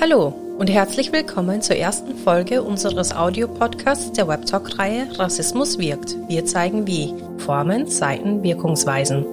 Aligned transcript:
Hallo 0.00 0.28
und 0.56 0.70
herzlich 0.70 1.12
willkommen 1.12 1.60
zur 1.60 1.76
ersten 1.76 2.16
Folge 2.16 2.62
unseres 2.62 3.12
Audiopodcasts 3.14 4.12
der 4.12 4.28
Webtalk-Reihe 4.28 5.18
Rassismus 5.18 5.78
wirkt. 5.78 6.16
Wir 6.26 6.46
zeigen 6.46 6.86
wie. 6.86 7.12
Formen, 7.36 7.86
Seiten, 7.86 8.42
Wirkungsweisen. 8.42 9.26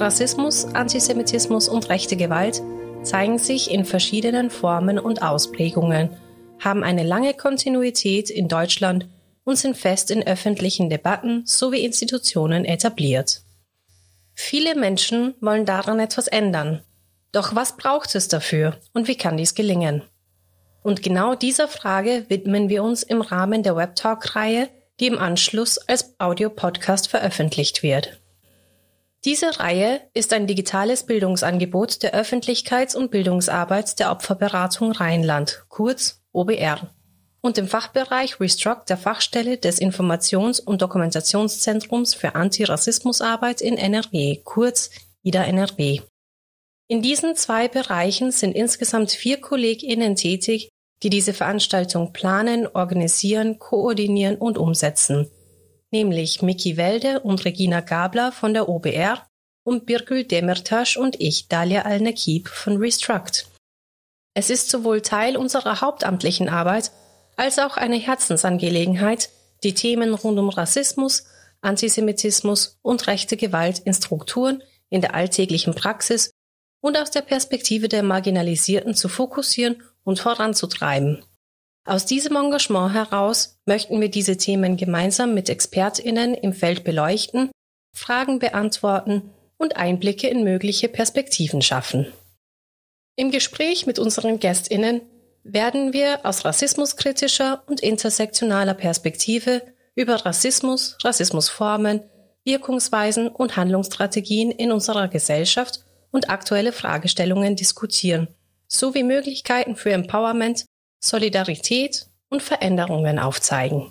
Rassismus, 0.00 0.64
Antisemitismus 0.64 1.68
und 1.68 1.90
rechte 1.90 2.16
Gewalt 2.16 2.62
zeigen 3.02 3.36
sich 3.36 3.70
in 3.70 3.84
verschiedenen 3.84 4.48
Formen 4.48 4.98
und 4.98 5.20
Ausprägungen, 5.20 6.08
haben 6.60 6.82
eine 6.82 7.02
lange 7.02 7.34
Kontinuität 7.34 8.30
in 8.30 8.48
Deutschland 8.48 9.06
und 9.44 9.58
sind 9.58 9.76
fest 9.76 10.10
in 10.10 10.26
öffentlichen 10.26 10.88
Debatten 10.88 11.42
sowie 11.44 11.84
Institutionen 11.84 12.64
etabliert. 12.64 13.42
Viele 14.40 14.76
Menschen 14.76 15.34
wollen 15.40 15.66
daran 15.66 15.98
etwas 15.98 16.28
ändern. 16.28 16.84
Doch 17.32 17.56
was 17.56 17.76
braucht 17.76 18.14
es 18.14 18.28
dafür 18.28 18.78
und 18.94 19.08
wie 19.08 19.16
kann 19.16 19.36
dies 19.36 19.56
gelingen? 19.56 20.04
Und 20.84 21.02
genau 21.02 21.34
dieser 21.34 21.66
Frage 21.66 22.24
widmen 22.28 22.68
wir 22.68 22.84
uns 22.84 23.02
im 23.02 23.20
Rahmen 23.20 23.64
der 23.64 23.74
Webtalk-Reihe, 23.74 24.68
die 25.00 25.08
im 25.08 25.18
Anschluss 25.18 25.76
als 25.76 26.14
Audiopodcast 26.20 27.08
veröffentlicht 27.08 27.82
wird. 27.82 28.20
Diese 29.24 29.58
Reihe 29.58 30.02
ist 30.14 30.32
ein 30.32 30.46
digitales 30.46 31.04
Bildungsangebot 31.04 32.04
der 32.04 32.14
Öffentlichkeits- 32.14 32.96
und 32.96 33.10
Bildungsarbeit 33.10 33.98
der 33.98 34.12
Opferberatung 34.12 34.92
Rheinland, 34.92 35.64
kurz 35.68 36.22
OBR, 36.32 36.94
und 37.40 37.58
im 37.58 37.68
Fachbereich 37.68 38.40
Restruct 38.40 38.84
der 38.88 38.96
Fachstelle 38.96 39.58
des 39.58 39.80
Informations- 39.80 40.60
und 40.60 40.82
Dokumentationszentrums 40.82 42.14
für 42.14 42.34
Antirassismusarbeit 42.34 43.60
in 43.60 43.76
NRW, 43.76 44.40
kurz 44.44 44.90
IDA 45.22 45.44
NRW. 45.44 46.00
In 46.88 47.02
diesen 47.02 47.36
zwei 47.36 47.68
Bereichen 47.68 48.32
sind 48.32 48.52
insgesamt 48.52 49.12
vier 49.12 49.40
KollegInnen 49.40 50.16
tätig, 50.16 50.68
die 51.02 51.10
diese 51.10 51.32
Veranstaltung 51.32 52.12
planen, 52.12 52.66
organisieren, 52.66 53.58
koordinieren 53.58 54.36
und 54.36 54.58
umsetzen 54.58 55.30
nämlich 55.90 56.42
Miki 56.42 56.76
Welde 56.76 57.20
und 57.20 57.44
Regina 57.44 57.80
Gabler 57.80 58.32
von 58.32 58.52
der 58.52 58.68
OBR 58.68 59.26
und 59.64 59.86
Birgül 59.86 60.24
Demirtas 60.24 60.96
und 60.96 61.20
ich, 61.20 61.48
Dalia 61.48 61.82
Al-Nakib 61.82 62.48
von 62.48 62.76
Restruct. 62.78 63.46
Es 64.34 64.50
ist 64.50 64.70
sowohl 64.70 65.02
Teil 65.02 65.36
unserer 65.36 65.80
hauptamtlichen 65.80 66.48
Arbeit 66.48 66.92
als 67.38 67.58
auch 67.58 67.76
eine 67.76 67.96
Herzensangelegenheit, 67.96 69.30
die 69.62 69.72
Themen 69.72 70.12
rund 70.12 70.38
um 70.38 70.48
Rassismus, 70.48 71.24
Antisemitismus 71.60 72.78
und 72.82 73.06
rechte 73.06 73.36
Gewalt 73.36 73.78
in 73.78 73.94
Strukturen 73.94 74.62
in 74.90 75.00
der 75.00 75.14
alltäglichen 75.14 75.74
Praxis 75.74 76.32
und 76.80 76.98
aus 76.98 77.10
der 77.10 77.22
Perspektive 77.22 77.88
der 77.88 78.02
Marginalisierten 78.02 78.94
zu 78.94 79.08
fokussieren 79.08 79.82
und 80.04 80.18
voranzutreiben. 80.18 81.24
Aus 81.84 82.06
diesem 82.06 82.36
Engagement 82.36 82.92
heraus 82.92 83.58
möchten 83.66 84.00
wir 84.00 84.10
diese 84.10 84.36
Themen 84.36 84.76
gemeinsam 84.76 85.32
mit 85.32 85.48
Expertinnen 85.48 86.34
im 86.34 86.52
Feld 86.52 86.84
beleuchten, 86.84 87.50
Fragen 87.96 88.38
beantworten 88.38 89.30
und 89.58 89.76
Einblicke 89.76 90.28
in 90.28 90.44
mögliche 90.44 90.88
Perspektiven 90.88 91.62
schaffen. 91.62 92.12
Im 93.16 93.30
Gespräch 93.30 93.86
mit 93.86 93.98
unseren 93.98 94.38
Gästinnen 94.38 95.02
werden 95.52 95.92
wir 95.92 96.24
aus 96.24 96.44
rassismuskritischer 96.44 97.62
und 97.66 97.80
intersektionaler 97.80 98.74
Perspektive 98.74 99.62
über 99.94 100.14
Rassismus, 100.14 100.96
Rassismusformen, 101.02 102.02
Wirkungsweisen 102.44 103.28
und 103.28 103.56
Handlungsstrategien 103.56 104.50
in 104.50 104.72
unserer 104.72 105.08
Gesellschaft 105.08 105.84
und 106.10 106.30
aktuelle 106.30 106.72
Fragestellungen 106.72 107.56
diskutieren, 107.56 108.28
sowie 108.66 109.02
Möglichkeiten 109.02 109.76
für 109.76 109.90
Empowerment 109.90 110.66
Solidarität 111.00 112.06
und 112.28 112.42
Veränderungen 112.42 113.18
aufzeigen. 113.18 113.90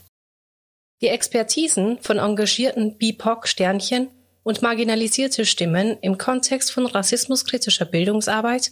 Die 1.02 1.08
Expertisen 1.08 2.00
von 2.00 2.18
engagierten 2.18 2.98
BIPOC-Sternchen 2.98 4.10
und 4.44 4.62
marginalisierte 4.62 5.46
Stimmen 5.46 5.98
im 6.02 6.18
Kontext 6.18 6.72
von 6.72 6.86
rassismuskritischer 6.86 7.86
Bildungsarbeit 7.86 8.72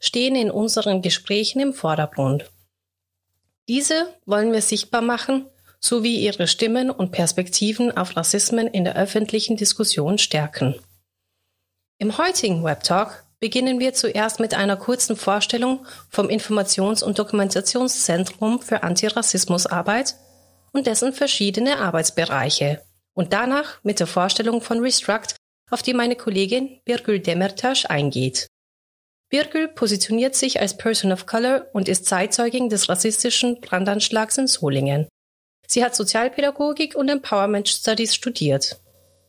stehen 0.00 0.34
in 0.34 0.50
unseren 0.50 1.02
Gesprächen 1.02 1.60
im 1.60 1.72
Vordergrund. 1.72 2.50
Diese 3.68 4.08
wollen 4.26 4.52
wir 4.52 4.62
sichtbar 4.62 5.02
machen, 5.02 5.46
sowie 5.78 6.18
ihre 6.18 6.48
Stimmen 6.48 6.90
und 6.90 7.12
Perspektiven 7.12 7.96
auf 7.96 8.16
Rassismen 8.16 8.66
in 8.66 8.84
der 8.84 8.96
öffentlichen 8.96 9.56
Diskussion 9.56 10.18
stärken. 10.18 10.74
Im 11.98 12.18
heutigen 12.18 12.64
Webtalk 12.64 13.24
beginnen 13.40 13.80
wir 13.80 13.94
zuerst 13.94 14.40
mit 14.40 14.54
einer 14.54 14.76
kurzen 14.76 15.16
Vorstellung 15.16 15.86
vom 16.08 16.28
Informations- 16.28 17.02
und 17.02 17.18
Dokumentationszentrum 17.18 18.60
für 18.60 18.82
Antirassismusarbeit 18.82 20.16
und 20.72 20.86
dessen 20.86 21.12
verschiedene 21.12 21.78
Arbeitsbereiche 21.78 22.82
und 23.14 23.32
danach 23.32 23.82
mit 23.82 23.98
der 24.00 24.06
Vorstellung 24.06 24.60
von 24.60 24.80
Restruct, 24.80 25.36
auf 25.70 25.82
die 25.82 25.94
meine 25.94 26.16
Kollegin 26.16 26.80
Birgül 26.84 27.20
Demirtas 27.20 27.86
eingeht. 27.86 28.49
Birgül 29.30 29.68
positioniert 29.68 30.34
sich 30.34 30.60
als 30.60 30.76
Person 30.76 31.12
of 31.12 31.26
Color 31.26 31.66
und 31.72 31.88
ist 31.88 32.04
Zeitzeugin 32.06 32.68
des 32.68 32.88
rassistischen 32.88 33.60
Brandanschlags 33.60 34.38
in 34.38 34.48
Solingen. 34.48 35.08
Sie 35.68 35.84
hat 35.84 35.94
Sozialpädagogik 35.94 36.96
und 36.96 37.08
Empowerment 37.08 37.68
Studies 37.68 38.14
studiert. 38.14 38.80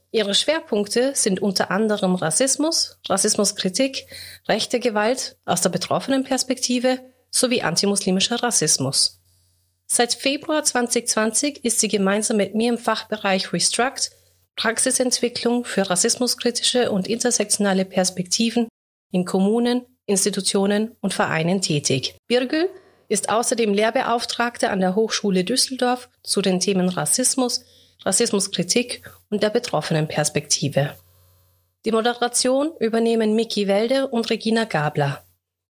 Ihre 0.09 0.33
Schwerpunkte 0.33 1.13
sind 1.13 1.39
unter 1.39 1.69
anderem 1.69 2.15
Rassismus, 2.15 2.99
Rassismuskritik, 3.07 4.07
rechte 4.47 4.79
Gewalt 4.79 5.37
aus 5.45 5.61
der 5.61 5.69
betroffenen 5.69 6.23
Perspektive 6.23 6.99
sowie 7.29 7.61
antimuslimischer 7.61 8.41
Rassismus. 8.41 9.21
Seit 9.85 10.15
Februar 10.15 10.63
2020 10.63 11.63
ist 11.63 11.79
sie 11.79 11.87
gemeinsam 11.89 12.37
mit 12.37 12.55
mir 12.55 12.69
im 12.69 12.77
Fachbereich 12.79 13.53
Restruct 13.53 14.11
Praxisentwicklung 14.55 15.63
für 15.63 15.89
rassismuskritische 15.89 16.91
und 16.91 17.07
intersektionale 17.07 17.85
Perspektiven 17.85 18.67
in 19.11 19.25
Kommunen, 19.25 19.85
Institutionen 20.11 20.95
und 21.01 21.13
Vereinen 21.13 21.61
tätig. 21.61 22.15
Birgül 22.27 22.69
ist 23.07 23.29
außerdem 23.29 23.73
Lehrbeauftragte 23.73 24.69
an 24.69 24.79
der 24.79 24.95
Hochschule 24.95 25.43
Düsseldorf 25.43 26.09
zu 26.23 26.41
den 26.41 26.59
Themen 26.59 26.87
Rassismus, 26.87 27.65
Rassismuskritik 28.03 29.03
und 29.29 29.43
der 29.43 29.49
betroffenen 29.49 30.07
Perspektive. 30.07 30.95
Die 31.83 31.91
Moderation 31.91 32.71
übernehmen 32.79 33.35
Miki 33.35 33.67
Welde 33.67 34.07
und 34.07 34.29
Regina 34.29 34.65
Gabler. 34.65 35.23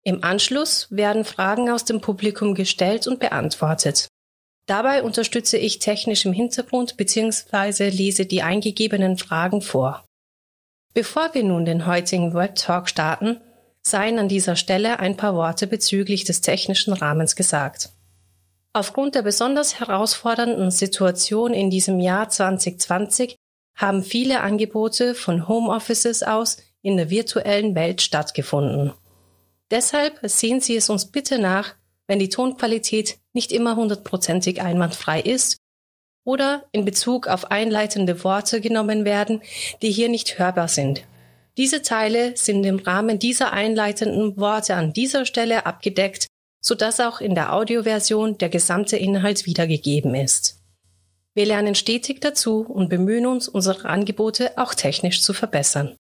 Im 0.03 0.23
Anschluss 0.23 0.87
werden 0.89 1.25
Fragen 1.25 1.69
aus 1.69 1.83
dem 1.83 1.99
Publikum 1.99 2.55
gestellt 2.55 3.07
und 3.07 3.19
beantwortet. 3.19 4.07
Dabei 4.65 5.03
unterstütze 5.03 5.57
ich 5.57 5.79
technisch 5.79 6.25
im 6.25 6.33
Hintergrund 6.33 6.97
bzw. 6.97 7.89
lese 7.89 8.25
die 8.25 8.41
eingegebenen 8.41 9.17
Fragen 9.17 9.61
vor. 9.61 10.05
Bevor 10.93 11.33
wir 11.33 11.43
nun 11.43 11.65
den 11.65 11.85
heutigen 11.85 12.33
Web 12.33 12.55
Talk 12.55 12.89
starten, 12.89 13.39
seien 13.89 14.19
an 14.19 14.27
dieser 14.27 14.55
Stelle 14.55 14.99
ein 14.99 15.17
paar 15.17 15.35
Worte 15.35 15.67
bezüglich 15.67 16.23
des 16.23 16.41
technischen 16.41 16.93
Rahmens 16.93 17.35
gesagt. 17.35 17.89
Aufgrund 18.73 19.15
der 19.15 19.23
besonders 19.23 19.79
herausfordernden 19.79 20.71
Situation 20.71 21.53
in 21.53 21.69
diesem 21.69 21.99
Jahr 21.99 22.29
2020 22.29 23.35
haben 23.75 24.03
viele 24.03 24.41
Angebote 24.41 25.15
von 25.15 25.47
Homeoffices 25.47 26.23
aus 26.23 26.57
in 26.81 26.97
der 26.97 27.09
virtuellen 27.09 27.75
Welt 27.75 28.01
stattgefunden. 28.01 28.93
Deshalb 29.71 30.19
sehen 30.23 30.61
Sie 30.61 30.75
es 30.75 30.89
uns 30.89 31.11
bitte 31.11 31.39
nach, 31.39 31.75
wenn 32.07 32.19
die 32.19 32.29
Tonqualität 32.29 33.17
nicht 33.33 33.51
immer 33.51 33.75
hundertprozentig 33.75 34.61
einwandfrei 34.61 35.21
ist 35.21 35.57
oder 36.23 36.65
in 36.71 36.85
Bezug 36.85 37.27
auf 37.27 37.51
einleitende 37.51 38.23
Worte 38.23 38.61
genommen 38.61 39.05
werden, 39.05 39.41
die 39.81 39.91
hier 39.91 40.09
nicht 40.09 40.39
hörbar 40.39 40.67
sind. 40.67 41.03
Diese 41.57 41.81
Teile 41.81 42.37
sind 42.37 42.63
im 42.63 42.79
Rahmen 42.79 43.19
dieser 43.19 43.51
einleitenden 43.51 44.37
Worte 44.37 44.75
an 44.75 44.93
dieser 44.93 45.25
Stelle 45.25 45.65
abgedeckt 45.65 46.27
sodass 46.67 46.99
auch 46.99 47.21
in 47.21 47.33
der 47.33 47.53
Audioversion 47.53 48.37
der 48.37 48.49
gesamte 48.49 48.97
Inhalt 48.97 49.45
wiedergegeben 49.45 50.15
ist. 50.15 50.61
Wir 51.33 51.45
lernen 51.45 51.75
stetig 51.75 52.19
dazu 52.19 52.61
und 52.61 52.89
bemühen 52.89 53.25
uns, 53.25 53.47
unsere 53.47 53.87
Angebote 53.87 54.57
auch 54.57 54.73
technisch 54.73 55.21
zu 55.21 55.33
verbessern. 55.33 55.95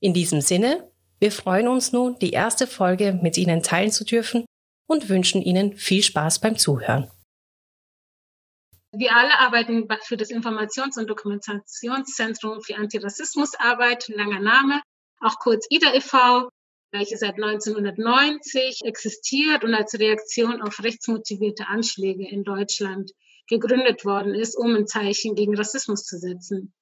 In 0.00 0.12
diesem 0.12 0.40
Sinne, 0.40 0.90
wir 1.20 1.30
freuen 1.30 1.68
uns 1.68 1.92
nun, 1.92 2.18
die 2.18 2.32
erste 2.32 2.66
Folge 2.66 3.18
mit 3.22 3.38
Ihnen 3.38 3.62
teilen 3.62 3.92
zu 3.92 4.04
dürfen 4.04 4.44
und 4.86 5.08
wünschen 5.08 5.40
Ihnen 5.40 5.76
viel 5.76 6.02
Spaß 6.02 6.40
beim 6.40 6.58
Zuhören. 6.58 7.10
Wir 8.94 9.16
alle 9.16 9.38
arbeiten 9.38 9.88
für 10.02 10.18
das 10.18 10.30
Informations- 10.30 10.98
und 10.98 11.08
Dokumentationszentrum 11.08 12.60
für 12.60 12.76
Antirassismusarbeit, 12.76 14.08
langer 14.08 14.40
Name, 14.40 14.82
auch 15.22 15.38
kurz 15.38 15.66
IDA 15.70 15.94
e.V 15.94 16.50
welche 16.92 17.16
seit 17.16 17.34
1990 17.34 18.82
existiert 18.84 19.64
und 19.64 19.74
als 19.74 19.98
Reaktion 19.98 20.60
auf 20.62 20.82
rechtsmotivierte 20.82 21.66
Anschläge 21.66 22.28
in 22.28 22.44
Deutschland 22.44 23.12
gegründet 23.48 24.04
worden 24.04 24.34
ist, 24.34 24.56
um 24.56 24.76
ein 24.76 24.86
Zeichen 24.86 25.34
gegen 25.34 25.56
Rassismus 25.56 26.04
zu 26.04 26.18
setzen. 26.18 26.72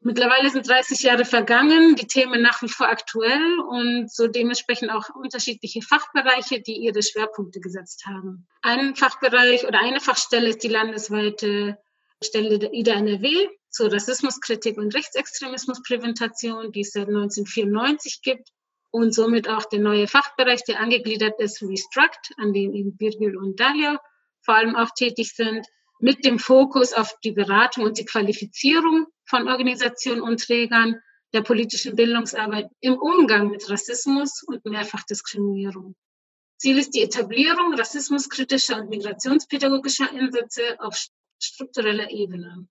Mittlerweile 0.00 0.48
sind 0.48 0.68
30 0.68 1.00
Jahre 1.02 1.24
vergangen, 1.24 1.96
die 1.96 2.06
Themen 2.06 2.40
nach 2.40 2.62
wie 2.62 2.68
vor 2.68 2.88
aktuell 2.88 3.60
und 3.68 4.10
so 4.10 4.28
dementsprechend 4.28 4.90
auch 4.90 5.10
unterschiedliche 5.14 5.82
Fachbereiche, 5.82 6.60
die 6.60 6.76
ihre 6.76 7.02
Schwerpunkte 7.02 7.60
gesetzt 7.60 8.06
haben. 8.06 8.46
Ein 8.62 8.94
Fachbereich 8.94 9.66
oder 9.66 9.80
eine 9.80 10.00
Fachstelle 10.00 10.50
ist 10.50 10.62
die 10.62 10.68
landesweite 10.68 11.78
Stelle 12.22 12.58
der 12.58 12.72
IDA 12.72 12.94
NRW 12.94 13.48
zur 13.70 13.92
Rassismuskritik 13.92 14.78
und 14.78 14.94
Rechtsextremismuspräventation, 14.94 16.72
die 16.72 16.80
es 16.80 16.92
seit 16.92 17.08
1994 17.08 18.22
gibt 18.22 18.48
und 18.90 19.14
somit 19.14 19.48
auch 19.48 19.64
der 19.66 19.80
neue 19.80 20.08
Fachbereich, 20.08 20.64
der 20.64 20.80
angegliedert 20.80 21.38
ist, 21.40 21.62
Restruct, 21.62 22.32
an 22.38 22.52
dem 22.52 22.74
eben 22.74 22.96
Birgül 22.96 23.36
und 23.36 23.60
Dalia 23.60 24.00
vor 24.42 24.54
allem 24.54 24.76
auch 24.76 24.90
tätig 24.96 25.34
sind, 25.34 25.66
mit 26.00 26.24
dem 26.24 26.38
Fokus 26.38 26.92
auf 26.92 27.14
die 27.24 27.32
Beratung 27.32 27.84
und 27.84 27.98
die 27.98 28.04
Qualifizierung 28.04 29.06
von 29.24 29.48
Organisationen 29.48 30.22
und 30.22 30.40
Trägern 30.40 31.00
der 31.34 31.42
politischen 31.42 31.96
Bildungsarbeit 31.96 32.70
im 32.80 32.98
Umgang 32.98 33.50
mit 33.50 33.68
Rassismus 33.68 34.42
und 34.44 34.64
Mehrfachdiskriminierung. 34.64 35.94
Ziel 36.56 36.78
ist 36.78 36.94
die 36.94 37.02
Etablierung 37.02 37.74
rassismuskritischer 37.74 38.80
und 38.80 38.88
migrationspädagogischer 38.88 40.10
Ansätze 40.10 40.62
auf 40.80 40.96
struktureller 41.40 42.10
Ebene. 42.10 42.66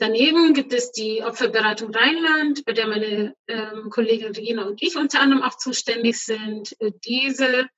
Daneben 0.00 0.54
gibt 0.54 0.72
es 0.72 0.92
die 0.92 1.24
Opferberatung 1.24 1.92
Rheinland, 1.92 2.64
bei 2.64 2.72
der 2.72 2.86
meine 2.86 3.34
ähm, 3.48 3.90
Kollegin 3.90 4.32
Regina 4.32 4.64
und 4.64 4.80
ich 4.80 4.96
unter 4.96 5.20
anderem 5.20 5.42
auch 5.42 5.56
zuständig 5.56 6.18
sind. 6.20 6.76
Diese 7.04 7.68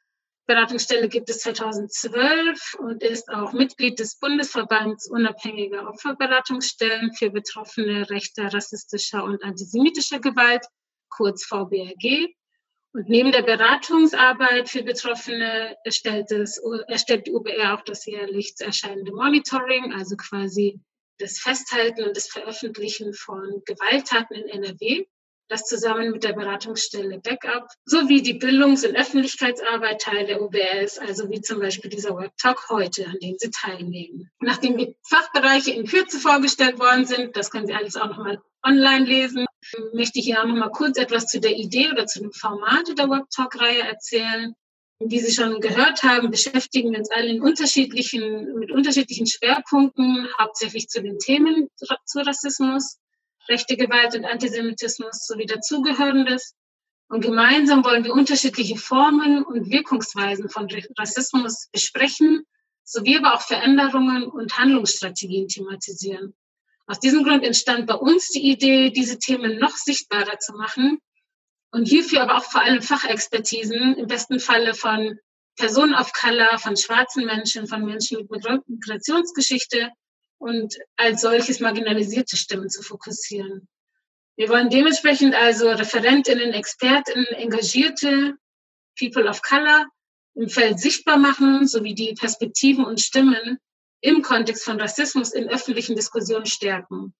Beratungsstelle 0.46 1.08
gibt 1.08 1.30
es 1.30 1.38
2012 1.38 2.74
und 2.80 3.02
ist 3.02 3.30
auch 3.30 3.54
Mitglied 3.54 3.98
des 3.98 4.18
Bundesverbands 4.18 5.08
unabhängiger 5.08 5.88
Opferberatungsstellen 5.88 7.14
für 7.14 7.30
Betroffene 7.30 8.10
rechter, 8.10 8.52
rassistischer 8.52 9.24
und 9.24 9.42
antisemitischer 9.42 10.18
Gewalt, 10.18 10.66
kurz 11.08 11.46
VBRG. 11.46 12.34
Und 12.92 13.08
neben 13.08 13.32
der 13.32 13.42
Beratungsarbeit 13.42 14.68
für 14.68 14.82
Betroffene 14.82 15.76
erstellt, 15.84 16.32
es, 16.32 16.60
erstellt 16.88 17.28
die 17.28 17.32
UBR 17.32 17.74
auch 17.74 17.82
das 17.82 18.04
jährlich 18.04 18.54
erscheinende 18.58 19.12
Monitoring, 19.12 19.94
also 19.94 20.16
quasi 20.16 20.80
das 21.20 21.38
Festhalten 21.38 22.04
und 22.04 22.16
das 22.16 22.28
Veröffentlichen 22.28 23.14
von 23.14 23.62
Gewalttaten 23.64 24.36
in 24.36 24.48
NRW 24.48 25.06
das 25.50 25.64
zusammen 25.64 26.12
mit 26.12 26.22
der 26.22 26.32
Beratungsstelle 26.32 27.18
Backup 27.18 27.68
sowie 27.84 28.22
die 28.22 28.34
Bildungs- 28.34 28.86
und 28.86 28.96
Öffentlichkeitsarbeit 28.96 30.00
Teil 30.00 30.26
der 30.26 30.40
UBS, 30.40 30.98
also 30.98 31.28
wie 31.28 31.40
zum 31.40 31.58
Beispiel 31.58 31.90
dieser 31.90 32.10
Worktalk 32.10 32.70
heute, 32.70 33.06
an 33.06 33.16
dem 33.20 33.36
Sie 33.36 33.50
teilnehmen. 33.50 34.30
Nachdem 34.38 34.78
die 34.78 34.96
Fachbereiche 35.02 35.72
in 35.72 35.86
Kürze 35.86 36.20
vorgestellt 36.20 36.78
worden 36.78 37.04
sind, 37.04 37.36
das 37.36 37.50
können 37.50 37.66
Sie 37.66 37.74
alles 37.74 37.96
auch 37.96 38.06
nochmal 38.06 38.40
online 38.64 39.04
lesen, 39.04 39.46
möchte 39.92 40.20
ich 40.20 40.28
Ihnen 40.28 40.38
auch 40.38 40.46
nochmal 40.46 40.70
kurz 40.70 40.96
etwas 40.96 41.26
zu 41.26 41.40
der 41.40 41.56
Idee 41.56 41.90
oder 41.90 42.06
zu 42.06 42.20
dem 42.20 42.32
Format 42.32 42.96
der 42.96 43.08
Worktalk-Reihe 43.08 43.82
erzählen. 43.82 44.54
Wie 45.02 45.18
Sie 45.18 45.32
schon 45.32 45.60
gehört 45.60 46.02
haben, 46.02 46.30
beschäftigen 46.30 46.92
wir 46.92 46.98
uns 46.98 47.10
alle 47.10 47.28
in 47.28 47.40
unterschiedlichen, 47.40 48.54
mit 48.58 48.70
unterschiedlichen 48.70 49.26
Schwerpunkten, 49.26 50.28
hauptsächlich 50.38 50.88
zu 50.88 51.02
den 51.02 51.18
Themen 51.18 51.68
zu 52.04 52.18
Rassismus 52.20 52.98
rechte 53.48 53.78
Gewalt 53.78 54.14
und 54.14 54.26
Antisemitismus 54.26 55.26
sowie 55.26 55.46
dazugehörendes. 55.46 56.54
Und 57.08 57.22
gemeinsam 57.22 57.82
wollen 57.82 58.04
wir 58.04 58.12
unterschiedliche 58.12 58.76
Formen 58.76 59.42
und 59.42 59.70
Wirkungsweisen 59.70 60.50
von 60.50 60.68
Rassismus 60.98 61.68
besprechen, 61.72 62.44
sowie 62.84 63.16
aber 63.16 63.34
auch 63.34 63.42
Veränderungen 63.42 64.24
und 64.24 64.58
Handlungsstrategien 64.58 65.48
thematisieren. 65.48 66.34
Aus 66.86 67.00
diesem 67.00 67.24
Grund 67.24 67.42
entstand 67.42 67.86
bei 67.86 67.94
uns 67.94 68.28
die 68.28 68.50
Idee, 68.50 68.90
diese 68.90 69.18
Themen 69.18 69.58
noch 69.58 69.76
sichtbarer 69.76 70.38
zu 70.38 70.52
machen 70.52 70.98
und 71.72 71.86
hierfür 71.86 72.22
aber 72.22 72.36
auch 72.36 72.44
vor 72.44 72.62
allem 72.62 72.82
Fachexpertisen, 72.82 73.96
im 73.96 74.06
besten 74.06 74.40
Falle 74.40 74.74
von 74.74 75.18
Personen 75.56 75.94
of 75.94 76.12
Color, 76.12 76.58
von 76.58 76.76
schwarzen 76.76 77.26
Menschen, 77.26 77.66
von 77.66 77.84
Menschen 77.84 78.26
mit 78.30 78.44
Migrationsgeschichte 78.66 79.90
und 80.38 80.74
als 80.96 81.20
solches 81.20 81.60
marginalisierte 81.60 82.36
Stimmen 82.36 82.70
zu 82.70 82.82
fokussieren. 82.82 83.68
Wir 84.36 84.48
wollen 84.48 84.70
dementsprechend 84.70 85.34
also 85.34 85.68
Referentinnen, 85.68 86.52
Expertinnen, 86.52 87.26
engagierte 87.26 88.36
People 88.98 89.28
of 89.28 89.42
Color 89.42 89.86
im 90.34 90.48
Feld 90.48 90.80
sichtbar 90.80 91.18
machen, 91.18 91.68
sowie 91.68 91.94
die 91.94 92.14
Perspektiven 92.14 92.84
und 92.84 93.00
Stimmen 93.00 93.58
im 94.00 94.22
Kontext 94.22 94.64
von 94.64 94.80
Rassismus 94.80 95.32
in 95.32 95.48
öffentlichen 95.48 95.94
Diskussionen 95.94 96.46
stärken. 96.46 97.12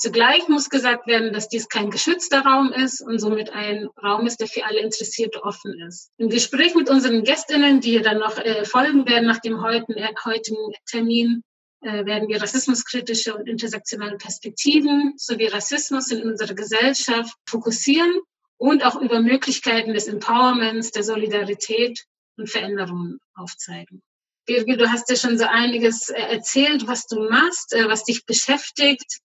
Zugleich 0.00 0.48
muss 0.48 0.70
gesagt 0.70 1.06
werden, 1.06 1.34
dass 1.34 1.50
dies 1.50 1.68
kein 1.68 1.90
geschützter 1.90 2.40
Raum 2.40 2.72
ist 2.72 3.02
und 3.02 3.18
somit 3.18 3.50
ein 3.50 3.86
Raum 4.02 4.26
ist, 4.26 4.40
der 4.40 4.46
für 4.46 4.64
alle 4.64 4.80
Interessierte 4.80 5.44
offen 5.44 5.78
ist. 5.86 6.10
Im 6.16 6.30
Gespräch 6.30 6.74
mit 6.74 6.88
unseren 6.88 7.22
Gästinnen, 7.22 7.82
die 7.82 8.00
dann 8.00 8.18
noch 8.18 8.38
äh, 8.38 8.64
folgen 8.64 9.06
werden 9.06 9.26
nach 9.26 9.40
dem 9.40 9.60
heutigen, 9.60 9.98
äh, 9.98 10.08
heutigen 10.24 10.72
Termin, 10.86 11.42
äh, 11.82 12.06
werden 12.06 12.30
wir 12.30 12.40
rassismuskritische 12.40 13.36
und 13.36 13.46
intersektionale 13.46 14.16
Perspektiven 14.16 15.12
sowie 15.18 15.48
Rassismus 15.48 16.10
in 16.10 16.22
unserer 16.22 16.54
Gesellschaft 16.54 17.34
fokussieren 17.46 18.22
und 18.56 18.82
auch 18.86 18.98
über 19.02 19.20
Möglichkeiten 19.20 19.92
des 19.92 20.08
Empowerments, 20.08 20.92
der 20.92 21.02
Solidarität 21.02 22.06
und 22.38 22.48
Veränderungen 22.48 23.18
aufzeigen. 23.34 24.00
Birgit, 24.46 24.80
du 24.80 24.90
hast 24.90 25.10
ja 25.10 25.16
schon 25.16 25.36
so 25.36 25.44
einiges 25.44 26.08
äh, 26.08 26.22
erzählt, 26.22 26.86
was 26.86 27.06
du 27.06 27.28
machst, 27.28 27.74
was 27.86 28.04
dich 28.04 28.24
beschäftigt. 28.24 29.20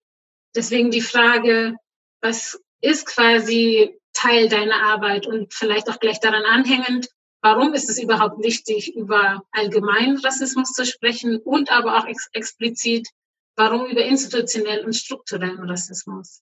Deswegen 0.55 0.91
die 0.91 1.01
Frage, 1.01 1.75
was 2.21 2.59
ist 2.81 3.05
quasi 3.05 3.99
Teil 4.13 4.49
deiner 4.49 4.81
Arbeit 4.83 5.27
und 5.27 5.53
vielleicht 5.53 5.89
auch 5.89 5.99
gleich 5.99 6.19
daran 6.19 6.43
anhängend, 6.43 7.09
Warum 7.45 7.75
ist 7.75 7.91
es 7.91 8.01
überhaupt 8.01 8.43
wichtig, 8.43 8.95
über 8.95 9.43
allgemeinen 9.51 10.17
Rassismus 10.17 10.71
zu 10.71 10.83
sprechen 10.83 11.37
und 11.37 11.71
aber 11.71 11.99
auch 11.99 12.07
ex 12.07 12.27
explizit, 12.33 13.07
warum 13.55 13.85
über 13.85 14.03
institutionellen 14.03 14.83
und 14.83 14.95
strukturellen 14.95 15.59
Rassismus? 15.69 16.41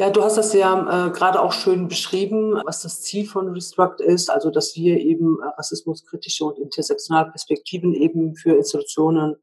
Ja, 0.00 0.10
du 0.10 0.20
hast 0.20 0.38
das 0.38 0.52
ja 0.52 1.06
äh, 1.06 1.10
gerade 1.12 1.40
auch 1.40 1.52
schön 1.52 1.86
beschrieben, 1.86 2.60
was 2.64 2.82
das 2.82 3.02
Ziel 3.02 3.24
von 3.24 3.50
Restruct 3.50 4.00
ist, 4.00 4.30
also 4.30 4.50
dass 4.50 4.74
wir 4.74 4.98
eben 4.98 5.38
äh, 5.40 5.46
rassismuskritische 5.46 6.44
und 6.44 6.58
intersektionale 6.58 7.30
Perspektiven 7.30 7.94
eben 7.94 8.34
für 8.34 8.56
Institutionen 8.56 9.36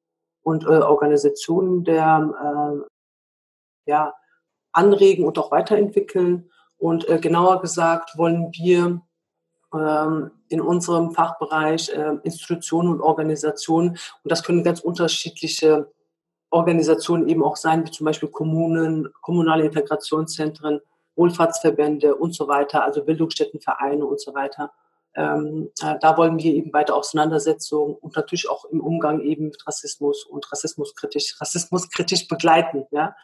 und 0.44 0.66
äh, 0.66 0.82
Organisationen 0.82 1.86
der 1.86 2.84
äh, 2.84 2.90
ja, 3.90 4.14
anregen 4.72 5.26
und 5.26 5.38
auch 5.40 5.52
weiterentwickeln. 5.52 6.50
Und 6.78 7.10
äh, 7.10 7.20
genauer 7.20 7.60
gesagt 7.62 8.18
wollen 8.18 8.52
wir 8.54 9.02
ähm, 9.74 10.32
in 10.48 10.62
unserem 10.62 11.12
Fachbereich 11.12 11.90
äh, 11.90 12.18
Institutionen 12.24 12.94
und 12.94 13.02
Organisationen. 13.02 13.90
Und 13.90 14.32
das 14.32 14.44
können 14.44 14.64
ganz 14.64 14.80
unterschiedliche 14.80 15.92
Organisationen 16.52 17.28
eben 17.28 17.44
auch 17.44 17.56
sein, 17.56 17.86
wie 17.86 17.92
zum 17.92 18.06
Beispiel 18.06 18.30
Kommunen, 18.30 19.10
kommunale 19.22 19.66
Integrationszentren, 19.66 20.82
Wohlfahrtsverbände 21.16 22.16
und 22.16 22.34
so 22.34 22.48
weiter, 22.48 22.84
also 22.84 23.04
Bildungsstättenvereine 23.04 24.06
und 24.06 24.22
so 24.22 24.34
weiter. 24.34 24.72
Ähm, 25.16 25.70
äh, 25.82 25.96
da 26.00 26.18
wollen 26.18 26.38
wir 26.38 26.54
eben 26.54 26.72
weiter 26.72 26.96
Auseinandersetzungen 26.96 27.96
und 27.96 28.16
natürlich 28.16 28.50
auch 28.50 28.66
im 28.66 28.80
Umgang 28.80 29.22
eben 29.22 29.46
mit 29.46 29.68
Rassismus 29.68 30.24
und 30.24 30.50
rassismuskritisch, 30.52 31.42
rassismuskritisch 31.42 32.28
begleiten. 32.28 32.86
Ja, 32.92 33.16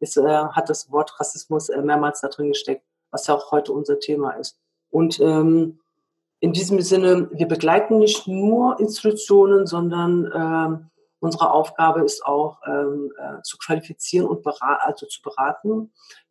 es 0.00 0.16
äh, 0.16 0.22
hat 0.22 0.68
das 0.68 0.90
Wort 0.90 1.18
Rassismus 1.18 1.68
äh, 1.68 1.82
mehrmals 1.82 2.20
da 2.20 2.28
drin 2.28 2.48
gesteckt, 2.48 2.84
was 3.10 3.26
ja 3.26 3.34
auch 3.34 3.50
heute 3.52 3.72
unser 3.72 3.98
Thema 3.98 4.32
ist. 4.32 4.58
Und 4.90 5.20
ähm, 5.20 5.80
in 6.40 6.52
diesem 6.52 6.80
Sinne, 6.82 7.30
wir 7.32 7.48
begleiten 7.48 7.98
nicht 7.98 8.28
nur 8.28 8.78
Institutionen, 8.78 9.66
sondern 9.66 10.30
ähm, 10.34 10.90
unsere 11.20 11.50
Aufgabe 11.50 12.02
ist 12.02 12.24
auch 12.24 12.58
ähm, 12.66 13.12
äh, 13.18 13.40
zu 13.42 13.56
qualifizieren 13.56 14.26
und 14.26 14.42
berat, 14.42 14.80
also 14.82 15.06
zu 15.06 15.22
beraten, 15.22 15.90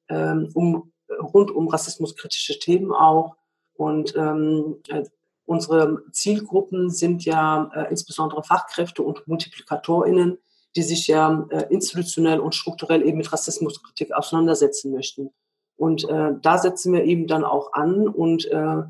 ähm, 0.09 0.49
um, 0.53 0.91
rund 1.19 1.49
um 1.51 1.67
rassismuskritische 1.67 2.59
Themen 2.59 2.91
auch. 2.91 3.35
Und 3.73 4.15
ähm, 4.15 4.81
äh, 4.87 5.03
unsere 5.45 6.03
Zielgruppen 6.11 6.89
sind 6.89 7.25
ja 7.25 7.71
äh, 7.73 7.89
insbesondere 7.89 8.43
Fachkräfte 8.43 9.01
und 9.01 9.27
MultiplikatorInnen, 9.27 10.37
die 10.75 10.83
sich 10.83 11.07
ja 11.07 11.45
äh, 11.49 11.65
institutionell 11.69 12.39
und 12.39 12.55
strukturell 12.55 13.05
eben 13.05 13.17
mit 13.17 13.31
Rassismuskritik 13.31 14.13
auseinandersetzen 14.13 14.91
möchten. 14.91 15.29
Und 15.75 16.07
äh, 16.09 16.31
da 16.41 16.57
setzen 16.57 16.93
wir 16.93 17.03
eben 17.03 17.27
dann 17.27 17.43
auch 17.43 17.73
an 17.73 18.07
und 18.07 18.45
äh, 18.45 18.83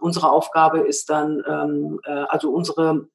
unsere 0.00 0.30
Aufgabe 0.30 0.80
ist 0.80 1.10
dann, 1.10 1.42
ähm, 1.48 2.00
äh, 2.04 2.24
also 2.28 2.50
unsere, 2.50 3.08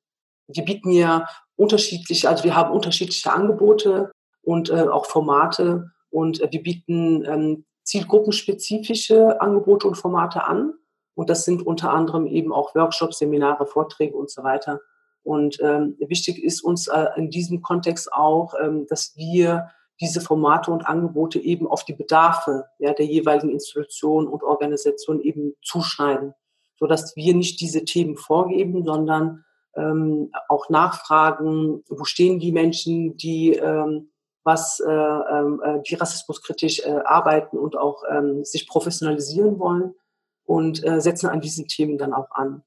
wir 0.47 0.65
bieten 0.65 0.91
ja 0.91 1.27
unterschiedliche, 1.55 2.29
also 2.29 2.43
wir 2.43 2.55
haben 2.55 2.71
unterschiedliche 2.71 3.31
Angebote 3.31 4.11
und 4.41 4.69
äh, 4.69 4.87
auch 4.87 5.05
Formate 5.05 5.91
und 6.09 6.41
äh, 6.41 6.47
wir 6.51 6.63
bieten 6.63 7.25
ähm, 7.25 7.65
zielgruppenspezifische 7.83 9.41
Angebote 9.41 9.87
und 9.87 9.95
Formate 9.95 10.43
an. 10.43 10.73
Und 11.13 11.29
das 11.29 11.43
sind 11.43 11.65
unter 11.65 11.91
anderem 11.91 12.25
eben 12.25 12.53
auch 12.53 12.73
Workshops, 12.73 13.19
Seminare, 13.19 13.65
Vorträge 13.65 14.15
und 14.15 14.29
so 14.31 14.43
weiter. 14.43 14.79
Und 15.23 15.59
ähm, 15.61 15.95
wichtig 15.99 16.43
ist 16.43 16.63
uns 16.63 16.87
äh, 16.87 17.07
in 17.15 17.29
diesem 17.29 17.61
Kontext 17.61 18.11
auch, 18.11 18.53
ähm, 18.61 18.87
dass 18.87 19.15
wir 19.15 19.69
diese 19.99 20.19
Formate 20.19 20.71
und 20.71 20.87
Angebote 20.87 21.39
eben 21.39 21.67
auf 21.67 21.85
die 21.85 21.93
Bedarfe 21.93 22.65
ja, 22.79 22.93
der 22.93 23.05
jeweiligen 23.05 23.51
Institutionen 23.51 24.27
und 24.27 24.43
Organisationen 24.43 25.21
eben 25.21 25.53
zuschneiden, 25.61 26.33
so 26.79 26.87
dass 26.87 27.15
wir 27.15 27.35
nicht 27.35 27.61
diese 27.61 27.85
Themen 27.85 28.17
vorgeben, 28.17 28.83
sondern 28.83 29.45
ähm, 29.75 30.31
auch 30.49 30.69
nachfragen, 30.69 31.83
wo 31.87 32.03
stehen 32.03 32.39
die 32.39 32.51
Menschen, 32.51 33.15
die 33.15 33.53
ähm, 33.53 34.11
was 34.43 34.79
äh, 34.79 34.91
ähm, 34.91 35.61
äh, 35.63 35.81
die 35.83 35.95
rassismuskritisch 35.95 36.79
äh, 36.79 36.99
arbeiten 37.05 37.59
und 37.59 37.77
auch 37.77 38.03
ähm, 38.09 38.43
sich 38.43 38.67
professionalisieren 38.67 39.59
wollen 39.59 39.93
und 40.45 40.83
äh, 40.83 40.99
setzen 40.99 41.29
an 41.29 41.41
diesen 41.41 41.67
Themen 41.67 41.99
dann 41.99 42.13
auch 42.13 42.31
an. 42.31 42.63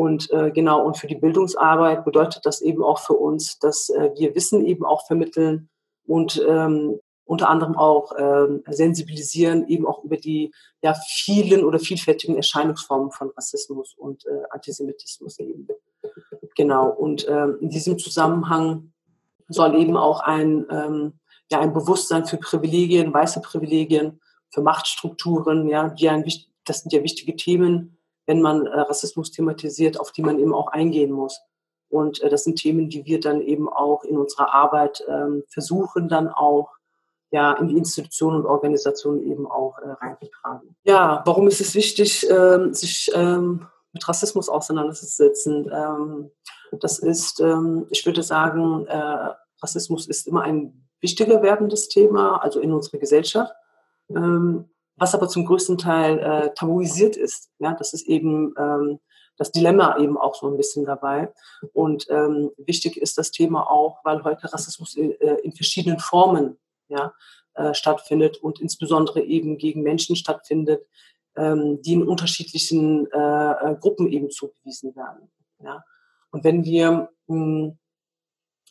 Und 0.00 0.30
äh, 0.30 0.50
genau, 0.50 0.82
und 0.82 0.96
für 0.96 1.08
die 1.08 1.14
Bildungsarbeit 1.14 2.06
bedeutet 2.06 2.46
das 2.46 2.62
eben 2.62 2.82
auch 2.82 3.00
für 3.00 3.12
uns, 3.12 3.58
dass 3.58 3.90
äh, 3.90 4.08
wir 4.16 4.34
Wissen 4.34 4.64
eben 4.64 4.82
auch 4.82 5.06
vermitteln 5.06 5.68
und 6.06 6.42
ähm, 6.48 6.98
unter 7.26 7.50
anderem 7.50 7.76
auch 7.76 8.12
ähm, 8.18 8.62
sensibilisieren, 8.70 9.68
eben 9.68 9.86
auch 9.86 10.02
über 10.02 10.16
die 10.16 10.54
ja, 10.80 10.94
vielen 11.06 11.64
oder 11.66 11.78
vielfältigen 11.78 12.34
Erscheinungsformen 12.36 13.10
von 13.10 13.28
Rassismus 13.36 13.94
und 13.94 14.24
äh, 14.24 14.42
Antisemitismus 14.48 15.38
eben. 15.38 15.68
Genau, 16.56 16.88
und 16.88 17.28
ähm, 17.28 17.58
in 17.60 17.68
diesem 17.68 17.98
Zusammenhang 17.98 18.94
soll 19.48 19.78
eben 19.78 19.98
auch 19.98 20.20
ein, 20.20 20.64
ähm, 20.70 21.12
ja, 21.50 21.60
ein 21.60 21.74
Bewusstsein 21.74 22.24
für 22.24 22.38
Privilegien, 22.38 23.12
weiße 23.12 23.42
Privilegien, 23.42 24.18
für 24.48 24.62
Machtstrukturen, 24.62 25.68
ja, 25.68 25.90
die 25.90 26.08
ein, 26.08 26.24
das 26.64 26.80
sind 26.80 26.90
ja 26.94 27.02
wichtige 27.02 27.36
Themen, 27.36 27.98
wenn 28.30 28.42
man 28.42 28.66
äh, 28.66 28.78
Rassismus 28.78 29.32
thematisiert, 29.32 29.98
auf 29.98 30.12
die 30.12 30.22
man 30.22 30.38
eben 30.38 30.54
auch 30.54 30.68
eingehen 30.68 31.10
muss. 31.10 31.40
Und 31.88 32.22
äh, 32.22 32.28
das 32.28 32.44
sind 32.44 32.60
Themen, 32.60 32.88
die 32.88 33.04
wir 33.04 33.18
dann 33.18 33.40
eben 33.40 33.68
auch 33.68 34.04
in 34.04 34.16
unserer 34.16 34.54
Arbeit 34.54 35.02
ähm, 35.08 35.42
versuchen, 35.48 36.08
dann 36.08 36.28
auch 36.28 36.70
ja, 37.32 37.52
in 37.54 37.66
die 37.66 37.76
Institutionen 37.76 38.36
und 38.36 38.46
Organisationen 38.46 39.20
eben 39.28 39.50
auch 39.50 39.78
äh, 39.78 39.90
reinzutragen. 39.90 40.76
Ja, 40.84 41.22
warum 41.26 41.48
ist 41.48 41.60
es 41.60 41.74
wichtig, 41.74 42.24
ähm, 42.30 42.72
sich 42.72 43.10
ähm, 43.14 43.66
mit 43.92 44.08
Rassismus 44.08 44.48
auseinanderzusetzen? 44.48 45.68
Ähm, 45.72 46.30
das 46.78 47.00
ist, 47.00 47.40
ähm, 47.40 47.88
ich 47.90 48.06
würde 48.06 48.22
sagen, 48.22 48.86
äh, 48.86 49.34
Rassismus 49.60 50.06
ist 50.06 50.28
immer 50.28 50.42
ein 50.42 50.88
wichtiger 51.00 51.42
werdendes 51.42 51.88
Thema, 51.88 52.36
also 52.36 52.60
in 52.60 52.72
unserer 52.72 52.98
Gesellschaft, 52.98 53.52
ähm, 54.10 54.70
was 55.00 55.14
aber 55.14 55.28
zum 55.28 55.46
größten 55.46 55.78
Teil 55.78 56.18
äh, 56.18 56.54
tabuisiert 56.54 57.16
ist. 57.16 57.50
Ja, 57.58 57.72
das 57.72 57.94
ist 57.94 58.06
eben 58.06 58.54
ähm, 58.58 59.00
das 59.38 59.50
Dilemma 59.50 59.96
eben 59.98 60.18
auch 60.18 60.34
so 60.34 60.46
ein 60.48 60.58
bisschen 60.58 60.84
dabei. 60.84 61.32
Und 61.72 62.06
ähm, 62.10 62.50
wichtig 62.58 62.98
ist 62.98 63.16
das 63.16 63.30
Thema 63.30 63.70
auch, 63.70 64.04
weil 64.04 64.22
heute 64.22 64.52
Rassismus 64.52 64.94
in, 64.94 65.18
äh, 65.20 65.36
in 65.36 65.52
verschiedenen 65.52 65.98
Formen 65.98 66.58
ja, 66.88 67.14
äh, 67.54 67.72
stattfindet 67.72 68.36
und 68.36 68.60
insbesondere 68.60 69.22
eben 69.22 69.56
gegen 69.56 69.82
Menschen 69.82 70.16
stattfindet, 70.16 70.86
ähm, 71.34 71.80
die 71.80 71.94
in 71.94 72.06
unterschiedlichen 72.06 73.10
äh, 73.10 73.52
äh 73.52 73.76
Gruppen 73.80 74.12
eben 74.12 74.30
zugewiesen 74.30 74.94
werden. 74.94 75.30
Ja. 75.64 75.82
Und 76.30 76.44
wenn 76.44 76.64
wir, 76.64 77.08
hm, 77.26 77.78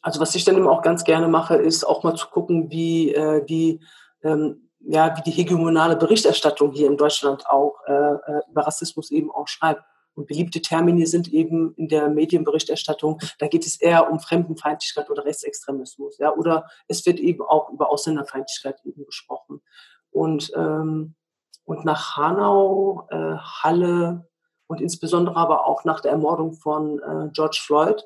also 0.04 0.20
was 0.20 0.36
ich 0.36 0.46
dann 0.46 0.58
eben 0.58 0.68
auch 0.68 0.84
ganz 0.84 1.04
gerne 1.04 1.28
mache, 1.28 1.56
ist 1.56 1.84
auch 1.84 2.04
mal 2.04 2.16
zu 2.16 2.28
gucken, 2.28 2.70
wie 2.70 3.16
äh, 3.16 3.44
die, 3.44 3.82
ähm, 4.22 4.69
ja, 4.80 5.16
wie 5.18 5.22
die 5.22 5.32
hegemonale 5.32 5.96
Berichterstattung 5.96 6.72
hier 6.72 6.88
in 6.88 6.98
Deutschland 6.98 7.48
auch 7.48 7.76
äh, 7.88 7.94
äh, 7.94 8.42
über 8.50 8.66
Rassismus 8.66 9.12
eben 9.12 9.32
auch 9.32 9.48
schreibt. 9.48 9.84
Und 10.16 10.28
beliebte 10.28 10.62
Termini 10.62 11.06
sind 11.06 11.30
eben 11.30 11.74
in 11.76 11.88
der 11.88 12.10
Medienberichterstattung, 12.10 13.20
da 13.38 13.48
geht 13.48 13.66
es 13.66 13.80
eher 13.80 14.12
um 14.12 14.20
Fremdenfeindlichkeit 14.20 15.10
oder 15.10 15.24
Rechtsextremismus, 15.24 16.18
ja, 16.18 16.34
oder 16.34 16.66
es 16.88 17.06
wird 17.06 17.20
eben 17.20 17.42
auch 17.42 17.70
über 17.70 17.90
Ausländerfeindlichkeit 17.90 18.82
eben 18.84 19.06
gesprochen. 19.06 19.62
Und, 20.12 20.52
ähm, 20.56 21.16
und 21.64 21.86
nach 21.86 22.18
Hanau, 22.18 23.08
äh, 23.12 23.38
Halle, 23.38 24.30
und 24.70 24.82
insbesondere 24.82 25.36
aber 25.36 25.66
auch 25.66 25.84
nach 25.84 26.00
der 26.00 26.12
Ermordung 26.12 26.54
von 26.54 27.00
äh, 27.00 27.30
George 27.34 27.60
Floyd 27.60 28.04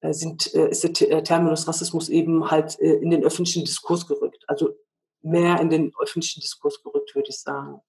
äh, 0.00 0.12
sind, 0.12 0.54
äh, 0.54 0.68
ist 0.68 1.00
der 1.00 1.24
Terminus 1.24 1.66
Rassismus 1.66 2.08
eben 2.08 2.50
halt 2.50 2.76
in 2.76 3.10
den 3.10 3.24
öffentlichen 3.24 3.64
Diskurs 3.64 4.06
gerückt. 4.06 4.44
Also 4.46 4.76
mehr 5.22 5.60
in 5.60 5.70
den 5.70 5.92
öffentlichen 6.00 6.40
Diskurs 6.40 6.82
gerückt, 6.82 7.14
würde 7.14 7.30
ich 7.30 7.40
sagen. 7.40 7.80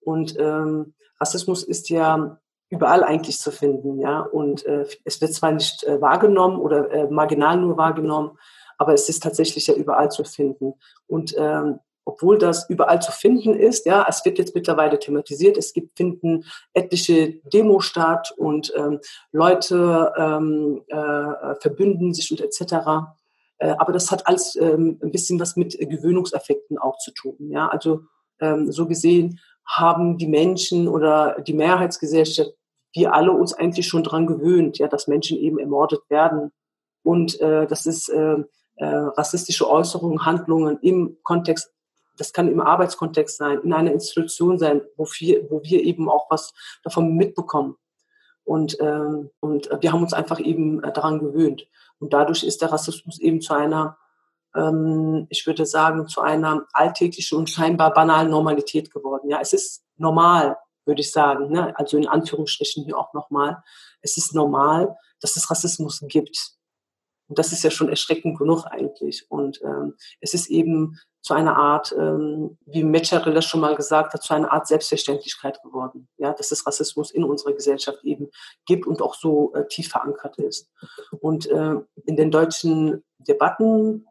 Und 0.00 0.36
ähm, 0.38 0.94
Rassismus 1.20 1.62
ist 1.62 1.88
ja 1.88 2.38
überall 2.68 3.04
eigentlich 3.04 3.38
zu 3.38 3.50
finden, 3.50 3.98
ja. 3.98 4.20
Und 4.20 4.64
äh, 4.66 4.86
es 5.04 5.20
wird 5.20 5.32
zwar 5.34 5.52
nicht 5.52 5.84
äh, 5.84 6.00
wahrgenommen 6.00 6.58
oder 6.58 6.90
äh, 6.90 7.10
marginal 7.10 7.56
nur 7.56 7.76
wahrgenommen, 7.76 8.38
aber 8.78 8.92
es 8.94 9.08
ist 9.08 9.22
tatsächlich 9.22 9.66
ja 9.66 9.74
überall 9.74 10.10
zu 10.10 10.24
finden. 10.24 10.74
Und 11.06 11.34
ähm, 11.38 11.80
obwohl 12.04 12.38
das 12.38 12.70
überall 12.70 13.02
zu 13.02 13.10
finden 13.10 13.54
ist, 13.54 13.84
ja, 13.84 14.06
es 14.08 14.24
wird 14.24 14.38
jetzt 14.38 14.54
mittlerweile 14.54 14.98
thematisiert, 14.98 15.56
es 15.56 15.72
gibt, 15.72 15.96
finden 15.96 16.44
etliche 16.72 17.40
Demos 17.52 17.84
statt 17.84 18.32
und 18.36 18.72
ähm, 18.76 19.00
Leute 19.32 20.12
ähm, 20.16 20.82
äh, 20.86 21.54
verbünden 21.60 22.14
sich 22.14 22.30
und 22.30 22.40
etc. 22.40 23.10
Äh, 23.58 23.74
aber 23.78 23.92
das 23.92 24.10
hat 24.10 24.26
alles 24.26 24.56
ähm, 24.56 24.98
ein 25.02 25.10
bisschen 25.10 25.40
was 25.40 25.56
mit 25.56 25.76
Gewöhnungseffekten 25.78 26.78
auch 26.78 26.98
zu 26.98 27.12
tun. 27.12 27.36
Ja, 27.38 27.68
also 27.68 28.02
ähm, 28.40 28.70
so 28.70 28.86
gesehen 28.86 29.40
haben 29.66 30.18
die 30.18 30.28
Menschen 30.28 30.88
oder 30.88 31.40
die 31.40 31.54
Mehrheitsgesellschaft, 31.54 32.52
wir 32.94 33.12
alle 33.12 33.32
uns 33.32 33.52
eigentlich 33.52 33.86
schon 33.86 34.04
dran 34.04 34.26
gewöhnt, 34.26 34.78
ja, 34.78 34.88
dass 34.88 35.08
Menschen 35.08 35.36
eben 35.38 35.58
ermordet 35.58 36.00
werden 36.08 36.52
und 37.02 37.40
äh, 37.40 37.66
das 37.66 37.86
ist 37.86 38.08
äh, 38.08 38.36
äh, 38.76 38.86
rassistische 38.86 39.68
Äußerungen, 39.68 40.24
Handlungen 40.24 40.78
im 40.80 41.18
Kontext 41.22 41.70
das 42.16 42.32
kann 42.32 42.48
im 42.48 42.60
Arbeitskontext 42.60 43.36
sein, 43.36 43.60
in 43.62 43.72
einer 43.72 43.92
Institution 43.92 44.58
sein, 44.58 44.82
wo 44.96 45.06
wir, 45.18 45.50
wo 45.50 45.62
wir 45.62 45.82
eben 45.82 46.08
auch 46.08 46.30
was 46.30 46.52
davon 46.82 47.14
mitbekommen. 47.16 47.76
Und, 48.44 48.76
ähm, 48.80 49.30
und 49.40 49.68
wir 49.80 49.92
haben 49.92 50.02
uns 50.02 50.12
einfach 50.12 50.38
eben 50.38 50.82
äh, 50.82 50.92
daran 50.92 51.18
gewöhnt. 51.18 51.66
Und 51.98 52.12
dadurch 52.12 52.42
ist 52.42 52.62
der 52.62 52.72
Rassismus 52.72 53.18
eben 53.20 53.40
zu 53.40 53.54
einer, 53.54 53.96
ähm, 54.54 55.26
ich 55.30 55.46
würde 55.46 55.66
sagen, 55.66 56.08
zu 56.08 56.20
einer 56.20 56.66
alltäglichen 56.72 57.38
und 57.38 57.50
scheinbar 57.50 57.92
banalen 57.92 58.30
Normalität 58.30 58.90
geworden. 58.90 59.30
Ja, 59.30 59.40
es 59.40 59.52
ist 59.52 59.84
normal, 59.96 60.56
würde 60.84 61.00
ich 61.00 61.10
sagen. 61.10 61.50
Ne? 61.50 61.76
Also 61.78 61.96
in 61.96 62.08
Anführungsstrichen 62.08 62.84
hier 62.84 62.98
auch 62.98 63.12
nochmal. 63.14 63.62
Es 64.00 64.16
ist 64.16 64.34
normal, 64.34 64.96
dass 65.20 65.36
es 65.36 65.50
Rassismus 65.50 66.02
gibt. 66.08 66.55
Und 67.28 67.38
das 67.38 67.52
ist 67.52 67.64
ja 67.64 67.70
schon 67.70 67.88
erschreckend 67.88 68.38
genug 68.38 68.64
eigentlich. 68.66 69.26
Und 69.28 69.60
ähm, 69.62 69.94
es 70.20 70.34
ist 70.34 70.48
eben 70.48 70.98
zu 71.22 71.34
einer 71.34 71.56
Art, 71.56 71.94
ähm, 71.98 72.56
wie 72.66 72.84
Metzgerle 72.84 73.42
schon 73.42 73.60
mal 73.60 73.74
gesagt 73.74 74.14
hat, 74.14 74.22
zu 74.22 74.32
einer 74.32 74.52
Art 74.52 74.68
Selbstverständlichkeit 74.68 75.60
geworden. 75.62 76.08
Ja, 76.18 76.32
dass 76.32 76.52
es 76.52 76.66
Rassismus 76.66 77.10
in 77.10 77.24
unserer 77.24 77.52
Gesellschaft 77.52 78.04
eben 78.04 78.30
gibt 78.64 78.86
und 78.86 79.02
auch 79.02 79.14
so 79.14 79.52
äh, 79.54 79.66
tief 79.66 79.88
verankert 79.88 80.38
ist. 80.38 80.70
Und 81.20 81.46
äh, 81.46 81.74
in 82.04 82.16
den 82.16 82.30
deutschen 82.30 83.02
Debatten 83.18 84.06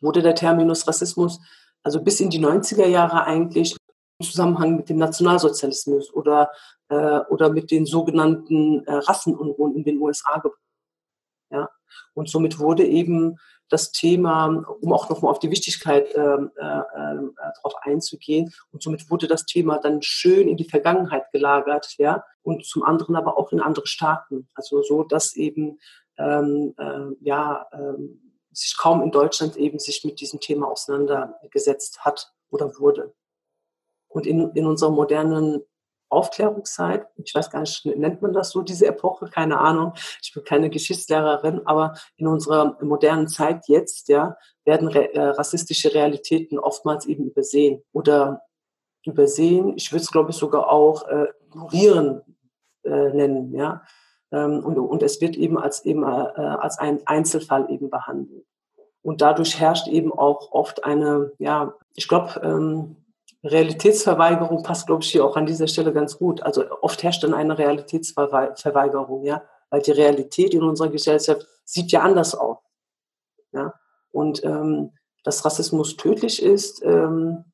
wurde 0.00 0.20
der 0.20 0.34
Terminus 0.34 0.86
Rassismus 0.86 1.40
also 1.82 2.02
bis 2.02 2.20
in 2.20 2.30
die 2.30 2.44
90er 2.44 2.86
Jahre 2.86 3.24
eigentlich 3.24 3.76
im 4.18 4.26
Zusammenhang 4.26 4.76
mit 4.76 4.88
dem 4.88 4.98
Nationalsozialismus 4.98 6.12
oder, 6.12 6.50
äh, 6.88 7.20
oder 7.28 7.50
mit 7.50 7.70
den 7.70 7.86
sogenannten 7.86 8.84
äh, 8.84 8.92
Rassenunruhen 8.94 9.74
in 9.74 9.84
den 9.84 9.98
USA 10.00 10.38
gebracht. 10.38 10.58
Und 12.14 12.28
somit 12.28 12.58
wurde 12.58 12.86
eben 12.86 13.38
das 13.68 13.90
Thema, 13.90 14.46
um 14.80 14.92
auch 14.92 15.08
nochmal 15.08 15.30
auf 15.30 15.38
die 15.38 15.50
Wichtigkeit 15.50 16.14
ähm, 16.14 16.50
äh, 16.56 16.64
äh, 16.64 17.30
darauf 17.54 17.74
einzugehen. 17.82 18.52
Und 18.70 18.82
somit 18.82 19.10
wurde 19.10 19.26
das 19.26 19.46
Thema 19.46 19.78
dann 19.78 20.02
schön 20.02 20.48
in 20.48 20.58
die 20.58 20.68
Vergangenheit 20.68 21.30
gelagert, 21.32 21.94
ja, 21.96 22.22
und 22.42 22.66
zum 22.66 22.82
anderen 22.82 23.16
aber 23.16 23.38
auch 23.38 23.50
in 23.52 23.60
andere 23.60 23.86
Staaten. 23.86 24.48
Also 24.54 24.82
so, 24.82 25.04
dass 25.04 25.34
eben 25.36 25.78
ähm, 26.18 26.74
äh, 26.76 27.16
ja 27.20 27.66
ähm, 27.72 28.32
sich 28.52 28.76
kaum 28.76 29.02
in 29.02 29.10
Deutschland 29.10 29.56
eben 29.56 29.78
sich 29.78 30.04
mit 30.04 30.20
diesem 30.20 30.40
Thema 30.40 30.68
auseinandergesetzt 30.68 32.04
hat 32.04 32.32
oder 32.50 32.78
wurde. 32.78 33.14
Und 34.08 34.26
in, 34.26 34.50
in 34.50 34.66
unserer 34.66 34.90
modernen 34.90 35.62
Aufklärungszeit. 36.12 37.06
Ich 37.16 37.34
weiß 37.34 37.50
gar 37.50 37.60
nicht, 37.60 37.84
nennt 37.84 38.22
man 38.22 38.32
das 38.32 38.50
so, 38.50 38.62
diese 38.62 38.86
Epoche? 38.86 39.26
Keine 39.26 39.58
Ahnung. 39.58 39.92
Ich 40.22 40.32
bin 40.32 40.44
keine 40.44 40.70
Geschichtslehrerin, 40.70 41.62
aber 41.66 41.94
in 42.16 42.26
unserer 42.26 42.76
modernen 42.82 43.28
Zeit 43.28 43.68
jetzt, 43.68 44.08
ja, 44.08 44.36
werden 44.64 44.88
äh, 44.90 45.20
rassistische 45.20 45.94
Realitäten 45.94 46.58
oftmals 46.58 47.06
eben 47.06 47.24
übersehen 47.24 47.82
oder 47.92 48.42
übersehen. 49.04 49.74
Ich 49.76 49.90
würde 49.92 50.02
es, 50.02 50.10
glaube 50.10 50.30
ich, 50.30 50.36
sogar 50.36 50.70
auch 50.70 51.08
äh, 51.08 51.26
ignorieren 51.46 52.22
äh, 52.84 53.10
nennen, 53.10 53.54
ja. 53.54 53.82
Ähm, 54.30 54.64
und, 54.64 54.78
und 54.78 55.02
es 55.02 55.20
wird 55.20 55.36
eben 55.36 55.58
als 55.58 55.84
eben 55.84 56.04
äh, 56.04 56.06
als 56.06 56.78
ein 56.78 57.00
Einzelfall 57.06 57.70
eben 57.70 57.90
behandelt. 57.90 58.46
Und 59.02 59.20
dadurch 59.20 59.58
herrscht 59.58 59.88
eben 59.88 60.12
auch 60.12 60.52
oft 60.52 60.84
eine, 60.84 61.32
ja, 61.38 61.74
ich 61.94 62.08
glaube, 62.08 62.40
ähm, 62.42 62.96
Realitätsverweigerung 63.44 64.62
passt, 64.62 64.86
glaube 64.86 65.02
ich, 65.02 65.10
hier 65.10 65.24
auch 65.24 65.36
an 65.36 65.46
dieser 65.46 65.66
Stelle 65.66 65.92
ganz 65.92 66.18
gut. 66.18 66.42
Also 66.42 66.64
oft 66.80 67.02
herrscht 67.02 67.24
dann 67.24 67.34
eine 67.34 67.58
Realitätsverweigerung, 67.58 69.24
ja, 69.24 69.42
weil 69.70 69.82
die 69.82 69.90
Realität 69.90 70.54
in 70.54 70.62
unserer 70.62 70.90
Gesellschaft 70.90 71.46
sieht 71.64 71.90
ja 71.90 72.02
anders 72.02 72.34
aus. 72.34 72.58
Ja? 73.52 73.74
Und 74.12 74.44
ähm, 74.44 74.92
dass 75.24 75.44
Rassismus 75.44 75.96
tödlich 75.96 76.42
ist, 76.42 76.84
ähm, 76.84 77.44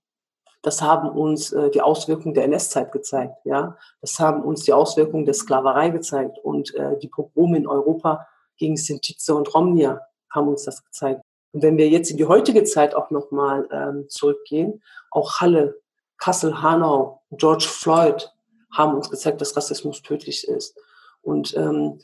das 0.63 0.83
haben 0.83 1.09
uns 1.09 1.53
äh, 1.53 1.71
die 1.71 1.81
Auswirkungen 1.81 2.35
der 2.35 2.45
NS-Zeit 2.45 2.91
gezeigt. 2.93 3.35
Ja, 3.45 3.77
das 4.01 4.19
haben 4.19 4.43
uns 4.43 4.65
die 4.65 4.73
Auswirkungen 4.73 5.25
der 5.25 5.35
Sklaverei 5.35 5.91
gezeigt 5.91 6.39
und 6.43 6.75
äh, 6.75 6.99
die 6.99 7.09
Pogrome 7.09 7.57
in 7.57 7.67
Europa 7.67 8.27
gegen 8.57 8.77
Sintize 8.77 9.35
und 9.35 9.55
Romnia 9.55 10.01
haben 10.31 10.49
uns 10.49 10.65
das 10.65 10.85
gezeigt. 10.85 11.23
Und 11.59 11.65
wenn 11.65 11.77
wir 11.77 11.89
jetzt 11.89 12.09
in 12.13 12.17
die 12.17 12.27
heutige 12.27 12.63
Zeit 12.63 12.95
auch 12.95 13.11
nochmal 13.11 13.69
ähm, 13.73 14.09
zurückgehen, 14.09 14.81
auch 15.11 15.41
Halle, 15.41 15.81
Kassel, 16.17 16.63
Hanau, 16.63 17.21
George 17.33 17.67
Floyd 17.69 18.33
haben 18.73 18.95
uns 18.95 19.11
gezeigt, 19.11 19.41
dass 19.41 19.57
Rassismus 19.57 20.03
tödlich 20.03 20.47
ist. 20.47 20.79
Und 21.21 21.57
ähm, 21.57 21.99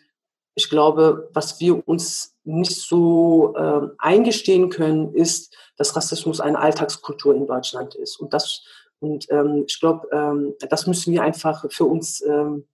ich 0.57 0.69
glaube, 0.69 1.31
was 1.35 1.61
wir 1.61 1.87
uns 1.87 2.35
nicht 2.43 2.75
so 2.75 3.55
äh, 3.55 3.83
eingestehen 3.99 4.71
können, 4.71 5.15
ist, 5.15 5.57
dass 5.77 5.95
Rassismus 5.95 6.41
eine 6.41 6.59
Alltagskultur 6.59 7.33
in 7.33 7.47
Deutschland 7.47 7.95
ist. 7.95 8.19
Und 8.19 8.35
das, 8.35 8.65
und 8.99 9.31
ähm, 9.31 9.67
ich 9.69 9.79
glaube, 9.79 10.09
ähm, 10.11 10.55
das 10.69 10.89
müssen 10.89 11.13
wir 11.13 11.23
einfach 11.23 11.65
für 11.71 11.85
uns 11.85 12.23
ähm, 12.23 12.67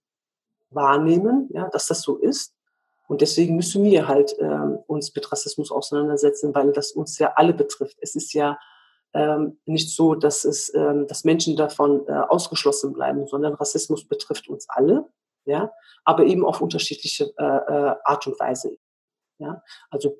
wahrnehmen, 0.71 1.47
ja, 1.53 1.69
dass 1.69 1.85
das 1.85 2.01
so 2.01 2.17
ist. 2.17 2.55
Und 3.11 3.19
deswegen 3.19 3.57
müssen 3.57 3.83
wir 3.83 4.07
halt 4.07 4.33
ähm, 4.39 4.79
uns 4.87 5.13
mit 5.13 5.29
Rassismus 5.29 5.69
auseinandersetzen, 5.69 6.55
weil 6.55 6.71
das 6.71 6.93
uns 6.93 7.19
ja 7.19 7.33
alle 7.35 7.53
betrifft. 7.53 7.97
Es 7.99 8.15
ist 8.15 8.31
ja 8.31 8.57
ähm, 9.13 9.59
nicht 9.65 9.93
so, 9.93 10.15
dass 10.15 10.45
es, 10.45 10.73
ähm, 10.73 11.07
dass 11.07 11.25
Menschen 11.25 11.57
davon 11.57 12.07
äh, 12.07 12.13
ausgeschlossen 12.13 12.93
bleiben, 12.93 13.27
sondern 13.27 13.55
Rassismus 13.55 14.07
betrifft 14.07 14.47
uns 14.47 14.69
alle, 14.69 15.09
ja, 15.43 15.73
aber 16.05 16.23
eben 16.23 16.45
auf 16.45 16.61
unterschiedliche 16.61 17.33
äh, 17.37 17.43
äh, 17.43 17.95
Art 18.05 18.27
und 18.27 18.39
Weise. 18.39 18.77
Ja, 19.39 19.61
also 19.89 20.15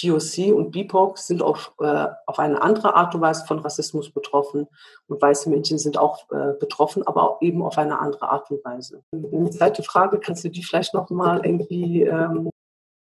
POC 0.00 0.54
und 0.54 0.70
BIPOC 0.72 1.18
sind 1.18 1.42
auf, 1.42 1.72
äh, 1.80 2.06
auf 2.26 2.38
eine 2.38 2.60
andere 2.60 2.94
Art 2.94 3.14
und 3.14 3.22
Weise 3.22 3.46
von 3.46 3.58
Rassismus 3.58 4.10
betroffen 4.10 4.66
und 5.08 5.20
weiße 5.20 5.48
Menschen 5.48 5.78
sind 5.78 5.98
auch 5.98 6.30
äh, 6.30 6.52
betroffen, 6.58 7.06
aber 7.06 7.30
auch 7.30 7.42
eben 7.42 7.62
auf 7.62 7.78
eine 7.78 7.98
andere 7.98 8.30
Art 8.30 8.50
und 8.50 8.64
Weise. 8.64 9.02
Eine 9.12 9.50
zweite 9.50 9.82
Frage, 9.82 10.20
kannst 10.20 10.44
du 10.44 10.50
die 10.50 10.62
vielleicht 10.62 10.94
noch 10.94 11.08
mal 11.10 11.44
irgendwie 11.44 12.02
ähm, 12.02 12.50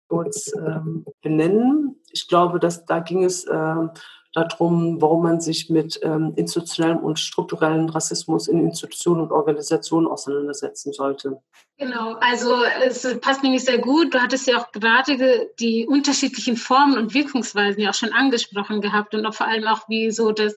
kurz 0.08 0.52
ähm, 0.54 1.06
benennen? 1.22 2.00
Ich 2.12 2.28
glaube, 2.28 2.60
dass 2.60 2.84
da 2.84 3.00
ging 3.00 3.24
es 3.24 3.46
ähm, 3.50 3.90
darum, 4.34 5.00
warum 5.00 5.22
man 5.22 5.40
sich 5.40 5.70
mit 5.70 6.00
ähm, 6.02 6.32
institutionellem 6.36 6.98
und 6.98 7.20
strukturellem 7.20 7.88
Rassismus 7.88 8.48
in 8.48 8.60
Institutionen 8.60 9.20
und 9.22 9.32
Organisationen 9.32 10.08
auseinandersetzen 10.08 10.92
sollte. 10.92 11.40
Genau, 11.78 12.14
also 12.20 12.62
es 12.84 13.18
passt 13.20 13.42
nämlich 13.42 13.64
sehr 13.64 13.78
gut. 13.78 14.12
Du 14.12 14.20
hattest 14.20 14.46
ja 14.46 14.58
auch 14.58 14.72
gerade 14.72 15.50
die 15.60 15.86
unterschiedlichen 15.86 16.56
Formen 16.56 16.98
und 16.98 17.14
Wirkungsweisen 17.14 17.80
ja 17.80 17.90
auch 17.90 17.94
schon 17.94 18.12
angesprochen 18.12 18.80
gehabt 18.80 19.14
und 19.14 19.24
auch 19.24 19.34
vor 19.34 19.46
allem 19.46 19.66
auch, 19.66 19.88
wie 19.88 20.10
so 20.10 20.32
das 20.32 20.56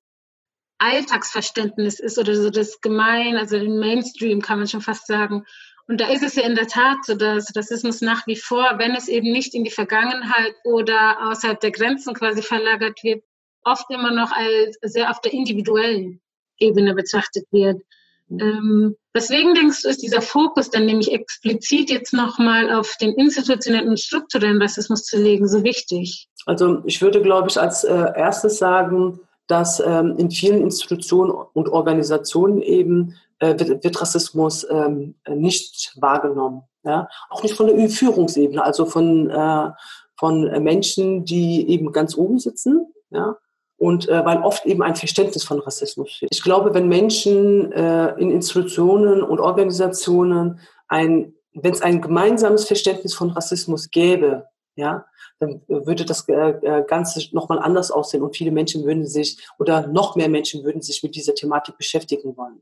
Alltagsverständnis 0.79 1.99
ist 1.99 2.17
oder 2.17 2.35
so 2.35 2.49
das 2.49 2.81
Gemein, 2.81 3.37
also 3.37 3.57
den 3.57 3.79
Mainstream 3.79 4.41
kann 4.41 4.59
man 4.59 4.67
schon 4.67 4.81
fast 4.81 5.07
sagen. 5.07 5.43
Und 5.87 6.01
da 6.01 6.09
ist 6.09 6.23
es 6.23 6.35
ja 6.35 6.43
in 6.43 6.55
der 6.55 6.67
Tat 6.67 6.97
so, 7.03 7.15
dass 7.15 7.55
Rassismus 7.55 8.01
nach 8.01 8.27
wie 8.27 8.35
vor, 8.35 8.73
wenn 8.77 8.93
es 8.93 9.07
eben 9.07 9.31
nicht 9.31 9.55
in 9.55 9.63
die 9.63 9.71
Vergangenheit 9.71 10.53
oder 10.65 11.29
außerhalb 11.29 11.59
der 11.59 11.71
Grenzen 11.71 12.13
quasi 12.13 12.41
verlagert 12.41 13.01
wird, 13.03 13.23
oft 13.67 13.89
immer 13.89 14.11
noch 14.11 14.31
als 14.31 14.77
sehr 14.81 15.11
auf 15.11 15.21
der 15.21 15.33
individuellen 15.33 16.21
Ebene 16.59 16.93
betrachtet 16.93 17.45
wird. 17.51 17.81
Ähm, 18.29 18.95
weswegen 19.13 19.53
denkst 19.53 19.83
du, 19.83 19.89
ist 19.89 20.03
dieser 20.03 20.21
Fokus 20.21 20.69
dann 20.69 20.85
nämlich 20.85 21.13
explizit 21.13 21.89
jetzt 21.89 22.13
nochmal 22.13 22.73
auf 22.73 22.95
den 22.99 23.13
institutionellen 23.13 23.89
und 23.89 23.99
strukturellen 23.99 24.61
Rassismus 24.61 25.03
zu 25.03 25.17
legen 25.17 25.47
so 25.47 25.63
wichtig? 25.63 26.27
Also 26.45 26.81
ich 26.85 27.01
würde, 27.01 27.21
glaube 27.21 27.49
ich, 27.49 27.59
als 27.59 27.83
äh, 27.83 27.93
erstes 27.93 28.57
sagen, 28.57 29.19
dass 29.47 29.79
ähm, 29.79 30.15
in 30.17 30.29
vielen 30.29 30.61
Institutionen 30.61 31.31
und 31.31 31.69
Organisationen 31.69 32.61
eben 32.61 33.15
äh, 33.39 33.57
wird, 33.57 33.83
wird, 33.83 34.01
Rassismus 34.01 34.67
ähm, 34.69 35.15
nicht 35.29 35.93
wahrgenommen. 35.95 36.63
Ja? 36.83 37.07
Auch 37.29 37.43
nicht 37.43 37.55
von 37.55 37.67
der 37.67 37.89
Führungsebene, 37.89 38.63
also 38.63 38.85
von, 38.85 39.29
äh, 39.29 39.71
von 40.17 40.41
Menschen, 40.63 41.23
die 41.23 41.69
eben 41.69 41.93
ganz 41.93 42.17
oben 42.17 42.39
sitzen. 42.39 42.93
Ja? 43.09 43.37
Und 43.77 44.09
äh, 44.09 44.25
weil 44.25 44.41
oft 44.41 44.65
eben 44.65 44.81
ein 44.81 44.95
Verständnis 44.95 45.43
von 45.43 45.59
Rassismus 45.59 46.11
fehlt. 46.17 46.33
Ich 46.33 46.43
glaube, 46.43 46.73
wenn 46.73 46.87
Menschen 46.87 47.71
äh, 47.71 48.13
in 48.19 48.31
Institutionen 48.31 49.21
und 49.21 49.39
Organisationen 49.39 50.59
ein, 50.87 51.33
wenn 51.53 51.73
es 51.73 51.81
ein 51.81 52.01
gemeinsames 52.01 52.65
Verständnis 52.65 53.13
von 53.13 53.29
Rassismus 53.29 53.89
gäbe, 53.91 54.45
ja, 54.75 55.05
dann 55.39 55.61
würde 55.67 56.05
das 56.05 56.27
äh, 56.27 56.33
äh 56.33 56.83
Ganze 56.87 57.23
nochmal 57.33 57.59
anders 57.59 57.91
aussehen 57.91 58.23
und 58.23 58.35
viele 58.35 58.51
Menschen 58.51 58.83
würden 58.85 59.05
sich 59.05 59.37
oder 59.59 59.87
noch 59.87 60.15
mehr 60.15 60.29
Menschen 60.29 60.63
würden 60.63 60.81
sich 60.81 61.03
mit 61.03 61.15
dieser 61.15 61.35
Thematik 61.35 61.77
beschäftigen 61.77 62.35
wollen. 62.35 62.61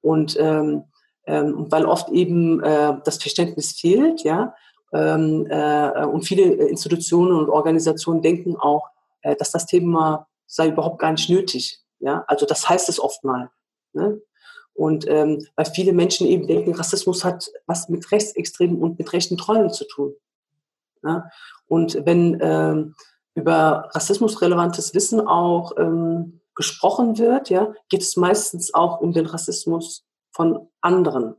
Und 0.00 0.36
ähm, 0.40 0.84
ähm, 1.26 1.66
weil 1.68 1.84
oft 1.84 2.08
eben 2.08 2.62
äh, 2.62 2.94
das 3.04 3.18
Verständnis 3.18 3.72
fehlt, 3.72 4.22
ja, 4.22 4.54
ähm, 4.94 5.46
äh, 5.50 6.06
und 6.06 6.22
viele 6.22 6.44
Institutionen 6.44 7.36
und 7.36 7.50
Organisationen 7.50 8.22
denken 8.22 8.56
auch, 8.56 8.88
äh, 9.28 9.36
dass 9.36 9.50
das 9.50 9.66
Thema 9.66 10.26
sei 10.46 10.68
überhaupt 10.68 10.98
gar 10.98 11.12
nicht 11.12 11.28
nötig. 11.28 11.80
Ja, 12.00 12.24
also 12.26 12.46
das 12.46 12.68
heißt 12.68 12.88
es 12.88 13.00
oft 13.00 13.24
mal. 13.24 13.50
Ne? 13.92 14.20
Und 14.72 15.08
ähm, 15.08 15.44
weil 15.56 15.66
viele 15.66 15.92
Menschen 15.92 16.26
eben 16.26 16.46
denken, 16.46 16.74
Rassismus 16.74 17.24
hat 17.24 17.50
was 17.66 17.88
mit 17.88 18.10
Rechtsextremen 18.12 18.80
und 18.80 18.98
mit 18.98 19.12
rechten 19.12 19.36
Trollen 19.36 19.70
zu 19.70 19.84
tun. 19.86 20.14
Ja? 21.02 21.28
Und 21.66 22.06
wenn 22.06 22.38
ähm, 22.40 22.94
über 23.34 23.90
rassismusrelevantes 23.92 24.94
Wissen 24.94 25.20
auch 25.20 25.72
ähm, 25.76 26.40
gesprochen 26.54 27.18
wird, 27.18 27.50
ja, 27.50 27.72
geht 27.88 28.02
es 28.02 28.16
meistens 28.16 28.74
auch 28.74 29.00
um 29.00 29.12
den 29.12 29.26
Rassismus 29.26 30.04
von 30.30 30.68
anderen. 30.80 31.36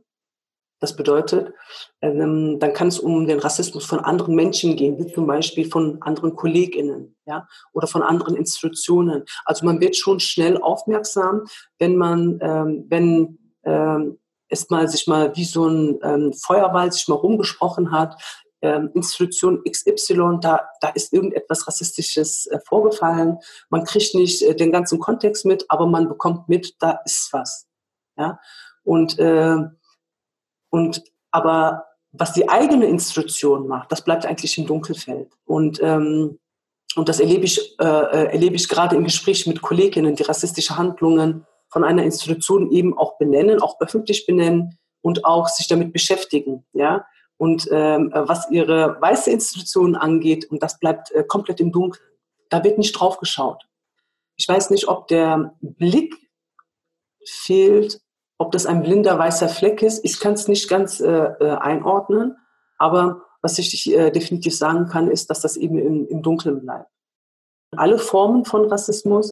Das 0.80 0.96
bedeutet, 0.96 1.52
ähm, 2.00 2.58
dann 2.58 2.72
kann 2.72 2.88
es 2.88 2.98
um 2.98 3.26
den 3.26 3.38
Rassismus 3.38 3.84
von 3.84 4.00
anderen 4.00 4.34
Menschen 4.34 4.76
gehen, 4.76 4.98
wie 4.98 5.12
zum 5.12 5.26
Beispiel 5.26 5.70
von 5.70 6.00
anderen 6.00 6.34
KollegInnen, 6.34 7.16
ja, 7.26 7.46
oder 7.74 7.86
von 7.86 8.02
anderen 8.02 8.34
Institutionen. 8.34 9.24
Also 9.44 9.66
man 9.66 9.80
wird 9.80 9.94
schon 9.94 10.20
schnell 10.20 10.56
aufmerksam, 10.56 11.42
wenn 11.78 11.96
man, 11.96 12.38
ähm, 12.40 12.86
wenn 12.88 13.38
ähm, 13.64 14.18
es 14.48 14.70
mal 14.70 14.88
sich 14.88 15.06
mal 15.06 15.36
wie 15.36 15.44
so 15.44 15.68
ein 15.68 15.98
ähm, 16.02 16.32
Feuerwald 16.32 16.94
sich 16.94 17.08
mal 17.08 17.16
rumgesprochen 17.16 17.92
hat, 17.92 18.20
ähm, 18.62 18.90
Institution 18.94 19.62
XY, 19.64 20.38
da, 20.40 20.68
da 20.80 20.88
ist 20.88 21.12
irgendetwas 21.12 21.66
Rassistisches 21.66 22.46
äh, 22.46 22.58
vorgefallen. 22.66 23.38
Man 23.70 23.84
kriegt 23.84 24.14
nicht 24.14 24.42
äh, 24.42 24.54
den 24.54 24.72
ganzen 24.72 24.98
Kontext 24.98 25.44
mit, 25.44 25.64
aber 25.68 25.86
man 25.86 26.08
bekommt 26.08 26.48
mit, 26.48 26.74
da 26.78 27.00
ist 27.04 27.30
was. 27.32 27.66
Ja? 28.16 28.38
Und 28.82 29.18
äh, 29.18 29.56
und 30.70 31.02
aber 31.30 31.86
was 32.12 32.32
die 32.32 32.48
eigene 32.48 32.86
Institution 32.86 33.68
macht, 33.68 33.92
das 33.92 34.02
bleibt 34.02 34.26
eigentlich 34.26 34.58
im 34.58 34.66
Dunkelfeld. 34.66 35.32
Und 35.44 35.80
ähm, 35.82 36.38
und 36.96 37.08
das 37.08 37.20
erlebe 37.20 37.44
ich, 37.44 37.78
äh, 37.78 37.84
äh, 37.84 38.32
erlebe 38.32 38.56
ich 38.56 38.68
gerade 38.68 38.96
im 38.96 39.04
Gespräch 39.04 39.46
mit 39.46 39.62
Kolleginnen, 39.62 40.16
die 40.16 40.24
rassistische 40.24 40.76
Handlungen 40.76 41.46
von 41.68 41.84
einer 41.84 42.02
Institution 42.02 42.70
eben 42.70 42.98
auch 42.98 43.16
benennen, 43.16 43.62
auch 43.62 43.80
öffentlich 43.80 44.26
benennen 44.26 44.76
und 45.00 45.24
auch 45.24 45.46
sich 45.48 45.68
damit 45.68 45.92
beschäftigen. 45.92 46.64
Ja? 46.72 47.06
Und 47.36 47.68
ähm, 47.70 48.10
was 48.12 48.50
ihre 48.50 49.00
weiße 49.00 49.30
Institution 49.30 49.94
angeht, 49.94 50.50
und 50.50 50.62
das 50.62 50.80
bleibt 50.80 51.12
äh, 51.12 51.22
komplett 51.22 51.60
im 51.60 51.70
Dunkeln, 51.70 52.04
da 52.48 52.64
wird 52.64 52.76
nicht 52.76 52.92
drauf 52.92 53.18
geschaut. 53.18 53.62
Ich 54.36 54.48
weiß 54.48 54.70
nicht, 54.70 54.88
ob 54.88 55.06
der 55.06 55.54
Blick 55.60 56.14
fehlt 57.24 58.00
ob 58.40 58.52
das 58.52 58.64
ein 58.64 58.82
blinder 58.82 59.18
weißer 59.18 59.50
Fleck 59.50 59.82
ist, 59.82 60.02
ich 60.02 60.18
kann 60.18 60.32
es 60.32 60.48
nicht 60.48 60.66
ganz 60.66 60.98
äh, 60.98 61.06
äh, 61.06 61.56
einordnen, 61.58 62.38
aber 62.78 63.20
was 63.42 63.58
ich 63.58 63.92
äh, 63.92 64.10
definitiv 64.10 64.56
sagen 64.56 64.86
kann, 64.86 65.10
ist, 65.10 65.28
dass 65.28 65.42
das 65.42 65.58
eben 65.58 65.76
im, 65.76 66.06
im 66.08 66.22
Dunkeln 66.22 66.62
bleibt. 66.62 66.88
Alle 67.76 67.98
Formen 67.98 68.46
von 68.46 68.64
Rassismus, 68.64 69.30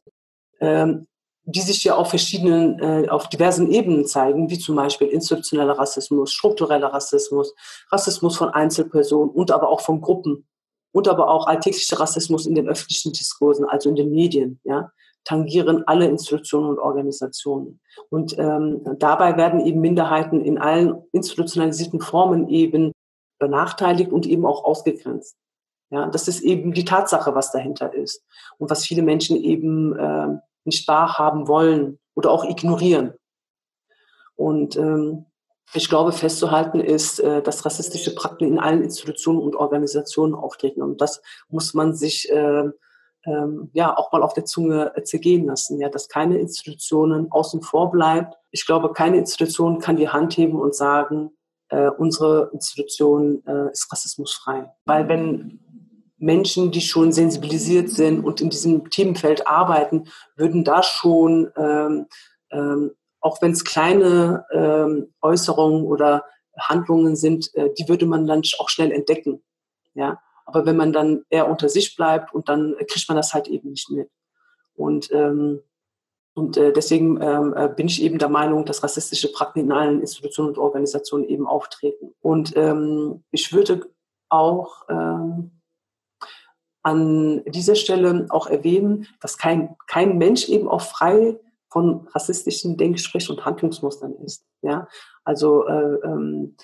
ähm, 0.59 1.07
die 1.43 1.61
sich 1.61 1.83
ja 1.83 1.95
auf 1.95 2.11
verschiedenen, 2.11 2.77
äh, 2.79 3.09
auf 3.09 3.27
diversen 3.29 3.71
Ebenen 3.71 4.05
zeigen, 4.05 4.51
wie 4.51 4.59
zum 4.59 4.75
Beispiel 4.75 5.07
institutioneller 5.07 5.79
Rassismus, 5.79 6.31
struktureller 6.31 6.93
Rassismus, 6.93 7.55
Rassismus 7.91 8.37
von 8.37 8.49
Einzelpersonen 8.49 9.31
und 9.31 9.49
aber 9.49 9.69
auch 9.69 9.81
von 9.81 10.01
Gruppen 10.01 10.47
und 10.91 11.07
aber 11.07 11.29
auch 11.29 11.47
alltäglicher 11.47 11.99
Rassismus 11.99 12.45
in 12.45 12.53
den 12.53 12.69
öffentlichen 12.69 13.11
Diskursen, 13.11 13.65
also 13.65 13.89
in 13.89 13.95
den 13.95 14.11
Medien, 14.11 14.59
ja, 14.65 14.91
tangieren 15.23 15.83
alle 15.87 16.07
Institutionen 16.07 16.69
und 16.69 16.79
Organisationen. 16.79 17.79
Und 18.09 18.37
ähm, 18.37 18.81
dabei 18.97 19.37
werden 19.37 19.65
eben 19.65 19.81
Minderheiten 19.81 20.41
in 20.41 20.57
allen 20.57 21.03
institutionalisierten 21.11 22.01
Formen 22.01 22.49
eben 22.49 22.91
benachteiligt 23.39 24.11
und 24.11 24.25
eben 24.25 24.45
auch 24.45 24.63
ausgegrenzt. 24.63 25.35
Ja, 25.91 26.07
das 26.07 26.27
ist 26.27 26.41
eben 26.41 26.73
die 26.73 26.85
Tatsache, 26.85 27.33
was 27.33 27.51
dahinter 27.51 27.93
ist 27.93 28.23
und 28.57 28.69
was 28.69 28.85
viele 28.85 29.01
Menschen 29.01 29.37
eben 29.37 29.97
äh, 29.97 30.39
nicht 30.63 30.87
wahrhaben 30.87 31.47
wollen 31.47 31.99
oder 32.15 32.31
auch 32.31 32.43
ignorieren. 32.43 33.13
Und 34.35 34.75
ähm, 34.77 35.25
ich 35.73 35.89
glaube, 35.89 36.11
festzuhalten 36.11 36.79
ist, 36.79 37.19
äh, 37.19 37.41
dass 37.41 37.65
rassistische 37.65 38.15
Praktiken 38.15 38.53
in 38.53 38.59
allen 38.59 38.83
Institutionen 38.83 39.39
und 39.39 39.55
Organisationen 39.55 40.35
auftreten. 40.35 40.81
Und 40.81 41.01
das 41.01 41.21
muss 41.49 41.73
man 41.73 41.93
sich 41.95 42.29
äh, 42.29 42.69
ähm, 43.25 43.69
ja 43.73 43.95
auch 43.97 44.11
mal 44.11 44.23
auf 44.23 44.33
der 44.33 44.45
Zunge 44.45 44.93
äh, 44.95 45.03
zergehen 45.03 45.45
lassen, 45.45 45.79
ja, 45.79 45.89
dass 45.89 46.07
keine 46.07 46.37
Institutionen 46.37 47.31
außen 47.31 47.61
vor 47.61 47.91
bleibt. 47.91 48.35
Ich 48.51 48.65
glaube, 48.65 48.93
keine 48.93 49.17
Institution 49.17 49.79
kann 49.79 49.97
die 49.97 50.09
Hand 50.09 50.37
heben 50.37 50.59
und 50.59 50.75
sagen, 50.75 51.31
äh, 51.69 51.89
unsere 51.89 52.49
Institution 52.53 53.43
äh, 53.45 53.71
ist 53.71 53.91
rassismusfrei. 53.91 54.71
Weil 54.85 55.07
wenn 55.07 55.59
Menschen, 56.17 56.71
die 56.71 56.81
schon 56.81 57.11
sensibilisiert 57.11 57.89
sind 57.89 58.23
und 58.23 58.41
in 58.41 58.49
diesem 58.49 58.89
Themenfeld 58.89 59.47
arbeiten, 59.47 60.05
würden 60.35 60.63
da 60.63 60.83
schon, 60.83 61.51
ähm, 61.55 62.07
ähm, 62.51 62.91
auch 63.21 63.41
wenn 63.41 63.51
es 63.51 63.63
kleine 63.63 64.45
ähm, 64.51 65.13
Äußerungen 65.21 65.85
oder 65.85 66.25
Handlungen 66.57 67.15
sind, 67.15 67.53
äh, 67.55 67.69
die 67.77 67.87
würde 67.87 68.05
man 68.05 68.27
dann 68.27 68.41
auch 68.59 68.69
schnell 68.69 68.91
entdecken. 68.91 69.41
Ja, 69.93 70.19
aber 70.49 70.65
wenn 70.65 70.77
man 70.77 70.91
dann 70.91 71.23
eher 71.29 71.47
unter 71.47 71.69
sich 71.69 71.95
bleibt 71.95 72.33
und 72.33 72.49
dann 72.49 72.75
kriegt 72.87 73.07
man 73.07 73.17
das 73.17 73.33
halt 73.33 73.47
eben 73.47 73.69
nicht 73.69 73.91
mit. 73.91 74.09
Und, 74.73 75.11
ähm, 75.11 75.61
und 76.33 76.57
äh, 76.57 76.73
deswegen 76.73 77.21
ähm, 77.21 77.53
äh, 77.55 77.67
bin 77.67 77.87
ich 77.87 78.01
eben 78.01 78.17
der 78.17 78.29
Meinung, 78.29 78.65
dass 78.65 78.81
rassistische 78.81 79.31
Praktiken 79.31 79.67
in 79.67 79.71
allen 79.71 80.01
Institutionen 80.01 80.49
und 80.49 80.57
Organisationen 80.57 81.25
eben 81.25 81.45
auftreten. 81.45 82.15
Und 82.21 82.55
ähm, 82.55 83.23
ich 83.31 83.53
würde 83.53 83.89
auch 84.29 84.87
ähm, 84.89 85.51
an 86.81 87.43
dieser 87.45 87.75
Stelle 87.75 88.25
auch 88.29 88.47
erwähnen, 88.47 89.07
dass 89.19 89.37
kein, 89.37 89.75
kein 89.85 90.17
Mensch 90.17 90.49
eben 90.49 90.67
auch 90.67 90.81
frei 90.81 91.39
von 91.69 92.07
rassistischen 92.07 92.77
Denk-, 92.77 92.99
Sprech- 92.99 93.29
und 93.29 93.45
Handlungsmustern 93.45 94.15
ist. 94.25 94.45
Ja? 94.63 94.87
Also 95.23 95.67
äh, 95.67 95.95
ähm, 96.03 96.55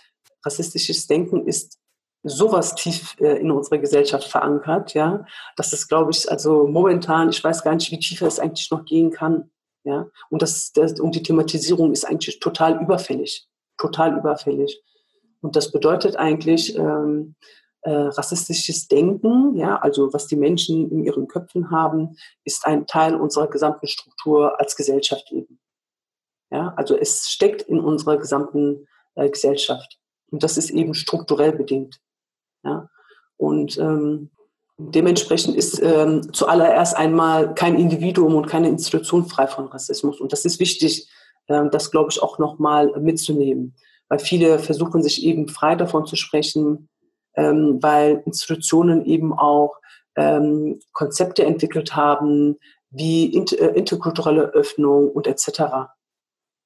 rassistisches 0.43 1.06
Denken 1.06 1.45
ist 1.45 1.78
sowas 2.25 2.73
tief 2.75 3.15
äh, 3.19 3.38
in 3.38 3.51
unserer 3.51 3.77
Gesellschaft 3.77 4.27
verankert, 4.27 4.93
ja, 4.93 5.25
dass 5.55 5.73
es, 5.73 5.88
glaube 5.88 6.11
ich, 6.11 6.29
also 6.29 6.67
momentan, 6.67 7.29
ich 7.29 7.43
weiß 7.43 7.63
gar 7.63 7.75
nicht, 7.75 7.91
wie 7.91 7.99
tiefer 7.99 8.27
es 8.27 8.39
eigentlich 8.39 8.69
noch 8.71 8.83
gehen 8.83 9.11
kann, 9.11 9.51
ja, 9.83 10.07
und 10.29 10.41
das, 10.41 10.71
das 10.71 10.99
und 10.99 11.13
die 11.13 11.21
Thematisierung 11.21 11.91
ist 11.91 12.05
eigentlich 12.05 12.39
total 12.39 12.81
überfällig, 12.81 13.47
total 13.77 14.17
überfällig. 14.17 14.81
Und 15.41 15.55
das 15.55 15.71
bedeutet 15.71 16.15
eigentlich 16.15 16.75
ähm, 16.75 17.35
äh, 17.81 17.91
rassistisches 17.91 18.88
Denken, 18.88 19.55
ja, 19.55 19.77
also 19.77 20.11
was 20.11 20.25
die 20.25 20.35
Menschen 20.35 20.89
in 20.89 21.03
ihren 21.03 21.27
Köpfen 21.27 21.69
haben, 21.69 22.17
ist 22.43 22.65
ein 22.65 22.88
Teil 22.88 23.15
unserer 23.15 23.47
gesamten 23.47 23.85
Struktur 23.85 24.59
als 24.59 24.75
Gesellschaft 24.75 25.31
eben. 25.31 25.59
Ja, 26.49 26.73
also 26.77 26.97
es 26.97 27.29
steckt 27.29 27.61
in 27.61 27.79
unserer 27.79 28.17
gesamten 28.17 28.88
äh, 29.13 29.29
Gesellschaft. 29.29 29.99
Und 30.31 30.41
das 30.41 30.57
ist 30.57 30.71
eben 30.71 30.95
strukturell 30.95 31.51
bedingt. 31.51 31.99
Ja? 32.65 32.89
Und 33.38 33.78
ähm, 33.78 34.32
dementsprechend 34.78 35.56
ist 35.56 35.82
ähm, 35.82 36.34
zuallererst 36.34 36.97
einmal 36.97 37.54
kein 37.54 37.78
Individuum 37.78 38.36
und 38.36 38.47
keine 38.47 38.69
Institution 38.69 39.25
frei 39.25 39.47
von 39.47 39.67
Rassismus. 39.67 40.19
Und 40.19 40.34
das 40.34 40.45
ist 40.45 40.60
wichtig, 40.60 41.10
ähm, 41.47 41.69
das, 41.71 41.91
glaube 41.91 42.10
ich, 42.12 42.21
auch 42.21 42.39
nochmal 42.39 42.91
mitzunehmen. 42.99 43.75
Weil 44.10 44.19
viele 44.19 44.60
versuchen 44.60 45.01
sich 45.01 45.23
eben 45.23 45.47
frei 45.47 45.75
davon 45.75 46.06
zu 46.06 46.15
sprechen, 46.15 46.89
ähm, 47.36 47.80
weil 47.82 48.23
Institutionen 48.25 49.06
eben 49.06 49.34
auch 49.34 49.78
ähm, 50.15 50.80
Konzepte 50.93 51.45
entwickelt 51.45 51.95
haben, 51.95 52.58
wie 52.89 53.36
äh, 53.36 53.78
interkulturelle 53.78 54.43
Öffnung 54.54 55.10
und 55.10 55.28
etc. 55.28 55.89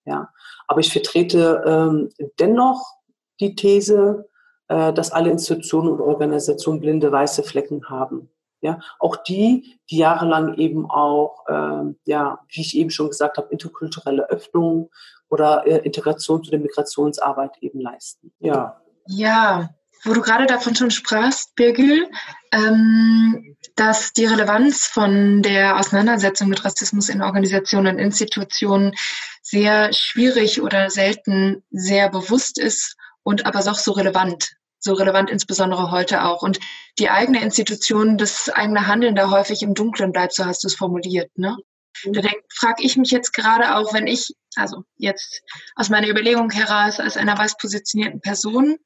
Ja, 0.06 0.30
aber 0.68 0.80
ich 0.80 0.92
vertrete 0.92 1.64
ähm, 1.66 2.10
dennoch 2.40 2.94
die 3.40 3.56
These, 3.56 4.29
dass 4.70 5.12
alle 5.12 5.32
Institutionen 5.32 5.90
und 5.90 6.00
Organisationen 6.00 6.80
blinde 6.80 7.12
weiße 7.12 7.44
Flecken 7.44 7.90
haben. 7.90 8.30
Ja, 8.62 8.80
auch 9.00 9.16
die, 9.16 9.80
die 9.90 9.98
jahrelang 9.98 10.56
eben 10.56 10.90
auch, 10.90 11.46
äh, 11.48 11.94
ja, 12.06 12.40
wie 12.50 12.62
ich 12.62 12.76
eben 12.76 12.90
schon 12.90 13.08
gesagt 13.08 13.38
habe, 13.38 13.48
interkulturelle 13.52 14.30
Öffnung 14.30 14.90
oder 15.30 15.66
äh, 15.66 15.78
Integration 15.78 16.44
zu 16.44 16.52
der 16.52 16.60
Migrationsarbeit 16.60 17.58
eben 17.62 17.80
leisten. 17.80 18.34
Ja. 18.40 18.82
Ja, 19.08 19.70
wo 20.04 20.14
du 20.14 20.22
gerade 20.22 20.46
davon 20.46 20.76
schon 20.76 20.92
sprachst, 20.92 21.56
Birgül, 21.56 22.08
ähm, 22.52 23.56
dass 23.76 24.14
die 24.14 24.26
Relevanz 24.26 24.88
von 24.88 25.42
der 25.42 25.78
Auseinandersetzung 25.78 26.50
mit 26.50 26.64
Rassismus 26.64 27.10
in 27.10 27.22
Organisationen 27.22 27.96
und 27.96 28.02
Institutionen 28.02 28.94
sehr 29.42 29.92
schwierig 29.94 30.62
oder 30.62 30.90
selten 30.90 31.64
sehr 31.72 32.10
bewusst 32.10 32.60
ist 32.60 32.98
und 33.24 33.46
aber 33.46 33.60
auch 33.60 33.80
so 33.80 33.92
relevant 33.92 34.52
so 34.80 34.94
relevant, 34.94 35.30
insbesondere 35.30 35.92
heute 35.92 36.24
auch. 36.24 36.42
Und 36.42 36.60
die 36.98 37.10
eigene 37.10 37.42
Institution, 37.42 38.18
das 38.18 38.50
eigene 38.50 38.88
Handeln 38.88 39.16
da 39.16 39.30
häufig 39.30 39.62
im 39.62 39.74
Dunkeln 39.74 40.12
bleibt, 40.12 40.34
so 40.34 40.46
hast 40.46 40.64
du 40.64 40.68
es 40.68 40.76
formuliert. 40.76 41.30
Ne? 41.38 41.58
Mhm. 42.06 42.14
Da 42.14 42.22
frage 42.54 42.84
ich 42.84 42.98
mich 42.98 43.12
jetzt 43.12 43.34
gerade 43.34 43.76
auch, 43.76 43.94
wenn 43.94 44.08
ich, 44.08 44.34
also 44.56 44.84
jetzt 44.96 45.42
aus 45.76 45.90
meiner 45.90 46.08
Überlegung 46.08 46.50
heraus, 46.50 47.00
als 47.00 47.18
einer 47.18 47.38
weiß 47.38 47.58
positionierten 47.58 48.22
Person, 48.22 48.78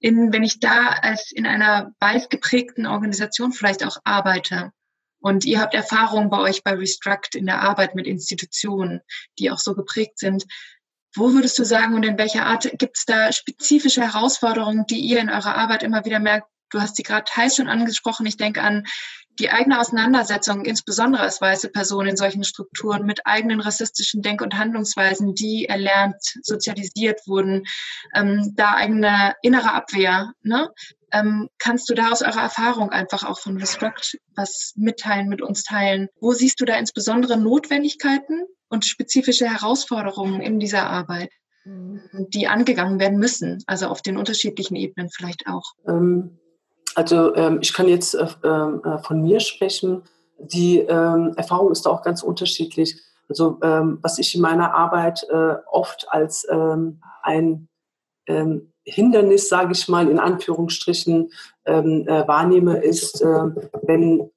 in, 0.00 0.32
wenn 0.32 0.44
ich 0.44 0.60
da 0.60 0.88
als 0.88 1.32
in 1.32 1.46
einer 1.46 1.92
weiß 2.00 2.28
geprägten 2.28 2.86
Organisation 2.86 3.52
vielleicht 3.52 3.84
auch 3.84 3.96
arbeite, 4.04 4.72
und 5.20 5.44
ihr 5.44 5.60
habt 5.60 5.74
Erfahrungen 5.74 6.30
bei 6.30 6.38
euch 6.38 6.62
bei 6.62 6.72
Restruct 6.72 7.34
in 7.34 7.46
der 7.46 7.60
Arbeit 7.60 7.94
mit 7.94 8.06
Institutionen, 8.06 9.00
die 9.38 9.50
auch 9.50 9.58
so 9.58 9.74
geprägt 9.74 10.18
sind. 10.18 10.44
Wo 11.14 11.32
würdest 11.32 11.58
du 11.58 11.64
sagen 11.64 11.94
und 11.94 12.04
in 12.04 12.18
welcher 12.18 12.46
Art 12.46 12.70
gibt 12.78 12.98
es 12.98 13.04
da 13.04 13.32
spezifische 13.32 14.02
Herausforderungen, 14.02 14.84
die 14.86 15.00
ihr 15.00 15.20
in 15.20 15.30
eurer 15.30 15.56
Arbeit 15.56 15.82
immer 15.82 16.04
wieder 16.04 16.18
merkt? 16.18 16.48
Du 16.70 16.80
hast 16.80 16.96
sie 16.96 17.02
gerade 17.02 17.24
teils 17.26 17.56
schon 17.56 17.68
angesprochen. 17.68 18.26
Ich 18.26 18.36
denke 18.36 18.62
an 18.62 18.84
die 19.38 19.50
eigene 19.50 19.80
Auseinandersetzung, 19.80 20.64
insbesondere 20.64 21.22
als 21.22 21.40
weiße 21.40 21.68
Person 21.70 22.06
in 22.06 22.16
solchen 22.16 22.44
Strukturen, 22.44 23.06
mit 23.06 23.24
eigenen 23.24 23.60
rassistischen 23.60 24.20
Denk- 24.20 24.42
und 24.42 24.58
Handlungsweisen, 24.58 25.34
die 25.34 25.66
erlernt, 25.66 26.16
sozialisiert 26.42 27.20
wurden, 27.26 27.64
ähm, 28.14 28.52
da 28.56 28.74
eigene 28.74 29.34
innere 29.42 29.72
Abwehr. 29.72 30.32
Ne? 30.42 30.68
Ähm, 31.12 31.48
kannst 31.58 31.88
du 31.88 31.94
da 31.94 32.10
aus 32.10 32.22
eurer 32.22 32.42
Erfahrung 32.42 32.90
einfach 32.90 33.24
auch 33.24 33.38
von 33.38 33.56
Respect 33.56 34.18
was 34.34 34.72
mitteilen, 34.76 35.28
mit 35.28 35.40
uns 35.40 35.62
teilen? 35.62 36.08
Wo 36.20 36.32
siehst 36.32 36.60
du 36.60 36.64
da 36.64 36.76
insbesondere 36.76 37.38
Notwendigkeiten 37.38 38.42
und 38.68 38.84
spezifische 38.84 39.46
Herausforderungen 39.46 40.40
in 40.40 40.58
dieser 40.58 40.88
Arbeit, 40.88 41.30
mhm. 41.64 42.00
die 42.28 42.48
angegangen 42.48 43.00
werden 43.00 43.18
müssen, 43.18 43.62
also 43.66 43.86
auf 43.86 44.02
den 44.02 44.16
unterschiedlichen 44.16 44.76
Ebenen 44.76 45.10
vielleicht 45.10 45.46
auch? 45.46 45.72
Ähm, 45.86 46.38
also 46.94 47.34
ähm, 47.36 47.58
ich 47.62 47.72
kann 47.72 47.86
jetzt 47.86 48.14
äh, 48.14 48.26
ähm, 48.42 48.82
äh, 48.84 48.98
von 48.98 49.22
mir 49.22 49.38
sprechen. 49.38 50.02
Die 50.40 50.84
Erfahrung 50.86 51.72
ist 51.72 51.88
auch 51.88 52.02
ganz 52.02 52.22
unterschiedlich. 52.22 52.96
Also 53.28 53.58
was 53.60 54.20
ich 54.20 54.36
in 54.36 54.40
meiner 54.40 54.72
Arbeit 54.72 55.26
äh, 55.28 55.54
oft 55.66 56.06
als 56.10 56.46
ein 56.48 57.68
Hindernis, 58.84 59.48
sage 59.48 59.72
ich 59.72 59.88
mal, 59.88 60.08
in 60.08 60.20
Anführungsstrichen 60.20 61.32
wahrnehme, 61.64 62.76
ist, 62.76 63.20
wenn 63.20 64.30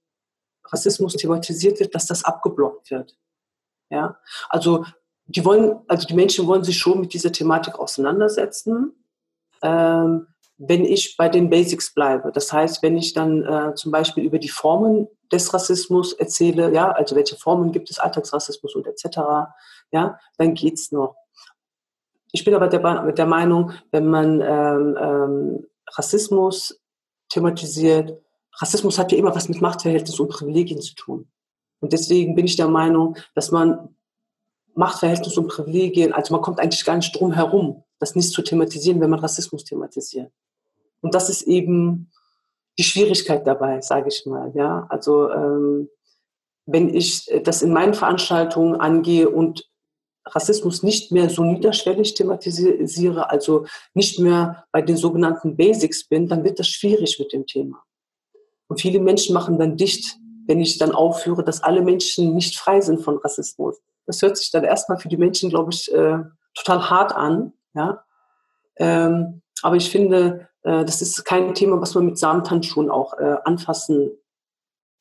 Rassismus 0.66 1.18
thematisiert 1.18 1.80
wird, 1.80 1.94
dass 1.94 2.08
das 2.08 2.26
abgeblockt 2.26 2.90
wird. 2.90 3.16
Ja, 3.92 4.18
also 4.50 4.86
die 5.26 5.46
wollen, 5.46 5.80
also 5.88 6.08
die 6.08 6.14
Menschen 6.14 6.48
wollen 6.48 6.64
sich 6.64 6.78
schon 6.78 7.02
mit 7.02 7.14
dieser 7.14 7.32
Thematik 7.32 7.78
auseinandersetzen. 7.78 8.94
Ähm, 9.62 10.28
wenn 10.58 10.86
ich 10.86 11.18
bei 11.18 11.28
den 11.28 11.50
Basics 11.50 11.94
bleibe, 11.94 12.32
das 12.32 12.54
heißt, 12.54 12.82
wenn 12.84 12.98
ich 12.98 13.14
dann 13.14 13.44
äh, 13.44 13.76
zum 13.76 13.92
Beispiel 13.92 14.24
über 14.24 14.40
die 14.40 14.50
Formen 14.50 15.08
des 15.32 15.54
Rassismus 15.54 16.14
erzähle, 16.14 16.74
ja, 16.74 16.92
also 16.92 17.16
welche 17.16 17.36
Formen 17.36 17.72
gibt 17.72 17.90
es, 17.90 18.00
Alltagsrassismus 18.00 18.76
und 18.76 18.88
etc., 18.88 19.18
ja, 19.92 20.20
dann 20.38 20.54
geht's 20.54 20.92
noch. 20.92 21.16
Ich 22.32 22.46
bin 22.46 22.54
aber 22.54 22.68
der, 22.68 23.12
der 23.12 23.26
Meinung, 23.26 23.74
wenn 23.92 24.08
man 24.08 24.40
ähm, 24.42 24.98
ähm, 25.00 25.68
Rassismus 25.98 26.80
thematisiert, 27.30 28.18
Rassismus 28.58 28.98
hat 28.98 29.12
ja 29.12 29.18
immer 29.18 29.36
was 29.36 29.50
mit 29.50 29.62
Machtverhältnissen 29.62 30.26
und 30.26 30.32
Privilegien 30.32 30.82
zu 30.82 30.96
tun. 30.96 31.32
Und 31.82 31.94
deswegen 31.94 32.36
bin 32.36 32.46
ich 32.46 32.56
der 32.56 32.70
Meinung, 32.70 33.18
dass 33.36 33.52
man 33.52 33.96
Machtverhältnisse 34.74 35.42
und 35.42 35.50
Privilegien, 35.50 36.14
also 36.14 36.34
man 36.34 36.42
kommt 36.42 36.60
eigentlich 36.60 36.86
gar 36.86 36.96
nicht 36.96 37.12
drum 37.20 37.34
herum, 37.34 37.84
das 38.00 38.16
nicht 38.16 38.32
zu 38.32 38.42
thematisieren, 38.42 39.02
wenn 39.02 39.10
man 39.10 39.20
Rassismus 39.20 39.66
thematisiert. 39.66 40.32
Und 41.02 41.14
das 41.14 41.30
ist 41.30 41.42
eben 41.44 42.12
die 42.78 42.84
Schwierigkeit 42.84 43.46
dabei, 43.46 43.82
sage 43.82 44.08
ich 44.08 44.26
mal. 44.26 44.52
Ja, 44.56 44.86
also 44.90 45.30
ähm, 45.30 45.90
wenn 46.66 46.94
ich 46.94 47.26
das 47.44 47.62
in 47.62 47.74
meinen 47.74 47.94
Veranstaltungen 47.94 48.76
angehe 48.76 49.30
und 49.30 49.68
Rassismus 50.26 50.84
nicht 50.84 51.12
mehr 51.12 51.30
so 51.30 51.44
niederschwellig 51.44 52.14
thematisiere, 52.14 53.30
also 53.30 53.66
nicht 53.94 54.20
mehr 54.20 54.66
bei 54.72 54.82
den 54.82 54.96
sogenannten 54.96 55.58
Basics 55.58 56.08
bin, 56.08 56.28
dann 56.28 56.44
wird 56.44 56.60
das 56.60 56.68
schwierig 56.68 57.20
mit 57.20 57.34
dem 57.34 57.48
Thema. 57.48 57.84
Und 58.68 58.80
viele 58.80 59.00
Menschen 59.00 59.34
machen 59.34 59.58
dann 59.58 59.78
dicht 59.78 60.18
wenn 60.52 60.60
ich 60.60 60.78
dann 60.78 60.92
aufführe, 60.92 61.46
dass 61.46 61.64
alle 61.64 61.82
Menschen 61.82 62.36
nicht 62.36 62.58
frei 62.58 62.82
sind 62.82 63.00
von 63.00 63.18
Rassismus. 63.20 63.78
Das 64.06 64.22
hört 64.22 64.36
sich 64.36 64.52
dann 64.52 64.66
erstmal 64.66 64.98
für 64.98 65.08
die 65.08 65.16
Menschen, 65.16 65.50
glaube 65.50 65.72
ich, 65.72 65.90
äh, 65.94 66.18
total 66.54 66.90
hart 66.90 67.16
an. 67.16 67.54
Ja? 67.74 68.04
Ähm, 68.76 69.42
aber 69.62 69.78
ich 69.78 69.90
finde, 69.90 70.50
äh, 70.64 70.84
das 70.84 71.02
ist 71.02 71.24
kein 71.24 71.54
Thema, 71.54 71.80
was 71.80 71.96
man 71.96 72.06
mit 72.06 72.18
Samentandschuhen 72.18 72.92
auch 72.92 73.18
äh, 73.18 73.38
anfassen 73.46 74.12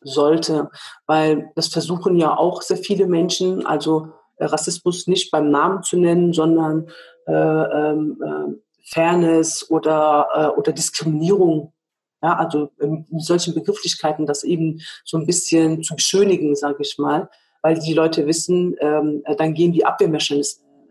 sollte, 0.02 0.70
weil 1.06 1.50
das 1.56 1.66
versuchen 1.66 2.14
ja 2.14 2.36
auch 2.36 2.62
sehr 2.62 2.76
viele 2.76 3.08
Menschen, 3.08 3.66
also 3.66 4.12
äh, 4.36 4.44
Rassismus 4.44 5.08
nicht 5.08 5.32
beim 5.32 5.50
Namen 5.50 5.82
zu 5.82 5.98
nennen, 5.98 6.32
sondern 6.32 6.88
äh, 7.26 7.32
ähm, 7.32 8.22
äh, 8.24 8.54
Fairness 8.92 9.68
oder, 9.68 10.56
oder 10.56 10.72
Diskriminierung. 10.72 11.72
Ja, 12.22 12.36
also 12.36 12.70
ähm, 12.80 13.06
mit 13.10 13.22
solchen 13.22 13.54
Begrifflichkeiten 13.54 14.26
das 14.26 14.44
eben 14.44 14.80
so 15.04 15.16
ein 15.16 15.26
bisschen 15.26 15.82
zu 15.82 15.94
beschönigen, 15.94 16.54
sage 16.54 16.78
ich 16.80 16.98
mal, 16.98 17.30
weil 17.62 17.78
die 17.78 17.94
Leute 17.94 18.26
wissen, 18.26 18.76
ähm, 18.80 19.22
äh, 19.24 19.36
dann 19.36 19.54
gehen 19.54 19.72
die 19.72 19.84
Abwehrmechanismen 19.84 20.90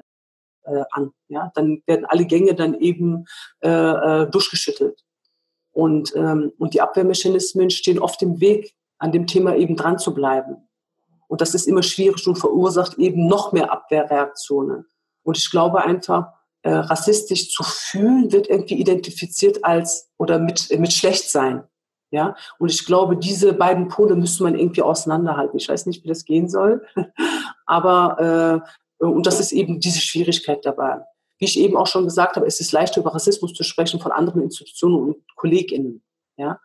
äh, 0.63 0.83
an. 0.91 1.11
Ja, 1.27 1.51
dann 1.53 1.83
werden 1.85 2.05
alle 2.05 2.25
Gänge 2.25 2.55
dann 2.55 2.73
eben 2.79 3.25
äh, 3.61 3.69
äh, 3.69 4.29
durchgeschüttelt. 4.29 5.03
Und, 5.71 6.15
ähm, 6.15 6.51
und 6.57 6.73
die 6.73 6.81
Abwehrmechanismen 6.81 7.69
stehen 7.69 7.99
oft 7.99 8.21
im 8.21 8.39
Weg, 8.39 8.75
an 8.97 9.11
dem 9.11 9.27
Thema 9.27 9.55
eben 9.55 9.75
dran 9.75 9.97
zu 9.97 10.13
bleiben. 10.13 10.67
Und 11.27 11.41
das 11.41 11.53
ist 11.53 11.67
immer 11.67 11.83
schwierig 11.83 12.27
und 12.27 12.37
verursacht 12.37 12.97
eben 12.97 13.27
noch 13.27 13.51
mehr 13.51 13.71
Abwehrreaktionen. 13.71 14.85
Und 15.23 15.37
ich 15.37 15.49
glaube 15.51 15.85
einfach, 15.85 16.33
äh, 16.63 16.71
rassistisch 16.71 17.51
zu 17.51 17.63
fühlen, 17.63 18.31
wird 18.31 18.49
irgendwie 18.49 18.75
identifiziert 18.75 19.63
als 19.63 20.09
oder 20.17 20.39
mit, 20.39 20.69
mit 20.77 20.93
schlecht 20.93 21.29
sein. 21.29 21.63
Ja, 22.11 22.35
und 22.57 22.71
ich 22.71 22.85
glaube, 22.85 23.17
diese 23.17 23.53
beiden 23.53 23.87
Pole 23.87 24.15
müsste 24.15 24.43
man 24.43 24.57
irgendwie 24.57 24.81
auseinanderhalten. 24.81 25.57
Ich 25.57 25.69
weiß 25.69 25.85
nicht, 25.85 26.03
wie 26.03 26.07
das 26.07 26.25
gehen 26.25 26.49
soll, 26.49 26.83
aber 27.65 28.63
äh, 28.99 29.05
und 29.05 29.27
das 29.27 29.39
ist 29.39 29.51
eben 29.51 29.79
diese 29.79 30.01
Schwierigkeit 30.01 30.65
dabei. 30.65 31.01
Wie 31.37 31.45
ich 31.45 31.59
eben 31.59 31.77
auch 31.77 31.87
schon 31.87 32.03
gesagt 32.03 32.35
habe, 32.35 32.47
es 32.47 32.59
ist 32.59 32.71
leichter 32.71 32.99
über 33.01 33.13
Rassismus 33.13 33.53
zu 33.53 33.63
sprechen 33.63 33.99
von 33.99 34.11
anderen 34.11 34.41
Institutionen 34.41 34.95
und 34.97 35.35
KollegInnen. 35.35 36.03
Ja, 36.35 36.59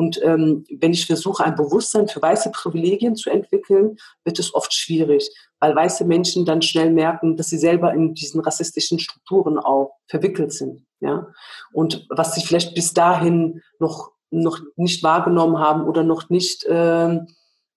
und 0.00 0.18
ähm, 0.22 0.64
wenn 0.70 0.92
ich 0.92 1.06
versuche, 1.06 1.44
ein 1.44 1.56
Bewusstsein 1.56 2.08
für 2.08 2.22
weiße 2.22 2.50
Privilegien 2.52 3.16
zu 3.16 3.28
entwickeln, 3.28 3.98
wird 4.24 4.38
es 4.38 4.54
oft 4.54 4.72
schwierig, 4.72 5.28
weil 5.60 5.76
weiße 5.76 6.04
Menschen 6.04 6.44
dann 6.44 6.62
schnell 6.62 6.90
merken, 6.90 7.36
dass 7.36 7.48
sie 7.48 7.58
selber 7.58 7.92
in 7.92 8.14
diesen 8.14 8.40
rassistischen 8.40 8.98
Strukturen 8.98 9.58
auch 9.58 9.92
verwickelt 10.06 10.52
sind. 10.52 10.84
Ja? 11.00 11.28
Und 11.72 12.06
was 12.08 12.34
sie 12.34 12.40
vielleicht 12.40 12.74
bis 12.74 12.94
dahin 12.94 13.62
noch, 13.78 14.12
noch 14.30 14.58
nicht 14.76 15.02
wahrgenommen 15.02 15.58
haben 15.58 15.84
oder 15.86 16.02
noch 16.02 16.30
nicht 16.30 16.64
äh, 16.64 17.14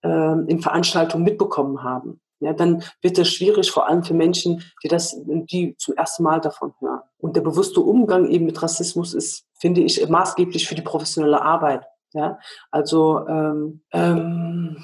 äh, 0.03 0.39
in 0.47 0.61
Veranstaltungen 0.61 1.23
mitbekommen 1.23 1.83
haben. 1.83 2.19
Ja, 2.39 2.51
dann 2.51 2.83
wird 3.01 3.17
es 3.17 3.29
schwierig, 3.29 3.71
vor 3.71 3.87
allem 3.87 4.03
für 4.03 4.13
Menschen, 4.13 4.63
die 4.83 4.89
das, 4.89 5.15
die 5.25 5.77
zum 5.77 5.95
ersten 5.95 6.23
Mal 6.23 6.41
davon 6.41 6.73
hören. 6.81 6.99
Und 7.17 7.37
der 7.37 7.41
bewusste 7.41 7.79
Umgang 7.79 8.27
eben 8.27 8.45
mit 8.45 8.61
Rassismus 8.61 9.13
ist, 9.13 9.45
finde 9.53 9.79
ich, 9.79 10.05
maßgeblich 10.09 10.67
für 10.67 10.75
die 10.75 10.81
professionelle 10.81 11.41
Arbeit. 11.41 11.85
Ja, 12.11 12.37
also, 12.69 13.25
ähm, 13.29 13.81
ähm, 13.93 14.83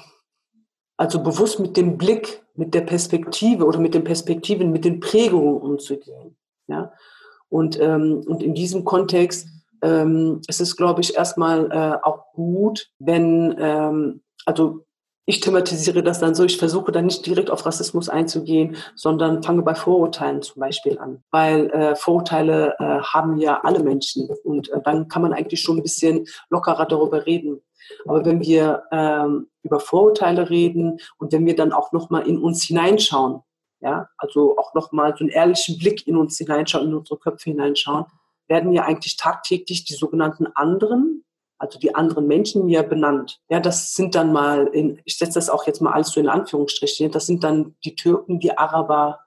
also 1.00 1.22
bewusst 1.22 1.60
mit 1.60 1.76
dem 1.76 1.96
Blick, 1.96 2.42
mit 2.54 2.74
der 2.74 2.82
Perspektive 2.82 3.64
oder 3.64 3.78
mit 3.78 3.94
den 3.94 4.04
Perspektiven, 4.04 4.72
mit 4.72 4.84
den 4.84 5.00
Prägungen 5.00 5.56
umzugehen. 5.56 6.36
Ja, 6.66 6.92
und, 7.48 7.80
ähm, 7.80 8.22
und 8.26 8.42
in 8.42 8.54
diesem 8.54 8.84
Kontext 8.84 9.48
ähm, 9.82 10.40
es 10.46 10.60
ist 10.60 10.76
glaube 10.76 11.00
ich, 11.00 11.16
erstmal 11.16 11.70
äh, 11.70 12.06
auch 12.06 12.32
gut, 12.32 12.90
wenn, 12.98 13.56
ähm, 13.58 14.22
also 14.44 14.84
ich 15.26 15.40
thematisiere 15.40 16.02
das 16.02 16.18
dann 16.18 16.34
so, 16.34 16.44
ich 16.44 16.58
versuche 16.58 16.90
dann 16.90 17.04
nicht 17.04 17.24
direkt 17.24 17.50
auf 17.50 17.64
Rassismus 17.64 18.08
einzugehen, 18.08 18.76
sondern 18.96 19.42
fange 19.42 19.62
bei 19.62 19.74
Vorurteilen 19.74 20.42
zum 20.42 20.60
Beispiel 20.60 20.98
an. 20.98 21.22
Weil 21.30 21.70
äh, 21.70 21.94
Vorurteile 21.94 22.74
äh, 22.78 23.00
haben 23.02 23.38
ja 23.38 23.60
alle 23.62 23.80
Menschen 23.80 24.28
und 24.42 24.70
äh, 24.70 24.80
dann 24.82 25.08
kann 25.08 25.22
man 25.22 25.32
eigentlich 25.32 25.60
schon 25.60 25.76
ein 25.76 25.82
bisschen 25.82 26.26
lockerer 26.48 26.86
darüber 26.86 27.26
reden. 27.26 27.60
Aber 28.06 28.24
wenn 28.24 28.40
wir 28.40 28.84
ähm, 28.92 29.48
über 29.62 29.80
Vorurteile 29.80 30.50
reden 30.50 31.00
und 31.18 31.32
wenn 31.32 31.46
wir 31.46 31.56
dann 31.56 31.72
auch 31.72 31.92
nochmal 31.92 32.26
in 32.26 32.38
uns 32.38 32.62
hineinschauen, 32.62 33.40
ja, 33.80 34.08
also 34.18 34.58
auch 34.58 34.74
nochmal 34.74 35.14
so 35.16 35.24
einen 35.24 35.30
ehrlichen 35.30 35.78
Blick 35.78 36.06
in 36.06 36.16
uns 36.16 36.36
hineinschauen, 36.36 36.88
in 36.88 36.94
unsere 36.94 37.18
Köpfe 37.18 37.50
hineinschauen, 37.50 38.04
werden 38.46 38.72
ja 38.72 38.84
eigentlich 38.84 39.16
tagtäglich 39.16 39.84
die 39.84 39.94
sogenannten 39.94 40.46
anderen 40.54 41.24
also 41.60 41.78
die 41.78 41.94
anderen 41.94 42.26
Menschen 42.26 42.64
mir 42.64 42.82
benannt. 42.82 43.38
Ja, 43.50 43.60
das 43.60 43.92
sind 43.92 44.14
dann 44.14 44.32
mal, 44.32 44.66
in, 44.68 45.00
ich 45.04 45.18
setze 45.18 45.34
das 45.34 45.50
auch 45.50 45.66
jetzt 45.66 45.82
mal 45.82 45.92
alles 45.92 46.08
so 46.08 46.18
in 46.18 46.28
Anführungsstriche, 46.28 47.10
das 47.10 47.26
sind 47.26 47.44
dann 47.44 47.76
die 47.84 47.94
Türken, 47.94 48.40
die 48.40 48.56
Araber, 48.56 49.20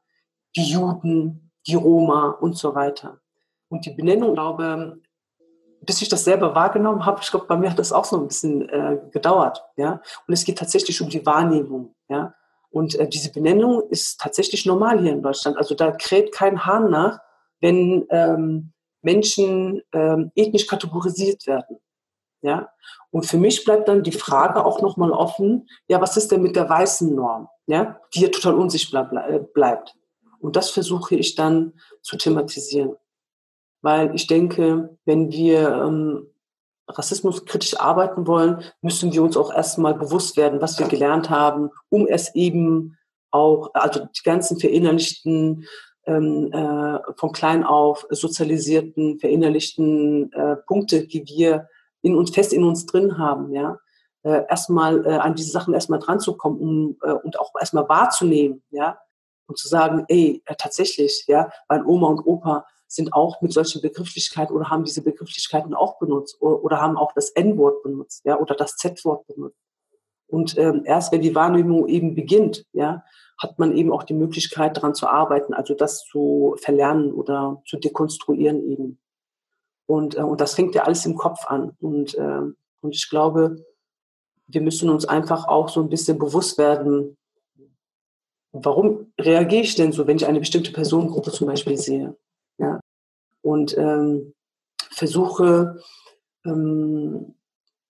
die 0.55 0.63
Juden, 0.63 1.51
die 1.67 1.75
Roma 1.75 2.29
und 2.29 2.57
so 2.57 2.73
weiter. 2.73 3.19
Und 3.69 3.85
die 3.85 3.91
Benennung, 3.91 4.33
glaube, 4.33 4.99
bis 5.85 6.01
ich 6.01 6.09
das 6.09 6.23
selber 6.23 6.55
wahrgenommen 6.55 7.05
habe, 7.05 7.19
ich 7.21 7.31
glaube, 7.31 7.45
bei 7.47 7.57
mir 7.57 7.69
hat 7.69 7.79
das 7.79 7.93
auch 7.93 8.05
so 8.05 8.17
ein 8.17 8.27
bisschen 8.27 8.69
äh, 8.69 8.99
gedauert. 9.11 9.63
Ja, 9.75 10.01
und 10.27 10.33
es 10.33 10.43
geht 10.43 10.57
tatsächlich 10.57 11.01
um 11.01 11.09
die 11.09 11.25
Wahrnehmung. 11.25 11.95
Ja, 12.09 12.33
und 12.73 12.95
äh, 12.95 13.07
diese 13.07 13.31
Benennung 13.31 13.83
ist 13.89 14.19
tatsächlich 14.19 14.65
normal 14.65 14.99
hier 14.99 15.11
in 15.11 15.21
Deutschland. 15.21 15.57
Also 15.57 15.75
da 15.75 15.91
kräht 15.91 16.31
kein 16.31 16.65
Hahn 16.65 16.89
nach, 16.89 17.19
wenn 17.61 18.05
ähm, 18.09 18.73
Menschen 19.03 19.81
ähm, 19.91 20.31
ethnisch 20.35 20.65
kategorisiert 20.65 21.45
werden. 21.45 21.77
Ja? 22.41 22.69
Und 23.11 23.27
für 23.27 23.37
mich 23.37 23.63
bleibt 23.63 23.87
dann 23.87 24.01
die 24.01 24.11
Frage 24.11 24.65
auch 24.65 24.81
nochmal 24.81 25.11
offen, 25.11 25.69
ja, 25.87 26.01
was 26.01 26.17
ist 26.17 26.31
denn 26.31 26.41
mit 26.41 26.55
der 26.55 26.67
weißen 26.67 27.13
Norm, 27.13 27.47
ja, 27.67 27.99
die 28.13 28.19
hier 28.19 28.31
total 28.31 28.55
unsichtbar 28.55 29.11
äh, 29.29 29.39
bleibt. 29.39 29.93
Und 30.39 30.55
das 30.55 30.71
versuche 30.71 31.15
ich 31.15 31.35
dann 31.35 31.73
zu 32.01 32.17
thematisieren. 32.17 32.95
Weil 33.83 34.15
ich 34.15 34.27
denke, 34.27 34.97
wenn 35.05 35.31
wir 35.31 35.69
ähm, 35.69 36.27
Rassismus 36.87 37.45
kritisch 37.45 37.79
arbeiten 37.79 38.25
wollen, 38.25 38.63
müssen 38.81 39.13
wir 39.13 39.21
uns 39.21 39.37
auch 39.37 39.53
erstmal 39.53 39.93
bewusst 39.93 40.37
werden, 40.37 40.61
was 40.61 40.79
wir 40.79 40.87
gelernt 40.87 41.29
haben, 41.29 41.69
um 41.89 42.07
es 42.07 42.33
eben 42.33 42.97
auch, 43.29 43.71
also 43.73 44.05
die 44.05 44.23
ganzen 44.23 44.59
verinnerlichten, 44.59 45.65
ähm, 46.05 46.51
äh, 46.51 46.99
von 47.17 47.31
klein 47.33 47.63
auf 47.63 48.07
sozialisierten, 48.09 49.19
verinnerlichten 49.19 50.31
äh, 50.33 50.55
Punkte, 50.67 51.05
die 51.05 51.25
wir 51.25 51.67
in 52.01 52.15
uns 52.15 52.31
fest 52.31 52.53
in 52.53 52.63
uns 52.63 52.85
drin 52.85 53.17
haben, 53.17 53.53
ja, 53.53 53.79
äh, 54.23 54.43
erstmal 54.49 55.05
äh, 55.05 55.17
an 55.17 55.35
diese 55.35 55.51
Sachen 55.51 55.73
erstmal 55.73 55.99
dran 55.99 56.19
zu 56.19 56.35
kommen 56.35 56.59
um, 56.59 56.97
äh, 57.01 57.11
und 57.11 57.39
auch 57.39 57.51
erstmal 57.59 57.87
wahrzunehmen, 57.89 58.63
ja, 58.71 58.97
und 59.47 59.57
zu 59.57 59.67
sagen, 59.67 60.05
ey, 60.07 60.41
äh, 60.45 60.55
tatsächlich, 60.57 61.25
ja, 61.27 61.49
mein 61.67 61.85
Oma 61.85 62.07
und 62.07 62.25
Opa 62.25 62.65
sind 62.93 63.13
auch 63.13 63.41
mit 63.41 63.51
solchen 63.51 63.81
Begrifflichkeiten 63.81 64.55
oder 64.55 64.69
haben 64.69 64.83
diese 64.83 65.01
Begrifflichkeiten 65.01 65.73
auch 65.73 65.97
benutzt 65.97 66.41
oder, 66.41 66.63
oder 66.63 66.81
haben 66.81 66.97
auch 66.97 67.13
das 67.13 67.29
N-Wort 67.31 67.83
benutzt, 67.83 68.23
ja, 68.25 68.39
oder 68.39 68.55
das 68.55 68.75
Z-Wort 68.75 69.25
benutzt. 69.27 69.57
Und 70.27 70.57
ähm, 70.57 70.83
erst 70.85 71.11
wenn 71.11 71.21
die 71.21 71.35
Wahrnehmung 71.35 71.87
eben 71.87 72.15
beginnt, 72.15 72.65
ja, 72.73 73.03
hat 73.37 73.59
man 73.59 73.75
eben 73.75 73.91
auch 73.91 74.03
die 74.03 74.13
Möglichkeit, 74.13 74.77
daran 74.77 74.95
zu 74.95 75.07
arbeiten, 75.07 75.53
also 75.53 75.73
das 75.73 76.05
zu 76.05 76.55
verlernen 76.59 77.11
oder 77.13 77.61
zu 77.65 77.77
dekonstruieren 77.77 78.63
eben. 78.63 78.99
Und, 79.85 80.17
äh, 80.17 80.21
und 80.21 80.39
das 80.41 80.55
fängt 80.55 80.75
ja 80.75 80.83
alles 80.83 81.05
im 81.05 81.15
Kopf 81.15 81.45
an. 81.47 81.75
Und, 81.79 82.15
äh, 82.15 82.41
und 82.81 82.95
ich 82.95 83.09
glaube, 83.09 83.63
wir 84.47 84.61
müssen 84.61 84.89
uns 84.89 85.05
einfach 85.05 85.47
auch 85.47 85.69
so 85.69 85.81
ein 85.81 85.89
bisschen 85.89 86.17
bewusst 86.17 86.57
werden, 86.57 87.17
warum 88.51 89.11
reagiere 89.19 89.63
ich 89.63 89.75
denn 89.75 89.91
so, 89.91 90.07
wenn 90.07 90.17
ich 90.17 90.25
eine 90.25 90.39
bestimmte 90.39 90.71
Personengruppe 90.71 91.31
zum 91.31 91.47
Beispiel 91.47 91.77
sehe. 91.77 92.15
Und 93.43 93.77
ähm, 93.77 94.33
versuche, 94.89 95.79
ähm, 96.45 97.35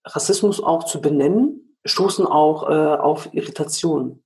Rassismus 0.06 0.62
auch 0.62 0.84
zu 0.84 1.00
benennen, 1.02 1.78
stoßen 1.86 2.26
auch 2.26 2.70
äh, 2.70 2.96
auf 2.96 3.34
Irritation. 3.34 4.22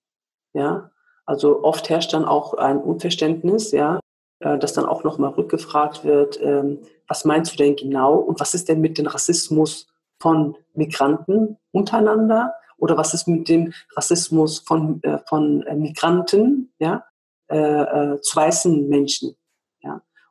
Ja? 0.53 0.91
Also 1.25 1.63
oft 1.63 1.89
herrscht 1.89 2.13
dann 2.13 2.25
auch 2.25 2.53
ein 2.53 2.77
Unverständnis, 2.77 3.71
ja, 3.71 3.99
äh, 4.39 4.57
dass 4.57 4.73
dann 4.73 4.85
auch 4.85 5.03
nochmal 5.03 5.31
rückgefragt 5.31 6.03
wird, 6.03 6.39
ähm, 6.41 6.79
was 7.07 7.25
meinst 7.25 7.53
du 7.53 7.57
denn 7.57 7.75
genau 7.75 8.15
und 8.15 8.39
was 8.39 8.53
ist 8.53 8.69
denn 8.69 8.81
mit 8.81 8.97
dem 8.97 9.07
Rassismus 9.07 9.87
von 10.21 10.55
Migranten 10.73 11.57
untereinander 11.71 12.53
oder 12.77 12.97
was 12.97 13.13
ist 13.13 13.27
mit 13.27 13.49
dem 13.49 13.73
Rassismus 13.95 14.59
von, 14.59 15.01
äh, 15.03 15.19
von 15.27 15.63
äh, 15.63 15.75
Migranten 15.75 16.73
ja, 16.79 17.03
zu 17.49 18.35
weißen 18.35 18.89
Menschen. 18.89 19.37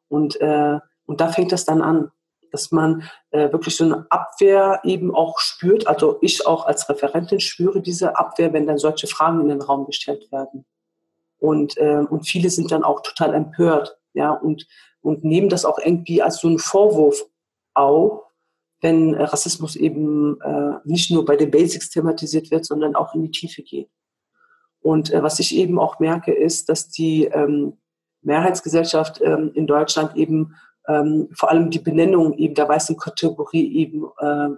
Und, 0.09 0.37
und 0.37 1.21
da 1.21 1.29
fängt 1.29 1.53
das 1.53 1.65
dann 1.65 1.83
an, 1.83 2.11
dass 2.53 2.71
man 2.71 3.03
wirklich 3.33 3.77
so 3.77 3.85
eine 3.85 4.07
Abwehr 4.09 4.81
eben 4.85 5.15
auch 5.15 5.39
spürt. 5.41 5.87
Also 5.89 6.19
ich 6.21 6.47
auch 6.47 6.67
als 6.67 6.89
Referentin 6.89 7.41
spüre 7.41 7.81
diese 7.81 8.17
Abwehr, 8.19 8.53
wenn 8.53 8.67
dann 8.67 8.79
solche 8.79 9.09
Fragen 9.09 9.41
in 9.41 9.49
den 9.49 9.63
Raum 9.63 9.87
gestellt 9.87 10.31
werden. 10.31 10.65
Und, 11.39 11.77
äh, 11.77 12.05
und 12.09 12.27
viele 12.27 12.51
sind 12.51 12.73
dann 12.73 12.85
auch 12.85 13.03
total 13.03 13.35
empört, 13.35 13.99
ja, 14.15 14.31
und, 14.33 14.67
und 15.01 15.25
nehmen 15.25 15.49
das 15.49 15.65
auch 15.65 15.79
irgendwie 15.79 16.23
als 16.23 16.39
so 16.39 16.49
einen 16.49 16.59
Vorwurf 16.59 17.25
auf, 17.75 18.23
wenn 18.81 19.15
äh, 19.15 19.25
Rassismus 19.25 19.77
eben 19.77 20.41
äh, 20.41 20.79
nicht 20.85 21.11
nur 21.11 21.25
bei 21.25 21.37
den 21.37 21.51
Basics 21.51 21.91
thematisiert 21.91 22.51
wird, 22.51 22.65
sondern 22.65 22.95
auch 22.95 23.15
in 23.15 23.23
die 23.23 23.31
Tiefe 23.31 23.63
geht. 23.63 23.91
Und 24.81 25.13
äh, 25.13 25.23
was 25.23 25.39
ich 25.39 25.55
eben 25.55 25.79
auch 25.79 25.99
merke, 25.99 26.33
ist, 26.33 26.69
dass 26.69 26.89
die 26.89 27.25
ähm, 27.25 27.79
Mehrheitsgesellschaft 28.27 29.21
ähm, 29.23 29.53
in 29.55 29.67
Deutschland 29.67 30.17
eben 30.17 30.55
ähm, 30.89 31.29
vor 31.33 31.51
allem 31.51 31.71
die 31.71 31.79
Benennung 31.79 32.35
eben 32.35 32.55
der 32.55 32.69
weißen 32.69 32.97
Kategorie 32.97 33.75
eben 33.75 34.05
äh, 34.19 34.49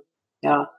ja, 0.43 0.71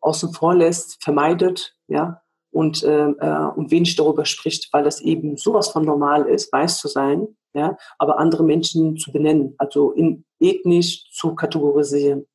außen 0.00 0.32
vor 0.32 0.54
lässt, 0.54 1.02
vermeidet 1.02 1.76
ja, 1.88 2.22
und, 2.50 2.82
äh, 2.82 3.08
äh, 3.10 3.50
und 3.54 3.70
wenig 3.70 3.96
darüber 3.96 4.24
spricht, 4.24 4.72
weil 4.72 4.84
das 4.84 5.00
eben 5.00 5.36
sowas 5.36 5.68
von 5.68 5.84
normal 5.84 6.26
ist, 6.26 6.52
weiß 6.52 6.78
zu 6.78 6.88
sein, 6.88 7.26
ja, 7.54 7.76
aber 7.98 8.18
andere 8.18 8.44
Menschen 8.44 8.96
zu 8.96 9.12
benennen, 9.12 9.54
also 9.58 9.92
in, 9.92 10.24
ethnisch 10.40 11.10
zu 11.12 11.34
kategorisieren. 11.34 12.26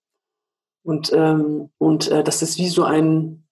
Und, 0.84 1.12
ähm, 1.14 1.70
und 1.78 2.10
äh, 2.10 2.24
das 2.24 2.42
ist 2.42 2.58
wie 2.58 2.70
so 2.70 2.84
ein 2.84 3.48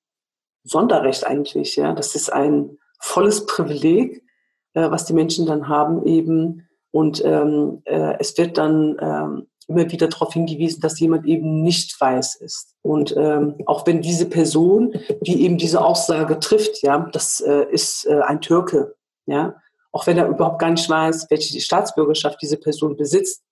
Sonderrecht 0.63 1.25
eigentlich, 1.25 1.75
ja. 1.75 1.93
Das 1.93 2.15
ist 2.15 2.33
ein 2.33 2.77
volles 2.99 3.45
Privileg, 3.45 4.23
äh, 4.73 4.89
was 4.89 5.05
die 5.05 5.13
Menschen 5.13 5.45
dann 5.45 5.67
haben 5.67 6.05
eben. 6.05 6.67
Und 6.91 7.23
ähm, 7.23 7.81
äh, 7.85 8.15
es 8.19 8.37
wird 8.37 8.57
dann 8.57 8.97
ähm, 8.99 9.47
immer 9.67 9.89
wieder 9.91 10.07
darauf 10.07 10.33
hingewiesen, 10.33 10.81
dass 10.81 10.99
jemand 10.99 11.25
eben 11.25 11.61
nicht 11.61 11.99
weiß 11.99 12.35
ist. 12.35 12.75
Und 12.81 13.15
ähm, 13.15 13.55
auch 13.67 13.85
wenn 13.85 14.01
diese 14.01 14.25
Person, 14.27 14.93
die 15.21 15.43
eben 15.43 15.57
diese 15.57 15.83
Aussage 15.83 16.39
trifft, 16.39 16.81
ja, 16.81 17.07
das 17.11 17.41
äh, 17.41 17.65
ist 17.69 18.07
äh, 18.07 18.21
ein 18.21 18.41
Türke, 18.41 18.95
ja, 19.27 19.55
auch 19.91 20.07
wenn 20.07 20.17
er 20.17 20.27
überhaupt 20.27 20.59
gar 20.59 20.71
nicht 20.71 20.89
weiß, 20.89 21.27
welche 21.29 21.59
Staatsbürgerschaft 21.61 22.41
diese 22.41 22.57
Person 22.57 22.97
besitzt 22.97 23.43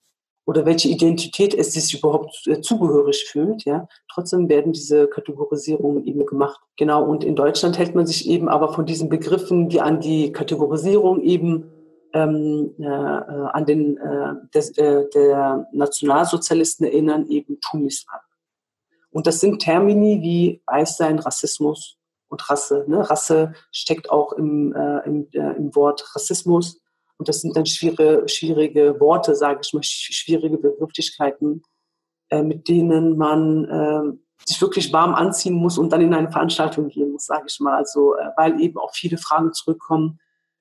oder 0.48 0.66
welche 0.66 0.88
Identität 0.88 1.54
es 1.54 1.74
sich 1.74 2.00
überhaupt 2.00 2.48
äh, 2.48 2.62
zugehörig 2.62 3.26
fühlt, 3.26 3.66
ja, 3.66 3.88
trotzdem 4.10 4.48
werden 4.48 4.72
diese 4.72 5.08
Kategorisierungen 5.08 6.08
eben 6.08 6.26
gemacht. 6.26 6.60
Genau, 6.78 7.04
und 7.04 7.26
in 7.26 7.36
Deutschland 7.36 7.78
hält 7.78 7.96
man 7.96 8.08
sich 8.08 8.30
eben 8.30 8.48
aber 8.48 8.74
von 8.74 8.86
diesen 8.86 9.10
Begriffen, 9.10 9.68
die 9.68 9.82
an 9.82 10.00
die 10.00 10.32
Kategorisierung 10.32 11.22
eben 11.22 11.70
ähm, 12.14 12.74
äh, 12.80 12.86
äh, 12.86 12.88
an 12.88 13.66
den 13.66 13.98
äh, 13.98 14.36
des, 14.56 14.78
äh, 14.78 15.10
der 15.14 15.68
Nationalsozialisten 15.74 16.86
erinnern, 16.86 17.28
eben 17.28 17.60
Tunis 17.60 18.06
ab. 18.08 18.22
Und 19.12 19.28
das 19.28 19.42
sind 19.42 19.60
Termini 19.60 20.22
wie 20.22 20.62
Weißsein, 20.66 21.20
Rassismus 21.20 21.98
und 22.30 22.50
Rasse. 22.50 22.86
Ne? 22.88 23.10
Rasse 23.10 23.54
steckt 23.74 24.10
auch 24.10 24.32
im, 24.32 24.74
äh, 24.74 25.00
im, 25.06 25.28
äh, 25.34 25.58
im 25.58 25.76
Wort 25.76 26.16
Rassismus. 26.16 26.80
Und 27.17 27.27
das 27.27 27.41
sind 27.41 27.56
dann 27.56 27.65
schwierige, 27.65 28.27
schwierige 28.27 28.99
Worte, 28.99 29.36
sage 29.36 29.62
ich 29.63 29.73
mal, 29.73 29.84
schwierige 29.84 30.58
Begrifflichkeiten, 30.58 31.63
äh, 32.30 32.43
mit 32.43 32.67
denen 32.67 33.17
man 33.17 33.65
äh, 33.65 34.17
sich 34.45 34.62
wirklich 34.62 34.93
warm 34.93 35.15
anziehen 35.15 35.56
muss 35.56 35.77
und 35.77 35.91
dann 35.91 36.01
in 36.01 36.13
eine 36.13 36.32
Veranstaltung 36.32 36.89
gehen 36.89 37.12
muss, 37.12 37.25
sage 37.25 37.45
ich 37.47 37.60
mal. 37.60 37.75
Also, 37.75 38.15
äh, 38.15 38.30
weil 38.36 38.62
eben 38.62 38.77
auch 38.77 38.93
viele 38.93 39.17
Fragen 39.17 39.53
zurückkommen 39.53 40.19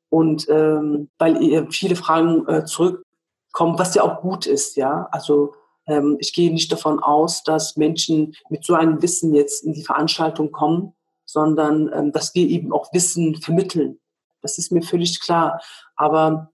und 0.08 0.46
ähm, 0.48 1.10
weil 1.18 1.66
viele 1.70 1.96
Fragen 1.96 2.48
äh, 2.48 2.64
zurückkommen, 2.64 3.78
was 3.78 3.94
ja 3.94 4.02
auch 4.02 4.22
gut 4.22 4.46
ist, 4.46 4.76
ja. 4.76 5.08
Also 5.10 5.54
ähm, 5.86 6.16
ich 6.20 6.32
gehe 6.32 6.52
nicht 6.52 6.70
davon 6.72 7.00
aus, 7.00 7.42
dass 7.42 7.76
Menschen 7.76 8.34
mit 8.48 8.64
so 8.64 8.74
einem 8.74 9.02
Wissen 9.02 9.34
jetzt 9.34 9.64
in 9.64 9.72
die 9.72 9.84
Veranstaltung 9.84 10.52
kommen, 10.52 10.94
sondern 11.24 11.90
ähm, 11.92 12.12
dass 12.12 12.34
wir 12.34 12.48
eben 12.48 12.72
auch 12.72 12.92
Wissen 12.92 13.36
vermitteln. 13.36 13.98
Das 14.46 14.58
ist 14.58 14.72
mir 14.72 14.82
völlig 14.82 15.20
klar. 15.20 15.60
Aber 15.96 16.52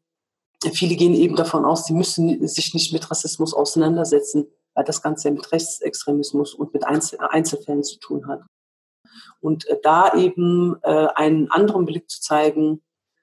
viele 0.72 0.96
gehen 0.96 1.14
eben 1.14 1.36
davon 1.36 1.64
aus, 1.64 1.86
sie 1.86 1.94
müssen 1.94 2.46
sich 2.46 2.74
nicht 2.74 2.92
mit 2.92 3.10
Rassismus 3.10 3.54
auseinandersetzen, 3.54 4.46
weil 4.74 4.84
das 4.84 5.02
Ganze 5.02 5.30
mit 5.30 5.52
Rechtsextremismus 5.52 6.54
und 6.54 6.72
mit 6.72 6.84
Einzel 6.84 7.18
Einzelfällen 7.20 7.82
zu 7.82 7.98
tun 7.98 8.26
hat. 8.26 8.42
Und 9.40 9.66
äh, 9.68 9.76
da 9.82 10.14
eben 10.14 10.76
äh, 10.82 11.08
einen 11.14 11.50
anderen 11.50 11.84
Blick 11.84 12.08
zu 12.08 12.20
zeigen, 12.20 12.80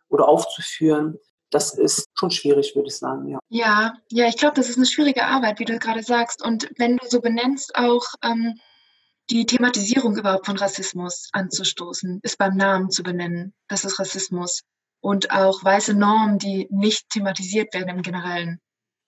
oder 0.09 0.27
aufzuführen, 0.27 1.17
das 1.51 1.73
ist 1.73 2.05
schon 2.13 2.29
schwierig, 2.29 2.75
würde 2.75 2.89
ich 2.89 2.97
sagen, 2.97 3.27
ja. 3.27 3.39
Ja, 3.49 3.93
ja, 4.11 4.27
ich 4.27 4.37
glaube, 4.37 4.55
das 4.55 4.69
ist 4.69 4.77
eine 4.77 4.85
schwierige 4.85 5.25
Arbeit, 5.25 5.59
wie 5.59 5.65
du 5.65 5.79
gerade 5.79 6.03
sagst. 6.03 6.45
Und 6.45 6.69
wenn 6.77 6.97
du 6.97 7.07
so 7.07 7.21
benennst, 7.21 7.75
auch 7.75 8.03
ähm, 8.23 8.59
die 9.29 9.45
Thematisierung 9.45 10.17
überhaupt 10.17 10.45
von 10.45 10.57
Rassismus 10.57 11.29
anzustoßen, 11.33 12.19
ist 12.23 12.37
beim 12.37 12.55
Namen 12.55 12.89
zu 12.89 13.03
benennen. 13.03 13.53
Das 13.67 13.85
ist 13.85 13.99
Rassismus. 13.99 14.63
Und 15.01 15.31
auch 15.31 15.63
weiße 15.63 15.93
Normen, 15.93 16.39
die 16.39 16.67
nicht 16.71 17.09
thematisiert 17.09 17.73
werden 17.73 17.89
im 17.89 18.01
Generellen. 18.01 18.59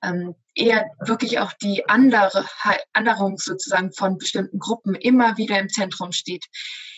Ähm, 0.04 0.36
eher 0.56 0.90
wirklich 1.00 1.40
auch 1.40 1.54
die 1.54 1.88
andere, 1.90 2.46
Anderung 2.94 3.38
sozusagen 3.38 3.92
von 3.94 4.18
bestimmten 4.18 4.60
Gruppen 4.60 4.96
immer 4.96 5.38
wieder 5.38 5.60
im 5.60 5.70
Zentrum 5.70 6.12
steht. 6.12 6.46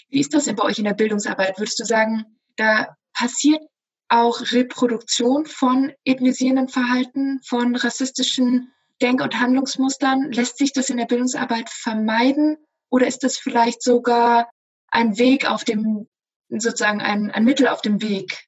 Wie 0.09 0.19
ist 0.19 0.33
das 0.33 0.45
denn 0.45 0.55
bei 0.55 0.63
euch 0.63 0.77
in 0.77 0.85
der 0.85 0.93
Bildungsarbeit? 0.93 1.57
Würdest 1.57 1.79
du 1.79 1.85
sagen, 1.85 2.25
da 2.55 2.95
passiert 3.13 3.61
auch 4.09 4.41
Reproduktion 4.51 5.45
von 5.45 5.91
ethnisierenden 6.05 6.69
Verhalten, 6.69 7.41
von 7.43 7.75
rassistischen 7.75 8.71
Denk- 9.01 9.21
und 9.21 9.39
Handlungsmustern? 9.39 10.31
Lässt 10.31 10.57
sich 10.57 10.71
das 10.71 10.89
in 10.89 10.97
der 10.97 11.05
Bildungsarbeit 11.05 11.69
vermeiden? 11.69 12.57
Oder 12.93 13.07
ist 13.07 13.23
das 13.23 13.37
vielleicht 13.37 13.81
sogar 13.81 14.51
ein 14.91 15.17
Weg 15.17 15.49
auf 15.49 15.63
dem, 15.63 16.07
sozusagen 16.49 17.01
ein, 17.01 17.31
ein 17.31 17.43
Mittel 17.43 17.67
auf 17.67 17.81
dem 17.81 18.03
Weg, 18.03 18.45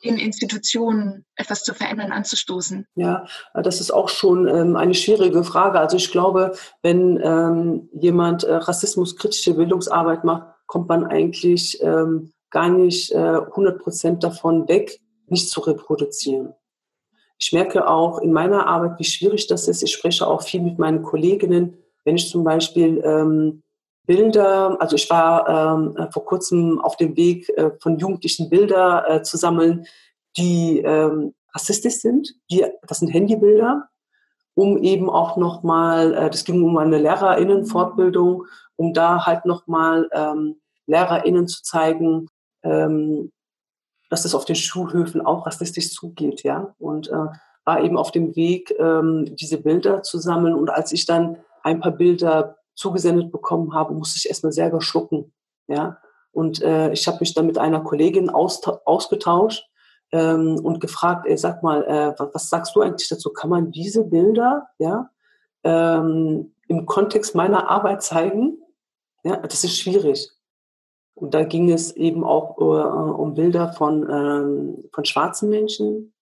in 0.00 0.16
Institutionen 0.16 1.26
etwas 1.34 1.64
zu 1.64 1.74
verändern, 1.74 2.12
anzustoßen? 2.12 2.86
Ja, 2.94 3.26
das 3.52 3.80
ist 3.80 3.90
auch 3.90 4.08
schon 4.08 4.46
ähm, 4.46 4.76
eine 4.76 4.94
schwierige 4.94 5.42
Frage. 5.42 5.80
Also 5.80 5.96
ich 5.96 6.12
glaube, 6.12 6.52
wenn 6.82 7.20
ähm, 7.20 7.88
jemand 7.92 8.44
äh, 8.44 8.54
rassismuskritische 8.54 9.54
Bildungsarbeit 9.54 10.22
macht, 10.22 10.46
kommt 10.66 10.88
man 10.88 11.04
eigentlich 11.04 11.82
ähm, 11.82 12.32
gar 12.50 12.68
nicht 12.68 13.10
äh, 13.10 13.16
100 13.18 13.82
Prozent 13.82 14.22
davon 14.22 14.68
weg, 14.68 15.00
nicht 15.26 15.50
zu 15.50 15.62
reproduzieren. 15.62 16.54
Ich 17.38 17.52
merke 17.52 17.88
auch 17.88 18.20
in 18.20 18.32
meiner 18.32 18.68
Arbeit, 18.68 19.00
wie 19.00 19.04
schwierig 19.04 19.48
das 19.48 19.66
ist. 19.66 19.82
Ich 19.82 19.92
spreche 19.92 20.28
auch 20.28 20.42
viel 20.42 20.60
mit 20.60 20.78
meinen 20.78 21.02
Kolleginnen, 21.02 21.76
wenn 22.04 22.14
ich 22.14 22.30
zum 22.30 22.44
Beispiel 22.44 23.02
ähm, 23.04 23.64
Bilder, 24.06 24.76
also 24.80 24.96
ich 24.96 25.08
war 25.10 25.48
ähm, 25.48 26.08
vor 26.12 26.24
kurzem 26.24 26.80
auf 26.80 26.96
dem 26.96 27.16
Weg 27.16 27.48
äh, 27.50 27.70
von 27.80 27.98
Jugendlichen 27.98 28.48
Bilder 28.48 29.08
äh, 29.08 29.22
zu 29.22 29.36
sammeln, 29.36 29.86
die 30.36 30.80
ähm, 30.80 31.34
rassistisch 31.54 31.96
sind. 31.96 32.32
Die, 32.50 32.64
das 32.86 32.98
sind 32.98 33.08
Handybilder, 33.08 33.88
um 34.54 34.78
eben 34.78 35.08
auch 35.10 35.36
nochmal, 35.36 36.14
äh, 36.14 36.30
das 36.30 36.44
ging 36.44 36.62
um 36.62 36.76
eine 36.78 36.98
Lehrerinnenfortbildung, 36.98 38.46
um 38.76 38.92
da 38.92 39.26
halt 39.26 39.44
nochmal 39.44 40.08
ähm, 40.12 40.60
LehrerInnen 40.86 41.46
zu 41.46 41.62
zeigen, 41.62 42.28
ähm, 42.62 43.32
dass 44.08 44.24
es 44.24 44.34
auf 44.34 44.44
den 44.44 44.56
Schulhöfen 44.56 45.20
auch 45.20 45.46
rassistisch 45.46 45.92
zugeht, 45.92 46.42
ja. 46.42 46.74
Und 46.78 47.08
äh, 47.08 47.26
war 47.64 47.82
eben 47.82 47.96
auf 47.96 48.10
dem 48.10 48.34
Weg, 48.34 48.74
ähm, 48.78 49.36
diese 49.36 49.58
Bilder 49.58 50.02
zu 50.02 50.18
sammeln. 50.18 50.54
Und 50.54 50.70
als 50.70 50.92
ich 50.92 51.06
dann 51.06 51.36
ein 51.62 51.80
paar 51.80 51.92
Bilder 51.92 52.56
zugesendet 52.80 53.30
bekommen 53.30 53.74
habe, 53.74 53.94
musste 53.94 54.16
ich 54.18 54.28
erstmal 54.28 54.52
selber 54.52 54.80
schlucken, 54.80 55.32
ja. 55.68 55.98
Und 56.32 56.62
äh, 56.62 56.92
ich 56.92 57.06
habe 57.08 57.18
mich 57.20 57.34
dann 57.34 57.46
mit 57.46 57.58
einer 57.58 57.80
Kollegin 57.80 58.30
ausgetauscht 58.30 59.68
ähm, 60.12 60.60
und 60.62 60.80
gefragt, 60.80 61.26
ey, 61.26 61.36
sag 61.36 61.62
mal, 61.62 61.84
äh, 61.84 62.14
was, 62.18 62.34
was, 62.34 62.48
sagst 62.48 62.76
du 62.76 62.82
eigentlich 62.82 63.08
dazu? 63.08 63.30
Kann 63.32 63.50
man 63.50 63.72
diese 63.72 64.04
Bilder, 64.04 64.68
ja, 64.78 65.10
ähm, 65.64 66.54
im 66.68 66.86
Kontext 66.86 67.34
meiner 67.34 67.68
Arbeit 67.68 68.02
zeigen? 68.02 68.58
Ja, 69.24 69.36
das 69.38 69.64
ist 69.64 69.76
schwierig. 69.76 70.30
Und 71.14 71.34
da 71.34 71.42
ging 71.42 71.70
es 71.70 71.94
eben 71.96 72.24
auch 72.24 72.56
uh, 72.58 73.22
um 73.22 73.34
Bilder 73.34 73.72
von, 73.72 74.08
ähm, 74.08 74.88
von 74.92 75.04
schwarzen 75.04 75.50
Menschen. 75.50 76.14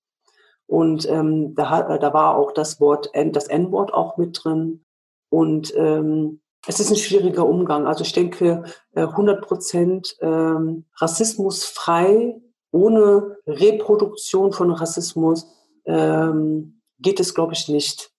Und 0.67 1.09
ähm, 1.09 1.55
da, 1.55 1.99
da 1.99 2.13
war 2.15 2.37
auch 2.37 2.53
das 2.53 2.81
Wort, 2.81 3.11
das 3.15 3.47
N-Wort 3.47 3.93
auch 3.95 4.17
mit 4.17 4.41
drin. 4.43 4.85
Und 5.31 5.73
ähm, 5.77 6.41
es 6.67 6.81
ist 6.81 6.91
ein 6.91 6.97
schwieriger 6.97 7.47
Umgang. 7.47 7.87
Also 7.87 8.03
ich 8.03 8.13
denke, 8.13 8.65
100 8.95 9.39
äh, 9.39 9.41
Prozent 9.41 10.17
ähm, 10.21 10.85
rassismusfrei, 10.97 12.41
ohne 12.71 13.37
Reproduktion 13.47 14.53
von 14.53 14.71
Rassismus, 14.71 15.47
ähm, 15.87 16.83
geht 16.99 17.21
es, 17.21 17.35
glaube 17.35 17.55
ich, 17.55 17.69
nicht, 17.69 18.11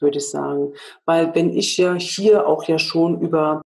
würde 0.00 0.18
ich 0.18 0.30
sagen. 0.30 0.72
Weil 1.04 1.34
wenn 1.34 1.50
ich 1.50 1.76
ja 1.76 1.94
hier 1.94 2.46
auch 2.46 2.64
ja 2.64 2.78
schon 2.78 3.20
über 3.20 3.60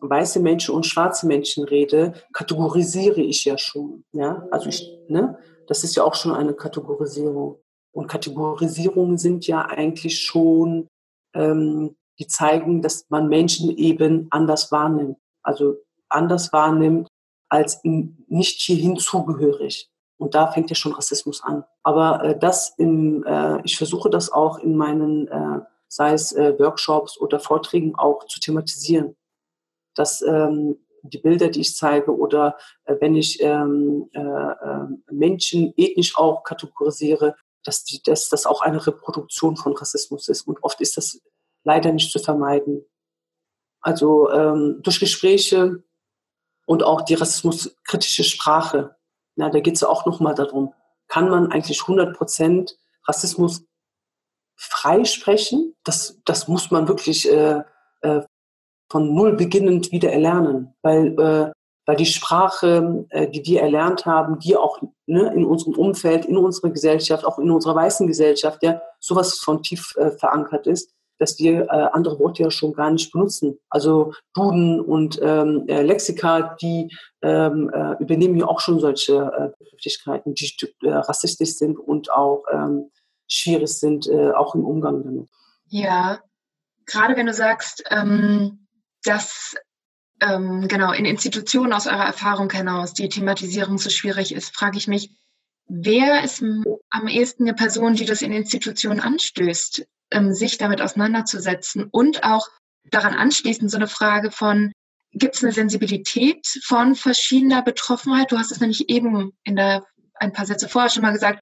weiße 0.00 0.40
Menschen 0.40 0.74
und 0.74 0.86
schwarze 0.86 1.26
Menschen 1.26 1.64
rede, 1.64 2.14
kategorisiere 2.32 3.20
ich 3.20 3.44
ja 3.44 3.56
schon. 3.56 4.04
Ja? 4.12 4.46
Also 4.50 4.68
ich, 4.68 4.90
ne? 5.08 5.38
Das 5.68 5.84
ist 5.84 5.94
ja 5.94 6.02
auch 6.02 6.14
schon 6.14 6.32
eine 6.32 6.54
Kategorisierung. 6.54 7.60
Und 7.92 8.08
Kategorisierungen 8.08 9.16
sind 9.18 9.46
ja 9.46 9.62
eigentlich 9.62 10.20
schon, 10.20 10.88
ähm, 11.34 11.94
die 12.22 12.26
zeigen, 12.26 12.82
dass 12.82 13.06
man 13.08 13.28
Menschen 13.28 13.70
eben 13.76 14.28
anders 14.30 14.72
wahrnimmt. 14.72 15.18
Also 15.42 15.76
anders 16.08 16.52
wahrnimmt 16.52 17.08
als 17.48 17.80
nicht 17.82 18.60
hierhin 18.60 18.96
zugehörig. 18.96 19.90
Und 20.16 20.34
da 20.34 20.46
fängt 20.46 20.70
ja 20.70 20.76
schon 20.76 20.92
Rassismus 20.92 21.42
an. 21.42 21.64
Aber 21.82 22.24
äh, 22.24 22.38
das 22.38 22.74
im, 22.78 23.24
äh, 23.24 23.60
ich 23.64 23.76
versuche 23.76 24.08
das 24.08 24.30
auch 24.30 24.58
in 24.58 24.76
meinen, 24.76 25.28
äh, 25.28 25.60
sei 25.88 26.12
es 26.12 26.32
äh, 26.32 26.58
Workshops 26.58 27.20
oder 27.20 27.40
Vorträgen 27.40 27.96
auch 27.96 28.24
zu 28.26 28.40
thematisieren 28.40 29.16
dass 29.94 30.22
ähm, 30.22 30.78
die 31.02 31.18
Bilder, 31.18 31.48
die 31.48 31.60
ich 31.60 31.76
zeige 31.76 32.16
oder 32.16 32.56
äh, 32.84 32.96
wenn 33.00 33.16
ich 33.16 33.42
ähm, 33.42 34.08
äh, 34.12 35.12
Menschen 35.12 35.74
ethnisch 35.76 36.16
auch 36.16 36.44
kategorisiere, 36.44 37.36
dass 37.64 38.28
das 38.28 38.46
auch 38.46 38.60
eine 38.60 38.84
Reproduktion 38.84 39.56
von 39.56 39.76
Rassismus 39.76 40.28
ist. 40.28 40.48
Und 40.48 40.62
oft 40.62 40.80
ist 40.80 40.96
das 40.96 41.20
leider 41.64 41.92
nicht 41.92 42.10
zu 42.10 42.18
vermeiden. 42.18 42.84
Also 43.80 44.30
ähm, 44.30 44.80
durch 44.82 45.00
Gespräche 45.00 45.82
Und 46.66 46.84
auch 46.84 47.02
die 47.02 47.14
rassismuskritische 47.14 48.24
Sprache. 48.24 48.96
Ja, 49.36 49.50
da 49.50 49.60
geht 49.60 49.74
es 49.74 49.82
auch 49.82 50.06
nochmal 50.06 50.34
darum, 50.34 50.72
kann 51.08 51.28
man 51.28 51.50
eigentlich 51.50 51.82
100 51.82 52.16
Prozent 52.16 52.78
Rassismus 53.06 53.66
freisprechen? 54.56 55.74
Das, 55.84 56.20
das 56.24 56.48
muss 56.48 56.70
man 56.70 56.88
wirklich 56.88 57.30
äh, 57.30 57.62
äh, 58.02 58.22
von 58.90 59.14
null 59.14 59.36
beginnend 59.36 59.90
wieder 59.90 60.12
erlernen, 60.12 60.74
weil, 60.82 61.18
äh, 61.18 61.52
weil 61.86 61.96
die 61.96 62.06
Sprache, 62.06 63.06
äh, 63.10 63.28
die 63.28 63.44
wir 63.44 63.62
erlernt 63.62 64.06
haben, 64.06 64.38
die 64.38 64.56
auch 64.56 64.80
ne, 65.06 65.32
in 65.34 65.44
unserem 65.44 65.74
Umfeld, 65.74 66.26
in 66.26 66.36
unserer 66.36 66.70
Gesellschaft, 66.70 67.24
auch 67.24 67.38
in 67.38 67.50
unserer 67.50 67.74
weißen 67.74 68.06
Gesellschaft, 68.06 68.62
ja, 68.62 68.80
sowas 69.00 69.38
von 69.38 69.62
tief 69.62 69.94
äh, 69.96 70.10
verankert 70.12 70.66
ist, 70.66 70.94
dass 71.22 71.38
wir 71.38 71.62
äh, 71.62 71.88
andere 71.92 72.18
Worte 72.18 72.42
ja 72.42 72.50
schon 72.50 72.72
gar 72.72 72.90
nicht 72.90 73.12
benutzen. 73.12 73.58
Also 73.70 74.12
Duden 74.34 74.80
und 74.80 75.20
ähm, 75.22 75.64
äh, 75.68 75.82
Lexika, 75.82 76.56
die 76.60 76.92
ähm, 77.22 77.70
äh, 77.72 78.02
übernehmen 78.02 78.36
ja 78.36 78.46
auch 78.46 78.58
schon 78.58 78.80
solche 78.80 79.14
äh, 79.14 79.50
Begrifflichkeiten, 79.56 80.34
die 80.34 80.52
äh, 80.82 80.90
rassistisch 80.90 81.54
sind 81.54 81.78
und 81.78 82.10
auch 82.10 82.42
ähm, 82.52 82.90
schwierig 83.28 83.68
sind, 83.68 84.10
auch 84.10 84.54
im 84.54 84.64
Umgang 84.64 85.04
damit. 85.04 85.28
Ja, 85.68 86.20
gerade 86.84 87.16
wenn 87.16 87.24
du 87.24 87.32
sagst, 87.32 87.82
ähm, 87.88 88.66
dass 89.04 89.54
ähm, 90.20 90.68
genau 90.68 90.92
in 90.92 91.06
Institutionen 91.06 91.72
aus 91.72 91.86
eurer 91.86 92.04
Erfahrung 92.04 92.50
heraus 92.50 92.92
die 92.92 93.08
Thematisierung 93.08 93.78
so 93.78 93.88
schwierig 93.88 94.34
ist, 94.34 94.54
frage 94.54 94.76
ich 94.76 94.86
mich, 94.86 95.16
wer 95.66 96.22
ist 96.24 96.42
am 96.90 97.08
ehesten 97.08 97.44
eine 97.44 97.54
Person, 97.54 97.94
die 97.94 98.04
das 98.04 98.20
in 98.20 98.32
Institutionen 98.32 99.00
anstößt? 99.00 99.86
Ähm, 100.12 100.32
sich 100.32 100.58
damit 100.58 100.80
auseinanderzusetzen 100.80 101.88
und 101.90 102.24
auch 102.24 102.48
daran 102.90 103.14
anschließend 103.14 103.70
so 103.70 103.76
eine 103.76 103.88
Frage 103.88 104.30
von, 104.30 104.72
gibt 105.12 105.36
es 105.36 105.42
eine 105.42 105.52
Sensibilität 105.52 106.46
von 106.64 106.94
verschiedener 106.94 107.62
Betroffenheit? 107.62 108.32
Du 108.32 108.38
hast 108.38 108.52
es 108.52 108.60
nämlich 108.60 108.88
eben 108.88 109.32
in 109.44 109.56
der, 109.56 109.84
ein 110.14 110.32
paar 110.32 110.46
Sätze 110.46 110.68
vorher 110.68 110.90
schon 110.90 111.02
mal 111.02 111.12
gesagt, 111.12 111.40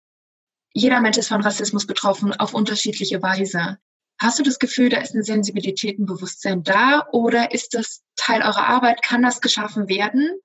jeder 0.73 1.01
Mensch 1.01 1.19
ist 1.19 1.29
von 1.29 1.41
Rassismus 1.41 1.87
betroffen 1.87 2.33
auf 2.35 2.55
unterschiedliche 2.55 3.23
Weise. 3.23 3.79
Hast 4.21 4.39
du 4.39 4.43
das 4.43 4.59
Gefühl, 4.59 4.91
da 4.91 4.99
ist 4.99 5.15
eine 5.15 5.25
Sensibilität, 5.25 5.99
ein 5.99 6.07
Bewusstsein 6.07 6.63
da 6.63 7.07
oder 7.11 7.53
ist 7.53 7.75
das 7.75 8.03
Teil 8.17 8.43
eurer 8.43 8.69
Arbeit? 8.69 9.03
Kann 9.03 9.23
das 9.23 9.41
geschaffen 9.41 9.89
werden? 9.89 10.39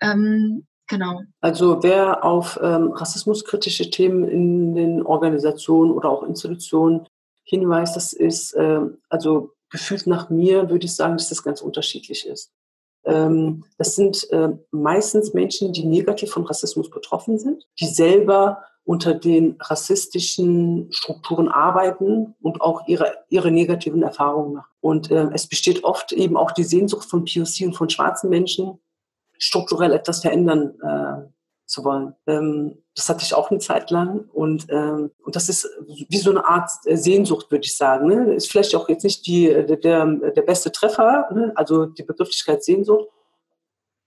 Ähm, 0.00 0.66
genau. 0.88 1.22
Also 1.40 1.82
wer 1.82 2.24
auf 2.24 2.58
ähm, 2.60 2.92
rassismuskritische 2.92 3.90
Themen 3.90 4.28
in 4.28 4.74
den 4.74 5.02
Organisationen 5.06 5.92
oder 5.92 6.10
auch 6.10 6.24
Institutionen 6.24 7.06
Hinweis, 7.48 7.94
das 7.94 8.12
ist, 8.12 8.52
äh, 8.54 8.80
also 9.08 9.52
gefühlt 9.70 10.06
nach 10.06 10.30
mir 10.30 10.70
würde 10.70 10.86
ich 10.86 10.94
sagen, 10.94 11.16
dass 11.16 11.28
das 11.28 11.42
ganz 11.42 11.60
unterschiedlich 11.60 12.26
ist. 12.26 12.52
Ähm, 13.04 13.64
das 13.78 13.96
sind 13.96 14.30
äh, 14.30 14.50
meistens 14.70 15.32
Menschen, 15.32 15.72
die 15.72 15.84
negativ 15.84 16.30
von 16.30 16.44
Rassismus 16.44 16.90
betroffen 16.90 17.38
sind, 17.38 17.66
die 17.80 17.86
selber 17.86 18.62
unter 18.84 19.14
den 19.14 19.56
rassistischen 19.60 20.88
Strukturen 20.90 21.48
arbeiten 21.48 22.34
und 22.40 22.60
auch 22.60 22.86
ihre, 22.86 23.14
ihre 23.28 23.50
negativen 23.50 24.02
Erfahrungen 24.02 24.54
machen. 24.54 24.72
Und 24.80 25.10
äh, 25.10 25.28
es 25.32 25.46
besteht 25.46 25.84
oft 25.84 26.12
eben 26.12 26.36
auch 26.36 26.52
die 26.52 26.64
Sehnsucht 26.64 27.08
von 27.08 27.24
POC 27.24 27.66
und 27.66 27.74
von 27.74 27.90
schwarzen 27.90 28.30
Menschen, 28.30 28.78
strukturell 29.38 29.92
etwas 29.92 30.20
verändern 30.20 30.74
äh, 30.82 31.28
zu 31.68 31.84
wollen. 31.84 32.14
Ähm, 32.26 32.82
das 32.94 33.08
hatte 33.08 33.22
ich 33.22 33.34
auch 33.34 33.50
eine 33.50 33.60
Zeit 33.60 33.90
lang 33.90 34.28
und, 34.32 34.66
ähm, 34.70 35.10
und 35.22 35.36
das 35.36 35.48
ist 35.48 35.68
wie 35.86 36.16
so 36.16 36.30
eine 36.30 36.48
Art 36.48 36.70
äh, 36.86 36.96
Sehnsucht, 36.96 37.50
würde 37.50 37.64
ich 37.64 37.76
sagen. 37.76 38.08
Ne? 38.08 38.34
Ist 38.34 38.50
vielleicht 38.50 38.74
auch 38.74 38.88
jetzt 38.88 39.04
nicht 39.04 39.26
die, 39.26 39.50
äh, 39.50 39.78
der, 39.78 40.06
der 40.06 40.42
beste 40.42 40.72
Treffer, 40.72 41.28
ne? 41.32 41.52
also 41.54 41.84
die 41.84 42.02
Begrifflichkeit 42.02 42.64
Sehnsucht, 42.64 43.06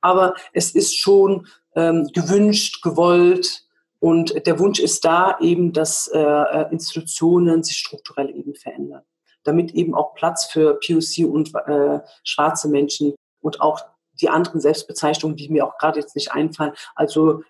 aber 0.02 0.34
es 0.54 0.72
ist 0.72 0.98
schon 0.98 1.48
ähm, 1.76 2.10
gewünscht, 2.14 2.82
gewollt 2.82 3.64
und 4.00 4.48
der 4.48 4.58
Wunsch 4.58 4.80
ist 4.80 5.06
da 5.06 5.38
eben, 5.40 5.72
dass 5.72 6.08
äh, 6.08 6.20
äh 6.20 6.72
Institutionen 6.72 7.62
sich 7.64 7.78
strukturell 7.78 8.36
eben 8.36 8.56
verändern, 8.56 9.04
damit 9.44 9.72
eben 9.76 9.94
auch 9.94 10.16
Platz 10.16 10.46
für 10.46 10.80
POC 10.80 11.32
und 11.32 11.54
äh, 11.68 12.00
schwarze 12.24 12.68
Menschen 12.68 13.14
und 13.40 13.62
auch 13.62 13.80
die 14.20 14.30
anderen 14.30 14.60
Selbstbezeichnungen, 14.60 15.36
die 15.36 15.50
mir 15.50 15.66
auch 15.66 15.78
gerade 15.78 16.00
jetzt 16.00 16.16
nicht 16.16 16.32
einfallen, 16.32 16.74
also 16.96 17.44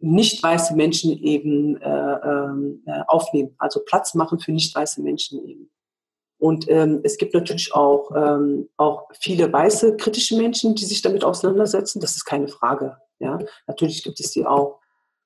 nicht 0.00 0.42
weiße 0.42 0.74
Menschen 0.74 1.12
eben 1.22 1.80
äh, 1.80 1.88
ähm, 1.88 2.82
äh, 2.86 3.00
aufnehmen, 3.08 3.54
also 3.58 3.80
Platz 3.84 4.14
machen 4.14 4.38
für 4.38 4.52
nicht 4.52 4.74
weiße 4.74 5.02
Menschen 5.02 5.44
eben. 5.46 5.70
Und 6.38 6.70
ähm, 6.70 7.00
es 7.02 7.18
gibt 7.18 7.34
natürlich 7.34 7.74
auch, 7.74 8.12
ähm, 8.14 8.68
auch 8.76 9.08
viele 9.20 9.52
weiße 9.52 9.96
kritische 9.96 10.36
Menschen, 10.36 10.76
die 10.76 10.84
sich 10.84 11.02
damit 11.02 11.24
auseinandersetzen. 11.24 12.00
Das 12.00 12.14
ist 12.14 12.24
keine 12.24 12.46
Frage. 12.46 12.96
Ja, 13.18 13.40
natürlich 13.66 14.04
gibt 14.04 14.20
es 14.20 14.30
die 14.30 14.46
auch. 14.46 14.78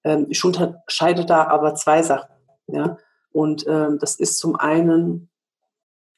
Ähm, 0.05 0.27
ich 0.31 0.43
unterscheide 0.43 1.27
da 1.27 1.45
aber 1.49 1.75
zwei 1.75 2.03
Sachen. 2.03 2.35
Ja, 2.67 2.97
und 3.33 3.67
ähm, 3.67 3.99
das 3.99 4.15
ist 4.17 4.39
zum 4.39 4.57
einen, 4.57 5.29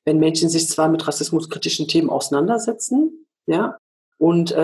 wenn 0.04 0.18
Menschen 0.18 0.48
sich 0.48 0.68
zwar 0.68 0.88
mit 0.88 1.06
rassismuskritischen 1.06 1.88
Themen 1.88 2.10
auseinandersetzen, 2.10 3.26
ja, 3.46 3.76
und 4.18 4.52
äh, 4.52 4.56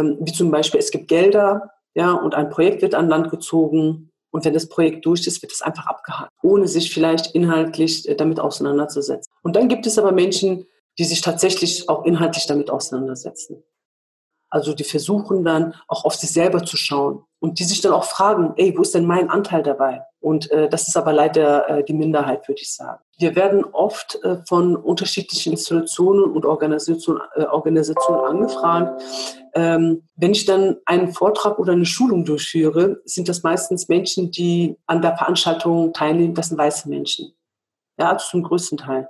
äh, 0.00 0.16
wie 0.20 0.32
zum 0.32 0.50
Beispiel 0.50 0.80
es 0.80 0.90
gibt 0.90 1.08
Gelder, 1.08 1.70
ja, 1.98 2.12
und 2.12 2.36
ein 2.36 2.48
Projekt 2.48 2.80
wird 2.80 2.94
an 2.94 3.08
Land 3.08 3.28
gezogen 3.28 4.12
und 4.30 4.44
wenn 4.44 4.54
das 4.54 4.68
Projekt 4.68 5.04
durch 5.04 5.26
ist, 5.26 5.42
wird 5.42 5.50
es 5.50 5.62
einfach 5.62 5.86
abgehakt, 5.86 6.30
ohne 6.44 6.68
sich 6.68 6.94
vielleicht 6.94 7.34
inhaltlich 7.34 8.08
äh, 8.08 8.14
damit 8.14 8.38
auseinanderzusetzen. 8.38 9.32
Und 9.42 9.56
dann 9.56 9.66
gibt 9.66 9.84
es 9.84 9.98
aber 9.98 10.12
Menschen, 10.12 10.64
die 10.96 11.04
sich 11.04 11.22
tatsächlich 11.22 11.88
auch 11.88 12.04
inhaltlich 12.04 12.46
damit 12.46 12.70
auseinandersetzen. 12.70 13.64
Also 14.48 14.74
die 14.74 14.84
versuchen 14.84 15.42
dann 15.44 15.74
auch 15.88 16.04
auf 16.04 16.14
sich 16.14 16.30
selber 16.30 16.64
zu 16.64 16.76
schauen 16.76 17.24
und 17.40 17.58
die 17.58 17.64
sich 17.64 17.80
dann 17.80 17.92
auch 17.92 18.04
fragen, 18.04 18.54
ey, 18.56 18.76
wo 18.76 18.82
ist 18.82 18.94
denn 18.94 19.06
mein 19.06 19.30
Anteil 19.30 19.62
dabei? 19.62 20.02
Und 20.20 20.50
äh, 20.50 20.68
das 20.68 20.88
ist 20.88 20.96
aber 20.96 21.12
leider 21.12 21.68
äh, 21.68 21.84
die 21.84 21.92
Minderheit, 21.92 22.48
würde 22.48 22.60
ich 22.60 22.74
sagen. 22.74 23.00
Wir 23.18 23.36
werden 23.36 23.64
oft 23.64 24.18
äh, 24.24 24.38
von 24.48 24.74
unterschiedlichen 24.74 25.52
Institutionen 25.52 26.24
und 26.24 26.44
Organisationen, 26.44 27.20
äh, 27.36 27.44
Organisationen 27.44 28.24
angefragt. 28.24 29.02
Ähm, 29.54 30.02
wenn 30.16 30.32
ich 30.32 30.44
dann 30.44 30.76
einen 30.86 31.12
Vortrag 31.12 31.58
oder 31.60 31.72
eine 31.72 31.86
Schulung 31.86 32.24
durchführe, 32.24 33.00
sind 33.04 33.28
das 33.28 33.44
meistens 33.44 33.88
Menschen, 33.88 34.32
die 34.32 34.76
an 34.86 35.02
der 35.02 35.16
Veranstaltung 35.16 35.92
teilnehmen. 35.92 36.34
Das 36.34 36.48
sind 36.48 36.58
weiße 36.58 36.88
Menschen. 36.88 37.32
Ja, 37.98 38.10
also 38.10 38.26
zum 38.28 38.42
größten 38.42 38.78
Teil. 38.78 39.08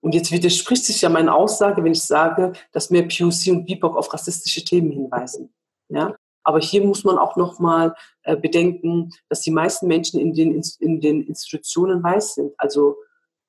Und 0.00 0.14
jetzt 0.14 0.30
widerspricht 0.30 0.84
sich 0.84 1.00
ja 1.00 1.08
meine 1.08 1.34
Aussage, 1.34 1.82
wenn 1.82 1.92
ich 1.92 2.02
sage, 2.02 2.52
dass 2.72 2.90
mehr 2.90 3.02
POC 3.02 3.48
und 3.48 3.64
BIPOC 3.64 3.96
auf 3.96 4.12
rassistische 4.12 4.64
Themen 4.64 4.90
hinweisen. 4.90 5.52
Ja? 5.88 6.14
Aber 6.46 6.60
hier 6.60 6.84
muss 6.84 7.02
man 7.02 7.18
auch 7.18 7.34
nochmal 7.34 7.92
äh, 8.22 8.36
bedenken, 8.36 9.10
dass 9.28 9.40
die 9.40 9.50
meisten 9.50 9.88
Menschen 9.88 10.20
in 10.20 10.32
den, 10.32 10.62
in 10.78 11.00
den 11.00 11.26
Institutionen 11.26 12.04
weiß 12.04 12.36
sind. 12.36 12.52
Also 12.56 12.96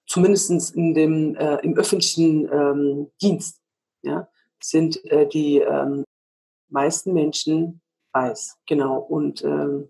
zumindest 0.07 0.75
in 0.75 0.95
dem, 0.95 1.35
äh, 1.35 1.57
im 1.57 1.77
öffentlichen 1.77 2.51
ähm, 2.51 3.11
Dienst 3.21 3.61
ja, 4.01 4.27
sind 4.59 5.05
äh, 5.11 5.27
die 5.27 5.59
ähm, 5.59 6.05
meisten 6.69 7.13
Menschen 7.13 7.81
weiß. 8.13 8.57
Genau. 8.65 8.97
Und, 8.97 9.43
ähm, 9.43 9.89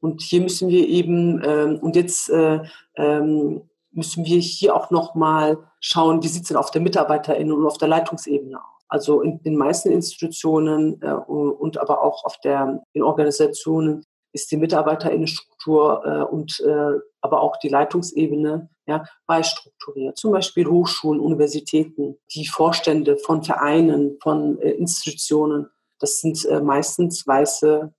und 0.00 0.20
hier 0.20 0.40
müssen 0.40 0.68
wir 0.68 0.88
eben, 0.88 1.40
ähm, 1.44 1.78
und 1.78 1.94
jetzt 1.94 2.30
äh, 2.30 2.64
ähm, 2.96 3.62
müssen 3.92 4.24
wir 4.24 4.40
hier 4.40 4.74
auch 4.74 4.90
nochmal 4.90 5.58
schauen, 5.78 6.20
wie 6.24 6.28
sieht 6.28 6.42
es 6.42 6.48
denn 6.48 6.56
auf 6.56 6.72
der 6.72 6.82
Mitarbeiterin 6.82 7.52
und 7.52 7.64
auf 7.64 7.78
der 7.78 7.86
Leitungsebene 7.86 8.58
aus. 8.58 8.77
Also 8.88 9.20
in 9.20 9.42
den 9.42 9.56
meisten 9.56 9.90
Institutionen 9.90 11.00
äh, 11.02 11.12
und 11.12 11.78
aber 11.78 12.02
auch 12.02 12.24
auf 12.24 12.38
der, 12.40 12.82
in 12.92 13.02
Organisationen 13.02 14.04
ist 14.32 14.50
die 14.50 14.56
Mitarbeiterinnenstruktur 14.56 16.02
äh, 16.04 16.22
und 16.32 16.60
äh, 16.60 16.98
aber 17.20 17.42
auch 17.42 17.56
die 17.58 17.68
Leitungsebene 17.68 18.68
ja, 18.86 19.04
beistukturiert. 19.26 20.16
Zum 20.16 20.32
Beispiel 20.32 20.66
Hochschulen, 20.66 21.20
Universitäten, 21.20 22.16
die 22.34 22.46
Vorstände 22.46 23.18
von 23.18 23.42
Vereinen, 23.42 24.18
von 24.22 24.58
äh, 24.60 24.70
Institutionen, 24.70 25.68
das 25.98 26.20
sind 26.20 26.44
äh, 26.46 26.60
meistens 26.60 27.26
weiße 27.26 27.92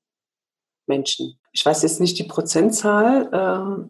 Menschen. 0.87 1.39
Ich 1.51 1.65
weiß 1.65 1.83
jetzt 1.83 1.99
nicht 1.99 2.17
die 2.17 2.23
Prozentzahl 2.23 3.29
äh, 3.31 3.89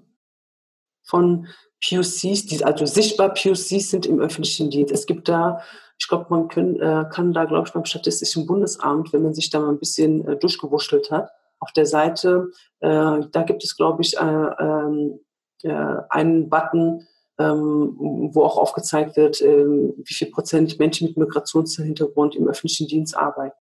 von 1.03 1.47
POCs, 1.87 2.45
die 2.45 2.63
also 2.63 2.85
sichtbar 2.85 3.33
POCs 3.33 3.89
sind 3.89 4.05
im 4.05 4.19
öffentlichen 4.19 4.69
Dienst. 4.69 4.91
Es 4.91 5.05
gibt 5.05 5.29
da, 5.29 5.61
ich 5.99 6.07
glaube, 6.07 6.27
man 6.29 6.47
können, 6.47 6.79
äh, 6.79 7.05
kann 7.11 7.33
da, 7.33 7.45
glaube 7.45 7.67
ich, 7.67 7.73
beim 7.73 7.85
Statistischen 7.85 8.45
Bundesamt, 8.45 9.11
wenn 9.11 9.23
man 9.23 9.33
sich 9.33 9.49
da 9.49 9.59
mal 9.59 9.69
ein 9.69 9.79
bisschen 9.79 10.25
äh, 10.27 10.37
durchgewurschtelt 10.37 11.11
hat, 11.11 11.29
auf 11.59 11.73
der 11.73 11.85
Seite, 11.85 12.51
äh, 12.79 13.19
da 13.31 13.43
gibt 13.45 13.63
es, 13.63 13.75
glaube 13.75 14.01
ich, 14.01 14.17
äh, 14.17 14.23
ähm, 14.23 15.19
äh, 15.63 15.95
einen 16.09 16.49
Button, 16.49 17.05
ähm, 17.37 17.95
wo 18.33 18.43
auch 18.43 18.57
aufgezeigt 18.57 19.17
wird, 19.17 19.41
ähm, 19.41 19.93
wie 19.97 20.13
viel 20.13 20.31
Prozent 20.31 20.79
Menschen 20.79 21.07
mit 21.07 21.17
Migrationshintergrund 21.17 22.35
im 22.35 22.47
öffentlichen 22.47 22.87
Dienst 22.87 23.17
arbeiten. 23.17 23.57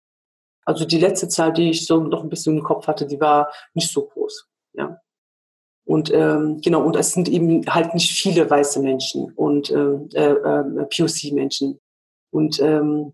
Also 0.66 0.84
die 0.84 0.98
letzte 0.98 1.28
Zahl, 1.28 1.52
die 1.52 1.70
ich 1.70 1.86
so 1.86 2.00
noch 2.00 2.22
ein 2.22 2.28
bisschen 2.28 2.58
im 2.58 2.64
Kopf 2.64 2.86
hatte, 2.86 3.06
die 3.06 3.20
war 3.20 3.50
nicht 3.72 3.90
so 3.90 4.06
groß. 4.06 4.48
Ja. 4.74 5.00
Und 5.86 6.12
ähm, 6.12 6.60
genau, 6.62 6.82
und 6.84 6.96
es 6.96 7.12
sind 7.12 7.28
eben 7.28 7.64
halt 7.66 7.94
nicht 7.94 8.10
viele 8.10 8.50
weiße 8.50 8.80
Menschen 8.80 9.32
und 9.32 9.70
äh, 9.70 9.94
äh, 10.14 10.86
POC-Menschen. 10.86 11.78
Und 12.30 12.60
ähm, 12.60 13.12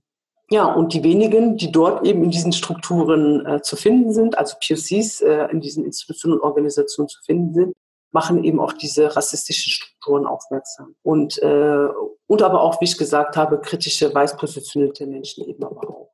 Ja, 0.50 0.66
und 0.66 0.92
die 0.92 1.02
wenigen, 1.02 1.56
die 1.56 1.72
dort 1.72 2.04
eben 2.04 2.22
in 2.24 2.30
diesen 2.30 2.52
Strukturen 2.52 3.46
äh, 3.46 3.62
zu 3.62 3.74
finden 3.76 4.12
sind, 4.12 4.36
also 4.36 4.56
POCs 4.56 5.22
äh, 5.22 5.46
in 5.50 5.62
diesen 5.62 5.82
Institutionen 5.82 6.38
und 6.38 6.44
Organisationen 6.44 7.08
zu 7.08 7.22
finden 7.24 7.54
sind, 7.54 7.72
machen 8.12 8.44
eben 8.44 8.60
auch 8.60 8.74
diese 8.74 9.16
rassistischen 9.16 9.72
Strukturen 9.72 10.26
aufmerksam. 10.26 10.94
Und, 11.02 11.38
äh, 11.42 11.88
und 12.26 12.42
aber 12.42 12.60
auch, 12.60 12.82
wie 12.82 12.84
ich 12.84 12.98
gesagt 12.98 13.38
habe, 13.38 13.62
kritische, 13.62 14.14
weiß 14.14 14.36
positionierte 14.36 15.06
Menschen 15.06 15.48
eben 15.48 15.64
aber 15.64 15.88
auch. 15.88 16.10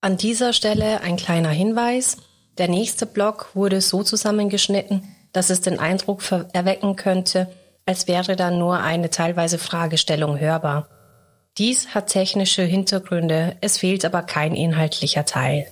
An 0.00 0.16
dieser 0.16 0.54
Stelle 0.54 1.02
ein 1.02 1.16
kleiner 1.16 1.50
Hinweis. 1.50 2.16
Der 2.56 2.68
nächste 2.68 3.04
Block 3.04 3.50
wurde 3.54 3.82
so 3.82 4.02
zusammengeschnitten, 4.02 5.02
dass 5.34 5.50
es 5.50 5.60
den 5.60 5.78
Eindruck 5.78 6.22
erwecken 6.54 6.96
könnte, 6.96 7.48
als 7.84 8.08
wäre 8.08 8.36
da 8.36 8.50
nur 8.50 8.78
eine 8.78 9.10
teilweise 9.10 9.58
Fragestellung 9.58 10.38
hörbar. 10.38 10.88
Dies 11.60 11.88
hat 11.94 12.06
technische 12.06 12.62
Hintergründe, 12.62 13.58
es 13.60 13.76
fehlt 13.76 14.06
aber 14.06 14.22
kein 14.22 14.54
inhaltlicher 14.54 15.26
Teil. 15.26 15.70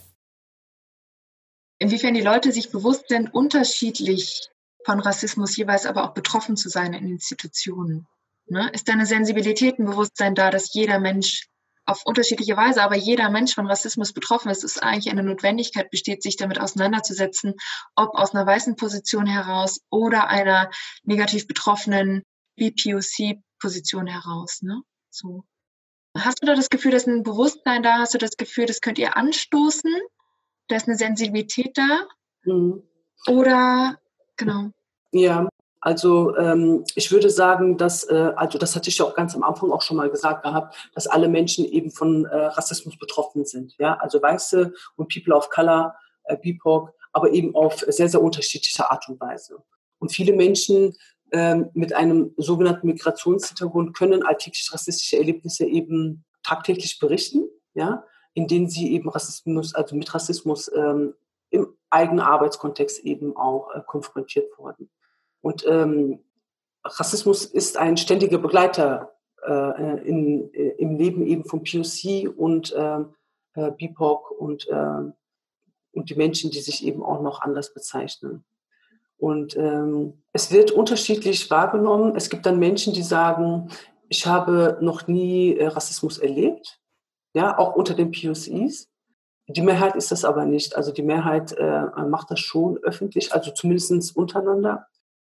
Inwiefern 1.79 2.13
die 2.13 2.21
Leute 2.21 2.53
sich 2.53 2.71
bewusst 2.71 3.09
sind, 3.09 3.33
unterschiedlich 3.33 4.51
von 4.85 5.01
Rassismus 5.01 5.57
jeweils 5.57 5.87
aber 5.87 6.05
auch 6.05 6.13
betroffen 6.13 6.59
zu 6.59 6.69
sein 6.69 6.93
in 6.93 7.09
Institutionen. 7.09 8.07
Ne? 8.49 8.69
Ist 8.75 8.87
da 8.87 8.93
eine 8.93 9.07
Sensibilität, 9.07 9.77
da, 9.79 10.51
dass 10.51 10.75
jeder 10.75 10.99
Mensch 10.99 11.47
auf 11.87 12.05
unterschiedliche 12.05 12.55
Weise, 12.55 12.83
aber 12.83 12.97
jeder 12.97 13.31
Mensch 13.31 13.55
von 13.55 13.67
Rassismus 13.67 14.13
betroffen 14.13 14.51
ist, 14.51 14.65
ist 14.65 14.83
eigentlich 14.83 15.11
eine 15.11 15.23
Notwendigkeit 15.23 15.91
besteht, 15.91 16.23
sich 16.23 16.37
damit 16.37 16.61
auseinanderzusetzen, 16.61 17.55
ob 17.97 18.15
aus 18.15 18.35
einer 18.35 18.45
weißen 18.45 18.77
Position 18.77 19.25
heraus 19.25 19.81
oder 19.89 20.29
einer 20.29 20.71
negativ 21.03 21.47
betroffenen 21.47 22.25
BPOC-Position 22.57 24.07
heraus. 24.07 24.61
Ne? 24.61 24.83
So. 25.09 25.45
Hast 26.19 26.43
du 26.43 26.47
da 26.47 26.55
das 26.55 26.71
Gefühl, 26.71 26.93
dass 26.93 27.07
ein 27.07 27.23
Bewusstsein 27.23 27.83
da? 27.83 27.99
Hast 27.99 28.15
du 28.15 28.19
das 28.19 28.37
Gefühl, 28.37 28.67
das 28.67 28.81
könnt 28.81 28.99
ihr 28.99 29.17
anstoßen? 29.17 29.93
Da 30.69 30.77
ist 30.77 30.89
eine 30.89 30.97
Sensibilität 30.97 31.77
da? 31.77 32.07
Mhm. 32.45 32.83
Oder 33.27 33.99
genau. 34.37 34.71
Ja, 35.13 35.49
also 35.81 36.37
ähm, 36.37 36.85
ich 36.95 37.11
würde 37.13 37.31
sagen, 37.31 37.77
dass, 37.77 38.05
äh, 38.05 38.33
also 38.37 38.59
das 38.59 38.75
hatte 38.75 38.91
ich 38.91 38.99
ja 38.99 39.05
auch 39.05 39.15
ganz 39.15 39.35
am 39.35 39.43
Anfang 39.43 39.71
auch 39.71 39.83
schon 39.83 39.97
mal 39.97 40.11
gesagt 40.11 40.43
gehabt, 40.43 40.77
dass 40.95 41.07
alle 41.07 41.29
Menschen 41.29 41.65
eben 41.65 41.91
von 41.91 42.25
äh, 42.27 42.37
Rassismus 42.37 42.99
betroffen 42.99 43.45
sind. 43.45 43.75
Ja, 43.79 43.95
also 43.95 44.21
Weiße 44.21 44.73
und 44.97 45.13
People 45.13 45.35
of 45.35 45.51
Color, 45.51 45.95
äh, 46.25 46.37
BIPOC, 46.37 46.93
aber 47.13 47.31
eben 47.31 47.55
auf 47.55 47.85
sehr, 47.89 48.09
sehr 48.09 48.23
unterschiedliche 48.23 48.91
Art 48.91 49.09
und 49.09 49.21
Weise. 49.21 49.63
Und 49.99 50.13
viele 50.13 50.33
Menschen 50.33 50.97
mit 51.31 51.93
einem 51.93 52.33
sogenannten 52.39 52.87
Migrationshintergrund 52.87 53.95
können 53.95 54.23
alltäglich 54.23 54.71
rassistische 54.73 55.19
Erlebnisse 55.19 55.67
eben 55.67 56.25
tagtäglich 56.43 56.99
berichten, 56.99 57.49
ja, 57.75 58.05
in 58.33 58.47
denen 58.47 58.69
sie 58.69 58.93
eben 58.93 59.09
Rassismus, 59.09 59.75
also 59.75 59.95
mit 59.97 60.15
Rassismus 60.15 60.71
ähm, 60.75 61.15
im 61.51 61.77
eigenen 61.91 62.21
Arbeitskontext 62.21 63.01
eben 63.01 63.37
auch 63.37 63.75
äh, 63.75 63.81
konfrontiert 63.87 64.47
wurden. 64.59 64.91
Und 65.41 65.65
ähm, 65.67 66.25
Rassismus 66.85 67.45
ist 67.45 67.77
ein 67.77 67.97
ständiger 67.97 68.39
Begleiter 68.39 69.15
äh, 69.47 70.09
in, 70.09 70.53
äh, 70.53 70.71
im 70.79 70.97
Leben 70.97 71.27
eben 71.27 71.45
von 71.45 71.63
POC 71.63 72.29
und 72.37 72.75
ähm, 72.77 73.15
äh, 73.55 73.71
BIPOC 73.71 74.31
und, 74.31 74.69
äh, 74.69 75.13
und 75.93 76.11
die 76.11 76.15
Menschen, 76.15 76.51
die 76.51 76.61
sich 76.61 76.85
eben 76.85 77.03
auch 77.03 77.23
noch 77.23 77.41
anders 77.41 77.73
bezeichnen. 77.73 78.45
Und 79.19 79.57
ähm, 79.57 80.23
es 80.33 80.53
wird 80.53 80.71
unterschiedlich 80.71 81.51
wahrgenommen. 81.51 82.15
Es 82.17 82.31
gibt 82.31 82.47
dann 82.47 82.59
Menschen, 82.59 82.93
die 82.95 83.03
sagen, 83.03 83.69
ich 84.09 84.27
habe 84.27 84.79
noch 84.81 85.09
nie 85.09 85.57
äh, 85.57 85.67
Rassismus 85.67 86.19
erlebt, 86.19 86.81
ja, 87.35 87.59
auch 87.59 87.75
unter 87.75 87.95
den 87.95 88.13
POCs. 88.13 88.89
Die 89.49 89.63
Mehrheit 89.63 89.97
ist 89.97 90.13
das 90.13 90.25
aber 90.25 90.45
nicht. 90.45 90.77
Also 90.77 90.93
die 90.93 91.03
Mehrheit 91.03 91.53
äh, 91.53 91.83
macht 92.07 92.31
das 92.31 92.41
schon 92.41 92.79
öffentlich, 92.79 93.33
also 93.33 93.51
zumindest 93.51 94.17
untereinander. 94.17 94.87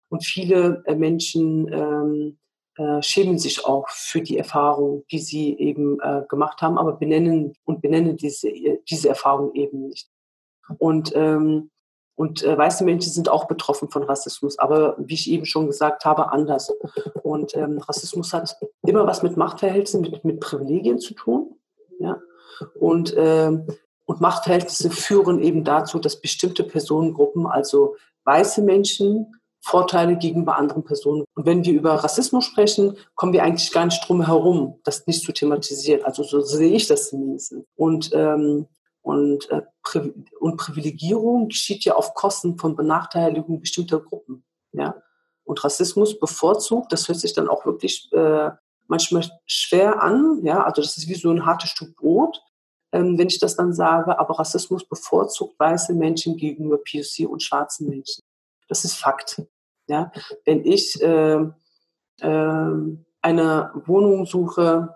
Und 0.09 0.25
viele 0.25 0.83
äh, 0.85 0.95
Menschen 0.95 1.71
ähm, 1.71 2.39
äh, 2.77 3.01
schämen 3.03 3.37
sich 3.37 3.65
auch 3.65 3.87
für 3.89 4.21
die 4.21 4.37
Erfahrung, 4.37 5.03
die 5.11 5.19
sie 5.19 5.57
eben 5.57 5.99
äh, 5.99 6.23
gemacht 6.27 6.61
haben, 6.61 6.77
aber 6.77 6.93
benennen 6.93 7.53
und 7.65 7.81
benennen 7.81 8.17
diese, 8.17 8.51
diese 8.89 9.09
Erfahrung 9.09 9.53
eben 9.53 9.89
nicht. 9.89 10.09
Und, 10.79 11.11
ähm, 11.15 11.71
und 12.15 12.43
äh, 12.43 12.57
weiße 12.57 12.85
Menschen 12.85 13.11
sind 13.11 13.29
auch 13.29 13.45
betroffen 13.45 13.89
von 13.89 14.03
Rassismus, 14.03 14.57
aber 14.57 14.95
wie 14.97 15.15
ich 15.15 15.29
eben 15.29 15.45
schon 15.45 15.67
gesagt 15.67 16.05
habe, 16.05 16.31
anders. 16.31 16.73
Und 17.23 17.55
ähm, 17.57 17.77
Rassismus 17.79 18.33
hat 18.33 18.55
immer 18.85 19.05
was 19.05 19.21
mit 19.21 19.35
Machtverhältnissen, 19.35 20.01
mit, 20.01 20.23
mit 20.23 20.39
Privilegien 20.39 20.99
zu 20.99 21.13
tun. 21.13 21.57
Ja? 21.99 22.21
Und, 22.79 23.13
ähm, 23.17 23.67
und 24.05 24.21
Machtverhältnisse 24.21 24.89
führen 24.91 25.41
eben 25.41 25.65
dazu, 25.65 25.99
dass 25.99 26.21
bestimmte 26.21 26.63
Personengruppen, 26.63 27.47
also 27.47 27.95
weiße 28.23 28.61
Menschen, 28.61 29.33
Vorteile 29.59 30.15
gegenüber 30.15 30.57
anderen 30.57 30.83
Personen. 30.83 31.25
Und 31.33 31.45
wenn 31.47 31.65
wir 31.65 31.73
über 31.73 31.95
Rassismus 31.95 32.45
sprechen, 32.45 32.97
kommen 33.15 33.33
wir 33.33 33.43
eigentlich 33.43 33.71
gar 33.71 33.85
nicht 33.85 34.07
drum 34.07 34.23
herum, 34.23 34.79
das 34.83 35.07
nicht 35.07 35.23
zu 35.23 35.31
thematisieren. 35.31 36.05
Also 36.05 36.21
so 36.21 36.39
sehe 36.39 36.75
ich 36.75 36.87
das 36.87 37.09
zumindest. 37.09 37.55
Und, 37.75 38.11
ähm, 38.13 38.67
und, 39.05 39.51
äh, 39.51 39.61
und 40.39 40.57
Privilegierung 40.57 41.47
geschieht 41.49 41.85
ja 41.85 41.93
auf 41.93 42.15
Kosten 42.15 42.57
von 42.57 42.75
Benachteiligung 42.75 43.61
bestimmter 43.61 43.99
Gruppen. 43.99 44.43
Ja? 44.71 44.95
Und 45.43 45.63
Rassismus 45.63 46.19
bevorzugt, 46.19 46.91
das 46.91 47.07
hört 47.07 47.19
sich 47.19 47.33
dann 47.33 47.47
auch 47.47 47.67
wirklich 47.67 48.11
äh, 48.13 48.49
manchmal 48.87 49.29
schwer 49.45 50.01
an. 50.01 50.39
Ja? 50.43 50.63
Also 50.63 50.81
das 50.81 50.97
ist 50.97 51.07
wie 51.07 51.13
so 51.13 51.29
ein 51.29 51.45
hartes 51.45 51.69
Stück 51.69 51.95
Brot, 51.95 52.41
ähm, 52.93 53.15
wenn 53.19 53.27
ich 53.27 53.37
das 53.37 53.55
dann 53.55 53.73
sage. 53.73 54.17
Aber 54.17 54.39
Rassismus 54.39 54.83
bevorzugt 54.83 55.59
weiße 55.59 55.93
Menschen 55.93 56.35
gegenüber 56.35 56.79
POC 56.79 57.29
und 57.29 57.43
schwarzen 57.43 57.87
Menschen. 57.87 58.23
Das 58.67 58.85
ist 58.85 58.95
Fakt. 58.95 59.43
Ja? 59.85 60.11
Wenn 60.45 60.65
ich 60.65 60.99
äh, 60.99 61.45
eine 62.21 63.71
Wohnung 63.85 64.25
suche 64.25 64.95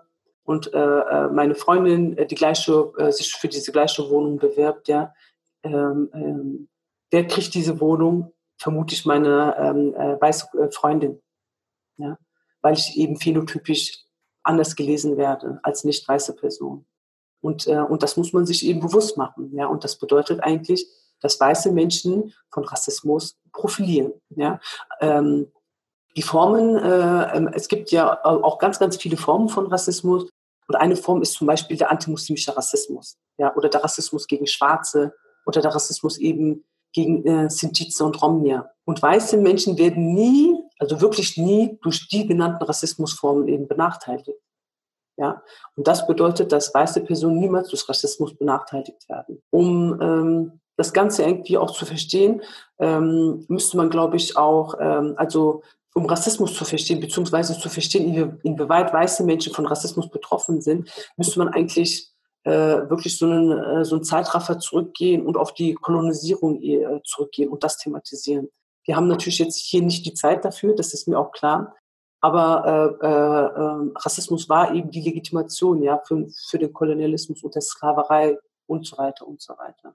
und 0.50 0.74
äh, 0.74 0.78
äh 0.78 1.28
meine 1.28 1.54
Freundin 1.54 2.18
äh, 2.18 2.26
die 2.26 2.34
gleiche, 2.34 2.92
äh, 2.98 3.12
sich 3.12 3.32
für 3.34 3.46
diese 3.46 3.70
gleiche 3.70 4.10
Wohnung 4.10 4.36
bewirbt, 4.36 4.88
ja, 4.88 5.14
ähm, 5.62 6.10
ähm, 6.12 6.68
wer 7.12 7.24
kriegt 7.28 7.54
diese 7.54 7.80
Wohnung? 7.80 8.32
Vermutlich 8.58 9.06
meine 9.06 9.56
ähm, 9.56 9.94
weiße 10.20 10.48
Freundin. 10.72 11.22
Ja? 11.98 12.18
Weil 12.62 12.74
ich 12.74 12.96
eben 12.96 13.16
phänotypisch 13.16 14.04
anders 14.42 14.74
gelesen 14.74 15.16
werde 15.16 15.60
als 15.62 15.84
nicht 15.84 16.06
weiße 16.06 16.34
Person. 16.34 16.84
Und, 17.40 17.68
äh, 17.68 17.80
und 17.80 18.02
das 18.02 18.16
muss 18.16 18.32
man 18.32 18.44
sich 18.44 18.66
eben 18.66 18.80
bewusst 18.80 19.16
machen. 19.16 19.54
Ja? 19.54 19.66
Und 19.66 19.84
das 19.84 19.98
bedeutet 19.98 20.42
eigentlich, 20.42 20.86
dass 21.20 21.40
weiße 21.40 21.70
Menschen 21.72 22.34
von 22.50 22.64
Rassismus 22.64 23.38
profilieren. 23.52 24.12
Ja? 24.30 24.60
Ähm, 25.00 25.50
die 26.16 26.22
Formen, 26.22 26.76
äh, 26.76 27.36
ähm, 27.36 27.48
es 27.54 27.68
gibt 27.68 27.92
ja 27.92 28.22
auch 28.24 28.58
ganz, 28.58 28.78
ganz 28.78 28.96
viele 28.96 29.16
Formen 29.16 29.48
von 29.48 29.66
Rassismus. 29.68 30.28
Und 30.70 30.76
eine 30.76 30.94
Form 30.94 31.20
ist 31.20 31.32
zum 31.32 31.48
Beispiel 31.48 31.76
der 31.76 31.90
antimuslimische 31.90 32.56
Rassismus, 32.56 33.18
ja, 33.38 33.52
oder 33.56 33.68
der 33.68 33.82
Rassismus 33.82 34.28
gegen 34.28 34.46
Schwarze 34.46 35.12
oder 35.44 35.60
der 35.60 35.74
Rassismus 35.74 36.16
eben 36.16 36.64
gegen 36.92 37.26
äh, 37.26 37.50
Sintize 37.50 38.04
und 38.04 38.22
Romnia. 38.22 38.70
Und 38.84 39.02
weiße 39.02 39.36
Menschen 39.38 39.78
werden 39.78 40.14
nie, 40.14 40.56
also 40.78 41.00
wirklich 41.00 41.36
nie, 41.36 41.76
durch 41.82 42.06
die 42.06 42.24
genannten 42.24 42.62
Rassismusformen 42.62 43.48
eben 43.48 43.66
benachteiligt. 43.66 44.38
Ja? 45.16 45.42
Und 45.74 45.88
das 45.88 46.06
bedeutet, 46.06 46.52
dass 46.52 46.72
weiße 46.72 47.00
Personen 47.00 47.40
niemals 47.40 47.70
durch 47.70 47.88
Rassismus 47.88 48.36
benachteiligt 48.38 49.08
werden. 49.08 49.42
Um 49.50 50.00
ähm, 50.00 50.60
das 50.76 50.92
Ganze 50.92 51.24
irgendwie 51.24 51.58
auch 51.58 51.72
zu 51.72 51.84
verstehen, 51.84 52.42
ähm, 52.78 53.44
müsste 53.48 53.76
man, 53.76 53.90
glaube 53.90 54.18
ich, 54.18 54.36
auch, 54.36 54.74
ähm, 54.78 55.14
also 55.16 55.64
um 55.94 56.06
Rassismus 56.06 56.54
zu 56.54 56.64
verstehen, 56.64 57.00
beziehungsweise 57.00 57.58
zu 57.58 57.68
verstehen, 57.68 58.38
inwieweit 58.42 58.92
weiße 58.92 59.24
Menschen 59.24 59.52
von 59.52 59.66
Rassismus 59.66 60.08
betroffen 60.10 60.60
sind, 60.60 60.90
müsste 61.16 61.38
man 61.38 61.48
eigentlich 61.48 62.10
äh, 62.44 62.52
wirklich 62.88 63.18
so 63.18 63.26
einen, 63.26 63.50
äh, 63.50 63.84
so 63.84 63.96
einen 63.96 64.04
Zeitraffer 64.04 64.58
zurückgehen 64.58 65.26
und 65.26 65.36
auf 65.36 65.52
die 65.52 65.74
Kolonisierung 65.74 66.62
äh, 66.62 67.00
zurückgehen 67.04 67.50
und 67.50 67.64
das 67.64 67.76
thematisieren. 67.76 68.48
Wir 68.84 68.96
haben 68.96 69.08
natürlich 69.08 69.38
jetzt 69.38 69.58
hier 69.58 69.82
nicht 69.82 70.06
die 70.06 70.14
Zeit 70.14 70.44
dafür, 70.44 70.74
das 70.74 70.94
ist 70.94 71.06
mir 71.06 71.18
auch 71.18 71.32
klar. 71.32 71.76
Aber 72.22 72.98
äh, 73.00 73.06
äh, 73.06 73.62
ähm, 73.62 73.92
Rassismus 73.96 74.48
war 74.48 74.74
eben 74.74 74.90
die 74.90 75.00
Legitimation 75.00 75.82
ja, 75.82 75.98
für, 76.06 76.26
für 76.48 76.58
den 76.58 76.72
Kolonialismus 76.72 77.42
und 77.42 77.54
der 77.54 77.62
Sklaverei 77.62 78.38
und 78.66 78.86
so 78.86 78.98
weiter 78.98 79.26
und 79.26 79.40
so 79.40 79.54
weiter. 79.56 79.94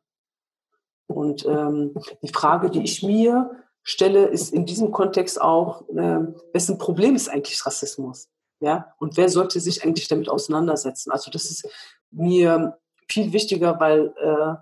Und 1.08 1.46
ähm, 1.46 1.94
die 2.24 2.34
Frage, 2.34 2.72
die 2.72 2.84
ich 2.84 3.04
mir 3.04 3.65
stelle, 3.86 4.26
ist 4.26 4.52
in 4.52 4.66
diesem 4.66 4.92
Kontext 4.92 5.40
auch, 5.40 5.88
äh, 5.90 6.20
wessen 6.52 6.78
Problem 6.78 7.16
ist 7.16 7.30
eigentlich 7.30 7.66
Rassismus? 7.66 8.28
Ja? 8.60 8.94
Und 9.00 9.16
wer 9.16 9.30
sollte 9.30 9.60
sich 9.62 9.84
eigentlich 9.86 10.08
damit 10.08 10.28
auseinandersetzen? 10.28 11.12
Also 11.12 11.32
das 11.32 11.46
ist 11.46 11.70
mir 12.12 12.78
viel 13.08 13.32
wichtiger, 13.32 13.80
weil 13.80 14.14
äh, 14.18 14.56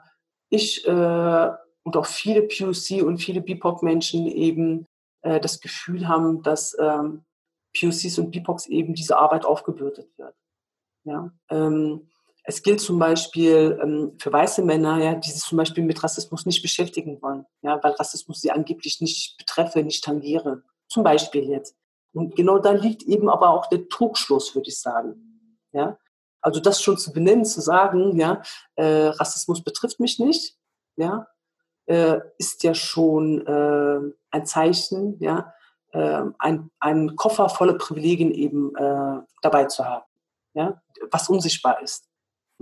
ich 0.49 0.86
äh, 0.86 1.49
und 1.86 1.97
auch 1.97 2.05
viele 2.05 2.43
POC 2.43 3.03
und 3.03 3.17
viele 3.17 3.41
BIPOC-Menschen 3.41 4.28
eben 4.28 4.88
äh, 5.21 5.39
das 5.39 5.59
Gefühl 5.59 6.07
haben, 6.07 6.43
dass 6.43 6.78
ähm, 6.80 7.24
POCs 7.78 8.19
und 8.19 8.32
BIPOCs 8.32 8.67
eben 8.67 8.93
diese 8.93 9.17
Arbeit 9.17 9.45
aufgebürdet 9.45 10.09
wird. 10.17 10.36
Ja? 11.05 11.32
Ähm, 11.49 12.09
es 12.43 12.61
gilt 12.61 12.81
zum 12.81 12.99
Beispiel 12.99 13.79
ähm, 13.81 14.17
für 14.19 14.31
weiße 14.31 14.63
Männer, 14.63 14.97
ja, 14.97 15.15
die 15.15 15.31
sich 15.31 15.41
zum 15.41 15.57
Beispiel 15.57 15.83
mit 15.83 16.03
Rassismus 16.03 16.45
nicht 16.45 16.61
beschäftigen 16.61 17.21
wollen, 17.21 17.45
ja, 17.61 17.81
weil 17.81 17.93
Rassismus 17.93 18.41
sie 18.41 18.51
angeblich 18.51 18.99
nicht 19.01 19.37
betreffe, 19.37 19.81
nicht 19.83 20.03
tangiere. 20.03 20.63
Zum 20.89 21.03
Beispiel 21.03 21.49
jetzt. 21.49 21.75
Und 22.13 22.35
genau 22.35 22.59
da 22.59 22.71
liegt 22.71 23.03
eben 23.03 23.29
aber 23.29 23.49
auch 23.49 23.67
der 23.67 23.87
Trugschluss, 23.87 24.53
würde 24.55 24.69
ich 24.69 24.79
sagen. 24.79 25.59
Ja, 25.71 25.97
also 26.41 26.59
das 26.59 26.81
schon 26.81 26.97
zu 26.97 27.13
benennen, 27.13 27.45
zu 27.45 27.61
sagen, 27.61 28.19
ja, 28.19 28.41
äh, 28.75 29.07
Rassismus 29.07 29.63
betrifft 29.63 29.99
mich 29.99 30.19
nicht, 30.19 30.57
ja, 30.97 31.27
äh, 31.85 32.19
ist 32.37 32.63
ja 32.63 32.75
schon 32.75 33.47
äh, 33.47 33.99
ein 34.29 34.45
Zeichen, 34.45 35.17
ja, 35.19 35.53
äh, 35.93 36.23
ein, 36.39 36.69
ein 36.79 37.15
Koffer 37.15 37.49
voller 37.49 37.77
Privilegien 37.77 38.31
eben 38.31 38.75
äh, 38.75 39.21
dabei 39.41 39.65
zu 39.65 39.85
haben, 39.85 40.05
ja, 40.53 40.81
was 41.09 41.29
unsichtbar 41.29 41.81
ist. 41.81 42.09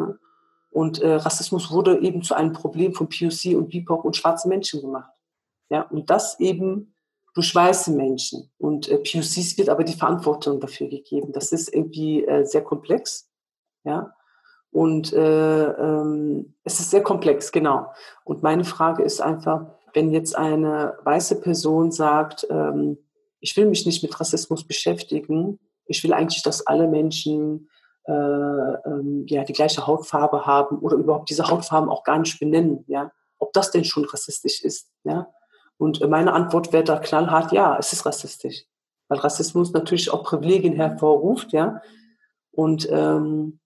Ne? 0.01 0.19
Und 0.71 1.01
äh, 1.01 1.15
Rassismus 1.15 1.71
wurde 1.71 1.99
eben 1.99 2.23
zu 2.23 2.33
einem 2.33 2.53
Problem 2.53 2.93
von 2.93 3.09
POC 3.09 3.57
und 3.57 3.69
BIPOC 3.69 4.05
und 4.05 4.15
schwarzen 4.15 4.49
Menschen 4.49 4.81
gemacht. 4.81 5.11
Ja, 5.69 5.81
und 5.83 6.09
das 6.09 6.39
eben 6.39 6.95
durch 7.33 7.53
weiße 7.53 7.91
Menschen. 7.91 8.51
Und 8.57 8.89
äh, 8.89 8.97
POCs 8.97 9.57
wird 9.57 9.69
aber 9.69 9.83
die 9.83 9.93
Verantwortung 9.93 10.59
dafür 10.59 10.87
gegeben. 10.87 11.31
Das 11.33 11.51
ist 11.51 11.73
irgendwie 11.73 12.25
äh, 12.25 12.45
sehr 12.45 12.63
komplex. 12.63 13.29
Ja, 13.83 14.13
und 14.71 15.11
äh, 15.11 15.65
ähm, 15.65 16.55
es 16.63 16.79
ist 16.79 16.91
sehr 16.91 17.03
komplex, 17.03 17.51
genau. 17.51 17.91
Und 18.23 18.41
meine 18.41 18.63
Frage 18.63 19.03
ist 19.03 19.21
einfach, 19.21 19.67
wenn 19.93 20.11
jetzt 20.11 20.37
eine 20.37 20.97
weiße 21.03 21.41
Person 21.41 21.91
sagt, 21.91 22.47
ähm, 22.49 22.97
ich 23.41 23.57
will 23.57 23.65
mich 23.65 23.85
nicht 23.85 24.01
mit 24.01 24.17
Rassismus 24.19 24.65
beschäftigen, 24.65 25.59
ich 25.85 26.03
will 26.03 26.13
eigentlich, 26.13 26.43
dass 26.43 26.65
alle 26.65 26.87
Menschen 26.87 27.69
äh, 28.07 28.11
ähm, 28.11 29.25
ja, 29.27 29.43
die 29.43 29.53
gleiche 29.53 29.85
Hautfarbe 29.85 30.45
haben 30.45 30.79
oder 30.79 30.97
überhaupt 30.97 31.29
diese 31.29 31.47
Hautfarben 31.47 31.89
auch 31.89 32.03
gar 32.03 32.19
nicht 32.19 32.39
benennen, 32.39 32.83
ja, 32.87 33.11
ob 33.37 33.53
das 33.53 33.71
denn 33.71 33.83
schon 33.83 34.05
rassistisch 34.05 34.61
ist, 34.63 34.89
ja. 35.03 35.27
Und 35.77 36.07
meine 36.07 36.33
Antwort 36.33 36.73
wäre 36.73 36.83
da 36.83 36.99
knallhart, 36.99 37.51
ja, 37.51 37.75
es 37.79 37.91
ist 37.91 38.05
rassistisch. 38.05 38.65
Weil 39.07 39.17
Rassismus 39.17 39.73
natürlich 39.73 40.11
auch 40.11 40.23
Privilegien 40.23 40.73
hervorruft, 40.73 41.53
ja. 41.53 41.81
Und, 42.51 42.87
ähm, 42.91 43.59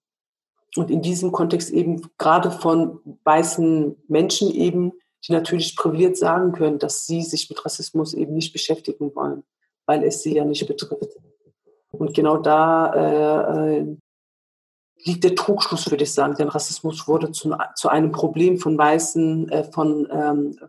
und 0.76 0.92
in 0.92 1.02
diesem 1.02 1.32
Kontext 1.32 1.72
eben 1.72 2.10
gerade 2.18 2.52
von 2.52 3.00
weißen 3.26 3.96
Menschen 4.08 4.50
eben, 4.52 4.94
die 5.28 5.34
natürlich 5.34 5.76
privilegiert 5.76 6.18
sagen 6.18 6.52
können, 6.54 6.80
dass 6.80 7.06
sie 7.06 7.22
sich 7.22 7.50
mit 7.50 7.66
Rassismus 7.66 8.14
eben 8.14 8.34
nicht 8.34 8.54
beschäftigen 8.54 9.14
wollen, 9.16 9.44
weil 9.86 10.04
es 10.04 10.24
sie 10.24 10.36
ja 10.36 10.46
nicht 10.46 10.66
betrifft. 10.68 11.18
Und 11.92 12.14
genau 12.14 12.38
da 12.38 12.94
äh, 12.94 13.80
äh 13.80 13.98
liegt 15.06 15.24
der 15.24 15.36
Trugschluss, 15.36 15.89
würde 15.89 16.03
ich 16.03 16.14
sagen. 16.14 16.36
Denn 16.36 16.49
Rassismus 16.49 17.08
wurde 17.08 17.32
zu, 17.32 17.56
zu 17.76 17.89
einem 17.89 18.12
Problem 18.12 18.58
von 18.58 18.78
Weißen, 18.78 19.49
äh, 19.49 19.64
von, 19.72 20.08
ähm, 20.12 20.60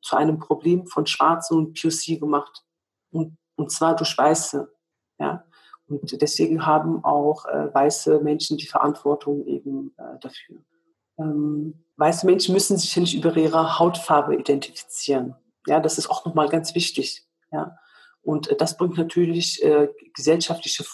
zu 0.00 0.16
einem 0.16 0.38
Problem 0.38 0.86
von 0.86 1.06
Schwarzen 1.06 1.58
und 1.58 1.80
POC 1.80 2.18
gemacht. 2.18 2.64
Und, 3.10 3.36
und 3.56 3.70
zwar 3.70 3.96
durch 3.96 4.16
Weiße. 4.16 4.72
Ja? 5.18 5.44
Und 5.88 6.20
deswegen 6.22 6.64
haben 6.64 7.04
auch 7.04 7.44
äh, 7.46 7.74
weiße 7.74 8.20
Menschen 8.20 8.56
die 8.56 8.66
Verantwortung 8.66 9.44
eben 9.46 9.94
äh, 9.98 10.18
dafür. 10.20 10.62
Ähm, 11.18 11.84
weiße 11.96 12.24
Menschen 12.24 12.54
müssen 12.54 12.78
sich 12.78 12.94
ja 12.94 13.00
nicht 13.00 13.14
über 13.14 13.36
ihre 13.36 13.78
Hautfarbe 13.78 14.36
identifizieren. 14.36 15.36
Ja, 15.66 15.80
das 15.80 15.98
ist 15.98 16.08
auch 16.08 16.24
nochmal 16.24 16.48
ganz 16.48 16.74
wichtig. 16.74 17.26
Ja, 17.50 17.76
und 18.22 18.48
äh, 18.48 18.56
das 18.56 18.76
bringt 18.76 18.96
natürlich 18.96 19.62
äh, 19.62 19.88
gesellschaftliche 20.14 20.84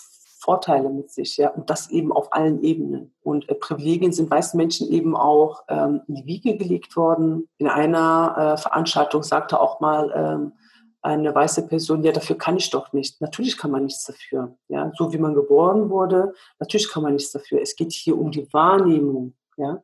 Vorteile 0.48 0.88
mit 0.88 1.10
sich, 1.10 1.36
ja, 1.36 1.50
und 1.50 1.68
das 1.68 1.90
eben 1.90 2.10
auf 2.10 2.32
allen 2.32 2.62
Ebenen. 2.62 3.12
Und 3.22 3.50
äh, 3.50 3.54
Privilegien 3.54 4.12
sind 4.12 4.30
weißen 4.30 4.56
Menschen 4.56 4.88
eben 4.88 5.14
auch 5.14 5.64
ähm, 5.68 6.00
in 6.08 6.14
die 6.14 6.24
Wiege 6.24 6.56
gelegt 6.56 6.96
worden. 6.96 7.50
In 7.58 7.68
einer 7.68 8.54
äh, 8.54 8.56
Veranstaltung 8.56 9.22
sagte 9.22 9.60
auch 9.60 9.80
mal 9.80 10.10
ähm, 10.16 10.52
eine 11.02 11.34
weiße 11.34 11.68
Person, 11.68 12.02
ja, 12.02 12.12
dafür 12.12 12.38
kann 12.38 12.56
ich 12.56 12.70
doch 12.70 12.94
nicht. 12.94 13.20
Natürlich 13.20 13.58
kann 13.58 13.70
man 13.70 13.84
nichts 13.84 14.04
dafür. 14.04 14.56
Ja, 14.68 14.90
so 14.96 15.12
wie 15.12 15.18
man 15.18 15.34
geboren 15.34 15.90
wurde, 15.90 16.32
natürlich 16.58 16.90
kann 16.90 17.02
man 17.02 17.12
nichts 17.12 17.30
dafür. 17.30 17.60
Es 17.60 17.76
geht 17.76 17.92
hier 17.92 18.16
um 18.16 18.30
die 18.30 18.50
Wahrnehmung, 18.50 19.34
ja, 19.58 19.82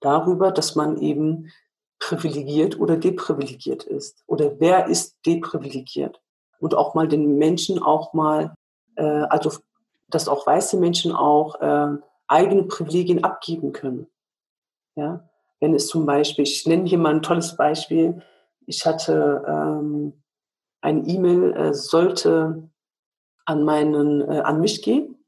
darüber, 0.00 0.52
dass 0.52 0.74
man 0.74 0.96
eben 0.96 1.50
privilegiert 1.98 2.80
oder 2.80 2.96
deprivilegiert 2.96 3.84
ist. 3.84 4.24
Oder 4.26 4.58
wer 4.58 4.86
ist 4.86 5.18
deprivilegiert? 5.26 6.22
Und 6.60 6.74
auch 6.74 6.94
mal 6.94 7.08
den 7.08 7.36
Menschen 7.36 7.78
auch 7.78 8.14
mal, 8.14 8.54
äh, 8.96 9.04
also 9.04 9.50
dass 10.14 10.28
auch 10.28 10.46
weiße 10.46 10.76
Menschen 10.78 11.12
auch 11.12 11.60
äh, 11.60 11.96
eigene 12.28 12.64
Privilegien 12.64 13.24
abgeben 13.24 13.72
können. 13.72 14.06
Ja, 14.94 15.28
wenn 15.60 15.74
es 15.74 15.86
zum 15.86 16.06
Beispiel, 16.06 16.44
ich 16.44 16.66
nenne 16.66 16.88
hier 16.88 16.98
mal 16.98 17.14
ein 17.14 17.22
tolles 17.22 17.56
Beispiel, 17.56 18.22
ich 18.66 18.86
hatte 18.86 19.44
ähm, 19.46 20.22
eine 20.80 21.06
E-Mail, 21.06 21.52
äh, 21.54 21.74
sollte 21.74 22.68
an 23.44 23.64
meinen, 23.64 24.20
äh, 24.22 24.40
an 24.40 24.60
mich 24.60 24.82
gehen. 24.82 25.24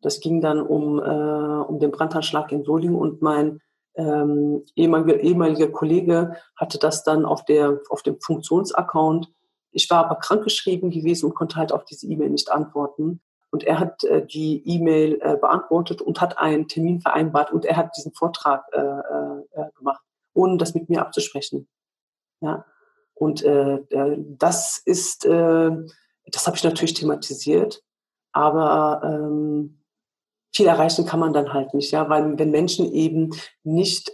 Das 0.00 0.20
ging 0.20 0.40
dann 0.40 0.60
um, 0.60 0.98
äh, 0.98 1.02
um 1.02 1.78
den 1.78 1.90
Brandanschlag 1.90 2.52
in 2.52 2.64
Solingen 2.64 2.96
und 2.96 3.22
mein 3.22 3.60
ähm, 3.96 4.64
ehemaliger, 4.74 5.20
ehemaliger 5.20 5.68
Kollege 5.68 6.36
hatte 6.56 6.78
das 6.78 7.04
dann 7.04 7.24
auf, 7.24 7.44
der, 7.44 7.80
auf 7.90 8.02
dem 8.02 8.20
Funktionsaccount. 8.20 9.32
Ich 9.70 9.88
war 9.90 10.04
aber 10.04 10.16
krankgeschrieben 10.16 10.90
gewesen 10.90 11.26
und 11.26 11.34
konnte 11.34 11.56
halt 11.56 11.72
auf 11.72 11.84
diese 11.84 12.06
E-Mail 12.06 12.30
nicht 12.30 12.50
antworten. 12.50 13.20
Und 13.54 13.62
er 13.62 13.78
hat 13.78 14.02
äh, 14.02 14.26
die 14.26 14.68
E-Mail 14.68 15.20
äh, 15.22 15.36
beantwortet 15.36 16.02
und 16.02 16.20
hat 16.20 16.38
einen 16.38 16.66
Termin 16.66 17.00
vereinbart 17.00 17.52
und 17.52 17.64
er 17.64 17.76
hat 17.76 17.96
diesen 17.96 18.12
Vortrag 18.12 18.64
äh, 18.72 18.80
äh, 18.80 19.42
äh 19.52 19.70
gemacht, 19.78 20.02
ohne 20.32 20.56
das 20.56 20.74
mit 20.74 20.88
mir 20.88 21.00
abzusprechen. 21.00 21.68
Ja. 22.40 22.64
Und 23.14 23.44
äh, 23.44 23.78
das 24.26 24.82
ist, 24.84 25.24
das 25.24 26.46
habe 26.46 26.56
ich 26.56 26.64
natürlich 26.64 26.94
thematisiert, 26.94 27.80
aber 28.32 29.02
ähm, 29.04 29.84
viel 30.52 30.66
erreichen 30.66 31.06
kann 31.06 31.20
man 31.20 31.32
dann 31.32 31.52
halt 31.52 31.74
nicht, 31.74 31.92
ja, 31.92 32.08
weil 32.08 32.36
wenn 32.36 32.50
Menschen 32.50 32.90
eben 32.90 33.30
nicht 33.62 34.10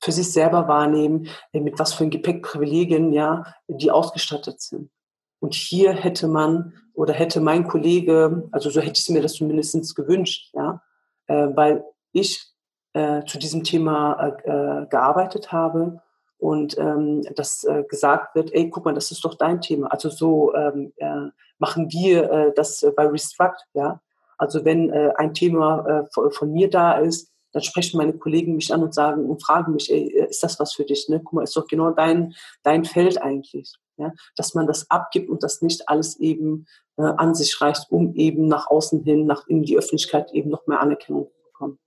für 0.00 0.12
sich 0.12 0.32
selber 0.32 0.68
wahrnehmen, 0.68 1.26
mit 1.52 1.80
was 1.80 1.94
für 1.94 2.04
ein 2.04 2.10
Gepäck 2.10 2.44
Privilegien, 2.44 3.12
ja, 3.12 3.42
die 3.66 3.90
ausgestattet 3.90 4.60
sind. 4.60 4.92
Und 5.40 5.54
hier 5.54 5.92
hätte 5.92 6.28
man 6.28 6.74
oder 6.94 7.12
hätte 7.12 7.40
mein 7.40 7.66
Kollege, 7.66 8.48
also 8.52 8.70
so 8.70 8.80
hätte 8.80 9.00
ich 9.00 9.08
mir 9.08 9.22
das 9.22 9.34
zumindest 9.34 9.94
gewünscht, 9.94 10.50
ja, 10.54 10.82
äh, 11.26 11.48
weil 11.54 11.84
ich 12.12 12.52
äh, 12.92 13.24
zu 13.24 13.38
diesem 13.38 13.64
Thema 13.64 14.36
äh, 14.44 14.50
äh, 14.50 14.86
gearbeitet 14.86 15.52
habe 15.52 16.02
und 16.38 16.76
ähm, 16.78 17.22
dass 17.36 17.64
äh, 17.64 17.84
gesagt 17.88 18.34
wird, 18.34 18.52
ey, 18.52 18.68
guck 18.68 18.84
mal, 18.84 18.94
das 18.94 19.10
ist 19.10 19.24
doch 19.24 19.34
dein 19.34 19.60
Thema. 19.60 19.86
Also 19.88 20.10
so 20.10 20.54
ähm, 20.54 20.92
äh, 20.96 21.28
machen 21.58 21.90
wir 21.90 22.30
äh, 22.30 22.52
das 22.54 22.84
bei 22.96 23.06
Restruct, 23.06 23.64
ja. 23.74 24.00
Also 24.38 24.64
wenn 24.64 24.90
äh, 24.90 25.12
ein 25.16 25.34
Thema 25.34 26.04
äh, 26.12 26.30
von, 26.32 26.52
mir 26.52 26.68
da 26.68 26.94
ist, 26.94 27.30
dann 27.52 27.62
sprechen 27.62 27.98
meine 27.98 28.14
Kollegen 28.14 28.56
mich 28.56 28.74
an 28.74 28.82
und 28.82 28.92
sagen 28.92 29.26
und 29.30 29.40
fragen 29.40 29.72
mich, 29.72 29.92
ey, 29.92 30.08
ist 30.28 30.42
das 30.42 30.58
was 30.58 30.72
für 30.72 30.84
dich? 30.84 31.08
Ne? 31.08 31.20
Guck 31.20 31.34
mal, 31.34 31.44
ist 31.44 31.56
doch 31.56 31.68
genau 31.68 31.90
dein, 31.92 32.34
dein 32.64 32.84
Feld 32.84 33.22
eigentlich. 33.22 33.72
Ja? 33.96 34.12
Dass 34.36 34.54
man 34.54 34.66
das 34.66 34.90
abgibt 34.90 35.28
und 35.28 35.42
das 35.42 35.62
nicht 35.62 35.88
alles 35.88 36.18
eben 36.18 36.66
äh, 36.96 37.02
an 37.02 37.34
sich 37.34 37.60
reicht, 37.60 37.90
um 37.90 38.14
eben 38.14 38.46
nach 38.46 38.66
außen 38.68 39.02
hin, 39.04 39.26
nach 39.26 39.46
in 39.46 39.62
die 39.62 39.76
Öffentlichkeit 39.76 40.32
eben 40.32 40.50
noch 40.50 40.66
mehr 40.66 40.80
Anerkennung 40.80 41.30
zu 41.30 41.42
bekommen. 41.42 41.78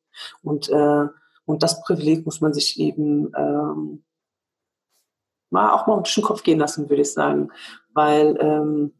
Und, 0.41 0.70
äh, 0.70 1.08
und 1.45 1.64
das 1.64 1.82
Privileg 1.84 2.26
muss 2.26 2.41
man 2.41 2.53
sich 2.53 2.80
eben 2.80 3.32
ähm, 3.36 4.03
mal 5.49 5.72
auch 5.74 5.88
mal 5.88 5.97
durch 5.97 6.14
den 6.14 6.24
Kopf 6.24 6.43
gehen 6.43 6.60
lassen, 6.60 6.89
würde 6.89 7.01
ich 7.01 7.14
sagen. 7.14 7.51
Weil 7.93 8.38
ähm, 8.39 8.93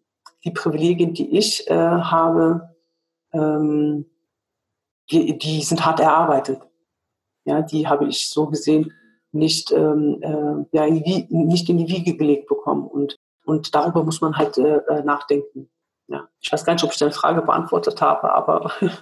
die 0.44 0.52
Privilegien, 0.52 1.14
die 1.14 1.38
ich 1.38 1.68
äh, 1.70 1.74
habe, 1.74 2.76
ähm, 3.34 4.06
die, 5.12 5.38
die 5.38 5.62
sind 5.62 5.86
hart 5.86 6.00
erarbeitet. 6.00 6.62
Ja, 7.46 7.62
die 7.62 7.88
habe 7.88 8.08
ich 8.08 8.30
so 8.30 8.48
gesehen 8.48 8.92
nicht, 9.36 9.72
ähm, 9.72 10.20
äh, 10.22 10.78
ja, 10.78 10.86
in 10.86 11.04
die, 11.04 11.28
nicht 11.30 11.70
in 11.70 11.78
die 11.78 11.88
Wiege 11.88 12.16
gelegt 12.16 12.48
bekommen. 12.48 12.88
Und, 12.88 13.18
und 13.46 13.76
darüber 13.76 14.04
muss 14.04 14.22
man 14.22 14.38
halt 14.38 14.58
äh, 14.58 14.78
äh 14.78 15.04
nachdenken. 15.04 15.70
Ja, 16.08 16.28
ich 16.40 16.52
weiß 16.52 16.66
gar 16.66 16.74
nicht, 16.74 16.84
ob 16.84 16.92
ich 16.92 16.98
deine 16.98 17.12
Frage 17.12 17.42
beantwortet 17.42 18.02
habe, 18.02 18.34
aber. 18.34 18.72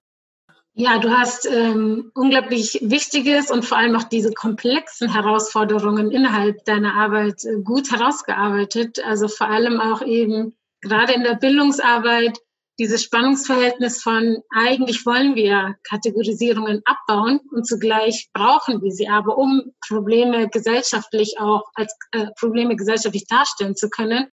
Ja, 0.75 0.97
du 0.97 1.11
hast 1.11 1.45
ähm, 1.45 2.11
unglaublich 2.15 2.79
Wichtiges 2.81 3.51
und 3.51 3.63
vor 3.63 3.77
allem 3.77 3.95
auch 3.95 4.05
diese 4.05 4.34
komplexen 4.34 5.07
Herausforderungen 5.07 6.09
innerhalb 6.09 6.65
deiner 6.65 6.95
Arbeit 6.95 7.45
äh, 7.45 7.61
gut 7.61 7.91
herausgearbeitet. 7.91 8.97
Also 9.05 9.27
vor 9.27 9.49
allem 9.49 9.79
auch 9.79 10.01
eben 10.01 10.55
gerade 10.81 11.13
in 11.13 11.21
der 11.21 11.36
Bildungsarbeit 11.36 12.39
dieses 12.84 13.01
Spannungsverhältnis 13.01 14.01
von 14.01 14.43
eigentlich 14.53 15.05
wollen 15.05 15.36
wir 15.36 15.77
Kategorisierungen 15.88 16.81
abbauen 16.84 17.39
und 17.51 17.65
zugleich 17.65 18.27
brauchen 18.34 18.81
wir 18.81 18.91
sie 18.91 19.07
aber, 19.07 19.38
um 19.38 19.71
Probleme 19.88 20.49
gesellschaftlich 20.49 21.39
auch 21.39 21.63
als 21.75 21.95
äh, 22.11 22.27
Probleme 22.38 22.75
gesellschaftlich 22.75 23.25
darstellen 23.27 23.77
zu 23.77 23.89
können. 23.89 24.27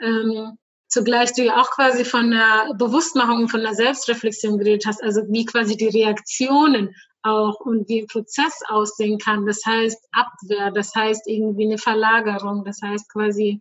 Ähm, 0.00 0.56
zugleich 0.88 1.34
du 1.34 1.44
ja 1.44 1.60
auch 1.60 1.70
quasi 1.72 2.06
von 2.06 2.30
der 2.30 2.72
Bewusstmachung, 2.78 3.48
von 3.48 3.60
der 3.60 3.74
Selbstreflexion 3.74 4.56
geredet 4.56 4.86
hast, 4.86 5.02
also 5.02 5.20
wie 5.28 5.44
quasi 5.44 5.76
die 5.76 5.88
Reaktionen 5.88 6.94
auch 7.22 7.60
und 7.60 7.86
wie 7.90 8.00
ein 8.00 8.06
Prozess 8.06 8.60
aussehen 8.66 9.18
kann. 9.18 9.44
Das 9.44 9.60
heißt 9.66 10.08
Abwehr, 10.12 10.70
das 10.70 10.94
heißt 10.94 11.26
irgendwie 11.26 11.66
eine 11.66 11.78
Verlagerung, 11.78 12.64
das 12.64 12.80
heißt 12.82 13.12
quasi 13.12 13.60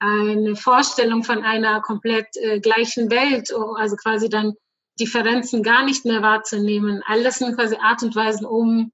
eine 0.00 0.56
Vorstellung 0.56 1.22
von 1.22 1.44
einer 1.44 1.80
komplett 1.82 2.28
äh, 2.36 2.58
gleichen 2.58 3.10
Welt, 3.10 3.52
also 3.76 3.96
quasi 3.96 4.28
dann 4.28 4.54
Differenzen 4.98 5.62
gar 5.62 5.84
nicht 5.84 6.04
mehr 6.04 6.22
wahrzunehmen. 6.22 7.02
Alles 7.06 7.36
sind 7.36 7.54
quasi 7.54 7.76
Art 7.76 8.02
und 8.02 8.16
Weisen, 8.16 8.46
um 8.46 8.92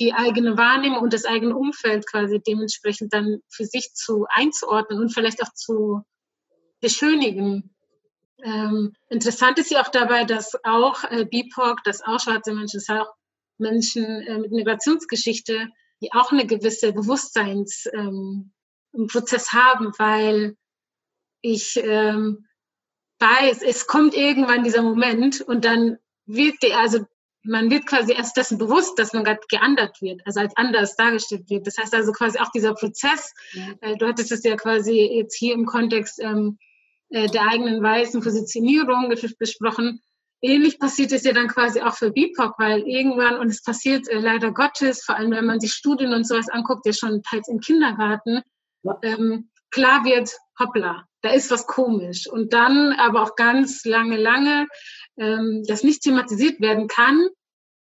die 0.00 0.12
eigene 0.12 0.56
Wahrnehmung 0.56 1.00
und 1.00 1.12
das 1.12 1.24
eigene 1.24 1.56
Umfeld 1.56 2.06
quasi 2.06 2.40
dementsprechend 2.40 3.12
dann 3.12 3.40
für 3.48 3.64
sich 3.64 3.92
zu 3.94 4.26
einzuordnen 4.28 4.98
und 4.98 5.12
vielleicht 5.12 5.42
auch 5.42 5.52
zu 5.54 6.02
beschönigen. 6.80 7.74
Ähm, 8.42 8.94
interessant 9.08 9.58
ist 9.58 9.70
ja 9.70 9.82
auch 9.82 9.88
dabei, 9.88 10.24
dass 10.24 10.52
auch 10.64 11.04
äh, 11.04 11.26
BIPOC, 11.26 11.84
dass 11.84 12.02
auch 12.02 12.18
schwarze 12.18 12.54
Menschen, 12.54 12.80
dass 12.80 12.88
auch 12.88 13.12
Menschen 13.58 14.04
äh, 14.04 14.38
mit 14.38 14.50
Migrationsgeschichte, 14.52 15.68
die 16.00 16.12
auch 16.12 16.32
eine 16.32 16.46
gewisse 16.46 16.92
Bewusstseinsprozess 16.92 17.92
ähm, 17.92 18.52
haben, 18.92 19.92
weil 19.98 20.56
ich 21.42 21.80
ähm, 21.82 22.46
weiß, 23.18 23.62
es 23.62 23.86
kommt 23.86 24.14
irgendwann 24.14 24.64
dieser 24.64 24.82
Moment 24.82 25.40
und 25.40 25.64
dann 25.64 25.98
wird 26.26 26.56
der, 26.62 26.78
also 26.78 27.04
man 27.42 27.70
wird 27.70 27.86
quasi 27.86 28.12
erst 28.12 28.36
dessen 28.36 28.58
bewusst, 28.58 28.98
dass 28.98 29.12
man 29.12 29.24
gerade 29.24 29.40
geändert 29.48 30.00
wird, 30.02 30.20
also 30.26 30.40
als 30.40 30.56
anders 30.56 30.96
dargestellt 30.96 31.48
wird. 31.48 31.66
Das 31.66 31.78
heißt 31.78 31.94
also 31.94 32.12
quasi 32.12 32.38
auch 32.38 32.50
dieser 32.50 32.74
Prozess, 32.74 33.32
mhm. 33.54 33.78
äh, 33.80 33.96
du 33.96 34.06
hattest 34.06 34.32
es 34.32 34.44
ja 34.44 34.56
quasi 34.56 35.00
jetzt 35.00 35.36
hier 35.36 35.54
im 35.54 35.64
Kontext 35.64 36.20
ähm, 36.20 36.58
äh, 37.08 37.28
der 37.28 37.48
eigenen 37.48 37.82
weißen 37.82 38.20
Positionierung 38.20 39.12
besprochen. 39.38 40.02
Ähnlich 40.42 40.78
passiert 40.78 41.12
es 41.12 41.24
ja 41.24 41.32
dann 41.32 41.48
quasi 41.48 41.80
auch 41.80 41.94
für 41.94 42.10
BIPOC, 42.10 42.58
weil 42.58 42.80
irgendwann, 42.80 43.38
und 43.38 43.48
es 43.48 43.62
passiert 43.62 44.08
äh, 44.08 44.20
leider 44.20 44.52
Gottes, 44.52 45.02
vor 45.04 45.16
allem 45.16 45.30
wenn 45.32 45.46
man 45.46 45.60
sich 45.60 45.72
Studien 45.72 46.12
und 46.12 46.26
sowas 46.26 46.48
anguckt, 46.48 46.86
ja 46.86 46.92
schon 46.92 47.22
teils 47.22 47.48
im 47.48 47.60
Kindergarten, 47.60 48.36
ja. 48.36 48.42
Ähm, 49.02 49.50
klar 49.70 50.04
wird, 50.04 50.36
hoppla, 50.58 51.04
da 51.22 51.30
ist 51.30 51.50
was 51.50 51.66
komisch. 51.66 52.28
Und 52.28 52.52
dann 52.52 52.92
aber 52.92 53.22
auch 53.22 53.36
ganz 53.36 53.84
lange, 53.84 54.16
lange 54.16 54.66
ähm, 55.16 55.62
das 55.66 55.82
nicht 55.82 56.02
thematisiert 56.02 56.60
werden 56.60 56.88
kann 56.88 57.28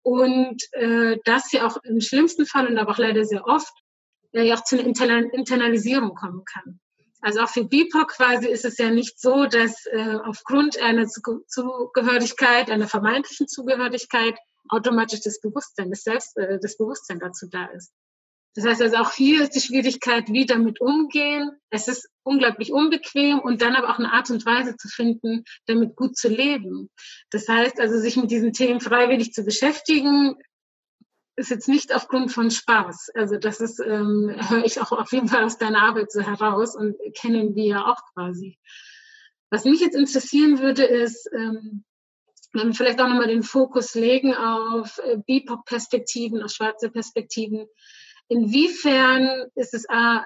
und 0.03 0.61
äh, 0.73 1.17
das 1.25 1.51
ja 1.51 1.67
auch 1.67 1.77
im 1.83 2.01
schlimmsten 2.01 2.45
Fall 2.45 2.67
und 2.67 2.77
aber 2.77 2.91
auch 2.91 2.97
leider 2.97 3.25
sehr 3.25 3.45
oft 3.45 3.73
äh, 4.31 4.43
ja 4.43 4.55
auch 4.55 4.63
zu 4.63 4.79
einer 4.79 5.33
Internalisierung 5.33 6.15
kommen 6.15 6.43
kann. 6.45 6.79
Also 7.21 7.41
auch 7.41 7.49
für 7.49 7.65
BIPOC 7.65 8.07
quasi 8.07 8.47
ist 8.47 8.63
es 8.63 8.77
ja 8.77 8.89
nicht 8.89 9.19
so, 9.19 9.45
dass 9.45 9.85
äh, 9.87 10.17
aufgrund 10.23 10.79
einer 10.81 11.05
Zugehörigkeit, 11.07 12.71
einer 12.71 12.87
vermeintlichen 12.87 13.47
Zugehörigkeit 13.47 14.37
automatisch 14.69 15.21
das 15.21 15.41
Bewusstsein, 15.41 15.89
das 15.89 16.03
Selbst, 16.03 16.37
äh, 16.37 16.59
das 16.61 16.77
Bewusstsein 16.77 17.19
dazu 17.19 17.47
da 17.49 17.65
ist. 17.65 17.91
Das 18.55 18.65
heißt 18.65 18.81
also 18.81 18.97
auch 18.97 19.11
hier 19.11 19.43
ist 19.43 19.51
die 19.51 19.61
Schwierigkeit, 19.61 20.27
wie 20.29 20.45
damit 20.45 20.81
umgehen. 20.81 21.51
Es 21.69 21.87
ist 21.87 22.09
unglaublich 22.23 22.73
unbequem 22.73 23.39
und 23.39 23.61
dann 23.61 23.75
aber 23.75 23.89
auch 23.89 23.99
eine 23.99 24.11
Art 24.11 24.29
und 24.29 24.45
Weise 24.45 24.75
zu 24.75 24.87
finden, 24.87 25.43
damit 25.67 25.95
gut 25.95 26.17
zu 26.17 26.29
leben. 26.29 26.89
Das 27.29 27.47
heißt 27.47 27.79
also, 27.79 27.99
sich 27.99 28.17
mit 28.17 28.31
diesen 28.31 28.53
Themen 28.53 28.81
freiwillig 28.81 29.33
zu 29.33 29.43
beschäftigen, 29.43 30.35
ist 31.39 31.49
jetzt 31.49 31.69
nicht 31.69 31.95
aufgrund 31.95 32.31
von 32.31 32.51
Spaß. 32.51 33.11
Also 33.15 33.37
das 33.37 33.61
ist, 33.61 33.79
ähm, 33.79 34.35
höre 34.49 34.65
ich 34.65 34.81
auch 34.81 34.91
auf 34.91 35.11
jeden 35.11 35.27
Fall 35.27 35.43
aus 35.43 35.57
deiner 35.57 35.81
Arbeit 35.81 36.11
so 36.11 36.21
heraus 36.21 36.75
und 36.75 36.95
kennen 37.15 37.55
wir 37.55 37.65
ja 37.65 37.85
auch 37.85 38.01
quasi. 38.13 38.57
Was 39.49 39.65
mich 39.65 39.79
jetzt 39.79 39.95
interessieren 39.95 40.59
würde, 40.59 40.83
ist, 40.83 41.27
ähm, 41.33 41.83
wenn 42.53 42.67
wir 42.67 42.73
vielleicht 42.73 42.99
auch 42.99 43.07
nochmal 43.07 43.27
den 43.27 43.43
Fokus 43.43 43.95
legen 43.95 44.33
auf 44.33 44.99
äh, 44.99 45.17
BIPOC-Perspektiven, 45.17 46.43
auf 46.43 46.51
schwarze 46.51 46.89
Perspektiven. 46.89 47.67
Inwiefern 48.29 49.47
ist 49.55 49.73
es 49.73 49.89
A, 49.89 50.25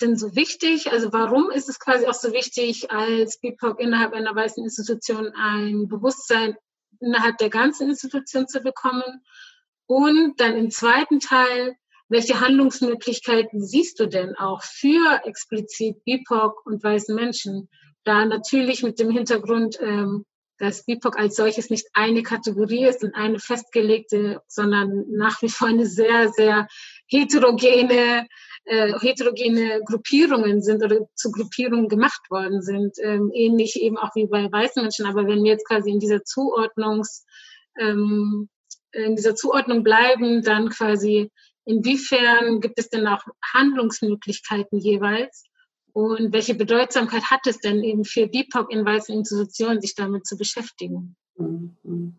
denn 0.00 0.16
so 0.16 0.34
wichtig? 0.34 0.90
Also 0.90 1.12
warum 1.12 1.50
ist 1.50 1.68
es 1.68 1.78
quasi 1.78 2.06
auch 2.06 2.14
so 2.14 2.32
wichtig, 2.32 2.90
als 2.90 3.40
BIPOC 3.40 3.80
innerhalb 3.80 4.12
einer 4.12 4.34
weißen 4.34 4.62
Institution 4.62 5.32
ein 5.34 5.88
Bewusstsein 5.88 6.56
innerhalb 7.00 7.38
der 7.38 7.50
ganzen 7.50 7.88
Institution 7.88 8.48
zu 8.48 8.60
bekommen? 8.60 9.22
Und 9.86 10.40
dann 10.40 10.56
im 10.56 10.70
zweiten 10.70 11.20
Teil, 11.20 11.76
welche 12.08 12.40
Handlungsmöglichkeiten 12.40 13.64
siehst 13.64 14.00
du 14.00 14.06
denn 14.06 14.34
auch 14.36 14.62
für 14.62 15.20
explizit 15.24 16.04
BIPOC 16.04 16.66
und 16.66 16.82
weißen 16.82 17.14
Menschen? 17.14 17.68
Da 18.04 18.24
natürlich 18.24 18.82
mit 18.82 18.98
dem 18.98 19.10
Hintergrund, 19.10 19.78
ähm, 19.80 20.24
dass 20.58 20.84
BIPOC 20.84 21.18
als 21.18 21.36
solches 21.36 21.70
nicht 21.70 21.86
eine 21.92 22.22
Kategorie 22.22 22.84
ist 22.84 23.04
und 23.04 23.14
eine 23.14 23.38
festgelegte, 23.38 24.42
sondern 24.48 25.04
nach 25.10 25.40
wie 25.42 25.48
vor 25.48 25.68
eine 25.68 25.86
sehr, 25.86 26.30
sehr 26.30 26.66
heterogene, 27.08 28.26
äh, 28.64 28.92
heterogene 29.00 29.82
Gruppierungen 29.84 30.62
sind 30.62 30.84
oder 30.84 31.08
zu 31.14 31.30
Gruppierungen 31.30 31.88
gemacht 31.88 32.30
worden 32.30 32.62
sind. 32.62 32.96
Ähm, 33.02 33.30
ähnlich 33.34 33.80
eben 33.80 33.98
auch 33.98 34.14
wie 34.14 34.26
bei 34.26 34.50
weißen 34.50 34.82
Menschen. 34.82 35.06
Aber 35.06 35.26
wenn 35.26 35.42
wir 35.42 35.52
jetzt 35.52 35.66
quasi 35.66 35.90
in 35.90 36.00
dieser 36.00 36.24
Zuordnungs, 36.24 37.24
ähm, 37.78 38.48
in 38.92 39.16
dieser 39.16 39.34
Zuordnung 39.34 39.82
bleiben, 39.82 40.42
dann 40.42 40.70
quasi 40.70 41.30
inwiefern 41.64 42.60
gibt 42.60 42.78
es 42.78 42.88
denn 42.88 43.06
auch 43.06 43.22
Handlungsmöglichkeiten 43.52 44.78
jeweils? 44.78 45.44
Und 45.92 46.32
welche 46.32 46.54
Bedeutsamkeit 46.54 47.24
hat 47.30 47.46
es 47.46 47.58
denn 47.58 47.82
eben 47.82 48.04
für 48.04 48.28
BIPOC 48.28 48.70
in 48.70 48.84
weißen 48.84 49.14
Institutionen, 49.14 49.80
sich 49.80 49.94
damit 49.94 50.26
zu 50.26 50.36
beschäftigen? 50.36 51.16
Mhm. 51.36 52.16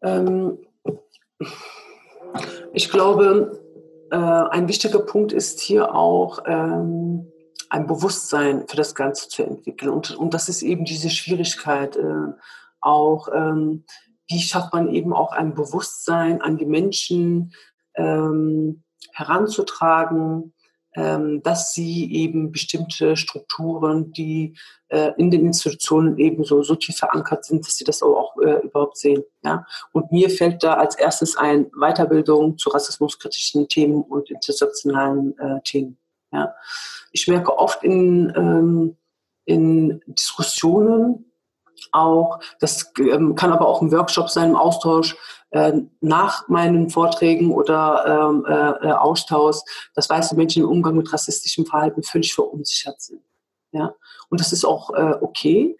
Ähm, 0.00 0.58
ich 2.72 2.90
glaube, 2.90 3.60
äh, 4.10 4.16
ein 4.16 4.68
wichtiger 4.68 5.00
Punkt 5.00 5.32
ist 5.32 5.60
hier 5.60 5.94
auch, 5.94 6.40
ähm, 6.46 7.30
ein 7.70 7.86
Bewusstsein 7.86 8.66
für 8.66 8.76
das 8.76 8.94
Ganze 8.94 9.28
zu 9.28 9.42
entwickeln. 9.42 9.90
Und, 9.90 10.16
und 10.16 10.32
das 10.34 10.48
ist 10.48 10.62
eben 10.62 10.84
diese 10.84 11.10
Schwierigkeit, 11.10 11.96
äh, 11.96 12.32
auch, 12.80 13.28
ähm, 13.34 13.84
wie 14.28 14.40
schafft 14.40 14.72
man 14.72 14.92
eben 14.94 15.12
auch 15.12 15.32
ein 15.32 15.54
Bewusstsein 15.54 16.40
an 16.40 16.56
die 16.56 16.66
Menschen, 16.66 17.52
ähm, 17.94 18.84
heranzutragen, 19.12 20.54
dass 20.94 21.74
sie 21.74 22.12
eben 22.12 22.50
bestimmte 22.50 23.16
Strukturen, 23.16 24.12
die 24.12 24.56
äh, 24.88 25.12
in 25.18 25.30
den 25.30 25.44
Institutionen 25.44 26.18
eben 26.18 26.44
so, 26.44 26.62
so 26.62 26.74
tief 26.74 26.96
verankert 26.96 27.44
sind, 27.44 27.66
dass 27.66 27.76
sie 27.76 27.84
das 27.84 28.02
auch, 28.02 28.36
äh, 28.38 28.64
überhaupt 28.64 28.96
sehen. 28.96 29.22
Ja? 29.44 29.66
Und 29.92 30.10
mir 30.10 30.30
fällt 30.30 30.64
da 30.64 30.74
als 30.74 30.96
erstes 30.96 31.36
ein 31.36 31.70
Weiterbildung 31.72 32.56
zu 32.56 32.70
rassismuskritischen 32.70 33.68
Themen 33.68 34.02
und 34.02 34.30
intersektionalen 34.30 35.38
äh, 35.38 35.60
Themen. 35.62 35.98
Ja? 36.32 36.54
Ich 37.12 37.28
merke 37.28 37.56
oft 37.56 37.84
in, 37.84 38.32
ähm, 38.34 38.96
in 39.44 40.00
Diskussionen, 40.06 41.26
auch, 41.92 42.40
das 42.60 42.92
ähm, 42.98 43.34
kann 43.34 43.52
aber 43.52 43.68
auch 43.68 43.82
ein 43.82 43.92
Workshop 43.92 44.30
sein, 44.30 44.50
im 44.50 44.56
Austausch 44.56 45.16
äh, 45.50 45.72
nach 46.00 46.48
meinen 46.48 46.90
Vorträgen 46.90 47.50
oder 47.52 48.30
ähm, 48.30 48.44
äh, 48.46 48.88
äh, 48.88 48.92
Austausch, 48.92 49.58
dass 49.94 50.10
weiße 50.10 50.36
Menschen 50.36 50.62
im 50.62 50.68
Umgang 50.68 50.96
mit 50.96 51.12
rassistischem 51.12 51.66
Verhalten 51.66 52.02
völlig 52.02 52.34
verunsichert 52.34 53.00
sind. 53.00 53.22
Ja? 53.72 53.94
Und 54.28 54.40
das 54.40 54.52
ist 54.52 54.64
auch 54.64 54.90
äh, 54.90 55.14
okay. 55.20 55.76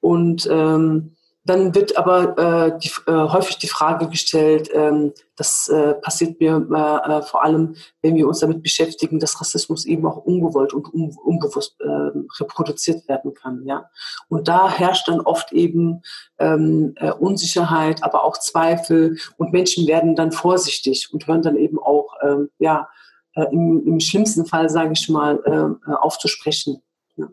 Und 0.00 0.46
ähm, 0.50 1.16
dann 1.44 1.74
wird 1.74 1.96
aber 1.96 2.36
äh, 2.38 2.78
die, 2.78 2.90
äh, 3.06 3.12
häufig 3.12 3.56
die 3.56 3.68
Frage 3.68 4.08
gestellt, 4.08 4.68
ähm, 4.74 5.12
das 5.36 5.68
äh, 5.68 5.94
passiert 5.94 6.38
mir 6.38 6.66
äh, 6.70 7.12
äh, 7.12 7.22
vor 7.22 7.42
allem, 7.42 7.76
wenn 8.02 8.14
wir 8.14 8.28
uns 8.28 8.40
damit 8.40 8.62
beschäftigen, 8.62 9.18
dass 9.18 9.40
Rassismus 9.40 9.86
eben 9.86 10.06
auch 10.06 10.18
ungewollt 10.18 10.74
und 10.74 10.92
un 10.92 11.16
unbewusst 11.24 11.80
äh, 11.80 12.10
reproduziert 12.38 13.08
werden 13.08 13.32
kann. 13.32 13.64
Ja? 13.64 13.88
Und 14.28 14.48
da 14.48 14.70
herrscht 14.70 15.08
dann 15.08 15.22
oft 15.22 15.52
eben 15.52 16.02
ähm, 16.38 16.92
äh, 16.96 17.10
Unsicherheit, 17.10 18.04
aber 18.04 18.24
auch 18.24 18.36
Zweifel 18.36 19.16
und 19.38 19.52
Menschen 19.52 19.86
werden 19.86 20.14
dann 20.14 20.32
vorsichtig 20.32 21.08
und 21.10 21.26
hören 21.26 21.42
dann 21.42 21.56
eben 21.56 21.78
auch, 21.78 22.12
ähm, 22.22 22.50
ja, 22.58 22.88
äh, 23.34 23.46
im, 23.50 23.86
im 23.86 24.00
schlimmsten 24.00 24.44
Fall, 24.44 24.68
sage 24.68 24.92
ich 24.92 25.08
mal, 25.08 25.40
äh, 25.86 25.92
aufzusprechen. 25.94 26.82
Ja? 27.16 27.28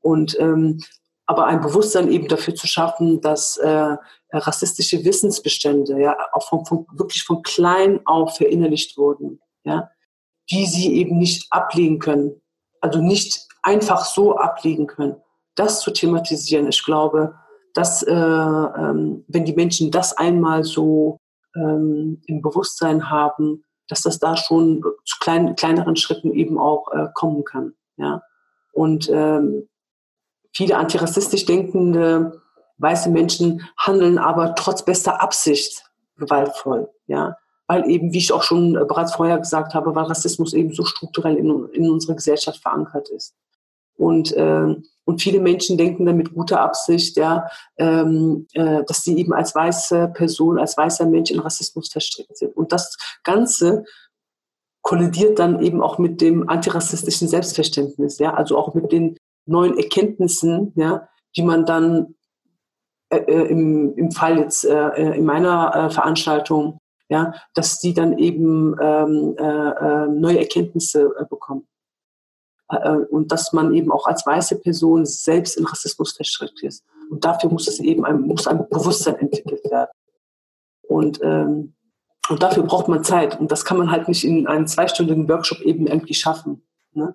Und 0.00 0.36
ähm, 0.40 0.80
aber 1.26 1.46
ein 1.46 1.60
Bewusstsein 1.60 2.10
eben 2.10 2.28
dafür 2.28 2.54
zu 2.54 2.66
schaffen, 2.66 3.20
dass 3.20 3.56
äh, 3.56 3.96
rassistische 4.32 5.04
Wissensbestände 5.04 6.00
ja 6.00 6.16
auch 6.32 6.48
von, 6.48 6.64
von, 6.64 6.86
wirklich 6.92 7.24
von 7.24 7.42
klein 7.42 8.00
auf 8.06 8.36
verinnerlicht 8.36 8.96
wurden, 8.96 9.40
ja, 9.64 9.90
die 10.50 10.66
sie 10.66 10.94
eben 10.94 11.18
nicht 11.18 11.52
ablegen 11.52 11.98
können, 11.98 12.40
also 12.80 13.00
nicht 13.00 13.46
einfach 13.62 14.04
so 14.04 14.36
ablegen 14.36 14.86
können. 14.86 15.16
Das 15.56 15.80
zu 15.80 15.90
thematisieren, 15.90 16.68
ich 16.68 16.84
glaube, 16.84 17.34
dass 17.74 18.02
äh, 18.02 18.12
ähm, 18.12 19.24
wenn 19.26 19.44
die 19.44 19.54
Menschen 19.54 19.90
das 19.90 20.16
einmal 20.16 20.64
so 20.64 21.18
ähm, 21.56 22.22
im 22.26 22.40
Bewusstsein 22.40 23.10
haben, 23.10 23.64
dass 23.88 24.02
das 24.02 24.18
da 24.18 24.36
schon 24.36 24.82
zu 25.04 25.18
klein, 25.20 25.56
kleineren 25.56 25.96
Schritten 25.96 26.32
eben 26.32 26.58
auch 26.58 26.90
äh, 26.92 27.08
kommen 27.14 27.44
kann, 27.44 27.74
ja. 27.96 28.22
Und 28.72 29.08
ähm, 29.10 29.68
viele 30.56 30.78
antirassistisch 30.78 31.44
denkende 31.44 32.40
weiße 32.78 33.10
Menschen 33.10 33.68
handeln 33.76 34.18
aber 34.18 34.54
trotz 34.54 34.84
bester 34.84 35.22
Absicht 35.22 35.84
gewaltvoll, 36.16 36.88
ja. 37.06 37.36
Weil 37.68 37.90
eben, 37.90 38.12
wie 38.12 38.18
ich 38.18 38.32
auch 38.32 38.44
schon 38.44 38.74
bereits 38.74 39.16
vorher 39.16 39.38
gesagt 39.38 39.74
habe, 39.74 39.94
weil 39.94 40.04
Rassismus 40.04 40.54
eben 40.54 40.72
so 40.72 40.84
strukturell 40.84 41.36
in, 41.36 41.68
in 41.72 41.90
unserer 41.90 42.14
Gesellschaft 42.14 42.62
verankert 42.62 43.08
ist. 43.08 43.34
Und, 43.96 44.32
äh, 44.34 44.76
und 45.04 45.22
viele 45.22 45.40
Menschen 45.40 45.76
denken 45.76 46.06
dann 46.06 46.16
mit 46.16 46.32
guter 46.32 46.60
Absicht, 46.60 47.16
ja, 47.16 47.48
ähm, 47.76 48.46
äh, 48.52 48.84
dass 48.84 49.02
sie 49.02 49.18
eben 49.18 49.32
als 49.32 49.54
weiße 49.54 50.12
Person, 50.14 50.60
als 50.60 50.76
weißer 50.76 51.06
Mensch 51.06 51.32
in 51.32 51.40
Rassismus 51.40 51.88
verstrickt 51.88 52.36
sind. 52.36 52.56
Und 52.56 52.72
das 52.72 52.96
Ganze 53.24 53.84
kollidiert 54.82 55.40
dann 55.40 55.60
eben 55.60 55.82
auch 55.82 55.98
mit 55.98 56.20
dem 56.20 56.48
antirassistischen 56.48 57.26
Selbstverständnis, 57.26 58.18
ja, 58.20 58.34
also 58.34 58.56
auch 58.56 58.74
mit 58.74 58.92
den 58.92 59.16
neuen 59.46 59.76
Erkenntnissen, 59.76 60.72
ja, 60.76 61.08
die 61.36 61.42
man 61.42 61.64
dann 61.64 62.14
äh, 63.10 63.18
äh 63.18 63.48
im, 63.48 63.94
im 63.96 64.10
Fall 64.10 64.38
jetzt 64.38 64.64
äh, 64.64 64.88
äh, 64.88 65.16
in 65.16 65.24
meiner 65.24 65.74
äh, 65.74 65.90
Veranstaltung, 65.90 66.78
ja, 67.08 67.34
dass 67.54 67.80
die 67.80 67.94
dann 67.94 68.18
eben 68.18 68.76
ähm, 68.80 69.36
äh, 69.38 70.06
neue 70.08 70.40
Erkenntnisse 70.40 71.10
bekommen. 71.30 71.66
und 73.10 73.30
dass 73.30 73.52
man 73.52 73.72
eben 73.74 73.92
auch 73.92 74.06
als 74.08 74.26
weiße 74.26 74.60
Person 74.60 75.06
selbst 75.06 75.56
in 75.56 75.66
Rassismus 75.66 76.16
verstrickt 76.16 76.64
ist. 76.64 76.84
Und 77.10 77.24
dafür 77.24 77.48
muss 77.48 77.68
es 77.68 77.78
eben 77.78 78.04
ein, 78.04 78.22
muss 78.22 78.48
ein 78.48 78.68
Bewusstsein 78.68 79.14
entwickelt 79.20 79.64
werden. 79.70 79.92
Und 80.88 81.20
ähm, 81.22 81.76
und 82.28 82.42
dafür 82.42 82.64
braucht 82.64 82.88
man 82.88 83.04
Zeit. 83.04 83.38
Und 83.38 83.52
das 83.52 83.64
kann 83.64 83.78
man 83.78 83.90
halt 83.90 84.08
nicht 84.08 84.24
in 84.24 84.46
einem 84.46 84.66
zweistündigen 84.66 85.28
Workshop 85.28 85.60
eben 85.60 85.86
irgendwie 85.86 86.14
schaffen. 86.14 86.62
Ne? 86.92 87.14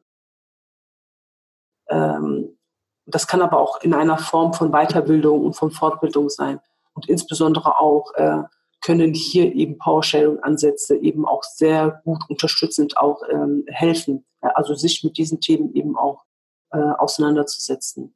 Ähm, 1.91 2.57
das 3.05 3.27
kann 3.27 3.41
aber 3.41 3.59
auch 3.59 3.81
in 3.81 3.93
einer 3.93 4.17
Form 4.17 4.53
von 4.53 4.71
Weiterbildung 4.71 5.45
und 5.45 5.53
von 5.53 5.71
Fortbildung 5.71 6.29
sein. 6.29 6.59
Und 6.93 7.09
insbesondere 7.09 7.79
auch 7.79 8.13
äh, 8.15 8.43
können 8.81 9.13
hier 9.13 9.53
eben 9.53 9.77
PowerSharing-Ansätze 9.77 10.97
eben 10.97 11.25
auch 11.25 11.43
sehr 11.43 12.01
gut 12.03 12.23
unterstützend 12.29 12.97
auch 12.97 13.21
ähm, 13.29 13.65
helfen. 13.67 14.25
Also 14.41 14.73
sich 14.73 15.03
mit 15.03 15.17
diesen 15.17 15.39
Themen 15.39 15.73
eben 15.73 15.97
auch 15.97 16.23
äh, 16.71 16.77
auseinanderzusetzen. 16.79 18.15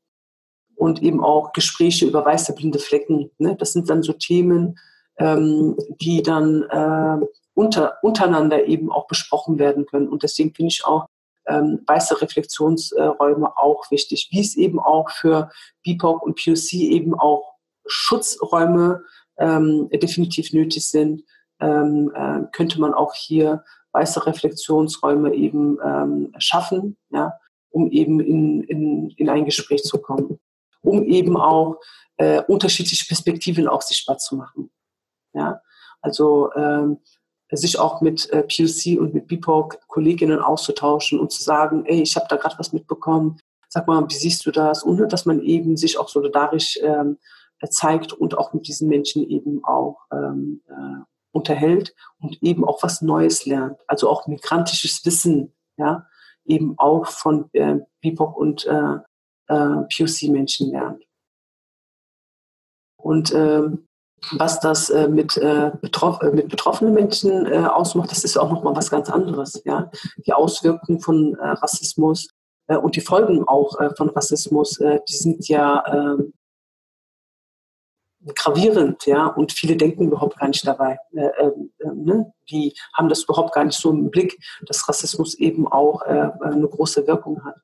Und 0.76 1.02
eben 1.02 1.24
auch 1.24 1.54
Gespräche 1.54 2.06
über 2.06 2.26
weiße 2.26 2.54
blinde 2.54 2.80
Flecken. 2.80 3.32
Ne? 3.38 3.56
Das 3.56 3.74
sind 3.74 3.90
dann 3.90 4.04
so 4.04 4.14
Themen, 4.14 4.78
ähm, 5.18 5.78
die 6.02 6.22
dann 6.22 6.64
äh, 6.64 7.26
unter, 7.54 7.98
untereinander 8.02 8.66
eben 8.66 8.92
auch 8.92 9.08
besprochen 9.08 9.58
werden 9.58 9.86
können. 9.86 10.10
Und 10.10 10.24
deswegen 10.24 10.54
finde 10.54 10.72
ich 10.72 10.86
auch 10.86 11.08
ähm, 11.48 11.82
weiße 11.86 12.22
Reflexionsräume 12.22 13.58
auch 13.58 13.90
wichtig, 13.92 14.30
wie 14.32 14.42
es 14.42 14.56
eben 14.56 14.80
auch 14.80 15.10
für 15.10 15.50
BIPOC 15.84 16.22
und 16.24 16.44
POC 16.44 16.74
eben 16.74 17.14
auch 17.14 17.56
Schutzräume 17.86 19.04
ähm, 19.38 19.90
definitiv 19.90 20.54
nötig 20.54 20.88
sind, 20.88 21.24
ähm, 21.60 22.12
äh, 22.16 22.42
könnte 22.52 22.80
man 22.80 22.94
auch 22.94 23.14
hier 23.14 23.64
weiße 23.92 24.26
Reflexionsräume 24.26 25.34
eben 25.34 25.78
ähm, 25.84 26.34
schaffen, 26.38 26.98
ja, 27.12 27.34
um 27.70 27.90
eben 27.92 28.20
in, 28.20 28.64
in, 28.64 29.10
in 29.12 29.30
ein 29.30 29.46
Gespräch 29.46 29.84
zu 29.84 30.02
kommen, 30.02 30.40
um 30.82 31.04
eben 31.04 31.38
auch 31.38 31.78
äh, 32.18 32.42
unterschiedliche 32.44 33.06
Perspektiven 33.08 33.68
auch 33.68 33.82
sichtbar 33.82 34.18
zu 34.18 34.36
machen. 34.36 34.72
Ja? 35.34 35.62
Also 36.02 36.54
ähm, 36.56 37.00
sich 37.52 37.80
auch 37.80 38.02
mit 38.02 38.30
äh, 38.32 38.44
PLC 38.44 39.00
und 39.00 39.14
mit 39.14 39.28
BIPOC 39.28 39.88
Kolleginnen 39.88 40.40
auszutauschen 40.40 41.20
und 41.20 41.32
zu 41.32 41.44
sagen, 41.44 41.86
ey, 41.86 42.02
ich 42.02 42.16
habe 42.16 42.26
da 42.30 42.36
gerade 42.38 42.58
was 42.58 42.74
mitbekommen, 42.74 43.40
sag 43.70 43.88
mal, 43.88 44.08
wie 44.10 44.16
siehst 44.16 44.46
du 44.46 44.52
das? 44.52 44.84
Und 44.84 44.98
dass 45.12 45.26
man 45.26 45.42
eben 45.42 45.78
sich 45.78 45.98
auch 45.98 46.10
solidarisch 46.10 46.80
ähm, 46.82 47.18
zeigt 47.70 48.14
und 48.14 48.38
auch 48.38 48.54
mit 48.54 48.68
diesen 48.68 48.88
Menschen 48.88 49.28
eben 49.30 49.64
auch 49.64 50.00
ähm, 50.12 50.62
äh, 50.68 51.04
unterhält 51.32 51.94
und 52.20 52.42
eben 52.42 52.66
auch 52.66 52.82
was 52.84 53.02
Neues 53.02 53.46
lernt. 53.46 53.80
Also 53.88 54.10
auch 54.10 54.28
migrantisches 54.28 55.06
Wissen, 55.06 55.54
ja, 55.78 56.08
eben 56.46 56.76
auch 56.78 57.08
von 57.08 57.50
äh, 57.54 57.80
BIPOC 58.02 58.38
und 58.38 58.66
äh, 58.66 58.98
äh, 59.48 59.84
POC-Menschen 59.96 60.72
lernt. 60.72 61.04
Und 62.98 63.34
ähm, 63.34 63.88
was 64.32 64.60
das 64.60 64.90
äh, 64.90 65.08
mit, 65.08 65.38
äh, 65.38 65.72
betroff 65.82 66.22
äh, 66.22 66.32
mit 66.32 66.50
betroffenen 66.50 66.94
Menschen 66.94 67.46
äh, 67.46 67.66
ausmacht, 67.66 68.12
das 68.12 68.24
ist 68.24 68.38
auch 68.38 68.52
nochmal 68.52 68.76
was 68.76 68.90
ganz 68.90 69.10
anderes. 69.10 69.62
Ja? 69.66 69.90
Die 70.26 70.34
Auswirkungen 70.34 71.00
von 71.00 71.36
äh, 71.36 71.48
Rassismus 71.48 72.28
äh, 72.68 72.78
und 72.78 72.96
die 72.96 73.02
Folgen 73.02 73.48
auch 73.48 73.78
von 73.98 74.10
Rassismus, 74.10 74.80
die 74.80 75.16
sind 75.16 75.48
ja 75.48 75.84
ähm, 75.88 76.34
gravierend, 78.34 79.06
ja, 79.06 79.28
und 79.28 79.52
viele 79.52 79.76
denken 79.76 80.08
überhaupt 80.08 80.40
gar 80.40 80.48
nicht 80.48 80.66
dabei. 80.66 80.98
Ähm, 81.14 81.72
ne? 81.80 82.34
Die 82.50 82.74
haben 82.94 83.08
das 83.08 83.24
überhaupt 83.24 83.54
gar 83.54 83.64
nicht 83.64 83.78
so 83.78 83.92
im 83.92 84.10
Blick, 84.10 84.40
dass 84.66 84.90
Rassismus 84.90 85.36
eben 85.36 85.68
auch 85.68 86.02
eine 86.02 86.68
große 86.68 87.06
Wirkung 87.06 87.44
hat. 87.46 87.56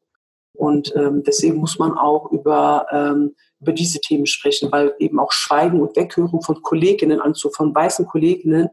Und 0.54 0.96
ähm, 0.96 1.24
deswegen 1.24 1.58
muss 1.58 1.80
man 1.80 1.98
auch 1.98 2.32
über, 2.32 2.86
ähm, 2.92 3.36
über 3.62 3.74
diese 3.74 4.02
Themen 4.02 4.26
sprechen, 4.26 4.72
weil 4.72 4.96
eben 5.00 5.20
auch 5.20 5.32
Schweigen 5.32 5.82
und 5.82 5.96
Weghören 5.96 6.42
von 6.42 6.62
Kolleginnen, 6.62 7.22
also 7.22 7.52
von 7.52 7.74
weißen 7.74 8.08
Kolleginnen, 8.08 8.70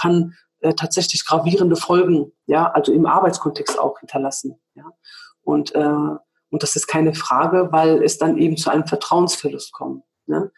kann 0.00 0.34
äh, 0.60 0.74
tatsächlich 0.74 1.24
gravierende 1.24 1.76
Folgen, 1.76 2.32
ja, 2.46 2.70
also 2.70 2.92
im 2.92 3.06
Arbeitskontext 3.06 3.78
auch 3.78 3.98
hinterlassen. 4.00 4.60
Ja. 4.74 4.84
Und, 5.42 5.74
äh, 5.74 5.80
und 6.50 6.62
das 6.62 6.76
ist 6.76 6.86
keine 6.86 7.14
Frage, 7.14 7.68
weil 7.70 8.02
es 8.02 8.18
dann 8.18 8.36
eben 8.36 8.56
zu 8.56 8.70
einem 8.70 8.86
Vertrauensverlust 8.86 9.72
kommt. 9.72 10.04
Ne? 10.26 10.50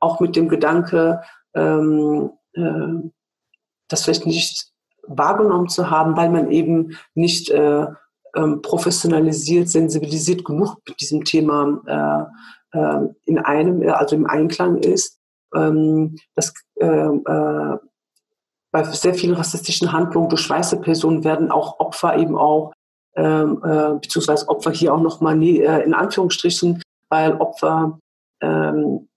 Auch 0.00 0.20
mit 0.20 0.34
dem 0.36 0.48
Gedanke, 0.48 1.22
ähm, 1.54 2.32
äh, 2.52 3.10
das 3.88 4.04
vielleicht 4.04 4.26
nicht 4.26 4.72
wahrgenommen 5.02 5.68
zu 5.68 5.90
haben, 5.90 6.16
weil 6.16 6.30
man 6.30 6.50
eben 6.50 6.98
nicht 7.14 7.50
äh, 7.50 7.86
ähm, 8.34 8.62
professionalisiert, 8.62 9.68
sensibilisiert 9.68 10.44
genug 10.44 10.76
mit 10.86 11.00
diesem 11.00 11.24
Thema 11.24 11.80
äh, 11.86 12.57
in 12.72 13.38
einem, 13.38 13.82
äh, 13.82 13.90
also 13.90 14.16
im 14.16 14.26
Einklang 14.26 14.78
ist, 14.78 15.18
ähm, 15.54 16.16
dass 16.34 16.52
äh, 16.76 16.86
äh, 16.86 17.78
bei 18.70 18.82
sehr 18.84 19.14
vielen 19.14 19.34
rassistischen 19.34 19.92
Handlungen 19.92 20.28
durch 20.28 20.48
weiße 20.48 20.80
Personen 20.80 21.24
werden 21.24 21.50
auch 21.50 21.80
Opfer 21.80 22.16
eben 22.18 22.36
auch, 22.36 22.72
ähm, 23.16 23.62
äh, 23.64 23.94
beziehungsweise 23.94 24.48
Opfer 24.48 24.70
hier 24.70 24.92
auch 24.92 25.00
nochmal 25.00 25.42
äh, 25.42 25.82
in 25.82 25.94
Anführungsstrichen, 25.94 26.82
weil 27.08 27.34
Opfer 27.36 27.98
ähm, 28.40 29.08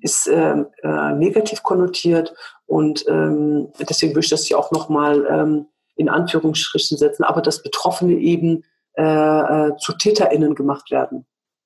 ist 0.00 0.26
negativ 0.26 1.62
konnotiert 1.62 2.34
und 2.66 3.06
ähm, 3.06 3.68
deswegen 3.78 4.14
würde 4.14 4.24
ich 4.24 4.30
das 4.30 4.46
hier 4.46 4.58
auch 4.58 4.72
nochmal 4.72 5.24
ähm, 5.30 5.66
in 5.94 6.08
Anführungsstrichen 6.08 6.98
setzen, 6.98 7.22
aber 7.22 7.40
dass 7.40 7.62
Betroffene 7.62 8.14
eben 8.14 8.64
äh, 8.94 9.70
zu 9.78 9.92
TäterInnen 9.92 10.56
gemacht 10.56 10.90
werden. 10.90 11.24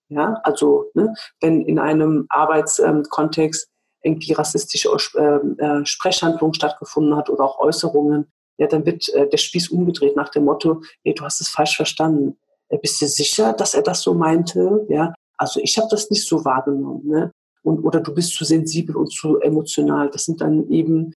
Ja, 0.08 0.40
also 0.44 0.90
ne, 0.94 1.12
wenn 1.40 1.62
in 1.62 1.78
einem 1.78 2.26
Arbeitskontext 2.28 3.68
ähm, 3.68 4.10
irgendwie 4.12 4.32
rassistische 4.32 4.88
äh, 5.16 5.62
äh, 5.62 5.84
Sprechhandlung 5.84 6.54
stattgefunden 6.54 7.16
hat 7.16 7.28
oder 7.28 7.44
auch 7.44 7.58
Äußerungen, 7.58 8.30
ja, 8.58 8.68
dann 8.68 8.86
wird 8.86 9.08
äh, 9.14 9.28
der 9.28 9.36
Spieß 9.36 9.70
umgedreht 9.70 10.16
nach 10.16 10.28
dem 10.28 10.44
Motto, 10.44 10.82
ey, 11.02 11.14
du 11.14 11.24
hast 11.24 11.40
es 11.40 11.48
falsch 11.48 11.76
verstanden. 11.76 12.38
Bist 12.80 13.00
du 13.00 13.06
sicher, 13.06 13.52
dass 13.52 13.74
er 13.74 13.82
das 13.82 14.02
so 14.02 14.14
meinte? 14.14 14.86
Ja, 14.88 15.12
also 15.36 15.60
ich 15.62 15.76
habe 15.78 15.88
das 15.90 16.10
nicht 16.10 16.26
so 16.26 16.44
wahrgenommen. 16.44 17.06
Ne? 17.06 17.32
Und, 17.62 17.84
oder 17.84 18.00
du 18.00 18.14
bist 18.14 18.34
zu 18.34 18.44
sensibel 18.44 18.96
und 18.96 19.12
zu 19.12 19.38
emotional. 19.40 20.10
Das 20.10 20.24
sind 20.24 20.40
dann 20.40 20.68
eben 20.68 21.12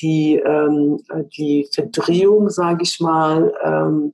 die, 0.00 0.36
ähm, 0.36 0.98
die 1.36 1.68
Verdrehung, 1.74 2.48
sage 2.48 2.82
ich 2.82 2.98
mal, 3.00 3.52
ähm, 3.62 4.12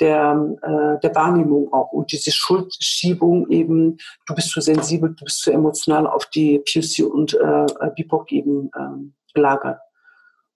der, 0.00 0.56
äh, 0.62 1.00
der 1.00 1.14
Wahrnehmung 1.14 1.72
auch 1.72 1.92
und 1.92 2.12
diese 2.12 2.30
Schuldschiebung 2.30 3.48
eben, 3.50 3.98
du 4.26 4.34
bist 4.34 4.50
zu 4.50 4.60
sensibel, 4.60 5.14
du 5.14 5.24
bist 5.24 5.40
zu 5.40 5.52
emotional 5.52 6.06
auf 6.06 6.26
die 6.26 6.58
PUC 6.58 7.06
und 7.10 7.34
äh, 7.34 7.66
BIPOC 7.94 8.32
eben 8.32 8.70
ähm, 8.78 9.14
gelagert. 9.34 9.80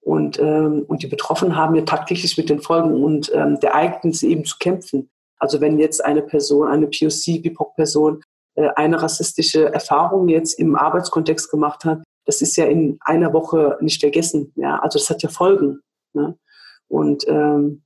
Und, 0.02 0.38
ähm, 0.38 0.84
und 0.88 1.02
die 1.02 1.08
Betroffenen 1.08 1.56
haben 1.56 1.74
ja 1.74 1.82
tagtäglich 1.82 2.36
mit 2.38 2.48
den 2.48 2.60
Folgen 2.60 3.02
und 3.02 3.30
ähm, 3.34 3.60
der 3.60 3.70
Ereignisse 3.70 4.26
eben 4.26 4.44
zu 4.44 4.56
kämpfen. 4.58 5.10
Also 5.38 5.60
wenn 5.60 5.78
jetzt 5.78 6.04
eine 6.04 6.22
Person, 6.22 6.68
eine 6.68 6.86
POC, 6.86 7.42
BIPOC-Person 7.42 8.22
äh, 8.54 8.68
eine 8.76 9.02
rassistische 9.02 9.72
Erfahrung 9.72 10.28
jetzt 10.28 10.58
im 10.58 10.74
Arbeitskontext 10.74 11.50
gemacht 11.50 11.84
hat, 11.84 12.02
das 12.24 12.42
ist 12.42 12.56
ja 12.56 12.66
in 12.66 12.98
einer 13.00 13.32
Woche 13.32 13.76
nicht 13.80 14.00
vergessen. 14.00 14.52
Ja, 14.56 14.78
also 14.78 14.98
das 14.98 15.10
hat 15.10 15.22
ja 15.22 15.28
Folgen. 15.28 15.80
Ne? 16.12 16.38
Und 16.88 17.26
ähm, 17.28 17.82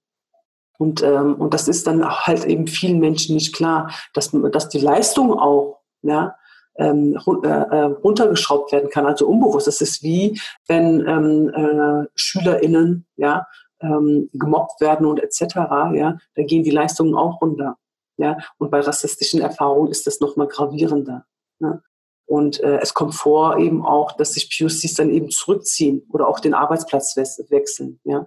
und, 0.78 1.02
ähm, 1.02 1.36
und 1.36 1.54
das 1.54 1.68
ist 1.68 1.86
dann 1.86 2.08
halt 2.08 2.44
eben 2.44 2.66
vielen 2.66 2.98
Menschen 2.98 3.36
nicht 3.36 3.54
klar, 3.54 3.90
dass, 4.12 4.30
dass 4.52 4.68
die 4.68 4.80
Leistung 4.80 5.38
auch 5.38 5.80
ja, 6.02 6.34
ähm, 6.76 7.18
äh, 7.44 7.48
äh, 7.48 7.84
runtergeschraubt 7.84 8.72
werden 8.72 8.90
kann, 8.90 9.06
also 9.06 9.26
unbewusst. 9.28 9.66
Das 9.66 9.80
ist 9.80 10.02
wie, 10.02 10.40
wenn 10.66 11.06
ähm, 11.06 11.48
äh, 11.54 12.08
SchülerInnen 12.14 13.06
ja, 13.16 13.46
ähm, 13.80 14.28
gemobbt 14.32 14.80
werden 14.80 15.06
und 15.06 15.20
etc., 15.20 15.54
ja, 15.94 16.18
da 16.34 16.42
gehen 16.42 16.64
die 16.64 16.70
Leistungen 16.70 17.14
auch 17.14 17.40
runter. 17.40 17.76
Ja? 18.16 18.38
Und 18.58 18.70
bei 18.70 18.80
rassistischen 18.80 19.40
Erfahrungen 19.40 19.90
ist 19.90 20.06
das 20.06 20.20
nochmal 20.20 20.48
gravierender. 20.48 21.24
Ne? 21.60 21.82
Und 22.26 22.60
äh, 22.60 22.78
es 22.78 22.94
kommt 22.94 23.14
vor 23.14 23.58
eben 23.58 23.84
auch, 23.84 24.12
dass 24.12 24.32
sich 24.32 24.50
POCs 24.56 24.94
dann 24.94 25.10
eben 25.10 25.30
zurückziehen 25.30 26.06
oder 26.10 26.26
auch 26.26 26.40
den 26.40 26.54
Arbeitsplatz 26.54 27.16
wechseln. 27.16 28.00
Ja. 28.04 28.26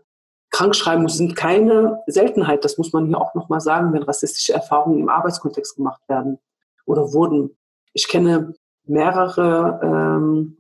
Krankschreibungen 0.58 1.10
sind 1.10 1.36
keine 1.36 2.02
Seltenheit, 2.08 2.66
das 2.66 2.80
muss 2.80 2.92
man 2.92 3.06
hier 3.06 3.22
auch 3.22 3.36
nochmal 3.36 3.62
sagen, 3.62 3.94
wenn 3.94 4.02
rassistische 4.02 4.54
Erfahrungen 4.54 5.00
im 5.00 5.08
Arbeitskontext 5.08 5.76
gemacht 5.76 6.02
werden 6.08 6.40
oder 6.88 7.14
wurden. 7.14 7.56
Ich 7.94 8.08
kenne 8.08 8.56
mehrere 8.84 9.80
ähm, 9.84 10.58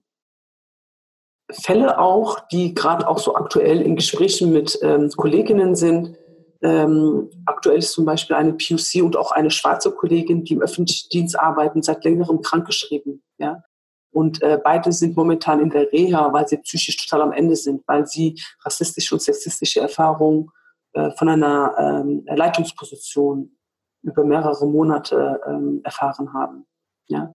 Fälle 1.49 1.97
auch, 1.97 2.47
die 2.49 2.75
gerade 2.75 3.07
auch 3.07 3.17
so 3.17 3.33
aktuell 3.33 3.81
in 3.81 3.95
Gesprächen 3.95 4.53
mit 4.53 4.77
ähm, 4.83 5.09
Kolleginnen 5.09 5.75
sind. 5.75 6.15
Ähm, 6.61 7.31
aktuell 7.47 7.79
ist 7.79 7.93
zum 7.93 8.05
Beispiel 8.05 8.35
eine 8.35 8.53
PUC 8.53 9.01
und 9.01 9.17
auch 9.17 9.31
eine 9.31 9.49
schwarze 9.49 9.89
Kollegin, 9.89 10.43
die 10.43 10.53
im 10.53 10.61
öffentlichen 10.61 11.09
Dienst 11.09 11.39
arbeiten, 11.39 11.81
seit 11.81 12.03
längerem 12.03 12.43
krankgeschrieben. 12.43 13.23
Ja? 13.39 13.63
Und 14.11 14.41
äh, 14.41 14.59
beide 14.63 14.91
sind 14.91 15.15
momentan 15.15 15.59
in 15.59 15.69
der 15.69 15.91
Reha, 15.91 16.31
weil 16.33 16.47
sie 16.47 16.57
psychisch 16.57 16.97
total 16.97 17.21
am 17.21 17.33
Ende 17.33 17.55
sind, 17.55 17.83
weil 17.87 18.07
sie 18.07 18.41
rassistische 18.63 19.15
und 19.15 19.21
sexistische 19.21 19.81
Erfahrungen 19.81 20.49
äh, 20.93 21.11
von 21.11 21.29
einer 21.29 21.75
ähm, 21.77 22.23
Leitungsposition 22.25 23.57
über 24.01 24.23
mehrere 24.23 24.65
Monate 24.65 25.41
ähm, 25.45 25.81
erfahren 25.83 26.33
haben. 26.33 26.65
Ja? 27.07 27.33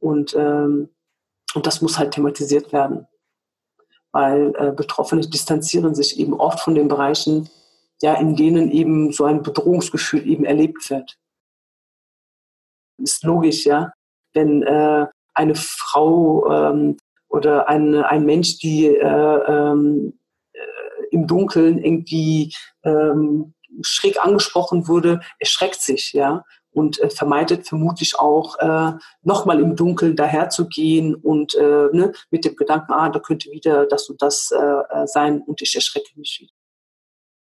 Und, 0.00 0.34
ähm, 0.34 0.90
und 1.54 1.66
das 1.66 1.80
muss 1.80 1.98
halt 1.98 2.12
thematisiert 2.12 2.72
werden, 2.72 3.06
weil 4.12 4.54
äh, 4.56 4.72
Betroffene 4.72 5.22
distanzieren 5.22 5.94
sich 5.94 6.18
eben 6.18 6.34
oft 6.34 6.60
von 6.60 6.74
den 6.74 6.88
Bereichen, 6.88 7.48
ja, 8.00 8.14
in 8.14 8.36
denen 8.36 8.70
eben 8.70 9.12
so 9.12 9.24
ein 9.24 9.42
Bedrohungsgefühl 9.42 10.26
eben 10.26 10.44
erlebt 10.44 10.88
wird. 10.90 11.18
Ist 12.98 13.24
logisch, 13.24 13.64
ja, 13.64 13.92
wenn 14.34 14.62
äh, 14.62 15.06
eine 15.38 15.54
Frau 15.54 16.50
ähm, 16.50 16.96
oder 17.28 17.68
ein, 17.68 17.94
ein 17.94 18.24
Mensch, 18.24 18.58
die 18.58 18.86
äh, 18.86 19.02
ähm, 19.02 20.18
äh, 20.52 20.58
im 21.10 21.26
Dunkeln 21.26 21.78
irgendwie 21.78 22.54
ähm, 22.82 23.54
schräg 23.82 24.22
angesprochen 24.22 24.88
wurde, 24.88 25.20
erschreckt 25.38 25.80
sich, 25.80 26.12
ja, 26.12 26.44
und 26.72 27.00
äh, 27.00 27.10
vermeidet 27.10 27.66
vermutlich 27.66 28.18
auch 28.18 28.58
äh, 28.58 28.92
nochmal 29.22 29.60
im 29.60 29.76
Dunkeln 29.76 30.16
daherzugehen 30.16 31.14
und 31.14 31.54
äh, 31.54 31.88
ne, 31.92 32.12
mit 32.30 32.44
dem 32.44 32.56
Gedanken, 32.56 32.92
ah, 32.92 33.08
da 33.08 33.20
könnte 33.20 33.50
wieder 33.50 33.86
das 33.86 34.08
und 34.08 34.20
das 34.22 34.50
äh, 34.50 34.58
äh 34.58 35.06
sein 35.06 35.42
und 35.42 35.62
ich 35.62 35.74
erschrecke 35.74 36.10
mich 36.16 36.38
wieder. 36.40 36.52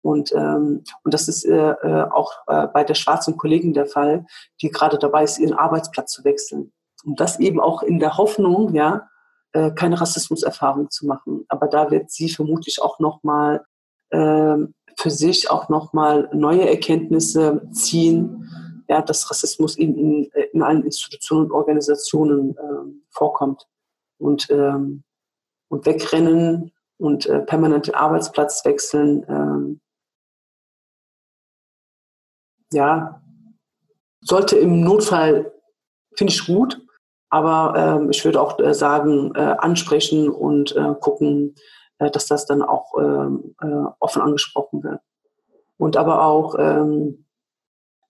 Und, 0.02 0.32
ähm, 0.32 0.84
und 1.04 1.14
das 1.14 1.28
ist 1.28 1.46
äh, 1.46 1.72
äh, 1.72 2.10
auch 2.10 2.32
äh, 2.48 2.68
bei 2.68 2.84
der 2.84 2.94
schwarzen 2.94 3.36
Kollegin 3.36 3.74
der 3.74 3.86
Fall, 3.86 4.26
die 4.62 4.70
gerade 4.70 4.98
dabei 4.98 5.24
ist, 5.24 5.40
ihren 5.40 5.54
Arbeitsplatz 5.54 6.14
zu 6.14 6.24
wechseln. 6.24 6.72
Und 7.04 7.20
das 7.20 7.40
eben 7.40 7.60
auch 7.60 7.84
in 7.84 8.00
der 8.00 8.18
Hoffnung, 8.18 8.74
ja, 8.74 9.10
äh, 9.54 9.72
keine 9.72 10.00
Rassismuserfahrung 10.00 10.90
zu 10.90 11.08
machen. 11.08 11.46
Aber 11.48 11.68
da 11.68 11.92
wird 11.92 12.12
sie 12.12 12.30
vermutlich 12.30 12.82
auch 12.82 13.00
nochmal 13.00 13.66
äh, 14.10 14.58
für 14.98 15.10
sich 15.10 15.50
auch 15.50 15.70
nochmal 15.70 16.30
neue 16.34 16.70
Erkenntnisse 16.70 17.68
ziehen, 17.72 18.50
ja, 18.90 19.02
dass 19.02 19.30
Rassismus 19.30 19.78
in, 19.78 19.98
in, 19.98 20.32
in 20.52 20.62
allen 20.62 20.84
Institutionen 20.84 21.46
und 21.46 21.52
Organisationen 21.52 22.58
äh, 22.58 23.04
vorkommt. 23.10 23.68
Und, 24.18 24.50
ähm, 24.50 25.04
und 25.70 25.86
wegrennen 25.86 26.74
und 26.98 27.26
äh, 27.28 27.40
permanent 27.40 27.96
Arbeitsplatz 27.96 28.66
wechseln, 28.66 29.26
ähm, 29.30 29.82
ja, 32.74 33.22
sollte 34.22 34.58
im 34.58 34.82
Notfall, 34.82 35.54
finde 36.16 36.34
ich 36.34 36.46
gut, 36.46 36.86
aber 37.30 37.74
ähm, 37.76 38.10
ich 38.10 38.24
würde 38.26 38.42
auch 38.42 38.60
äh, 38.60 38.74
sagen, 38.74 39.34
äh, 39.36 39.56
ansprechen 39.58 40.30
und 40.30 40.76
äh, 40.76 40.96
gucken, 41.00 41.56
äh, 42.00 42.10
dass 42.10 42.26
das 42.26 42.46
dann 42.46 42.62
auch 42.62 42.98
ähm, 42.98 43.56
äh, 43.62 43.90
offen 44.00 44.22
angesprochen 44.22 44.84
wird. 44.84 45.02
Und 45.78 45.96
aber 45.96 46.26
auch 46.26 46.56
ähm, 46.58 47.26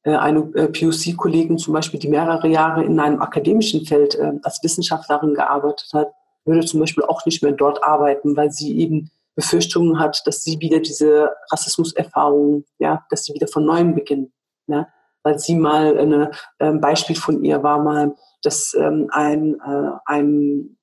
äh, 0.03 0.15
eine 0.15 0.43
POC-Kollegin 0.43 1.57
zum 1.57 1.73
Beispiel, 1.73 1.99
die 1.99 2.07
mehrere 2.07 2.47
Jahre 2.47 2.83
in 2.83 2.99
einem 2.99 3.21
akademischen 3.21 3.85
Feld 3.85 4.17
als 4.43 4.63
Wissenschaftlerin 4.63 5.33
gearbeitet 5.33 5.89
hat, 5.93 6.11
würde 6.45 6.65
zum 6.65 6.79
Beispiel 6.79 7.03
auch 7.03 7.25
nicht 7.25 7.43
mehr 7.43 7.51
dort 7.51 7.83
arbeiten, 7.83 8.35
weil 8.35 8.51
sie 8.51 8.79
eben 8.79 9.11
Befürchtungen 9.35 9.99
hat, 9.99 10.21
dass 10.25 10.43
sie 10.43 10.59
wieder 10.59 10.79
diese 10.79 11.31
Rassismuserfahrungen, 11.51 12.65
ja, 12.77 13.05
dass 13.09 13.23
sie 13.23 13.33
wieder 13.33 13.47
von 13.47 13.65
neuem 13.65 13.95
beginnen. 13.95 14.33
Ja? 14.67 14.87
Weil 15.23 15.39
sie 15.39 15.55
mal 15.55 15.97
ein 15.97 16.27
ähm, 16.59 16.81
Beispiel 16.81 17.15
von 17.15 17.43
ihr 17.43 17.61
war 17.61 17.83
mal, 17.83 18.15
dass 18.41 18.73
ähm, 18.73 19.09
ein, 19.11 19.55
äh, 19.59 19.91
ein, 20.05 20.77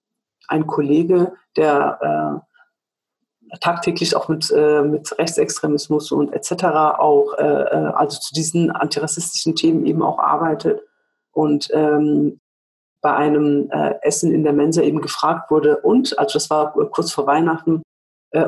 ein 0.48 0.66
Kollege, 0.66 1.32
der 1.56 2.42
äh, 3.50 3.58
tagtäglich 3.60 4.16
auch 4.16 4.28
mit, 4.28 4.50
äh, 4.50 4.82
mit 4.82 5.16
Rechtsextremismus 5.18 6.12
und 6.12 6.32
etc. 6.32 6.64
auch, 6.98 7.34
äh, 7.38 7.42
äh, 7.42 7.92
also 7.94 8.18
zu 8.20 8.34
diesen 8.34 8.70
antirassistischen 8.70 9.54
Themen 9.54 9.86
eben 9.86 10.02
auch 10.02 10.18
arbeitet 10.18 10.82
und 11.32 11.68
ähm, 11.72 12.40
bei 13.00 13.14
einem 13.14 13.70
äh, 13.70 13.94
Essen 14.02 14.32
in 14.32 14.42
der 14.42 14.52
Mensa 14.52 14.82
eben 14.82 15.00
gefragt 15.00 15.50
wurde 15.50 15.78
und, 15.78 16.18
also 16.18 16.34
das 16.34 16.50
war 16.50 16.72
kurz 16.72 17.12
vor 17.12 17.26
Weihnachten, 17.26 17.82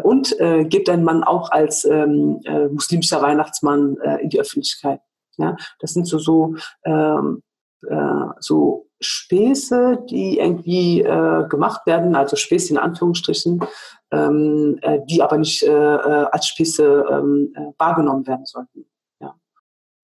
und 0.02 0.38
äh, 0.38 0.64
gibt 0.64 0.90
ein 0.90 1.02
Mann 1.02 1.24
auch 1.24 1.50
als 1.50 1.84
ähm, 1.86 2.40
äh, 2.44 2.66
muslimischer 2.66 3.22
Weihnachtsmann 3.22 3.96
in 4.20 4.28
die 4.28 4.38
Öffentlichkeit. 4.38 5.00
Ja, 5.38 5.56
das 5.80 5.92
sind 5.92 6.06
so 6.06 6.18
so 6.18 6.54
ähm, 6.84 7.42
äh, 7.86 8.26
so 8.40 8.88
Späße, 9.00 10.04
die 10.10 10.38
irgendwie 10.38 11.02
äh, 11.02 11.46
gemacht 11.48 11.86
werden, 11.86 12.16
also 12.16 12.34
Späße 12.36 12.72
in 12.72 12.78
Anführungsstrichen, 12.78 13.64
ähm, 14.10 14.78
äh, 14.82 14.98
die 15.08 15.22
aber 15.22 15.38
nicht 15.38 15.62
äh, 15.62 15.70
äh 15.70 16.26
als 16.32 16.48
Späße 16.48 17.06
ähm, 17.08 17.52
äh, 17.54 17.72
wahrgenommen 17.78 18.26
werden 18.26 18.44
sollten. 18.44 18.86
Ja. 19.20 19.36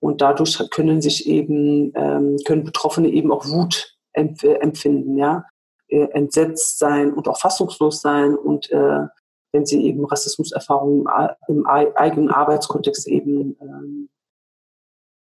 Und 0.00 0.20
dadurch 0.20 0.70
können 0.70 1.00
sich 1.00 1.26
eben 1.26 1.92
ähm, 1.96 2.36
können 2.46 2.64
Betroffene 2.64 3.08
eben 3.08 3.32
auch 3.32 3.46
Wut 3.48 3.96
empf 4.12 4.44
empfinden, 4.44 5.18
ja, 5.18 5.44
äh, 5.88 6.06
entsetzt 6.12 6.78
sein 6.78 7.12
und 7.12 7.26
auch 7.26 7.40
fassungslos 7.40 8.00
sein 8.00 8.36
und 8.36 8.70
äh, 8.70 9.06
wenn 9.52 9.66
sie 9.66 9.84
eben 9.84 10.04
Rassismuserfahrungen 10.04 11.06
im 11.48 11.66
eigenen 11.66 12.28
Arbeitskontext 12.28 13.06
eben 13.06 13.56
ähm, 13.60 14.08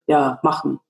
ja, 0.07 0.38
machen. 0.42 0.80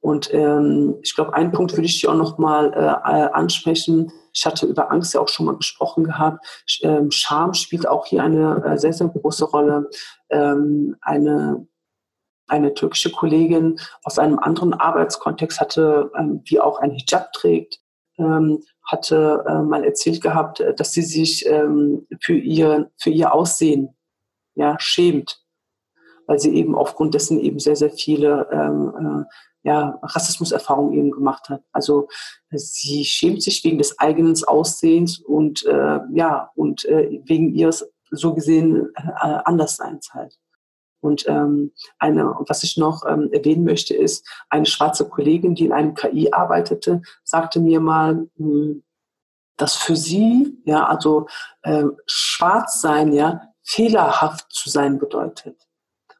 Und 0.00 0.32
ähm, 0.32 0.96
ich 1.02 1.14
glaube, 1.14 1.34
einen 1.34 1.50
Punkt 1.50 1.72
würde 1.72 1.86
ich 1.86 2.00
hier 2.00 2.10
auch 2.10 2.16
nochmal 2.16 2.72
äh, 2.72 3.34
ansprechen. 3.34 4.12
Ich 4.32 4.46
hatte 4.46 4.66
über 4.66 4.92
Angst 4.92 5.14
ja 5.14 5.20
auch 5.20 5.28
schon 5.28 5.46
mal 5.46 5.56
gesprochen 5.56 6.04
gehabt. 6.04 6.46
Ähm, 6.82 7.10
Scham 7.10 7.52
spielt 7.54 7.88
auch 7.88 8.06
hier 8.06 8.22
eine 8.22 8.64
äh, 8.64 8.78
sehr, 8.78 8.92
sehr 8.92 9.08
große 9.08 9.46
Rolle. 9.46 9.90
Ähm, 10.30 10.96
eine, 11.00 11.66
eine 12.46 12.74
türkische 12.74 13.10
Kollegin 13.10 13.78
aus 14.04 14.18
einem 14.18 14.38
anderen 14.38 14.72
Arbeitskontext 14.72 15.60
hatte, 15.60 16.12
ähm, 16.16 16.44
die 16.44 16.60
auch 16.60 16.78
ein 16.78 16.92
Hijab 16.92 17.32
trägt, 17.32 17.80
ähm, 18.18 18.62
hatte 18.84 19.44
äh, 19.48 19.62
mal 19.62 19.84
erzählt 19.84 20.22
gehabt, 20.22 20.60
äh, 20.60 20.74
dass 20.74 20.92
sie 20.92 21.02
sich 21.02 21.44
ähm, 21.46 22.06
für, 22.20 22.34
ihr, 22.34 22.90
für 22.96 23.10
ihr 23.10 23.34
Aussehen 23.34 23.96
ja, 24.54 24.76
schämt 24.78 25.42
weil 26.28 26.38
sie 26.38 26.54
eben 26.54 26.76
aufgrund 26.76 27.14
dessen 27.14 27.40
eben 27.40 27.58
sehr, 27.58 27.74
sehr 27.74 27.90
viele 27.90 28.46
ähm, 28.52 29.24
äh, 29.24 29.68
ja, 29.68 29.98
Rassismuserfahrungen 30.02 30.92
eben 30.92 31.10
gemacht 31.10 31.48
hat. 31.48 31.62
Also 31.72 32.08
sie 32.50 33.04
schämt 33.04 33.42
sich 33.42 33.64
wegen 33.64 33.78
des 33.78 33.98
eigenen 33.98 34.36
Aussehens 34.44 35.18
und 35.18 35.64
äh, 35.66 36.00
ja, 36.12 36.50
und 36.54 36.84
äh, 36.84 37.20
wegen 37.24 37.54
ihres 37.54 37.90
so 38.10 38.34
gesehen 38.34 38.90
äh, 38.94 39.38
Andersseins 39.44 40.12
halt. 40.14 40.38
Und 41.00 41.26
ähm, 41.28 41.72
eine, 41.98 42.34
was 42.46 42.62
ich 42.62 42.76
noch 42.76 43.04
ähm, 43.06 43.30
erwähnen 43.32 43.64
möchte, 43.64 43.94
ist, 43.94 44.26
eine 44.50 44.66
schwarze 44.66 45.08
Kollegin, 45.08 45.54
die 45.54 45.66
in 45.66 45.72
einem 45.72 45.94
KI 45.94 46.32
arbeitete, 46.32 47.02
sagte 47.24 47.60
mir 47.60 47.80
mal, 47.80 48.14
mh, 48.14 48.28
hm, 48.36 48.82
dass 49.56 49.74
für 49.74 49.96
sie, 49.96 50.60
ja, 50.64 50.86
also 50.86 51.26
äh, 51.62 51.84
schwarz 52.06 52.80
sein, 52.80 53.12
ja, 53.12 53.42
fehlerhaft 53.62 54.46
zu 54.52 54.70
sein 54.70 54.98
bedeutet. 54.98 55.67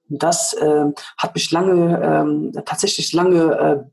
Das 0.09 0.55
äh, 0.55 0.87
hat 1.19 1.35
mich 1.35 1.51
lange, 1.51 2.01
ähm, 2.03 2.53
tatsächlich 2.65 3.13
lange 3.13 3.59
äh, 3.59 3.85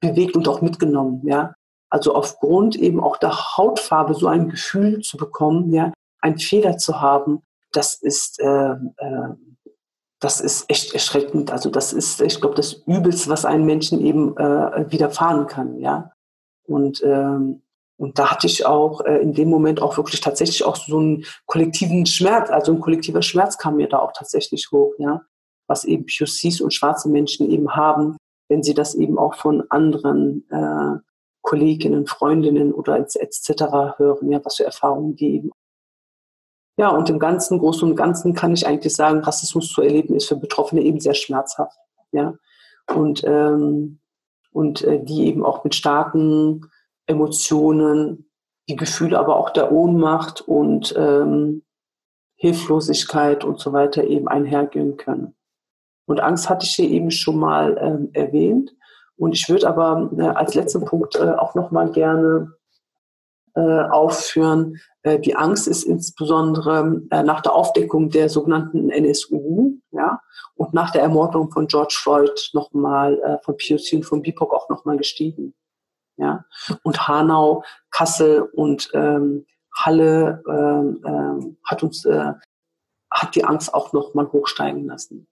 bewegt 0.00 0.36
und 0.36 0.46
auch 0.48 0.60
mitgenommen, 0.60 1.22
ja. 1.26 1.54
Also 1.88 2.14
aufgrund 2.14 2.76
eben 2.76 3.02
auch 3.02 3.18
der 3.18 3.56
Hautfarbe 3.56 4.14
so 4.14 4.26
ein 4.26 4.48
Gefühl 4.48 5.00
zu 5.00 5.16
bekommen, 5.16 5.72
ja, 5.72 5.92
einen 6.20 6.38
Fehler 6.38 6.78
zu 6.78 7.00
haben, 7.00 7.42
das 7.72 7.94
ist, 7.94 8.40
äh, 8.40 8.72
äh, 8.72 9.28
das 10.20 10.40
ist 10.40 10.70
echt 10.70 10.94
erschreckend. 10.94 11.50
Also 11.50 11.68
das 11.70 11.92
ist, 11.92 12.20
ich 12.20 12.40
glaube, 12.40 12.54
das 12.54 12.74
Übelste, 12.86 13.30
was 13.30 13.44
einem 13.44 13.66
Menschen 13.66 14.00
eben 14.00 14.36
äh, 14.36 14.90
widerfahren 14.90 15.46
kann, 15.46 15.78
ja. 15.78 16.12
Und 16.64 17.02
ähm, 17.04 17.62
und 17.98 18.18
da 18.18 18.32
hatte 18.32 18.48
ich 18.48 18.66
auch 18.66 19.02
äh, 19.02 19.18
in 19.18 19.32
dem 19.32 19.48
Moment 19.48 19.80
auch 19.80 19.96
wirklich 19.96 20.20
tatsächlich 20.20 20.64
auch 20.64 20.76
so 20.76 20.98
einen 20.98 21.24
kollektiven 21.46 22.04
Schmerz, 22.04 22.50
also 22.50 22.72
ein 22.72 22.80
kollektiver 22.80 23.22
Schmerz 23.22 23.58
kam 23.58 23.76
mir 23.76 23.88
da 23.88 23.98
auch 23.98 24.12
tatsächlich 24.12 24.70
hoch, 24.72 24.92
ja 24.98 25.22
was 25.66 25.84
eben 25.84 26.06
POCs 26.06 26.60
und 26.60 26.74
schwarze 26.74 27.08
Menschen 27.08 27.50
eben 27.50 27.74
haben, 27.74 28.16
wenn 28.48 28.62
sie 28.62 28.74
das 28.74 28.94
eben 28.94 29.18
auch 29.18 29.34
von 29.34 29.64
anderen 29.70 30.44
äh, 30.50 30.98
Kolleginnen, 31.42 32.06
Freundinnen 32.06 32.72
oder 32.72 32.98
etc. 32.98 33.96
hören, 33.96 34.30
ja, 34.30 34.44
was 34.44 34.56
für 34.56 34.64
Erfahrungen 34.64 35.16
die 35.16 35.36
eben. 35.36 35.50
Ja, 36.78 36.88
und 36.88 37.10
im 37.10 37.18
Ganzen, 37.18 37.58
Großen 37.58 37.88
und 37.88 37.96
Ganzen 37.96 38.34
kann 38.34 38.54
ich 38.54 38.66
eigentlich 38.66 38.94
sagen, 38.94 39.20
Rassismus 39.20 39.68
zu 39.68 39.82
erleben 39.82 40.14
ist 40.14 40.26
für 40.26 40.36
Betroffene 40.36 40.82
eben 40.82 41.00
sehr 41.00 41.14
schmerzhaft. 41.14 41.76
Ja, 42.12 42.34
und, 42.94 43.22
ähm, 43.24 43.98
und 44.52 44.82
äh, 44.82 45.02
die 45.02 45.26
eben 45.26 45.44
auch 45.44 45.64
mit 45.64 45.74
starken 45.74 46.70
Emotionen, 47.06 48.30
die 48.68 48.76
Gefühle 48.76 49.18
aber 49.18 49.36
auch 49.36 49.50
der 49.50 49.72
Ohnmacht 49.72 50.40
und 50.40 50.94
ähm, 50.96 51.62
Hilflosigkeit 52.36 53.44
und 53.44 53.60
so 53.60 53.72
weiter 53.72 54.04
eben 54.04 54.28
einhergehen 54.28 54.96
können. 54.96 55.34
Und 56.06 56.20
Angst 56.20 56.48
hatte 56.48 56.66
ich 56.66 56.74
hier 56.74 56.88
eben 56.88 57.10
schon 57.10 57.38
mal 57.38 57.76
ähm, 57.80 58.10
erwähnt. 58.12 58.74
Und 59.16 59.32
ich 59.32 59.48
würde 59.48 59.68
aber 59.68 60.10
äh, 60.18 60.22
als 60.22 60.54
letzten 60.54 60.84
Punkt 60.84 61.16
äh, 61.16 61.32
auch 61.32 61.54
noch 61.54 61.70
mal 61.70 61.90
gerne 61.90 62.52
äh, 63.54 63.82
aufführen. 63.82 64.78
Äh, 65.02 65.18
die 65.18 65.36
Angst 65.36 65.68
ist 65.68 65.84
insbesondere 65.84 67.02
äh, 67.10 67.22
nach 67.22 67.40
der 67.42 67.54
Aufdeckung 67.54 68.08
der 68.10 68.28
sogenannten 68.28 68.90
NSU, 68.90 69.78
ja, 69.90 70.20
und 70.54 70.72
nach 70.74 70.90
der 70.90 71.02
Ermordung 71.02 71.50
von 71.50 71.66
George 71.66 71.96
Floyd 72.00 72.50
nochmal, 72.54 73.18
äh, 73.20 73.38
von 73.44 73.56
POC 73.56 73.92
und 73.92 74.04
von 74.04 74.22
BIPOC 74.22 74.54
auch 74.54 74.68
nochmal 74.68 74.96
gestiegen. 74.96 75.54
Ja, 76.16 76.44
und 76.82 77.08
Hanau, 77.08 77.64
Kassel 77.90 78.42
und 78.42 78.90
ähm, 78.94 79.46
Halle 79.74 80.42
ähm, 80.48 81.02
ähm, 81.06 81.58
hat 81.64 81.82
uns 81.82 82.04
äh, 82.04 82.32
hat 83.10 83.34
die 83.34 83.44
Angst 83.44 83.74
auch 83.74 83.92
nochmal 83.92 84.30
hochsteigen 84.32 84.86
lassen. 84.86 85.26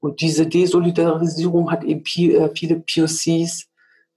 Und 0.00 0.22
diese 0.22 0.46
Desolidarisierung 0.46 1.70
hat 1.70 1.84
eben 1.84 2.00
äh, 2.00 2.50
viele 2.54 2.80
POCs, 2.80 3.68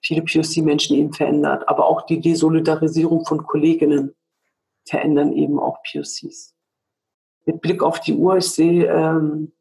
viele 0.02 0.22
POC-Menschen 0.22 0.96
eben 0.96 1.14
verändert. 1.14 1.68
Aber 1.68 1.88
auch 1.88 2.06
die 2.06 2.20
Desolidarisierung 2.20 3.26
von 3.26 3.44
Kolleginnen 3.44 4.16
verändern 4.86 5.34
eben 5.34 5.60
auch 5.60 5.78
POCs. 5.84 6.56
Mit 7.46 7.62
Blick 7.62 7.84
auf 7.84 8.00
die 8.00 8.14
Uhr, 8.14 8.38
ich 8.38 8.50
sehe, 8.50 8.86
ähm, 8.86 9.52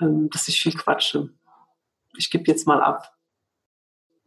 ähm, 0.00 0.28
dass 0.30 0.48
ich 0.48 0.60
viel 0.60 0.74
quatsche. 0.74 1.30
Ich 2.16 2.30
gebe 2.30 2.44
jetzt 2.46 2.66
mal 2.66 2.82
ab. 2.82 3.12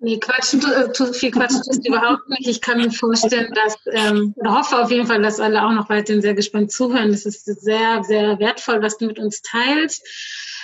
Nee, 0.03 0.19
quatschen, 0.19 0.61
äh, 0.61 1.13
viel 1.13 1.31
quatschen 1.31 1.61
du 1.81 1.87
überhaupt 1.87 2.27
nicht. 2.27 2.45
Ich 2.45 2.59
kann 2.59 2.77
mir 2.77 2.91
vorstellen, 2.91 3.53
dass, 3.53 3.77
ähm, 3.85 4.33
oder 4.35 4.59
hoffe 4.59 4.77
auf 4.77 4.91
jeden 4.91 5.07
Fall, 5.07 5.21
dass 5.21 5.39
alle 5.39 5.63
auch 5.63 5.71
noch 5.71 5.87
weiterhin 5.87 6.21
sehr 6.21 6.33
gespannt 6.33 6.73
zuhören. 6.73 7.11
Das 7.11 7.25
ist 7.25 7.45
sehr, 7.45 8.03
sehr 8.03 8.37
wertvoll, 8.37 8.81
was 8.81 8.97
du 8.97 9.05
mit 9.05 9.17
uns 9.17 9.41
teilst. 9.41 10.05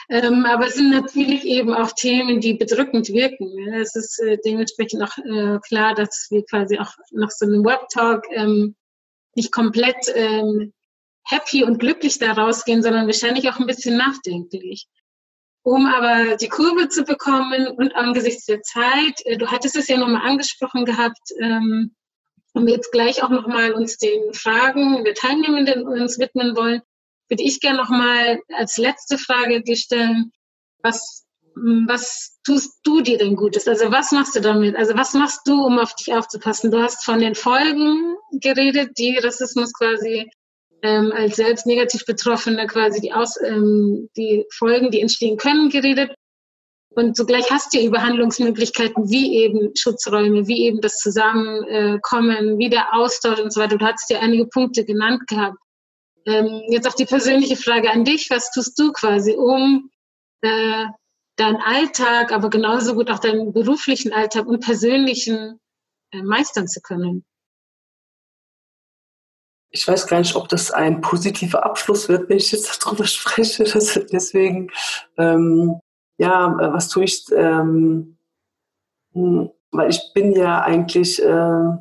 Ähm, 0.09 0.45
aber 0.45 0.67
es 0.67 0.73
sind 0.73 0.89
natürlich 0.89 1.45
eben 1.45 1.73
auch 1.73 1.93
Themen, 1.93 2.41
die 2.41 2.55
bedrückend 2.55 3.07
wirken. 3.07 3.55
Ne? 3.55 3.79
Es 3.79 3.95
ist 3.95 4.19
äh, 4.19 4.37
dementsprechend 4.43 5.01
auch 5.03 5.17
äh, 5.19 5.59
klar, 5.65 5.95
dass 5.95 6.27
wir 6.31 6.43
quasi 6.43 6.77
auch 6.77 6.91
nach 7.11 7.31
so 7.31 7.45
einem 7.45 7.63
Webtalk 7.63 8.25
ähm, 8.31 8.75
nicht 9.35 9.53
komplett 9.53 10.11
ähm, 10.15 10.73
happy 11.23 11.63
und 11.63 11.79
glücklich 11.79 12.19
da 12.19 12.33
rausgehen, 12.33 12.83
sondern 12.83 13.05
wahrscheinlich 13.05 13.49
auch 13.49 13.57
ein 13.57 13.67
bisschen 13.67 13.95
nachdenklich. 13.95 14.89
Um 15.63 15.85
aber 15.87 16.37
die 16.37 16.47
Kurve 16.47 16.87
zu 16.87 17.03
bekommen 17.03 17.67
und 17.67 17.95
angesichts 17.95 18.45
der 18.45 18.61
Zeit, 18.61 19.21
äh, 19.25 19.37
du 19.37 19.47
hattest 19.47 19.75
es 19.75 19.87
ja 19.87 19.97
nochmal 19.97 20.27
angesprochen 20.27 20.85
gehabt, 20.85 21.31
ähm, 21.41 21.95
und 22.53 22.65
wir 22.65 22.73
jetzt 22.73 22.91
gleich 22.91 23.23
auch 23.23 23.29
nochmal 23.29 23.73
uns 23.73 23.97
den 23.97 24.33
Fragen 24.33 25.03
der 25.03 25.13
Teilnehmenden 25.13 25.87
uns 25.87 26.19
widmen 26.19 26.55
wollen, 26.55 26.81
würde 27.29 27.43
ich 27.43 27.59
gerne 27.59 27.77
noch 27.77 27.89
mal 27.89 28.39
als 28.55 28.77
letzte 28.77 29.17
Frage 29.17 29.61
dir 29.61 29.75
stellen, 29.75 30.31
was, 30.81 31.25
was 31.55 32.39
tust 32.43 32.79
du 32.83 33.01
dir 33.01 33.17
denn 33.17 33.35
Gutes? 33.35 33.67
Also 33.67 33.91
was 33.91 34.11
machst 34.11 34.35
du 34.35 34.41
damit? 34.41 34.75
Also 34.75 34.95
was 34.95 35.13
machst 35.13 35.41
du, 35.45 35.63
um 35.63 35.77
auf 35.77 35.93
dich 35.95 36.13
aufzupassen? 36.13 36.71
Du 36.71 36.81
hast 36.81 37.05
von 37.05 37.19
den 37.19 37.35
Folgen 37.35 38.15
geredet, 38.31 38.97
die 38.97 39.17
Rassismus 39.17 39.71
quasi 39.73 40.29
ähm, 40.81 41.11
als 41.15 41.35
selbst 41.35 41.65
negativ 41.65 42.05
Betroffener 42.05 42.67
quasi 42.67 43.01
die, 43.01 43.13
Aus, 43.13 43.39
ähm, 43.41 44.09
die 44.15 44.45
Folgen, 44.53 44.91
die 44.91 45.01
entstehen 45.01 45.37
können, 45.37 45.69
geredet. 45.69 46.13
Und 46.91 47.15
zugleich 47.15 47.49
hast 47.51 47.73
du 47.73 47.79
über 47.79 48.01
Handlungsmöglichkeiten 48.01 49.09
wie 49.09 49.37
eben 49.37 49.71
Schutzräume, 49.75 50.47
wie 50.47 50.65
eben 50.65 50.81
das 50.81 50.97
Zusammenkommen, 50.97 52.57
wie 52.57 52.69
der 52.69 52.93
Austausch 52.93 53.39
und 53.39 53.53
so 53.53 53.61
weiter. 53.61 53.77
Du 53.77 53.85
hast 53.85 54.09
dir 54.09 54.19
einige 54.19 54.47
Punkte 54.47 54.83
genannt 54.85 55.27
gehabt. 55.27 55.57
Ähm, 56.25 56.63
jetzt 56.69 56.87
auch 56.87 56.95
die 56.95 57.05
persönliche 57.05 57.55
Frage 57.55 57.91
an 57.91 58.05
dich. 58.05 58.29
Was 58.29 58.51
tust 58.51 58.77
du 58.79 58.91
quasi, 58.91 59.33
um 59.33 59.89
äh, 60.41 60.85
deinen 61.35 61.57
Alltag, 61.57 62.31
aber 62.31 62.49
genauso 62.49 62.95
gut 62.95 63.09
auch 63.11 63.19
deinen 63.19 63.53
beruflichen 63.53 64.11
Alltag 64.11 64.47
und 64.47 64.59
persönlichen 64.59 65.59
äh, 66.11 66.21
meistern 66.23 66.67
zu 66.67 66.81
können? 66.81 67.23
Ich 69.71 69.87
weiß 69.87 70.07
gar 70.07 70.19
nicht, 70.19 70.35
ob 70.35 70.49
das 70.49 70.71
ein 70.71 71.01
positiver 71.01 71.63
Abschluss 71.63 72.09
wird, 72.09 72.27
wenn 72.29 72.37
ich 72.37 72.51
jetzt 72.51 72.83
darüber 72.83 73.05
spreche. 73.05 73.63
Das, 73.63 73.99
deswegen, 74.11 74.71
ähm, 75.17 75.79
ja, 76.17 76.55
was 76.73 76.89
tue 76.89 77.03
ich? 77.05 77.25
Ähm, 77.35 78.17
hm, 79.13 79.49
weil 79.71 79.89
ich 79.89 80.01
bin 80.13 80.33
ja 80.33 80.61
eigentlich 80.61 81.21
äh, 81.21 81.77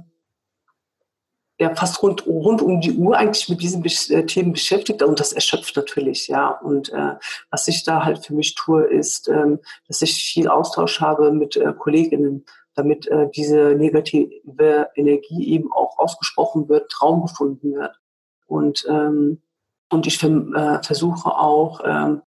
ja 1.61 1.75
fast 1.75 2.03
rund, 2.03 2.27
rund 2.27 2.63
um 2.63 2.81
die 2.81 2.93
Uhr 2.93 3.17
eigentlich 3.17 3.49
mit 3.49 3.61
diesen 3.61 3.85
äh, 3.85 4.27
Themen 4.27 4.53
beschäftigt 4.53 5.03
und 5.03 5.19
das 5.19 5.33
erschöpft 5.33 5.77
natürlich, 5.77 6.29
ja. 6.29 6.51
Und 6.51 6.93
äh, 6.93 7.15
was 7.51 7.67
ich 7.69 7.85
da 7.85 8.05
halt 8.05 8.25
für 8.25 8.35
mich 8.35 8.55
tue, 8.55 8.85
ist, 8.85 9.29
ähm, 9.29 9.59
dass 9.89 10.03
ich 10.03 10.15
viel 10.15 10.49
Austausch 10.49 11.01
habe 11.01 11.33
mit 11.33 11.57
äh, 11.57 11.73
Kolleginnen, 11.77 12.45
damit 12.79 13.07
äh, 13.09 13.29
diese 13.35 13.75
negative 13.77 14.89
Energie 14.95 15.49
eben 15.53 15.73
auch 15.73 15.99
ausgesprochen 15.99 16.69
wird, 16.69 17.03
Raum 17.03 17.23
gefunden 17.23 17.75
wird. 17.75 17.99
Und, 18.47 18.87
ähm, 18.89 19.43
und 19.91 20.07
ich 20.07 20.23
äh, 20.23 20.83
versuche 20.83 21.31
auch, 21.31 21.81
ähm, 21.85 22.23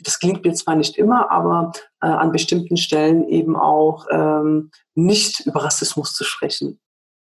das 0.00 0.18
klingt 0.18 0.44
mir 0.44 0.54
zwar 0.54 0.74
nicht 0.74 0.96
immer, 0.96 1.30
aber 1.30 1.72
äh, 2.00 2.06
an 2.06 2.32
bestimmten 2.32 2.76
Stellen 2.76 3.28
eben 3.28 3.56
auch 3.56 4.06
ähm, 4.10 4.70
nicht 4.94 5.46
über 5.46 5.64
Rassismus 5.64 6.14
zu 6.14 6.24
sprechen. 6.24 6.80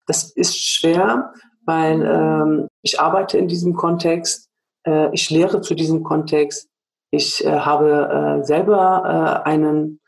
Das 0.07 0.31
ist 0.31 0.57
schwer, 0.57 1.33
weil 1.65 2.01
ähm, 2.01 2.67
ich 2.81 2.99
arbeite 2.99 3.37
in 3.37 3.47
diesem 3.47 3.75
Kontext, 3.75 4.49
äh, 4.85 5.13
ich 5.13 5.29
lehre 5.29 5.61
zu 5.61 5.75
diesem 5.75 6.03
Kontext, 6.03 6.67
ich 7.11 7.45
äh, 7.45 7.59
habe 7.59 8.39
äh, 8.41 8.43
selber 8.43 9.43
äh, 9.45 9.49
einen 9.49 9.99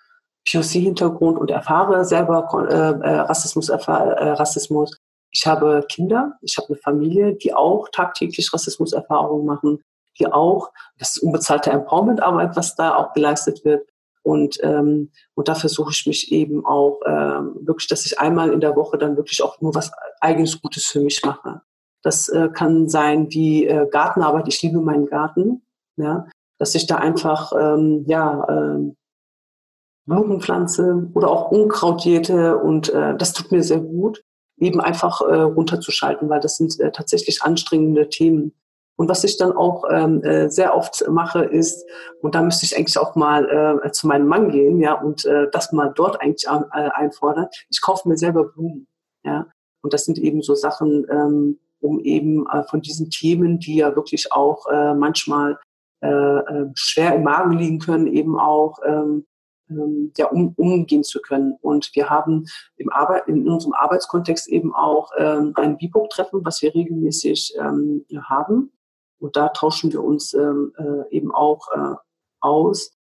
POC-Hintergrund 0.49 1.38
und 1.38 1.51
erfahre 1.51 2.05
selber 2.05 2.47
äh, 2.69 2.73
äh, 2.73 3.19
Rassismus, 3.22 3.69
erfahr, 3.69 4.05
äh, 4.05 4.31
Rassismus. 4.31 4.97
Ich 5.31 5.45
habe 5.45 5.85
Kinder, 5.89 6.34
ich 6.41 6.57
habe 6.57 6.69
eine 6.69 6.77
Familie, 6.77 7.34
die 7.35 7.53
auch 7.53 7.89
tagtäglich 7.89 8.53
Rassismuserfahrungen 8.53 9.45
machen, 9.45 9.84
die 10.17 10.31
auch, 10.31 10.72
das 10.97 11.17
ist 11.17 11.23
unbezahlte 11.23 11.72
Empowerment-Arbeit, 11.72 12.55
was 12.55 12.76
da 12.76 12.95
auch 12.95 13.13
geleistet 13.13 13.65
wird, 13.65 13.85
und, 14.26 14.57
ähm, 14.63 15.11
und 15.35 15.47
da 15.47 15.53
versuche 15.53 15.91
ich 15.91 16.07
mich 16.07 16.31
eben 16.31 16.65
auch 16.65 16.99
ähm, 17.05 17.57
wirklich, 17.59 17.88
dass 17.88 18.07
ich 18.07 18.19
einmal 18.19 18.51
in 18.51 18.59
der 18.59 18.76
Woche 18.76 18.97
dann 18.97 19.17
wirklich 19.17 19.43
auch 19.43 19.61
nur 19.61 19.76
was 19.76 19.91
eigenes 20.19 20.59
Gutes 20.59 20.88
für 20.88 20.99
mich 20.99 21.23
mache. 21.23 21.61
Das 22.01 22.27
äh, 22.30 22.49
kann 22.51 22.89
sein 22.89 23.30
wie 23.30 23.67
äh, 23.67 23.88
Gartenarbeit. 23.88 24.47
Ich 24.47 24.63
liebe 24.63 24.81
meinen 24.81 25.05
Garten. 25.05 25.61
Ja, 25.97 26.27
dass 26.57 26.73
ich 26.73 26.88
da 26.88 26.95
einfach 26.95 27.53
ähm, 27.57 28.03
ja 28.07 28.47
ähm, 28.49 28.95
Blumenpflanze 30.06 31.10
oder 31.14 31.30
auch 31.30 31.52
Unkrautjäte 31.52 32.57
und 32.57 32.90
äh, 32.90 33.15
das 33.18 33.34
tut 33.34 33.52
mir 33.52 33.64
sehr 33.64 33.80
gut, 33.80 34.23
eben 34.57 34.80
einfach 34.80 35.22
äh, 35.22 35.41
runterzuschalten, 35.41 36.30
weil 36.30 36.40
das 36.40 36.57
sind 36.57 36.80
äh, 36.80 36.91
tatsächlich 36.91 37.44
anstrengende 37.44 38.10
Themen. 38.10 38.53
Und 38.98 39.10
was 39.10 39.26
ich 39.26 39.38
dann 39.38 39.52
auch 39.52 39.84
ähm, 39.91 40.23
äh, 40.23 40.49
sehr 40.49 40.76
oft 40.76 41.06
mache, 41.10 41.44
ist, 41.44 41.86
und 42.22 42.34
da 42.34 42.41
müsste 42.41 42.65
ich 42.65 42.77
eigentlich 42.77 42.98
auch 42.98 43.15
mal 43.15 43.82
äh, 43.84 43.91
zu 43.91 44.07
meinem 44.07 44.27
Mann 44.27 44.52
gehen, 44.52 44.80
ja, 44.80 44.94
und 44.94 45.26
äh, 45.26 45.48
das 45.52 45.73
mal 45.73 45.91
dort 45.94 46.22
eigentlich 46.22 46.48
äh, 46.48 46.90
einfordern. 46.91 47.48
Ich 47.69 47.82
kaufe 47.82 48.07
mir 48.07 48.18
selber 48.18 48.45
Blumen, 48.45 48.88
ja. 49.23 49.48
Und 49.82 49.94
das 49.94 50.06
sind 50.06 50.18
eben 50.18 50.41
so 50.41 50.56
Sachen, 50.56 51.06
ähm, 51.11 51.60
um 51.82 51.99
eben 51.99 52.48
äh, 52.48 52.64
von 52.64 52.82
diesen 52.82 53.10
Themen, 53.10 53.60
die 53.60 53.76
ja 53.76 53.95
wirklich 53.95 54.32
auch 54.32 54.65
äh, 54.68 54.94
manchmal 54.94 55.60
äh, 56.02 56.07
äh, 56.07 56.72
schwer 56.76 57.15
im 57.15 57.23
Magen 57.23 57.52
liegen 57.52 57.80
können, 57.80 58.07
eben 58.07 58.40
auch 58.40 58.80
ähm, 58.86 59.26
ja, 60.18 60.28
um, 60.28 60.54
umgehen 60.58 61.04
zu 61.04 61.22
können. 61.22 61.58
Und 61.62 61.90
wir 61.96 62.10
haben 62.10 62.46
im 62.78 62.92
Arbeit, 62.92 63.28
in 63.28 63.50
unserem 63.50 63.74
Arbeitskontext 63.74 64.48
eben 64.48 64.74
auch 64.74 65.10
ähm, 65.18 65.54
ein 65.56 65.78
BIPOC-Treffen, 65.78 66.46
was 66.46 66.62
wir 66.62 66.74
regelmäßig 66.74 67.56
ähm, 67.60 68.06
haben. 68.24 68.72
Und 69.20 69.36
da 69.36 69.50
tauschen 69.50 69.92
wir 69.92 70.04
uns 70.04 70.34
ähm, 70.34 70.74
äh, 70.78 71.16
eben 71.16 71.34
auch 71.34 71.68
äh, 71.74 71.96
aus, 72.42 72.92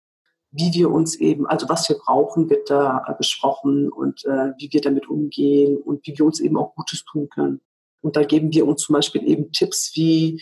wie 0.51 0.73
wir 0.73 0.89
uns 0.89 1.15
eben, 1.19 1.45
also 1.45 1.67
was 1.67 1.87
wir 1.89 1.97
brauchen, 1.97 2.49
wird 2.49 2.69
da 2.69 3.03
äh, 3.07 3.13
besprochen 3.17 3.91
und 3.91 4.23
äh, 4.25 4.53
wie 4.57 4.69
wir 4.71 4.81
damit 4.81 5.09
umgehen 5.09 5.77
und 5.77 6.07
wie 6.07 6.17
wir 6.17 6.25
uns 6.25 6.39
eben 6.39 6.57
auch 6.57 6.73
Gutes 6.75 7.03
tun 7.03 7.29
können. 7.29 7.61
Und 8.01 8.15
da 8.15 8.23
geben 8.23 8.53
wir 8.53 8.65
uns 8.65 8.83
zum 8.83 8.93
Beispiel 8.93 9.27
eben 9.27 9.51
Tipps 9.51 9.91
wie, 9.95 10.41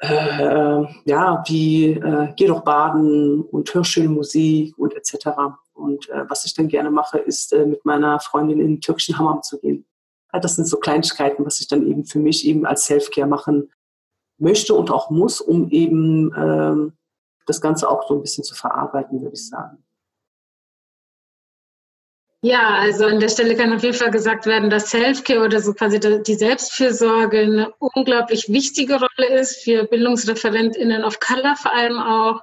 äh, 0.00 0.84
ja, 1.04 1.44
wie 1.46 1.92
äh, 1.92 2.32
geh 2.36 2.46
doch 2.46 2.62
baden 2.62 3.42
und 3.42 3.72
hör 3.74 3.84
schöne 3.84 4.08
Musik 4.08 4.76
und 4.78 4.94
etc. 4.94 5.28
Und 5.74 6.08
äh, 6.08 6.28
was 6.28 6.44
ich 6.46 6.54
dann 6.54 6.68
gerne 6.68 6.90
mache, 6.90 7.18
ist 7.18 7.52
äh, 7.52 7.66
mit 7.66 7.84
meiner 7.84 8.18
Freundin 8.20 8.60
in 8.60 8.68
den 8.68 8.80
türkischen 8.80 9.18
Hammam 9.18 9.42
zu 9.42 9.60
gehen. 9.60 9.86
Das 10.32 10.56
sind 10.56 10.66
so 10.66 10.78
Kleinigkeiten, 10.78 11.44
was 11.44 11.60
ich 11.60 11.68
dann 11.68 11.86
eben 11.86 12.04
für 12.04 12.20
mich 12.20 12.46
eben 12.46 12.64
als 12.64 12.84
Selfcare 12.84 13.26
machen 13.26 13.70
möchte 14.38 14.74
und 14.74 14.90
auch 14.90 15.10
muss, 15.10 15.40
um 15.40 15.68
eben 15.70 16.32
ähm, 16.36 16.92
das 17.46 17.60
Ganze 17.60 17.88
auch 17.88 18.06
so 18.08 18.14
ein 18.14 18.22
bisschen 18.22 18.44
zu 18.44 18.54
verarbeiten, 18.54 19.20
würde 19.20 19.34
ich 19.34 19.48
sagen. 19.48 19.84
Ja, 22.42 22.76
also 22.78 23.04
an 23.04 23.20
der 23.20 23.28
Stelle 23.28 23.54
kann 23.54 23.72
auf 23.74 23.82
jeden 23.82 23.94
Fall 23.96 24.10
gesagt 24.10 24.46
werden, 24.46 24.70
dass 24.70 24.90
Selfcare 24.90 25.44
oder 25.44 25.60
so 25.60 25.74
quasi 25.74 26.00
die 26.00 26.34
Selbstfürsorge 26.34 27.40
eine 27.40 27.74
unglaublich 27.78 28.48
wichtige 28.48 28.94
Rolle 28.94 29.38
ist 29.38 29.62
für 29.62 29.84
BildungsreferentInnen 29.84 31.04
of 31.04 31.20
Color 31.20 31.56
vor 31.56 31.74
allem 31.74 31.98
auch 31.98 32.42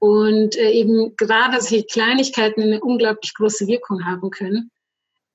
und 0.00 0.54
äh, 0.56 0.70
eben 0.72 1.16
gerade 1.16 1.62
solche 1.62 1.86
Kleinigkeiten 1.86 2.62
eine 2.62 2.80
unglaublich 2.80 3.32
große 3.34 3.66
Wirkung 3.66 4.04
haben 4.04 4.30
können. 4.30 4.70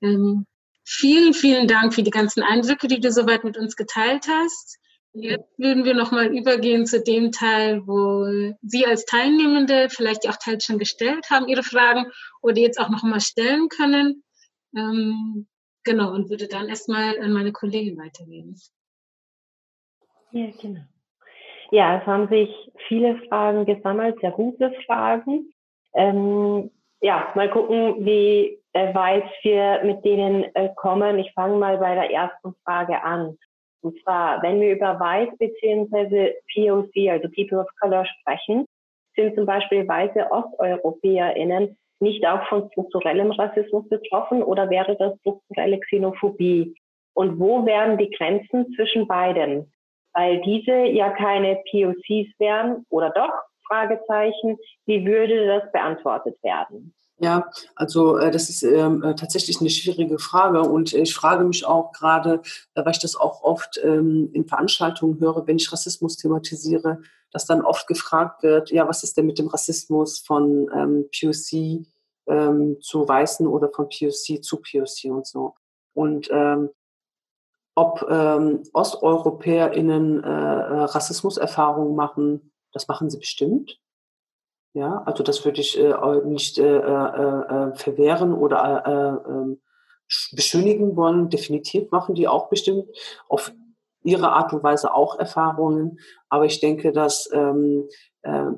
Ähm, 0.00 0.46
vielen, 0.84 1.34
vielen 1.34 1.66
Dank 1.66 1.92
für 1.92 2.04
die 2.04 2.12
ganzen 2.12 2.44
Eindrücke, 2.44 2.86
die 2.86 3.00
du 3.00 3.10
soweit 3.10 3.42
mit 3.42 3.56
uns 3.56 3.74
geteilt 3.74 4.26
hast. 4.28 4.78
Jetzt 5.16 5.56
würden 5.58 5.84
wir 5.84 5.94
nochmal 5.94 6.36
übergehen 6.36 6.86
zu 6.86 7.00
dem 7.00 7.30
Teil, 7.30 7.86
wo 7.86 8.26
Sie 8.62 8.84
als 8.84 9.04
Teilnehmende 9.04 9.88
vielleicht 9.88 10.28
auch 10.28 10.36
teils 10.36 10.64
schon 10.64 10.78
gestellt 10.78 11.30
haben, 11.30 11.46
Ihre 11.46 11.62
Fragen 11.62 12.06
oder 12.42 12.56
jetzt 12.56 12.80
auch 12.80 12.88
nochmal 12.88 13.20
stellen 13.20 13.68
können. 13.68 14.24
Ähm, 14.76 15.46
genau, 15.84 16.12
und 16.12 16.30
würde 16.30 16.48
dann 16.48 16.68
erstmal 16.68 17.20
an 17.20 17.32
meine 17.32 17.52
Kollegin 17.52 17.96
weitergeben. 17.96 18.56
Ja, 20.32 20.48
genau. 20.60 20.80
Ja, 21.70 22.00
es 22.00 22.06
haben 22.06 22.28
sich 22.28 22.50
viele 22.88 23.16
Fragen 23.28 23.66
gesammelt, 23.66 24.18
sehr 24.20 24.32
gute 24.32 24.72
Fragen. 24.84 25.54
Ähm, 25.94 26.72
ja, 27.00 27.32
mal 27.36 27.50
gucken, 27.50 28.04
wie 28.04 28.60
äh, 28.72 28.92
weit 28.94 29.30
wir 29.42 29.80
mit 29.84 30.04
denen 30.04 30.44
äh, 30.56 30.70
kommen. 30.74 31.20
Ich 31.20 31.32
fange 31.34 31.56
mal 31.56 31.78
bei 31.78 31.94
der 31.94 32.10
ersten 32.10 32.52
Frage 32.64 33.00
an. 33.04 33.38
Und 33.84 34.00
zwar, 34.02 34.42
wenn 34.42 34.60
wir 34.62 34.72
über 34.72 34.98
Weiß 34.98 35.28
bzw. 35.38 36.32
POC, 36.54 37.10
also 37.10 37.28
People 37.28 37.60
of 37.60 37.66
Color 37.80 38.06
sprechen, 38.06 38.64
sind 39.14 39.34
zum 39.34 39.44
Beispiel 39.44 39.86
weiße 39.86 40.26
OsteuropäerInnen 40.30 41.76
nicht 42.00 42.26
auch 42.26 42.48
von 42.48 42.68
strukturellem 42.70 43.30
Rassismus 43.32 43.88
betroffen 43.88 44.42
oder 44.42 44.70
wäre 44.70 44.96
das 44.96 45.18
strukturelle 45.20 45.78
Xenophobie? 45.80 46.74
Und 47.12 47.38
wo 47.38 47.64
wären 47.66 47.98
die 47.98 48.10
Grenzen 48.10 48.72
zwischen 48.74 49.06
beiden? 49.06 49.70
Weil 50.14 50.40
diese 50.40 50.86
ja 50.86 51.10
keine 51.10 51.62
POCs 51.70 52.38
wären 52.38 52.84
oder 52.88 53.10
doch? 53.10 53.32
Fragezeichen. 53.68 54.58
Wie 54.86 55.04
würde 55.04 55.46
das 55.46 55.70
beantwortet 55.72 56.42
werden? 56.42 56.94
Ja, 57.18 57.48
also 57.76 58.16
äh, 58.18 58.32
das 58.32 58.50
ist 58.50 58.64
ähm, 58.64 59.02
äh, 59.04 59.14
tatsächlich 59.14 59.60
eine 59.60 59.70
schwierige 59.70 60.18
Frage 60.18 60.62
und 60.62 60.92
ich 60.92 61.14
frage 61.14 61.44
mich 61.44 61.64
auch 61.64 61.92
gerade, 61.92 62.42
äh, 62.74 62.84
weil 62.84 62.90
ich 62.90 62.98
das 62.98 63.14
auch 63.14 63.42
oft 63.42 63.80
ähm, 63.84 64.30
in 64.32 64.48
Veranstaltungen 64.48 65.20
höre, 65.20 65.46
wenn 65.46 65.56
ich 65.56 65.72
Rassismus 65.72 66.16
thematisiere, 66.16 67.02
dass 67.30 67.46
dann 67.46 67.62
oft 67.62 67.86
gefragt 67.86 68.42
wird, 68.42 68.70
ja, 68.70 68.88
was 68.88 69.04
ist 69.04 69.16
denn 69.16 69.26
mit 69.26 69.38
dem 69.38 69.46
Rassismus 69.46 70.18
von 70.18 70.68
ähm, 70.74 71.08
POC 71.12 71.86
ähm, 72.26 72.80
zu 72.80 73.06
Weißen 73.06 73.46
oder 73.46 73.70
von 73.70 73.88
POC 73.88 74.42
zu 74.42 74.56
POC 74.56 75.12
und 75.12 75.26
so. 75.26 75.54
Und 75.94 76.28
ähm, 76.32 76.70
ob 77.76 78.04
ähm, 78.08 78.62
OsteuropäerInnen 78.72 80.22
äh, 80.22 80.26
äh 80.26 80.84
Rassismuserfahrungen 80.84 81.94
machen, 81.94 82.52
das 82.72 82.88
machen 82.88 83.08
sie 83.08 83.18
bestimmt. 83.18 83.80
Ja, 84.74 85.02
also 85.06 85.22
das 85.22 85.44
würde 85.44 85.60
ich 85.60 85.78
äh, 85.78 85.94
nicht 86.24 86.58
äh, 86.58 86.78
äh, 86.78 86.80
äh, 86.80 87.74
verwehren 87.76 88.34
oder 88.34 89.22
äh, 89.24 89.52
äh, 89.52 89.56
beschönigen 90.32 90.96
wollen. 90.96 91.30
Definitiv 91.30 91.92
machen 91.92 92.16
die 92.16 92.26
auch 92.26 92.48
bestimmt 92.48 92.88
auf 93.28 93.52
ihre 94.02 94.32
Art 94.32 94.52
und 94.52 94.64
Weise 94.64 94.92
auch 94.92 95.16
Erfahrungen. 95.18 96.00
Aber 96.28 96.44
ich 96.44 96.58
denke, 96.58 96.90
dass 96.90 97.30
ähm, 97.32 97.88
äh, 98.22 98.50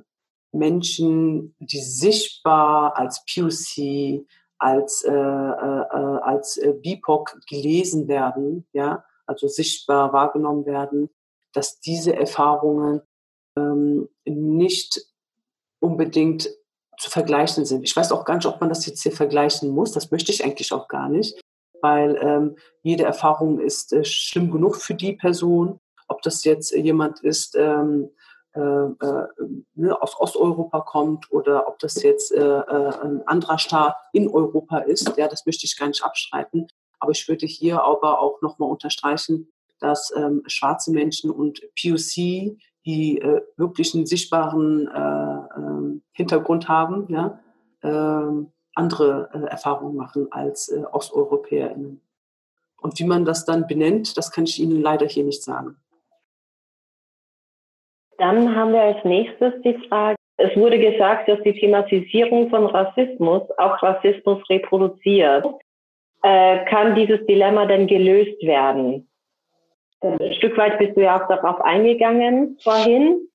Menschen, 0.53 1.55
die 1.59 1.81
sichtbar 1.81 2.97
als 2.97 3.23
POC, 3.27 4.27
als, 4.59 5.05
äh, 5.05 5.13
äh, 5.13 5.15
als 5.15 6.57
äh, 6.57 6.73
BIPOC 6.73 7.37
gelesen 7.47 8.09
werden, 8.09 8.67
ja, 8.73 9.05
also 9.27 9.49
sichtbar 9.49 10.15
wahrgenommen 10.15 10.65
werden, 10.65 11.11
dass 11.53 11.79
diese 11.81 12.17
Erfahrungen 12.17 13.03
ähm, 13.57 14.09
nicht 14.25 15.05
unbedingt 15.87 16.49
zu 16.99 17.11
vergleichen 17.11 17.65
sind. 17.65 17.83
Ich 17.85 17.95
weiß 17.95 18.13
auch 18.13 18.25
gar 18.25 18.37
nicht, 18.37 18.47
ob 18.47 18.61
man 18.61 18.69
das 18.69 18.87
jetzt 18.87 19.03
hier 19.03 19.13
vergleichen 19.13 19.71
muss. 19.71 19.93
Das 19.93 20.11
möchte 20.11 20.33
ich 20.33 20.45
eigentlich 20.45 20.73
auch 20.73 20.89
gar 20.89 21.09
nicht, 21.09 21.39
weil 21.83 22.19
ähm, 22.21 22.57
jede 22.83 23.05
Erfahrung 23.05 23.61
ist 23.61 23.93
äh, 23.93 24.05
schlimm 24.05 24.51
genug 24.51 24.77
für 24.77 24.95
die 24.95 25.13
Person. 25.13 25.79
Ob 26.09 26.23
das 26.23 26.45
jetzt 26.45 26.73
jemand 26.73 27.21
ist, 27.21 27.57
ähm, 27.57 28.11
äh, 28.55 28.61
äh, 28.61 29.27
ne, 29.75 30.01
aus 30.01 30.19
Osteuropa 30.19 30.81
kommt 30.81 31.31
oder 31.31 31.69
ob 31.69 31.79
das 31.79 32.03
jetzt 32.03 32.33
äh, 32.33 32.41
äh, 32.41 32.93
ein 33.03 33.23
anderer 33.27 33.59
Staat 33.59 33.97
in 34.13 34.31
Europa 34.31 34.79
ist, 34.79 35.13
ja, 35.19 35.29
das 35.29 35.45
möchte 35.45 35.67
ich 35.67 35.77
gar 35.77 35.89
nicht 35.89 36.03
abstreiten. 36.03 36.67
Aber 36.99 37.13
ich 37.13 37.29
würde 37.29 37.45
hier 37.45 37.83
aber 37.83 38.21
auch 38.21 38.41
nochmal 38.41 38.71
unterstreichen, 38.71 39.53
dass 39.79 40.11
ähm, 40.17 40.43
schwarze 40.47 40.91
Menschen 40.91 41.31
und 41.31 41.61
POC 41.79 42.57
die 42.87 43.21
äh, 43.21 43.43
wirklich 43.57 43.95
einen 43.95 44.07
sichtbaren 44.07 44.87
äh, 44.87 45.61
äh, 45.61 46.01
Hintergrund 46.13 46.69
haben, 46.69 47.07
ja, 47.09 47.41
äh, 47.83 48.47
andere 48.75 49.31
äh, 49.35 49.51
Erfahrungen 49.51 49.97
machen 49.97 50.29
als 50.31 50.69
äh, 50.69 50.85
OsteuropäerInnen. 50.93 52.01
Und 52.81 52.99
wie 52.99 53.05
man 53.05 53.25
das 53.25 53.45
dann 53.45 53.67
benennt, 53.67 54.17
das 54.17 54.31
kann 54.31 54.45
ich 54.45 54.61
Ihnen 54.61 54.81
leider 54.81 55.07
hier 55.07 55.25
nicht 55.25 55.43
sagen. 55.43 55.77
Dann 58.19 58.55
haben 58.55 58.73
wir 58.73 58.83
als 58.83 59.05
nächstes 59.05 59.53
die 59.63 59.77
Frage, 59.89 60.17
es 60.39 60.55
wurde 60.57 60.79
gesagt, 60.79 61.29
dass 61.29 61.43
die 61.43 61.59
Thematisierung 61.59 62.51
von 62.51 62.67
Rassismus 62.67 63.43
auch 63.59 63.83
Rassismus 63.83 64.43
reproduziert. 64.49 65.47
Äh, 66.23 66.65
kann 66.67 66.95
dieses 66.95 67.25
Dilemma 67.27 67.67
denn 67.67 67.87
gelöst 67.87 68.43
werden? 68.43 69.09
Ein 70.01 70.35
Stück 70.35 70.57
weit 70.57 70.79
bist 70.79 70.97
du 70.97 71.03
ja 71.03 71.21
auch 71.21 71.29
darauf 71.29 71.61
eingegangen 71.61 72.59
vorhin. 72.63 73.29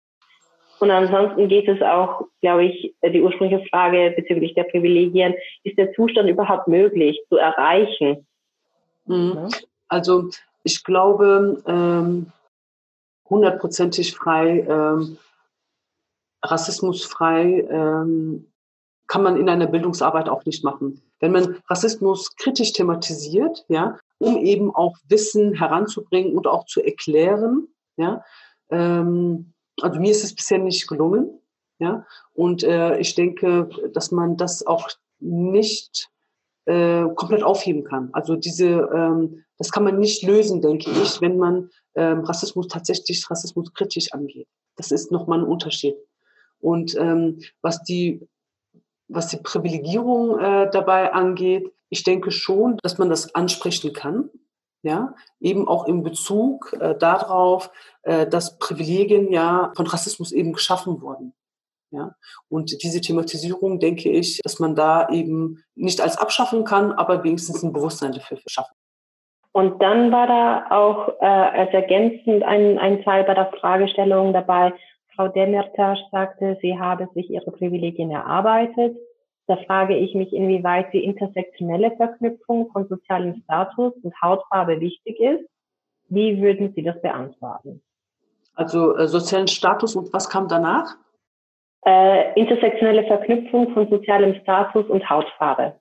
Und 0.80 0.90
ansonsten 0.90 1.48
geht 1.48 1.68
es 1.68 1.82
auch, 1.82 2.26
glaube 2.42 2.66
ich, 2.66 2.96
die 3.04 3.22
ursprüngliche 3.22 3.64
Frage 3.70 4.14
bezüglich 4.16 4.56
der 4.56 4.64
Privilegien, 4.64 5.36
ist 5.64 5.78
der 5.78 5.94
Zustand 5.94 6.28
überhaupt 6.28 6.68
möglich 6.68 7.22
zu 7.30 7.38
erreichen? 7.38 8.26
Mhm. 9.06 9.50
Also 9.88 10.30
ich 10.64 10.84
glaube, 10.84 11.62
ähm, 11.68 12.32
hundertprozentig 13.30 14.16
frei, 14.16 14.66
ähm, 14.68 15.18
rassismusfrei 16.44 17.68
ähm, 17.70 18.52
kann 19.08 19.24
man 19.24 19.38
in 19.38 19.50
einer 19.50 19.68
Bildungsarbeit 19.68 20.30
auch 20.30 20.46
nicht 20.46 20.64
machen. 20.64 21.02
Wenn 21.20 21.32
man 21.32 21.58
Rassismus 21.70 22.36
kritisch 22.36 22.74
thematisiert, 22.74 23.66
ja, 23.68 24.00
um 24.22 24.38
eben 24.38 24.74
auch 24.74 24.98
Wissen 25.08 25.56
heranzubringen 25.56 26.38
und 26.38 26.48
auch 26.48 26.66
zu 26.66 26.82
erklären. 26.82 27.68
Ja? 27.98 28.24
Ähm, 28.70 29.54
also 29.82 30.00
mir 30.00 30.12
ist 30.12 30.24
es 30.24 30.36
bisher 30.36 30.60
nicht 30.60 30.88
gelungen. 30.88 31.42
Ja? 31.80 32.06
Und 32.34 32.64
äh, 32.64 33.00
ich 33.00 33.16
denke, 33.16 33.70
dass 33.94 34.12
man 34.12 34.38
das 34.38 34.66
auch 34.66 34.90
nicht 35.20 36.10
äh, 36.66 37.06
komplett 37.16 37.42
aufheben 37.42 37.84
kann. 37.84 38.10
Also 38.14 38.36
diese, 38.36 38.68
ähm, 38.94 39.44
das 39.58 39.72
kann 39.72 39.84
man 39.84 40.00
nicht 40.00 40.24
lösen, 40.24 40.62
denke 40.62 40.92
ich, 40.92 41.20
wenn 41.22 41.38
man 41.38 41.72
ähm, 41.96 42.20
Rassismus 42.20 42.68
tatsächlich 42.68 43.28
rassismuskritisch 43.30 44.14
angeht. 44.14 44.48
Das 44.76 44.92
ist 44.92 45.12
nochmal 45.12 45.40
ein 45.40 45.46
Unterschied. 45.46 45.96
Und 46.60 46.96
ähm, 46.96 47.40
was 47.62 47.82
die 47.84 48.28
was 49.14 49.28
die 49.28 49.38
Privilegierung 49.38 50.40
äh, 50.40 50.70
dabei 50.72 51.12
angeht, 51.12 51.70
ich 51.92 52.04
denke 52.04 52.32
schon, 52.32 52.78
dass 52.82 52.98
man 52.98 53.10
das 53.10 53.36
ansprechen 53.36 53.94
kann. 53.94 54.30
Ja, 54.84 55.14
eben 55.40 55.68
auch 55.68 55.86
in 55.86 56.02
Bezug 56.02 56.76
äh, 56.80 56.96
darauf, 56.98 57.70
äh, 58.02 58.26
dass 58.26 58.58
Privilegien 58.58 59.32
ja 59.32 59.72
von 59.76 59.86
Rassismus 59.86 60.32
eben 60.32 60.54
geschaffen 60.54 61.04
wurden. 61.04 61.36
Ja, 61.92 62.16
und 62.50 62.82
diese 62.82 63.00
Thematisierung 63.00 63.80
denke 63.80 64.10
ich, 64.10 64.40
dass 64.42 64.60
man 64.60 64.76
da 64.76 65.08
eben 65.10 65.64
nicht 65.76 66.02
als 66.02 66.18
abschaffen 66.18 66.64
kann, 66.64 66.94
aber 66.94 67.24
wenigstens 67.24 67.62
ein 67.62 67.74
Bewusstsein 67.74 68.14
dafür 68.14 68.40
schaffen. 68.48 68.74
Und 69.52 69.84
dann 69.84 70.12
war 70.12 70.26
da 70.26 70.66
auch 70.72 71.10
äh, 71.22 71.26
als 71.26 71.72
ergänzend 71.74 72.42
ein, 72.42 72.80
ein 72.80 73.04
Teil 73.04 73.24
bei 73.26 73.36
der 73.36 73.52
Fragestellung 73.60 74.34
dabei, 74.34 74.74
Frau 75.16 75.28
Demirtas 75.28 76.00
sagte, 76.12 76.58
sie 76.62 76.80
habe 76.80 77.08
sich 77.14 77.30
ihre 77.30 77.52
Privilegien 77.52 78.12
erarbeitet. 78.12 78.98
Da 79.48 79.58
frage 79.58 79.98
ich 79.98 80.16
mich, 80.16 80.34
inwieweit 80.34 80.94
die 80.94 81.04
intersektionelle 81.04 81.92
Verknüpfung 81.98 82.70
von 82.72 82.88
sozialem 82.88 83.42
Status 83.44 83.94
und 84.02 84.22
Hautfarbe 84.22 84.80
wichtig 84.80 85.20
ist. 85.20 85.46
Wie 86.10 86.42
würden 86.42 86.74
Sie 86.76 86.84
das 86.84 87.02
beantworten? 87.02 87.82
Also 88.54 88.96
äh, 88.98 89.08
sozialen 89.08 89.48
Status 89.48 89.96
und 89.96 90.14
was 90.14 90.30
kam 90.30 90.48
danach? 90.48 90.96
Äh, 91.86 92.40
intersektionelle 92.40 93.08
Verknüpfung 93.08 93.74
von 93.74 93.90
sozialem 93.90 94.36
Status 94.42 94.86
und 94.88 95.10
Hautfarbe. 95.10 95.80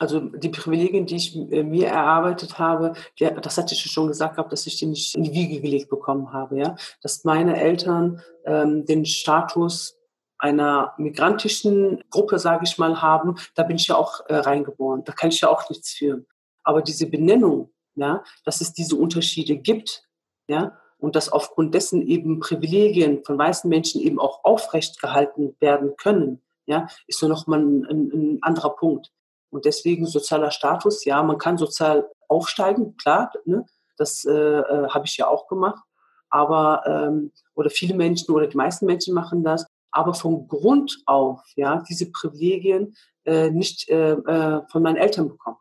Also 0.00 0.20
die 0.20 0.50
Privilegien, 0.50 1.06
die 1.06 1.16
ich 1.16 1.36
äh, 1.50 1.64
mir 1.64 1.88
erarbeitet 1.88 2.58
habe, 2.58 2.92
ja, 3.16 3.30
das 3.30 3.58
hatte 3.58 3.74
ich 3.74 3.80
schon 3.80 4.06
gesagt 4.06 4.36
gehabt, 4.36 4.52
dass 4.52 4.66
ich 4.66 4.76
die 4.76 4.86
nicht 4.86 5.16
in 5.16 5.24
die 5.24 5.32
Wiege 5.32 5.60
gelegt 5.60 5.90
bekommen 5.90 6.32
habe, 6.32 6.58
ja, 6.58 6.76
dass 7.02 7.24
meine 7.24 7.60
Eltern 7.60 8.22
ähm, 8.44 8.84
den 8.84 9.04
Status 9.04 9.97
einer 10.38 10.94
migrantischen 10.98 12.02
Gruppe, 12.10 12.38
sage 12.38 12.64
ich 12.64 12.78
mal, 12.78 13.02
haben, 13.02 13.36
da 13.54 13.64
bin 13.64 13.76
ich 13.76 13.88
ja 13.88 13.96
auch 13.96 14.20
äh, 14.28 14.36
reingeboren, 14.36 15.04
da 15.04 15.12
kann 15.12 15.30
ich 15.30 15.40
ja 15.40 15.48
auch 15.48 15.68
nichts 15.68 15.92
für. 15.92 16.24
Aber 16.62 16.82
diese 16.82 17.06
Benennung, 17.06 17.72
ja, 17.96 18.22
dass 18.44 18.60
es 18.60 18.72
diese 18.72 18.96
Unterschiede 18.96 19.56
gibt, 19.56 20.08
ja, 20.48 20.78
und 20.98 21.14
dass 21.16 21.28
aufgrund 21.28 21.74
dessen 21.74 22.02
eben 22.02 22.40
Privilegien 22.40 23.24
von 23.24 23.38
weißen 23.38 23.68
Menschen 23.68 24.00
eben 24.00 24.18
auch 24.18 24.44
aufrecht 24.44 25.00
gehalten 25.00 25.56
werden 25.60 25.96
können, 25.96 26.42
ja, 26.66 26.88
ist 27.06 27.22
nur 27.22 27.30
noch 27.30 27.46
mal 27.46 27.60
ein, 27.60 27.86
ein, 27.86 28.10
ein 28.12 28.38
anderer 28.42 28.76
Punkt. 28.76 29.12
Und 29.50 29.64
deswegen 29.64 30.06
sozialer 30.06 30.50
Status, 30.50 31.04
ja, 31.04 31.22
man 31.22 31.38
kann 31.38 31.56
sozial 31.56 32.10
aufsteigen, 32.28 32.96
klar, 32.96 33.32
ne? 33.44 33.64
das 33.96 34.24
äh, 34.24 34.32
äh, 34.32 34.88
habe 34.88 35.06
ich 35.06 35.16
ja 35.16 35.26
auch 35.26 35.48
gemacht. 35.48 35.82
Aber, 36.30 36.82
ähm, 36.86 37.32
oder 37.54 37.70
viele 37.70 37.94
Menschen 37.94 38.34
oder 38.34 38.46
die 38.46 38.56
meisten 38.56 38.84
Menschen 38.84 39.14
machen 39.14 39.42
das, 39.42 39.66
aber 39.90 40.14
vom 40.14 40.48
Grund 40.48 41.02
auf, 41.06 41.40
ja, 41.56 41.82
diese 41.88 42.10
Privilegien 42.10 42.94
äh, 43.24 43.50
nicht 43.50 43.88
äh, 43.88 44.12
äh, 44.12 44.62
von 44.70 44.82
meinen 44.82 44.96
Eltern 44.96 45.28
bekommen. 45.28 45.58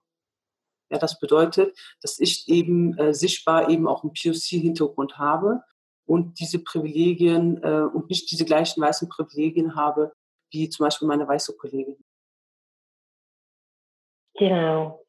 Ja, 0.90 0.98
das 0.98 1.20
bedeutet, 1.20 1.78
dass 2.02 2.20
ich 2.20 2.48
eben 2.48 2.98
äh, 2.98 3.14
sichtbar 3.14 3.70
eben 3.70 3.88
auch 3.88 4.04
einen 4.04 4.14
POC-Hintergrund 4.14 5.18
habe 5.18 5.62
und 6.06 6.40
diese 6.40 6.64
Privilegien 6.64 7.62
äh, 7.62 7.82
und 7.82 8.10
nicht 8.10 8.32
diese 8.32 8.46
gleichen 8.46 8.82
weißen 8.82 9.10
Privilegien 9.10 9.76
habe 9.76 10.14
wie 10.52 10.70
zum 10.70 10.86
Beispiel 10.86 11.08
meine 11.08 11.28
weiße 11.28 11.58
Kollegin. 11.58 11.98
Genau. 14.36 15.04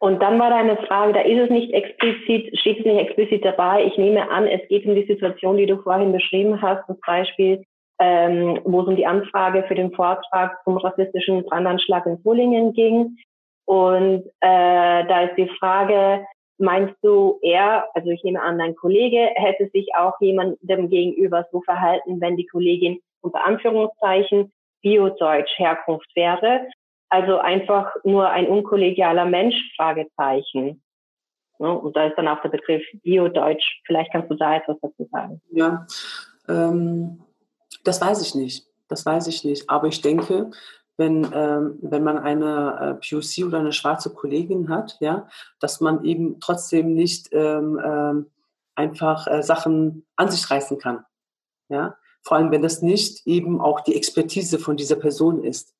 Und 0.00 0.20
dann 0.20 0.38
war 0.40 0.50
da 0.50 0.56
eine 0.56 0.76
Frage, 0.88 1.12
da 1.12 1.20
ist 1.20 1.38
es 1.38 1.50
nicht 1.50 1.72
explizit, 1.72 2.58
steht 2.58 2.80
es 2.80 2.84
nicht 2.84 2.98
explizit 2.98 3.44
dabei. 3.44 3.84
Ich 3.86 3.96
nehme 3.96 4.28
an, 4.30 4.48
es 4.48 4.66
geht 4.68 4.84
um 4.84 4.96
die 4.96 5.06
Situation, 5.06 5.56
die 5.56 5.66
du 5.66 5.80
vorhin 5.80 6.10
beschrieben 6.10 6.60
hast, 6.60 6.84
zum 6.86 6.98
Beispiel, 7.06 7.64
ähm, 8.02 8.58
wo 8.64 8.80
es 8.80 8.88
um 8.88 8.96
die 8.96 9.06
Anfrage 9.06 9.62
für 9.68 9.76
den 9.76 9.92
Vortrag 9.92 10.58
zum 10.64 10.76
rassistischen 10.76 11.44
Brandanschlag 11.44 12.04
in 12.06 12.20
Solingen 12.24 12.72
ging. 12.72 13.16
Und 13.64 14.26
äh, 14.40 15.06
da 15.06 15.22
ist 15.22 15.36
die 15.36 15.48
Frage, 15.60 16.26
meinst 16.58 16.96
du, 17.02 17.38
er, 17.42 17.86
also 17.94 18.10
ich 18.10 18.24
nehme 18.24 18.42
an, 18.42 18.58
dein 18.58 18.74
Kollege, 18.74 19.30
hätte 19.36 19.68
sich 19.72 19.90
auch 19.96 20.14
jemandem 20.20 20.88
gegenüber 20.88 21.46
so 21.52 21.60
verhalten, 21.60 22.20
wenn 22.20 22.36
die 22.36 22.46
Kollegin 22.46 22.98
unter 23.20 23.44
Anführungszeichen 23.44 24.52
Biodeutsch 24.82 25.56
Herkunft 25.56 26.10
wäre? 26.16 26.66
Also 27.08 27.38
einfach 27.38 27.94
nur 28.02 28.30
ein 28.30 28.48
unkollegialer 28.48 29.26
Mensch, 29.26 29.54
Fragezeichen. 29.76 30.82
Und 31.58 31.94
da 31.94 32.06
ist 32.06 32.16
dann 32.16 32.26
auch 32.26 32.42
der 32.42 32.48
Begriff 32.48 32.82
Bio-Deutsch. 33.04 33.82
Vielleicht 33.86 34.10
kannst 34.10 34.28
du 34.28 34.34
da 34.34 34.56
etwas 34.56 34.76
dazu 34.80 35.08
sagen. 35.12 35.40
Ja, 35.52 35.86
ähm, 36.48 37.22
das 37.84 38.00
weiß 38.00 38.22
ich 38.22 38.34
nicht. 38.34 38.66
Das 38.88 39.06
weiß 39.06 39.26
ich 39.28 39.44
nicht. 39.44 39.70
Aber 39.70 39.88
ich 39.88 40.00
denke, 40.02 40.50
wenn, 40.96 41.26
ähm, 41.32 41.78
wenn 41.80 42.04
man 42.04 42.18
eine 42.18 42.98
äh, 43.00 43.14
POC 43.14 43.46
oder 43.46 43.58
eine 43.58 43.72
schwarze 43.72 44.12
Kollegin 44.12 44.68
hat, 44.68 44.96
ja, 45.00 45.28
dass 45.58 45.80
man 45.80 46.04
eben 46.04 46.38
trotzdem 46.40 46.94
nicht 46.94 47.28
ähm, 47.32 47.80
ähm, 47.82 48.30
einfach 48.74 49.26
äh, 49.26 49.42
Sachen 49.42 50.04
an 50.16 50.30
sich 50.30 50.50
reißen 50.50 50.78
kann. 50.78 51.04
Ja? 51.68 51.96
Vor 52.22 52.36
allem, 52.36 52.50
wenn 52.50 52.62
das 52.62 52.82
nicht 52.82 53.26
eben 53.26 53.60
auch 53.60 53.80
die 53.80 53.96
Expertise 53.96 54.58
von 54.58 54.76
dieser 54.76 54.96
Person 54.96 55.42
ist. 55.42 55.74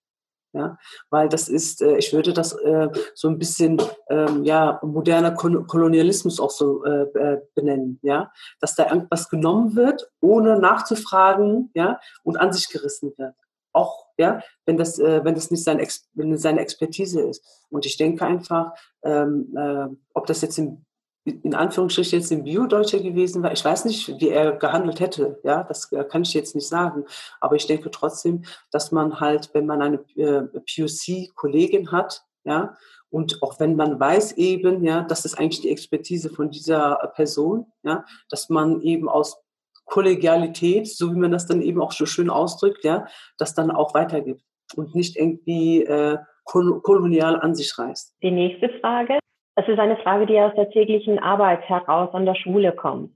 Ja, 0.55 0.77
weil 1.09 1.31
das 1.31 1.49
ist, 1.49 1.81
äh, 1.81 1.97
ich 1.97 2.12
würde 2.12 2.35
das 2.35 2.53
äh, 2.53 2.89
so 3.15 3.29
ein 3.29 3.39
bisschen 3.39 3.81
ähm, 4.11 4.45
ja 4.45 4.81
moderner 4.83 5.33
Kolonialismus 5.33 6.41
auch 6.41 6.51
so 6.51 6.85
äh, 6.85 7.05
äh, 7.19 7.41
benennen, 7.55 7.99
ja, 8.03 8.31
dass 8.61 8.74
da 8.74 8.91
irgendwas 8.91 9.31
genommen 9.31 9.77
wird, 9.77 10.11
ohne 10.20 10.59
nachzufragen, 10.59 11.70
ja, 11.74 12.01
und 12.23 12.37
an 12.37 12.53
sich 12.53 12.69
gerissen 12.69 13.15
wird. 13.16 13.35
Auch 13.73 14.07
ja, 14.19 14.43
wenn 14.66 14.77
das, 14.77 14.99
äh, 14.99 15.24
wenn 15.24 15.35
das 15.35 15.51
nicht 15.51 15.65
sein 15.65 15.79
Ex 15.79 16.07
wenn 16.12 16.37
seine 16.37 16.61
Expertise 16.61 17.23
ist. 17.23 17.43
Und 17.70 17.87
ich 17.87 17.97
denke 17.97 18.27
einfach, 18.27 18.73
ähm, 19.03 19.57
äh, 19.57 19.87
ob 20.12 20.27
das 20.27 20.43
jetzt 20.43 20.59
im 20.59 20.85
in 21.24 21.55
Anführungsstrichen 21.55 22.19
jetzt 22.19 22.32
ein 22.32 22.44
Bio-Deutscher 22.44 22.99
gewesen 22.99 23.43
war. 23.43 23.53
Ich 23.53 23.65
weiß 23.65 23.85
nicht, 23.85 24.20
wie 24.20 24.28
er 24.28 24.53
gehandelt 24.53 25.01
hätte. 25.01 25.39
Ja, 25.44 25.62
das 25.62 25.90
äh, 25.93 26.05
kann 26.05 26.23
ich 26.23 26.35
jetzt 26.35 26.55
nicht 26.55 26.66
sagen. 26.66 27.05
Aber 27.40 27.57
ich 27.57 27.66
denke 27.66 27.90
trotzdem, 27.90 28.44
dass 28.70 28.90
man 28.90 29.20
halt, 29.20 29.51
wenn 29.53 29.66
man 29.66 29.82
eine 29.82 30.05
äh, 30.16 30.43
POC-Kollegin 30.43 31.93
hat, 31.93 32.24
ja, 32.44 32.77
und 33.09 33.43
auch 33.43 33.61
wenn 33.61 33.77
man 33.77 34.01
weiß 34.01 34.32
eben, 34.32 34.82
ja, 34.82 35.03
das 35.03 35.24
ist 35.24 35.39
eigentlich 35.39 35.61
die 35.61 35.70
Expertise 35.70 36.31
von 36.31 36.51
dieser 36.51 37.12
Person, 37.15 37.66
ja, 37.82 38.05
dass 38.28 38.49
man 38.49 38.81
eben 38.81 39.09
aus 39.09 39.40
Kollegialität, 39.85 40.89
so 40.89 41.12
wie 41.12 41.19
man 41.19 41.31
das 41.31 41.47
dann 41.47 41.61
eben 41.61 41.81
auch 41.81 41.93
so 41.93 42.07
schön 42.07 42.31
ausdrückt, 42.31 42.85
ja, 42.85 43.07
das 43.36 43.55
dann 43.55 43.70
auch 43.70 43.94
weitergibt 43.94 44.43
und 44.77 44.94
nicht 44.94 45.16
irgendwie 45.16 45.85
äh, 45.85 46.19
kolonial 46.44 47.39
an 47.39 47.55
sich 47.55 47.78
reißt. 47.78 48.16
Die 48.23 48.31
nächste 48.31 48.70
Frage. 48.81 49.19
Es 49.55 49.69
ist 49.69 49.79
eine 49.79 49.97
Frage, 49.99 50.27
die 50.27 50.41
aus 50.41 50.55
der 50.55 50.70
täglichen 50.70 51.19
Arbeit 51.19 51.69
heraus 51.69 52.15
an 52.15 52.24
der 52.24 52.35
Schule 52.35 52.73
kommt. 52.73 53.11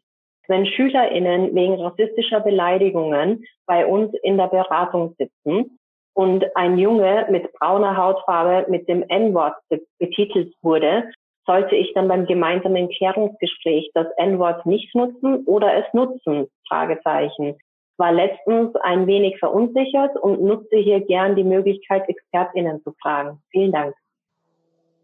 Wenn 0.49 0.67
SchülerInnen 0.67 1.55
wegen 1.55 1.81
rassistischer 1.81 2.41
Beleidigungen 2.41 3.45
bei 3.67 3.87
uns 3.87 4.13
in 4.23 4.37
der 4.37 4.49
Beratung 4.49 5.15
sitzen 5.19 5.79
und 6.15 6.45
ein 6.55 6.79
Junge 6.79 7.27
mit 7.31 7.51
brauner 7.55 7.97
Hautfarbe 7.97 8.71
mit 8.71 8.89
dem 8.89 9.03
N-Wort 9.09 9.57
betitelt 9.99 10.55
wurde, 10.63 11.11
sollte 11.47 11.75
ich 11.75 11.93
dann 11.95 12.09
beim 12.09 12.27
gemeinsamen 12.27 12.89
Klärungsgespräch 12.91 13.91
das 13.95 14.07
N-Wort 14.19 14.67
nicht 14.67 14.95
nutzen 14.95 15.45
oder 15.47 15.75
es 15.75 15.93
nutzen? 15.95 16.49
Fragezeichen. 16.69 17.57
War 17.99 18.13
letztens 18.13 18.77
ein 18.77 19.07
wenig 19.07 19.39
verunsichert 19.39 20.17
und 20.17 20.43
nutze 20.43 20.77
hier 20.77 21.01
gern 21.01 21.35
die 21.35 21.45
Möglichkeit, 21.45 22.09
ExpertInnen 22.09 22.83
zu 22.83 22.93
fragen. 23.01 23.41
Vielen 23.51 23.73
Dank. 23.73 23.95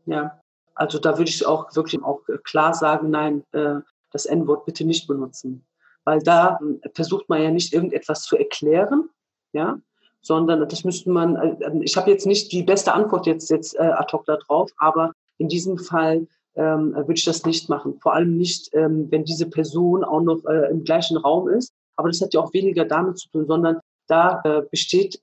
Ja, 0.04 0.41
also 0.74 0.98
da 0.98 1.18
würde 1.18 1.30
ich 1.30 1.46
auch 1.46 1.74
wirklich 1.74 2.02
auch 2.02 2.20
klar 2.44 2.74
sagen, 2.74 3.10
nein, 3.10 3.44
äh, 3.52 3.80
das 4.12 4.26
N-Wort 4.26 4.64
bitte 4.66 4.84
nicht 4.84 5.06
benutzen. 5.06 5.64
Weil 6.04 6.20
da 6.20 6.58
hm, 6.58 6.80
versucht 6.94 7.28
man 7.28 7.42
ja 7.42 7.50
nicht 7.50 7.72
irgendetwas 7.72 8.22
zu 8.22 8.36
erklären, 8.36 9.08
ja, 9.52 9.78
sondern 10.20 10.68
das 10.68 10.84
müsste 10.84 11.10
man, 11.10 11.36
äh, 11.36 11.78
ich 11.82 11.96
habe 11.96 12.10
jetzt 12.10 12.26
nicht 12.26 12.52
die 12.52 12.62
beste 12.62 12.92
Antwort 12.92 13.26
jetzt, 13.26 13.50
jetzt 13.50 13.74
äh, 13.76 13.82
ad 13.82 14.12
hoc 14.12 14.24
darauf, 14.26 14.70
aber 14.78 15.12
in 15.38 15.48
diesem 15.48 15.78
Fall 15.78 16.26
ähm, 16.54 16.94
würde 16.94 17.14
ich 17.14 17.24
das 17.24 17.44
nicht 17.44 17.68
machen. 17.68 17.98
Vor 18.00 18.14
allem 18.14 18.36
nicht, 18.36 18.70
ähm, 18.74 19.10
wenn 19.10 19.24
diese 19.24 19.48
Person 19.48 20.04
auch 20.04 20.20
noch 20.20 20.44
äh, 20.44 20.70
im 20.70 20.84
gleichen 20.84 21.16
Raum 21.16 21.48
ist. 21.48 21.72
Aber 21.96 22.08
das 22.08 22.20
hat 22.20 22.34
ja 22.34 22.40
auch 22.40 22.52
weniger 22.52 22.84
damit 22.84 23.18
zu 23.18 23.28
tun, 23.30 23.46
sondern 23.46 23.80
da 24.06 24.42
äh, 24.44 24.62
besteht 24.70 25.20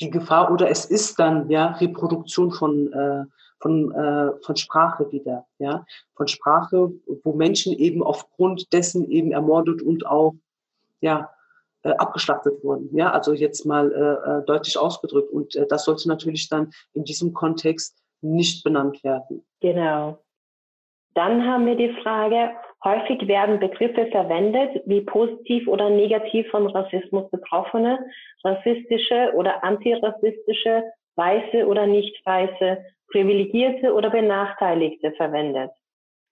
die 0.00 0.10
Gefahr 0.10 0.52
oder 0.52 0.68
es 0.68 0.84
ist 0.84 1.18
dann 1.18 1.48
ja 1.48 1.72
Reproduktion 1.72 2.50
von 2.50 2.92
äh, 2.92 3.24
von, 3.62 3.92
äh, 3.92 4.32
von 4.42 4.56
Sprache 4.56 5.10
wieder, 5.12 5.46
ja, 5.58 5.86
von 6.14 6.26
Sprache, 6.26 6.92
wo 7.22 7.32
Menschen 7.32 7.72
eben 7.72 8.02
aufgrund 8.02 8.72
dessen 8.72 9.08
eben 9.08 9.32
ermordet 9.32 9.80
und 9.80 10.04
auch, 10.04 10.34
ja, 11.00 11.30
äh, 11.84 11.90
abgeschlachtet 11.90 12.62
wurden, 12.62 12.94
ja, 12.94 13.10
also 13.10 13.32
jetzt 13.32 13.64
mal 13.64 13.90
äh, 13.92 14.30
äh, 14.30 14.44
deutlich 14.44 14.78
ausgedrückt 14.78 15.32
und 15.32 15.54
äh, 15.56 15.66
das 15.66 15.84
sollte 15.84 16.08
natürlich 16.08 16.48
dann 16.48 16.70
in 16.92 17.04
diesem 17.04 17.32
Kontext 17.32 17.96
nicht 18.20 18.62
benannt 18.62 19.02
werden. 19.02 19.44
Genau. 19.60 20.18
Dann 21.14 21.44
haben 21.46 21.66
wir 21.66 21.76
die 21.76 21.92
Frage, 22.02 22.50
häufig 22.84 23.26
werden 23.28 23.60
Begriffe 23.60 24.06
verwendet, 24.06 24.82
wie 24.86 25.02
positiv 25.02 25.68
oder 25.68 25.90
negativ 25.90 26.48
von 26.50 26.66
Rassismus 26.68 27.30
Betroffene, 27.30 27.98
rassistische 28.44 29.32
oder 29.34 29.62
antirassistische, 29.62 30.84
weiße 31.16 31.66
oder 31.66 31.86
nicht 31.86 32.24
weiße, 32.24 32.84
Privilegierte 33.10 33.92
oder 33.92 34.10
Benachteiligte 34.10 35.12
verwendet. 35.12 35.70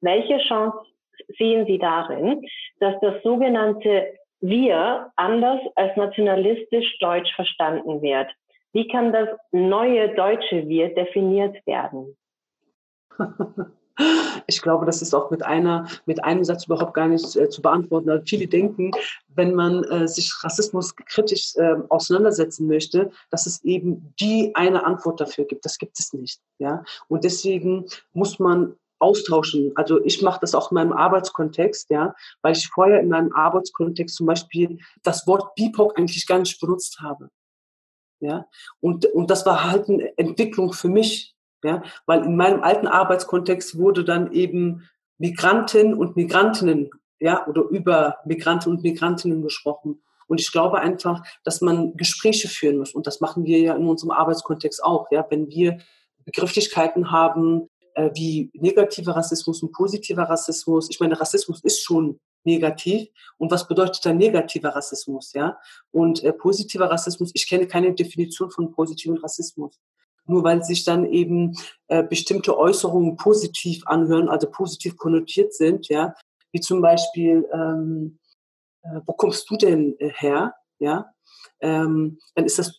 Welche 0.01 0.39
Chance 0.49 0.79
sehen 1.39 1.67
Sie 1.67 1.79
darin, 1.79 2.47
dass 2.79 2.95
das 3.01 3.23
sogenannte 3.23 4.15
Wir 4.41 5.13
anders 5.17 5.61
als 5.75 5.95
nationalistisch 5.97 6.99
deutsch 7.01 7.35
verstanden 7.35 8.01
wird? 8.01 8.29
Wie 8.73 8.89
kann 8.89 9.13
das 9.13 9.29
neue 9.53 10.15
deutsche 10.15 10.67
Wir 10.69 10.95
definiert 10.95 11.57
werden? 11.67 12.17
Ich 14.47 14.63
glaube, 14.63 14.87
das 14.87 15.03
ist 15.03 15.15
auch 15.15 15.31
mit 15.31 15.45
einer, 15.45 15.87
mit 16.07 16.25
einem 16.25 16.45
Satz 16.45 16.67
überhaupt 16.67 16.95
gar 16.95 17.09
nicht 17.09 17.37
äh, 17.37 17.49
zu 17.49 17.63
beantworten. 17.63 18.11
Also 18.11 18.25
viele 18.27 18.47
denken, 18.47 18.91
wenn 19.29 19.55
man 19.55 19.85
äh, 19.85 20.09
sich 20.09 20.33
Rassismus 20.43 20.95
kritisch 20.97 21.55
äh, 21.57 21.77
auseinandersetzen 21.89 22.67
möchte, 22.67 23.11
dass 23.31 23.47
es 23.47 23.63
eben 23.65 24.15
die 24.21 24.53
eine 24.55 24.85
Antwort 24.85 25.21
dafür 25.21 25.45
gibt. 25.45 25.65
Das 25.65 25.79
gibt 25.79 25.99
es 25.99 26.13
nicht. 26.13 26.41
Ja? 26.59 26.83
Und 27.09 27.25
deswegen 27.25 27.87
muss 28.13 28.39
man 28.39 28.77
austauschen. 29.01 29.73
Also 29.75 30.05
ich 30.05 30.23
mache 30.23 30.41
das 30.41 30.55
auch 30.55 30.71
in 30.71 30.77
meinem 30.77 30.93
Arbeitskontext, 30.93 31.91
ja, 31.91 32.15
weil 32.43 32.53
ich 32.53 32.69
vorher 32.69 33.01
in 33.01 33.09
meinem 33.09 33.33
Arbeitskontext 33.33 34.15
zum 34.15 34.27
Beispiel 34.27 34.79
das 35.03 35.27
Wort 35.27 35.55
BIPOC 35.55 35.99
eigentlich 35.99 36.27
gar 36.27 36.39
nicht 36.39 36.61
benutzt 36.61 37.01
habe. 37.01 37.31
Ja, 38.21 38.47
und, 38.81 39.07
und 39.07 39.31
das 39.31 39.47
war 39.47 39.71
halt 39.71 39.89
eine 39.89 40.17
Entwicklung 40.19 40.75
für 40.75 40.89
mich, 40.89 41.35
ja, 41.65 41.83
weil 42.07 42.25
in 42.25 42.37
meinem 42.37 42.63
alten 42.63 42.87
Arbeitskontext 42.87 43.79
wurde 43.79 44.05
dann 44.05 44.33
eben 44.33 44.89
Migranten 45.19 45.95
und 45.95 46.17
Migrantinnen, 46.17 46.91
ja, 47.19 47.47
oder 47.47 47.63
über 47.63 48.19
Migranten 48.25 48.71
und 48.71 48.83
Migrantinnen 48.83 49.43
gesprochen. 49.43 50.03
Und 50.27 50.41
ich 50.41 50.53
glaube 50.53 50.79
einfach, 50.81 51.23
dass 51.45 51.61
man 51.61 51.97
Gespräche 51.97 52.49
führen 52.49 52.79
muss. 52.79 52.95
Und 52.95 53.07
das 53.07 53.21
machen 53.21 53.45
wir 53.45 53.59
ja 53.59 53.75
in 53.75 53.87
unserem 53.87 54.13
Arbeitskontext 54.13 54.83
auch, 54.83 55.09
ja, 55.11 55.27
wenn 55.29 55.49
wir 55.49 55.79
Begrifflichkeiten 56.25 57.11
haben, 57.11 57.69
äh, 57.95 58.11
wie 58.15 58.51
negativer 58.55 59.17
Rassismus 59.17 59.63
und 59.63 59.73
positiver 59.73 60.23
Rassismus. 60.23 60.89
Ich 60.91 61.01
meine, 61.01 61.21
Rassismus 61.21 61.63
ist 61.65 61.83
schon 61.83 62.21
negativ. 62.45 63.09
Und 63.39 63.51
was 63.51 63.67
bedeutet 63.69 64.05
dann 64.05 64.19
negativer 64.19 64.71
Rassismus, 64.71 65.33
ja? 65.35 65.59
Und 65.91 66.23
äh, 66.23 66.33
positiver 66.33 66.91
Rassismus, 66.91 67.31
ich 67.35 67.49
kenne 67.49 67.67
keine 67.67 67.93
Definition 67.93 68.51
von 68.51 68.73
positivem 68.73 69.17
Rassismus. 69.17 69.79
Nur 70.31 70.45
weil 70.45 70.63
sich 70.63 70.85
dann 70.85 71.05
eben 71.07 71.57
äh, 71.89 72.05
bestimmte 72.05 72.57
Äußerungen 72.57 73.17
positiv 73.17 73.83
anhören, 73.87 74.29
also 74.29 74.49
positiv 74.49 74.97
konnotiert 74.97 75.53
sind, 75.53 75.89
ja, 75.89 76.15
wie 76.53 76.61
zum 76.61 76.81
Beispiel, 76.81 77.49
ähm, 77.53 78.19
äh, 78.83 79.01
wo 79.07 79.13
kommst 79.13 79.51
du 79.51 79.57
denn 79.57 79.99
äh, 79.99 80.11
her, 80.11 80.55
ja, 80.79 81.13
ähm, 81.61 82.19
dann 82.37 82.45
ist 82.45 82.61
das, 82.61 82.79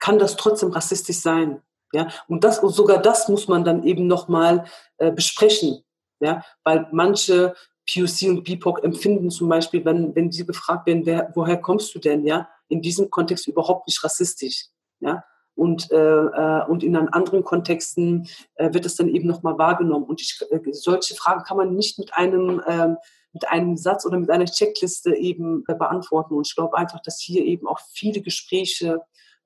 kann 0.00 0.18
das 0.18 0.36
trotzdem 0.36 0.72
rassistisch 0.72 1.18
sein, 1.18 1.62
ja, 1.92 2.08
und 2.26 2.42
das 2.42 2.58
und 2.58 2.70
sogar 2.70 3.00
das 3.00 3.28
muss 3.28 3.46
man 3.46 3.64
dann 3.64 3.84
eben 3.84 4.08
nochmal 4.08 4.66
äh, 4.96 5.12
besprechen, 5.12 5.84
ja, 6.18 6.44
weil 6.64 6.88
manche 6.90 7.54
POC 7.88 8.28
und 8.28 8.42
BIPOC 8.42 8.82
empfinden 8.82 9.30
zum 9.30 9.48
Beispiel, 9.48 9.84
wenn, 9.84 10.14
wenn 10.16 10.32
sie 10.32 10.44
gefragt 10.44 10.86
werden, 10.86 11.06
wer, 11.06 11.30
woher 11.34 11.58
kommst 11.58 11.94
du 11.94 12.00
denn, 12.00 12.26
ja, 12.26 12.48
in 12.68 12.82
diesem 12.82 13.08
Kontext 13.08 13.46
überhaupt 13.46 13.86
nicht 13.86 14.02
rassistisch, 14.02 14.66
ja. 15.00 15.24
Und, 15.58 15.90
äh, 15.90 15.96
äh, 15.96 16.64
und 16.68 16.84
in 16.84 16.94
anderen 16.94 17.42
Kontexten 17.42 18.28
äh, 18.54 18.72
wird 18.72 18.86
es 18.86 18.94
dann 18.94 19.08
eben 19.08 19.26
nochmal 19.26 19.58
wahrgenommen. 19.58 20.04
Und 20.04 20.20
ich, 20.20 20.40
äh, 20.50 20.60
solche 20.70 21.16
Fragen 21.16 21.42
kann 21.42 21.56
man 21.56 21.74
nicht 21.74 21.98
mit 21.98 22.14
einem, 22.14 22.60
äh, 22.60 22.94
mit 23.32 23.48
einem 23.48 23.76
Satz 23.76 24.06
oder 24.06 24.20
mit 24.20 24.30
einer 24.30 24.44
Checkliste 24.44 25.16
eben 25.16 25.64
äh, 25.66 25.74
beantworten. 25.74 26.34
Und 26.34 26.46
ich 26.46 26.54
glaube 26.54 26.78
einfach, 26.78 27.00
dass 27.02 27.20
hier 27.20 27.44
eben 27.44 27.66
auch 27.66 27.80
viele 27.92 28.20
Gespräche, 28.20 29.02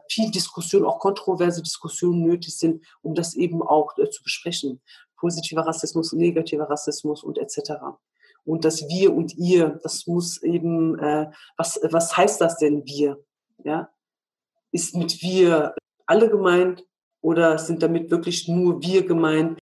viel 0.06 0.30
Diskussion, 0.30 0.84
auch 0.84 0.98
kontroverse 0.98 1.62
Diskussionen 1.62 2.22
nötig 2.26 2.58
sind, 2.58 2.84
um 3.00 3.14
das 3.14 3.34
eben 3.34 3.62
auch 3.62 3.96
äh, 3.96 4.10
zu 4.10 4.22
besprechen. 4.22 4.82
Positiver 5.16 5.62
Rassismus, 5.62 6.12
negativer 6.12 6.68
Rassismus 6.68 7.24
und 7.24 7.38
etc. 7.38 7.72
Und 8.44 8.66
das 8.66 8.86
Wir 8.86 9.14
und 9.14 9.34
Ihr, 9.38 9.80
das 9.82 10.06
muss 10.06 10.42
eben, 10.42 10.98
äh, 10.98 11.30
was, 11.56 11.80
was 11.90 12.14
heißt 12.14 12.38
das 12.38 12.58
denn 12.58 12.84
Wir? 12.84 13.18
Ja? 13.64 13.88
Ist 14.72 14.94
mit 14.94 15.22
Wir 15.22 15.74
alle 16.06 16.28
gemeint 16.28 16.84
oder 17.20 17.58
sind 17.58 17.82
damit 17.82 18.10
wirklich 18.10 18.48
nur 18.48 18.82
wir 18.82 19.06
gemeint? 19.06 19.58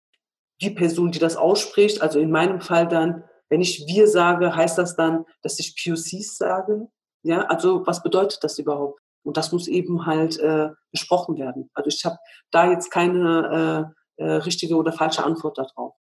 Die 0.62 0.72
Person, 0.72 1.12
die 1.12 1.20
das 1.20 1.38
ausspricht, 1.38 2.02
also 2.02 2.20
in 2.20 2.32
meinem 2.32 2.62
Fall 2.62 2.88
dann, 2.88 3.24
wenn 3.50 3.62
ich 3.62 3.86
wir 3.88 4.08
sage, 4.08 4.56
heißt 4.56 4.78
das 4.78 4.96
dann, 4.96 5.26
dass 5.42 5.60
ich 5.60 5.76
POCs 5.76 6.38
sage? 6.38 6.88
Ja, 7.24 7.42
also 7.42 7.86
was 7.86 8.04
bedeutet 8.04 8.44
das 8.44 8.58
überhaupt? 8.60 9.00
Und 9.24 9.38
das 9.38 9.52
muss 9.52 9.68
eben 9.68 10.06
halt 10.06 10.40
äh, 10.40 10.70
besprochen 10.92 11.38
werden. 11.38 11.70
Also 11.74 11.90
ich 11.90 12.04
habe 12.06 12.18
da 12.52 12.70
jetzt 12.72 12.90
keine 12.90 13.94
äh, 14.18 14.24
äh, 14.24 14.32
richtige 14.38 14.76
oder 14.76 14.92
falsche 14.92 15.24
Antwort 15.24 15.58
darauf. 15.58 15.94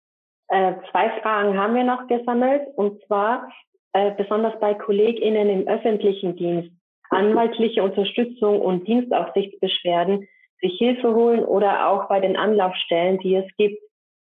Äh, 0.48 0.74
zwei 0.90 1.10
Fragen 1.20 1.58
haben 1.58 1.74
wir 1.74 1.84
noch 1.84 2.06
gesammelt 2.06 2.62
und 2.76 3.02
zwar 3.06 3.48
äh, 3.92 4.12
besonders 4.16 4.58
bei 4.60 4.74
KollegInnen 4.74 5.48
im 5.48 5.68
öffentlichen 5.68 6.36
Dienst, 6.36 6.70
anwaltliche 7.10 7.82
Unterstützung 7.82 8.60
und 8.60 8.86
Dienstaufsichtsbeschwerden, 8.86 10.28
sich 10.60 10.78
Hilfe 10.78 11.14
holen 11.14 11.44
oder 11.44 11.88
auch 11.88 12.08
bei 12.08 12.20
den 12.20 12.36
Anlaufstellen, 12.36 13.18
die 13.18 13.34
es 13.36 13.46
gibt. 13.56 13.82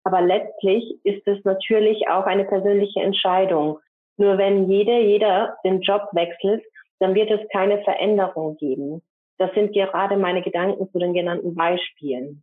Aber 0.05 0.21
letztlich 0.21 0.99
ist 1.05 1.27
es 1.27 1.45
natürlich 1.45 2.09
auch 2.09 2.27
eine 2.27 2.45
persönliche 2.45 3.01
Entscheidung. 3.01 3.79
Nur 4.19 4.39
wenn 4.39 4.71
jede, 4.71 5.01
jeder 5.01 5.57
den 5.65 5.81
Job 5.81 6.09
wechselt, 6.13 6.63
dann 7.01 7.15
wird 7.15 7.31
es 7.31 7.41
keine 7.53 7.83
Veränderung 7.83 8.57
geben. 8.57 9.03
Das 9.39 9.53
sind 9.53 9.75
gerade 9.75 10.17
meine 10.17 10.43
Gedanken 10.43 10.91
zu 10.91 10.99
den 10.99 11.13
genannten 11.13 11.55
Beispielen. 11.55 12.43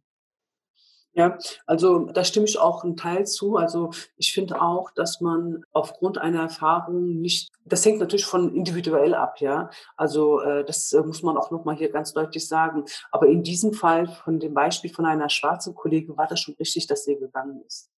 Ja, 1.16 1.38
also 1.68 2.06
da 2.06 2.24
stimme 2.24 2.48
ich 2.48 2.58
auch 2.58 2.84
einen 2.84 2.98
Teil 2.98 3.28
zu. 3.28 3.58
Also 3.58 3.92
ich 4.18 4.34
finde 4.34 4.60
auch, 4.60 4.90
dass 4.92 5.22
man 5.22 5.64
aufgrund 5.72 6.18
einer 6.18 6.42
Erfahrung 6.42 7.22
nicht, 7.22 7.52
das 7.66 7.86
hängt 7.86 8.00
natürlich 8.00 8.26
von 8.26 8.56
individuell 8.56 9.14
ab, 9.14 9.40
ja. 9.40 9.70
Also 9.96 10.42
äh, 10.42 10.66
das 10.66 10.92
äh, 10.92 11.02
muss 11.04 11.22
man 11.22 11.38
auch 11.38 11.52
nochmal 11.52 11.76
hier 11.76 11.92
ganz 11.92 12.14
deutlich 12.14 12.48
sagen. 12.48 12.86
Aber 13.12 13.28
in 13.28 13.44
diesem 13.44 13.74
Fall 13.74 14.08
von 14.08 14.40
dem 14.40 14.56
Beispiel 14.56 14.92
von 14.92 15.06
einer 15.06 15.30
schwarzen 15.30 15.76
Kollegin 15.76 16.18
war 16.18 16.26
das 16.26 16.40
schon 16.40 16.56
richtig, 16.56 16.88
dass 16.88 17.04
sie 17.04 17.16
gegangen 17.16 17.62
ist. 17.68 17.92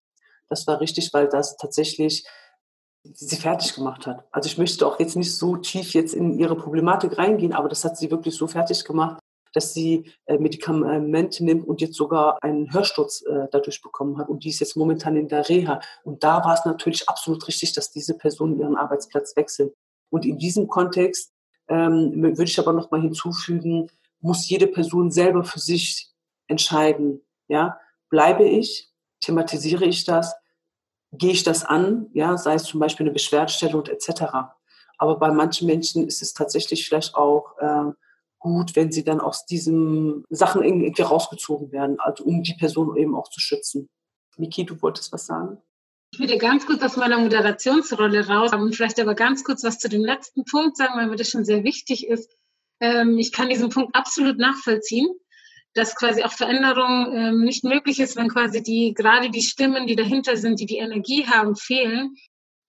Das 0.49 0.67
war 0.67 0.81
richtig, 0.81 1.13
weil 1.13 1.29
das 1.29 1.55
tatsächlich 1.55 2.27
sie 3.13 3.35
fertig 3.37 3.75
gemacht 3.75 4.07
hat. 4.07 4.25
Also 4.31 4.47
ich 4.47 4.57
möchte 4.57 4.85
auch 4.85 4.99
jetzt 4.99 5.15
nicht 5.15 5.35
so 5.37 5.55
tief 5.57 5.93
jetzt 5.93 6.13
in 6.13 6.37
ihre 6.37 6.55
Problematik 6.57 7.17
reingehen, 7.17 7.53
aber 7.53 7.69
das 7.69 7.85
hat 7.85 7.97
sie 7.97 8.11
wirklich 8.11 8.35
so 8.35 8.47
fertig 8.47 8.83
gemacht, 8.83 9.19
dass 9.55 9.73
sie 9.73 10.11
äh, 10.25 10.37
Medikamente 10.37 11.43
nimmt 11.43 11.65
und 11.65 11.79
jetzt 11.79 11.95
sogar 11.95 12.37
einen 12.43 12.73
Hörsturz 12.73 13.21
äh, 13.21 13.47
dadurch 13.51 13.81
bekommen 13.81 14.17
hat. 14.17 14.27
Und 14.27 14.43
die 14.43 14.49
ist 14.49 14.59
jetzt 14.59 14.75
momentan 14.75 15.15
in 15.15 15.29
der 15.29 15.47
Reha. 15.47 15.79
Und 16.03 16.23
da 16.25 16.43
war 16.43 16.53
es 16.53 16.65
natürlich 16.65 17.07
absolut 17.07 17.47
richtig, 17.47 17.71
dass 17.71 17.89
diese 17.89 18.17
Person 18.17 18.59
ihren 18.59 18.75
Arbeitsplatz 18.75 19.35
wechselt. 19.37 19.73
Und 20.09 20.25
in 20.25 20.37
diesem 20.37 20.67
Kontext 20.67 21.31
ähm, 21.69 22.21
würde 22.21 22.43
ich 22.43 22.59
aber 22.59 22.73
noch 22.73 22.91
mal 22.91 23.01
hinzufügen, 23.01 23.89
muss 24.19 24.49
jede 24.49 24.67
Person 24.67 25.09
selber 25.09 25.45
für 25.45 25.59
sich 25.59 26.11
entscheiden. 26.47 27.21
Ja, 27.47 27.79
bleibe 28.09 28.43
ich, 28.43 28.91
thematisiere 29.21 29.85
ich 29.85 30.03
das, 30.03 30.35
gehe 31.13 31.31
ich 31.31 31.43
das 31.43 31.63
an, 31.63 32.07
ja, 32.13 32.37
sei 32.37 32.55
es 32.55 32.63
zum 32.63 32.81
Beispiel 32.81 33.05
eine 33.05 33.13
Beschwerdestelle 33.13 33.77
und 33.77 33.87
etc. 33.87 34.23
Aber 34.97 35.17
bei 35.17 35.31
manchen 35.31 35.67
Menschen 35.67 36.05
ist 36.05 36.21
es 36.21 36.33
tatsächlich 36.33 36.85
vielleicht 36.85 37.15
auch 37.15 37.57
äh, 37.59 37.91
gut, 38.45 38.75
wenn 38.75 38.91
sie 38.91 39.03
dann 39.03 39.21
aus 39.21 39.47
diesen 39.47 40.23
Sachen 40.29 40.63
irgendwie 40.63 41.01
rausgezogen 41.01 41.71
werden, 41.71 41.99
also 41.99 42.23
um 42.25 42.43
die 42.43 42.53
Person 42.53 42.95
eben 42.95 43.15
auch 43.15 43.27
zu 43.27 43.39
schützen. 43.39 43.89
Miki, 44.37 44.63
du 44.63 44.79
wolltest 44.83 45.11
was 45.11 45.25
sagen? 45.25 45.57
Ich 46.11 46.19
würde 46.19 46.37
ganz 46.37 46.67
kurz 46.67 46.83
aus 46.83 46.95
meiner 46.95 47.17
Moderationsrolle 47.17 48.27
raus 48.27 48.53
und 48.53 48.75
vielleicht 48.75 48.99
aber 48.99 49.15
ganz 49.15 49.43
kurz 49.43 49.63
was 49.63 49.79
zu 49.79 49.89
dem 49.89 50.05
letzten 50.05 50.45
Punkt 50.45 50.77
sagen, 50.77 50.93
weil 50.95 51.07
mir 51.07 51.15
das 51.15 51.31
schon 51.31 51.43
sehr 51.43 51.63
wichtig 51.63 52.07
ist. 52.07 52.37
Ähm, 52.79 53.17
ich 53.17 53.31
kann 53.31 53.49
diesen 53.49 53.69
Punkt 53.69 53.95
absolut 53.95 54.37
nachvollziehen, 54.37 55.07
dass 55.73 55.95
quasi 55.95 56.21
auch 56.21 56.31
Veränderung 56.31 57.11
ähm, 57.13 57.43
nicht 57.43 57.63
möglich 57.63 57.99
ist, 57.99 58.15
wenn 58.15 58.29
quasi 58.29 58.61
die, 58.61 58.93
gerade 58.93 59.31
die 59.31 59.41
Stimmen, 59.41 59.87
die 59.87 59.95
dahinter 59.95 60.37
sind, 60.37 60.59
die 60.59 60.67
die 60.67 60.77
Energie 60.77 61.25
haben, 61.25 61.55
fehlen. 61.55 62.15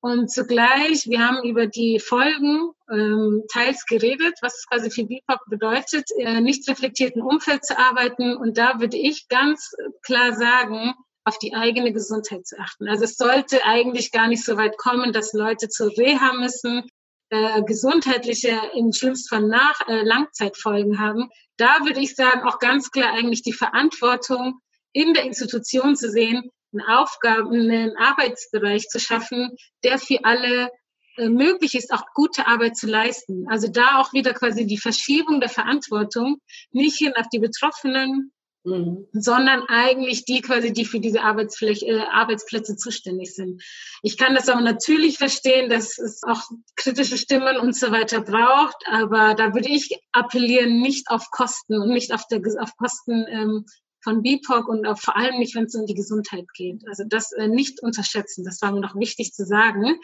Und 0.06 0.30
zugleich, 0.30 1.08
wir 1.08 1.18
haben 1.18 1.42
über 1.42 1.66
die 1.66 1.98
Folgen 1.98 2.70
ähm, 2.88 3.42
teils 3.52 3.84
geredet, 3.86 4.34
was 4.40 4.54
es 4.54 4.66
quasi 4.68 4.88
für 4.88 5.04
BIPOC 5.04 5.40
bedeutet, 5.48 6.08
äh, 6.18 6.40
nicht 6.40 6.68
reflektierten 6.68 7.22
Umfeld 7.22 7.64
zu 7.64 7.76
arbeiten. 7.76 8.36
Und 8.36 8.56
da 8.56 8.78
würde 8.78 8.96
ich 8.96 9.26
ganz 9.26 9.74
klar 10.02 10.32
sagen, 10.32 10.94
auf 11.24 11.40
die 11.40 11.56
eigene 11.56 11.92
Gesundheit 11.92 12.46
zu 12.46 12.56
achten. 12.60 12.88
Also 12.88 13.02
es 13.02 13.16
sollte 13.16 13.64
eigentlich 13.64 14.12
gar 14.12 14.28
nicht 14.28 14.44
so 14.44 14.56
weit 14.56 14.78
kommen, 14.78 15.12
dass 15.12 15.32
Leute 15.32 15.68
zur 15.68 15.88
Reha 15.98 16.34
müssen, 16.34 16.84
äh, 17.30 17.62
gesundheitliche, 17.62 18.60
im 18.76 18.92
schlimmsten 18.92 19.28
Fall 19.28 19.48
nach, 19.48 19.88
äh, 19.88 20.04
Langzeitfolgen 20.04 21.00
haben. 21.00 21.30
Da 21.56 21.84
würde 21.84 21.98
ich 21.98 22.14
sagen, 22.14 22.46
auch 22.46 22.60
ganz 22.60 22.92
klar 22.92 23.12
eigentlich 23.12 23.42
die 23.42 23.52
Verantwortung 23.52 24.60
in 24.92 25.14
der 25.14 25.24
Institution 25.24 25.96
zu 25.96 26.12
sehen, 26.12 26.48
einen 26.72 26.82
Aufgaben, 26.86 27.52
einen 27.52 27.97
Arbeitsbereich 27.97 28.88
zu 28.88 28.98
schaffen, 28.98 29.56
der 29.84 29.98
für 29.98 30.24
alle 30.24 30.70
äh, 31.16 31.28
möglich 31.28 31.74
ist, 31.74 31.93
auch 31.93 32.05
gute 32.14 32.47
Arbeit 32.47 32.76
zu 32.76 32.86
leisten. 32.86 33.47
Also 33.48 33.68
da 33.68 33.98
auch 34.01 34.12
wieder 34.12 34.34
quasi 34.34 34.66
die 34.66 34.78
Verschiebung 34.78 35.40
der 35.40 35.48
Verantwortung 35.48 36.38
nicht 36.72 36.98
hin 36.98 37.14
auf 37.16 37.26
die 37.32 37.38
Betroffenen, 37.38 38.32
mhm. 38.64 39.06
sondern 39.12 39.62
eigentlich 39.68 40.24
die 40.24 40.43
quasi, 40.43 40.72
die 40.72 40.84
für 40.84 41.01
diese 41.01 41.22
Arbeitsfläche, 41.22 41.86
äh, 41.86 42.01
Arbeitsplätze 42.01 42.76
zuständig 42.76 43.34
sind. 43.34 43.62
Ich 44.02 44.18
kann 44.18 44.34
das 44.34 44.48
aber 44.48 44.60
natürlich 44.60 45.16
verstehen, 45.16 45.70
dass 45.70 45.98
es 45.98 46.22
auch 46.22 46.43
kritische 46.76 47.16
Stimmen 47.16 47.56
und 47.56 47.74
so 47.74 47.90
weiter 47.93 48.20
braucht, 48.20 48.76
aber 48.90 49.34
da 49.34 49.55
würde 49.55 49.70
ich 49.70 49.98
appellieren, 50.12 50.80
nicht 50.80 51.09
auf 51.09 51.30
Kosten 51.30 51.80
und 51.80 51.88
nicht 51.88 52.12
auf, 52.12 52.26
der, 52.28 52.40
auf 52.60 52.76
Kosten 52.76 53.24
ähm, 53.30 53.64
von 54.06 54.22
BIPOC 54.22 54.68
und 54.68 54.86
vor 55.00 55.16
allem 55.16 55.38
nicht, 55.38 55.56
wenn 55.56 55.64
es 55.64 55.74
um 55.74 55.86
die 55.86 55.94
Gesundheit 55.94 56.46
geht. 56.54 56.82
Also 56.88 57.02
das 57.08 57.32
äh, 57.32 57.48
nicht 57.48 57.82
unterschätzen, 57.82 58.44
das 58.44 58.62
war 58.62 58.72
mir 58.72 58.80
noch 58.80 58.94
wichtig 58.94 59.32
zu 59.32 59.44
sagen. 59.44 59.98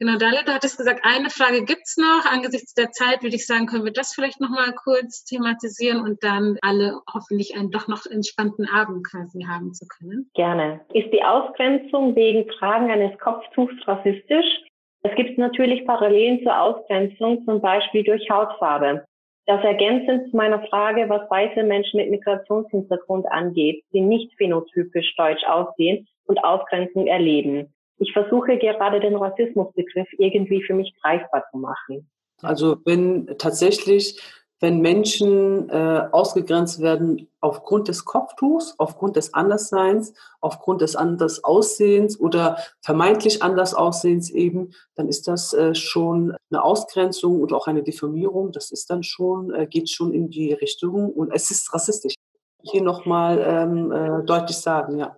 Genau, 0.00 0.18
Dalit, 0.18 0.48
du 0.48 0.52
hattest 0.52 0.76
gesagt, 0.76 1.02
eine 1.04 1.30
Frage 1.30 1.64
gibt's 1.64 1.96
noch. 1.96 2.26
Angesichts 2.26 2.74
der 2.74 2.90
Zeit 2.90 3.22
würde 3.22 3.36
ich 3.36 3.46
sagen, 3.46 3.66
können 3.66 3.84
wir 3.84 3.92
das 3.92 4.12
vielleicht 4.12 4.40
noch 4.40 4.50
mal 4.50 4.72
kurz 4.72 5.24
thematisieren 5.24 6.00
und 6.00 6.24
dann 6.24 6.58
alle 6.62 6.98
hoffentlich 7.12 7.56
einen 7.56 7.70
doch 7.70 7.86
noch 7.86 8.04
entspannten 8.04 8.68
Abend 8.68 9.06
quasi 9.06 9.44
haben 9.44 9.72
zu 9.72 9.86
können. 9.86 10.28
Gerne. 10.34 10.80
Ist 10.92 11.12
die 11.12 11.22
Ausgrenzung 11.22 12.16
wegen 12.16 12.48
Tragen 12.58 12.90
eines 12.90 13.16
Kopftuchs 13.20 13.74
rassistisch? 13.86 14.64
Es 15.02 15.14
gibt 15.14 15.38
natürlich 15.38 15.86
Parallelen 15.86 16.42
zur 16.42 16.58
Ausgrenzung, 16.58 17.44
zum 17.44 17.60
Beispiel 17.60 18.02
durch 18.02 18.28
Hautfarbe. 18.28 19.04
Das 19.46 19.62
ergänzend 19.62 20.30
zu 20.30 20.36
meiner 20.36 20.66
Frage, 20.68 21.08
was 21.08 21.30
weiße 21.30 21.62
Menschen 21.64 21.98
mit 21.98 22.10
Migrationshintergrund 22.10 23.26
angeht, 23.26 23.84
die 23.92 24.00
nicht 24.00 24.32
phänotypisch 24.38 25.14
deutsch 25.16 25.44
aussehen 25.46 26.08
und 26.24 26.38
Ausgrenzung 26.42 27.06
erleben. 27.06 27.74
Ich 27.98 28.12
versuche 28.12 28.58
gerade 28.58 29.00
den 29.00 29.16
Rassismusbegriff 29.16 30.08
irgendwie 30.18 30.62
für 30.62 30.74
mich 30.74 30.94
greifbar 31.02 31.44
zu 31.50 31.58
machen. 31.58 32.10
Also 32.42 32.78
wenn 32.84 33.26
tatsächlich 33.38 34.20
wenn 34.64 34.80
Menschen 34.80 35.68
äh, 35.68 36.08
ausgegrenzt 36.10 36.80
werden 36.80 37.28
aufgrund 37.42 37.88
des 37.88 38.06
Kopftuchs, 38.06 38.74
aufgrund 38.78 39.14
des 39.14 39.34
Andersseins, 39.34 40.14
aufgrund 40.40 40.80
des 40.80 40.96
Andersaussehens 40.96 42.18
oder 42.18 42.56
vermeintlich 42.80 43.42
Andersaussehens 43.42 44.30
eben, 44.30 44.72
dann 44.96 45.06
ist 45.06 45.28
das 45.28 45.52
äh, 45.52 45.74
schon 45.74 46.34
eine 46.50 46.64
Ausgrenzung 46.64 47.42
und 47.42 47.52
auch 47.52 47.66
eine 47.66 47.82
Diffamierung. 47.82 48.52
Das 48.52 48.70
ist 48.70 48.88
dann 48.88 49.02
schon, 49.02 49.52
äh, 49.52 49.66
geht 49.66 49.90
schon 49.90 50.14
in 50.14 50.30
die 50.30 50.54
Richtung 50.54 51.12
und 51.12 51.30
es 51.34 51.50
ist 51.50 51.74
rassistisch. 51.74 52.14
Hier 52.62 52.82
nochmal 52.82 53.44
ähm, 53.46 53.92
äh, 53.92 54.24
deutlich 54.24 54.56
sagen, 54.56 54.98
ja. 54.98 55.14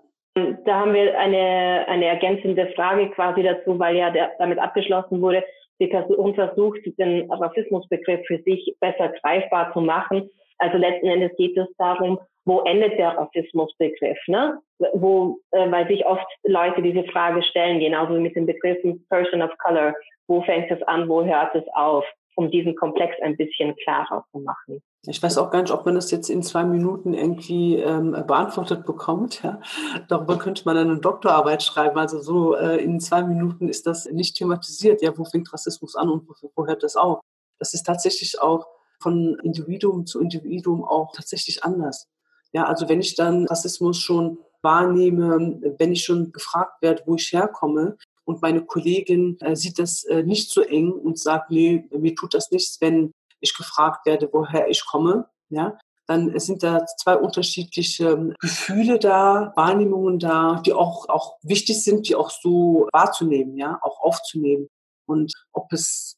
Da 0.65 0.81
haben 0.81 0.93
wir 0.93 1.17
eine, 1.17 1.87
eine 1.87 2.07
ergänzende 2.07 2.67
Frage 2.75 3.11
quasi 3.11 3.45
dazu, 3.45 3.79
weil 3.79 3.95
ja 3.95 4.11
der, 4.11 4.33
damit 4.41 4.59
abgeschlossen 4.59 5.23
wurde, 5.23 5.45
die 5.81 5.89
Person 5.89 6.35
versucht, 6.35 6.81
den 6.99 7.31
Rassismusbegriff 7.31 8.27
für 8.27 8.39
sich 8.43 8.75
besser 8.81 9.13
greifbar 9.21 9.73
zu 9.73 9.81
machen. 9.81 10.31
Also 10.59 10.79
letzten 10.79 11.07
Endes 11.07 11.37
geht 11.37 11.57
es 11.57 11.69
darum, 11.77 12.19
wo 12.47 12.61
endet 12.61 12.99
der 12.99 13.11
Rassismusbegriff, 13.19 14.19
ne? 14.29 14.59
Wo, 14.95 15.39
äh, 15.51 15.71
weil 15.71 15.87
sich 15.89 16.07
oft 16.07 16.27
Leute 16.45 16.81
diese 16.81 17.05
Frage 17.05 17.43
stellen, 17.43 17.81
genauso 17.81 18.15
wie 18.15 18.21
mit 18.21 18.37
den 18.37 18.47
Begriffen 18.47 19.05
Person 19.09 19.43
of 19.43 19.51
Color. 19.59 19.95
Wo 20.29 20.43
fängt 20.43 20.71
es 20.71 20.83
an, 20.85 21.09
wo 21.09 21.25
hört 21.25 21.55
es 21.55 21.65
auf? 21.75 22.05
Um 22.37 22.51
diesen 22.51 22.77
Komplex 22.77 23.15
ein 23.23 23.37
bisschen 23.37 23.75
klarer 23.77 24.25
zu 24.31 24.39
machen. 24.39 24.83
Ich 25.07 25.23
weiß 25.23 25.39
auch 25.39 25.51
gar 25.51 25.63
nicht, 25.63 25.73
ob 25.73 25.87
man 25.87 25.95
das 25.95 26.11
jetzt 26.11 26.29
in 26.29 26.43
zwei 26.43 26.65
Minuten 26.65 27.15
irgendwie 27.15 27.77
ähm, 27.77 28.13
beantwortet 28.13 28.85
bekommt. 28.87 29.43
Ja. 29.43 29.61
Darüber 30.09 30.39
könnte 30.39 30.63
man 30.67 30.77
eine 30.77 30.99
Doktorarbeit 30.99 31.63
schreiben. 31.63 31.99
Also 31.99 32.21
so 32.21 32.55
äh, 32.55 32.77
in 32.77 33.01
zwei 33.01 33.23
Minuten 33.23 33.69
ist 33.69 33.87
das 33.87 34.05
nicht 34.07 34.37
thematisiert. 34.37 35.03
Ja, 35.03 35.17
wo 35.17 35.25
fängt 35.25 35.53
Rassismus 35.53 35.97
an 35.97 36.11
und 36.11 36.29
wo, 36.29 36.51
wo 36.55 36.67
hört 36.67 36.83
das 36.83 36.97
auf? 36.97 37.21
Das 37.59 37.73
ist 37.73 37.85
tatsächlich 37.85 38.41
auch 38.41 38.67
von 39.01 39.39
Individuum 39.43 40.07
zu 40.07 40.21
Individuum 40.21 40.85
auch 40.85 41.13
tatsächlich 41.13 41.65
anders. 41.65 42.09
Ja, 42.53 42.65
also 42.65 42.89
wenn 42.89 43.01
ich 43.01 43.15
dann 43.15 43.47
Rassismus 43.47 43.99
schon 43.99 44.39
wahrnehme, 44.63 45.61
wenn 45.79 45.93
ich 45.93 46.05
schon 46.05 46.33
gefragt 46.33 46.83
werde, 46.83 47.03
wo 47.07 47.15
ich 47.15 47.33
herkomme, 47.33 47.97
und 48.27 48.43
meine 48.43 48.65
Kollegin 48.65 49.39
äh, 49.41 49.55
sieht 49.57 49.79
das 49.79 50.05
äh, 50.05 50.23
nicht 50.23 50.51
so 50.51 50.61
eng 50.61 50.93
und 50.93 51.19
sagt, 51.19 51.51
nee, 51.51 51.89
mir 51.91 52.15
tut 52.15 52.35
das 52.35 52.51
nichts, 52.51 52.81
wenn 52.81 53.13
ich 53.41 53.57
gefragt 53.57 54.05
werde, 54.05 54.29
woher 54.33 54.69
ich 54.69 54.85
komme, 54.85 55.29
ja, 55.49 55.79
dann 56.07 56.39
sind 56.39 56.63
da 56.63 56.85
zwei 56.99 57.17
unterschiedliche 57.17 58.35
Gefühle 58.41 58.99
da, 58.99 59.53
Wahrnehmungen 59.57 60.19
da, 60.19 60.61
die 60.65 60.73
auch, 60.73 61.09
auch 61.09 61.37
wichtig 61.43 61.83
sind, 61.83 62.09
die 62.09 62.15
auch 62.15 62.31
so 62.31 62.89
wahrzunehmen, 62.93 63.57
ja, 63.57 63.79
auch 63.83 64.01
aufzunehmen. 64.01 64.69
Und 65.07 65.33
ob 65.53 65.73
es, 65.73 66.17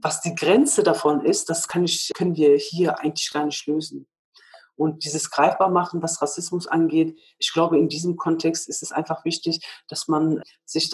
was 0.00 0.20
die 0.20 0.34
Grenze 0.34 0.82
davon 0.82 1.24
ist, 1.24 1.48
das 1.50 1.68
kann 1.68 1.84
ich, 1.84 2.10
können 2.14 2.36
wir 2.36 2.56
hier 2.56 3.00
eigentlich 3.00 3.30
gar 3.32 3.46
nicht 3.46 3.66
lösen. 3.66 4.06
Und 4.76 5.04
dieses 5.04 5.30
greifbar 5.30 5.70
machen, 5.70 6.02
was 6.02 6.22
Rassismus 6.22 6.66
angeht, 6.66 7.18
ich 7.38 7.52
glaube, 7.52 7.78
in 7.78 7.88
diesem 7.88 8.16
Kontext 8.16 8.68
ist 8.68 8.82
es 8.82 8.92
einfach 8.92 9.24
wichtig, 9.24 9.60
dass 9.88 10.08
man 10.08 10.40
sich 10.64 10.92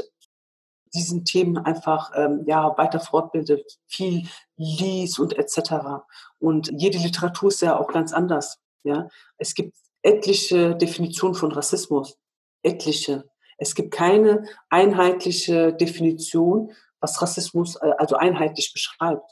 diesen 0.94 1.24
Themen 1.24 1.58
einfach 1.58 2.12
ähm, 2.14 2.44
ja 2.46 2.76
weiter 2.76 3.00
fortbildet, 3.00 3.78
viel 3.86 4.28
liest 4.56 5.18
und 5.18 5.36
etc. 5.36 6.04
Und 6.38 6.70
jede 6.72 6.98
Literatur 6.98 7.48
ist 7.48 7.62
ja 7.62 7.78
auch 7.78 7.88
ganz 7.88 8.12
anders. 8.12 8.58
Ja, 8.84 9.08
es 9.38 9.54
gibt 9.54 9.76
etliche 10.02 10.74
Definitionen 10.76 11.34
von 11.34 11.52
Rassismus, 11.52 12.18
etliche. 12.62 13.24
Es 13.56 13.74
gibt 13.74 13.92
keine 13.92 14.46
einheitliche 14.68 15.72
Definition, 15.72 16.72
was 17.00 17.20
Rassismus 17.20 17.76
äh, 17.76 17.92
also 17.98 18.16
einheitlich 18.16 18.72
beschreibt. 18.72 19.30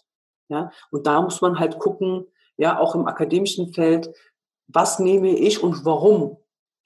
Ja, 0.48 0.70
und 0.90 1.06
da 1.06 1.20
muss 1.22 1.40
man 1.40 1.58
halt 1.58 1.78
gucken, 1.78 2.26
ja, 2.56 2.78
auch 2.78 2.94
im 2.94 3.06
akademischen 3.06 3.72
Feld, 3.72 4.10
was 4.68 4.98
nehme 4.98 5.30
ich 5.30 5.62
und 5.62 5.84
warum 5.84 6.38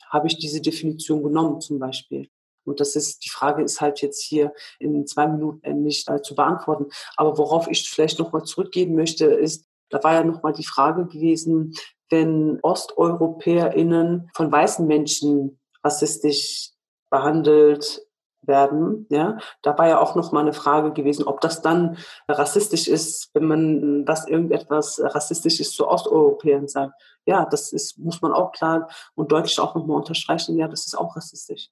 habe 0.09 0.29
ich 0.29 0.39
diese 0.39 0.61
Definition 0.61 1.23
genommen 1.23 1.61
zum 1.61 1.79
Beispiel. 1.79 2.31
Und 2.67 2.81
das 2.81 2.97
ist, 2.97 3.25
die 3.25 3.31
Frage 3.31 3.63
ist 3.63 3.81
halt 3.81 4.01
jetzt 4.03 4.23
hier 4.23 4.53
in 4.79 5.07
zwei 5.07 5.27
Minuten 5.27 5.83
nicht 5.83 6.09
äh, 6.09 6.21
zu 6.23 6.35
beantworten. 6.35 6.87
Aber 7.17 7.39
worauf 7.39 7.69
ich 7.69 7.89
vielleicht 7.89 8.19
nochmal 8.19 8.43
zurückgehen 8.43 8.95
möchte, 8.95 9.27
ist, 9.27 9.67
da 9.91 10.03
war 10.03 10.15
ja 10.15 10.25
nochmal 10.25 10.53
die 10.53 10.67
Frage 10.67 11.07
gewesen, 11.07 11.75
wenn 12.11 12.59
OsteuropäerInnen 12.63 14.31
von 14.35 14.53
weißen 14.53 14.87
Menschen 14.87 15.59
rassistisch 15.83 16.71
behandelt 17.11 18.07
werden, 18.43 19.07
ja, 19.11 19.39
da 19.63 19.77
war 19.77 19.89
ja 19.89 20.01
auch 20.01 20.15
noch 20.15 20.33
mal 20.33 20.41
eine 20.41 20.53
Frage 20.53 20.93
gewesen, 20.93 21.25
ob 21.27 21.41
das 21.41 21.63
dann 21.63 21.99
rassistisch 22.29 22.89
ist, 22.89 23.31
wenn 23.35 23.47
man 23.47 24.05
das 24.05 24.27
irgendetwas 24.27 25.01
rassistisches 25.03 25.73
zu 25.73 25.89
Osteuropäern 25.89 26.69
sagt. 26.69 26.95
Ja, 27.25 27.45
das 27.45 27.73
ist, 27.73 27.99
muss 27.99 28.23
man 28.23 28.33
auch 28.33 28.53
klar 28.53 28.89
und 29.15 29.33
deutlich 29.33 29.59
auch 29.59 29.75
noch 29.75 29.87
mal 29.87 29.97
unterstreichen, 29.97 30.57
ja, 30.57 30.69
das 30.69 30.87
ist 30.87 30.97
auch 30.97 31.17
rassistisch. 31.17 31.71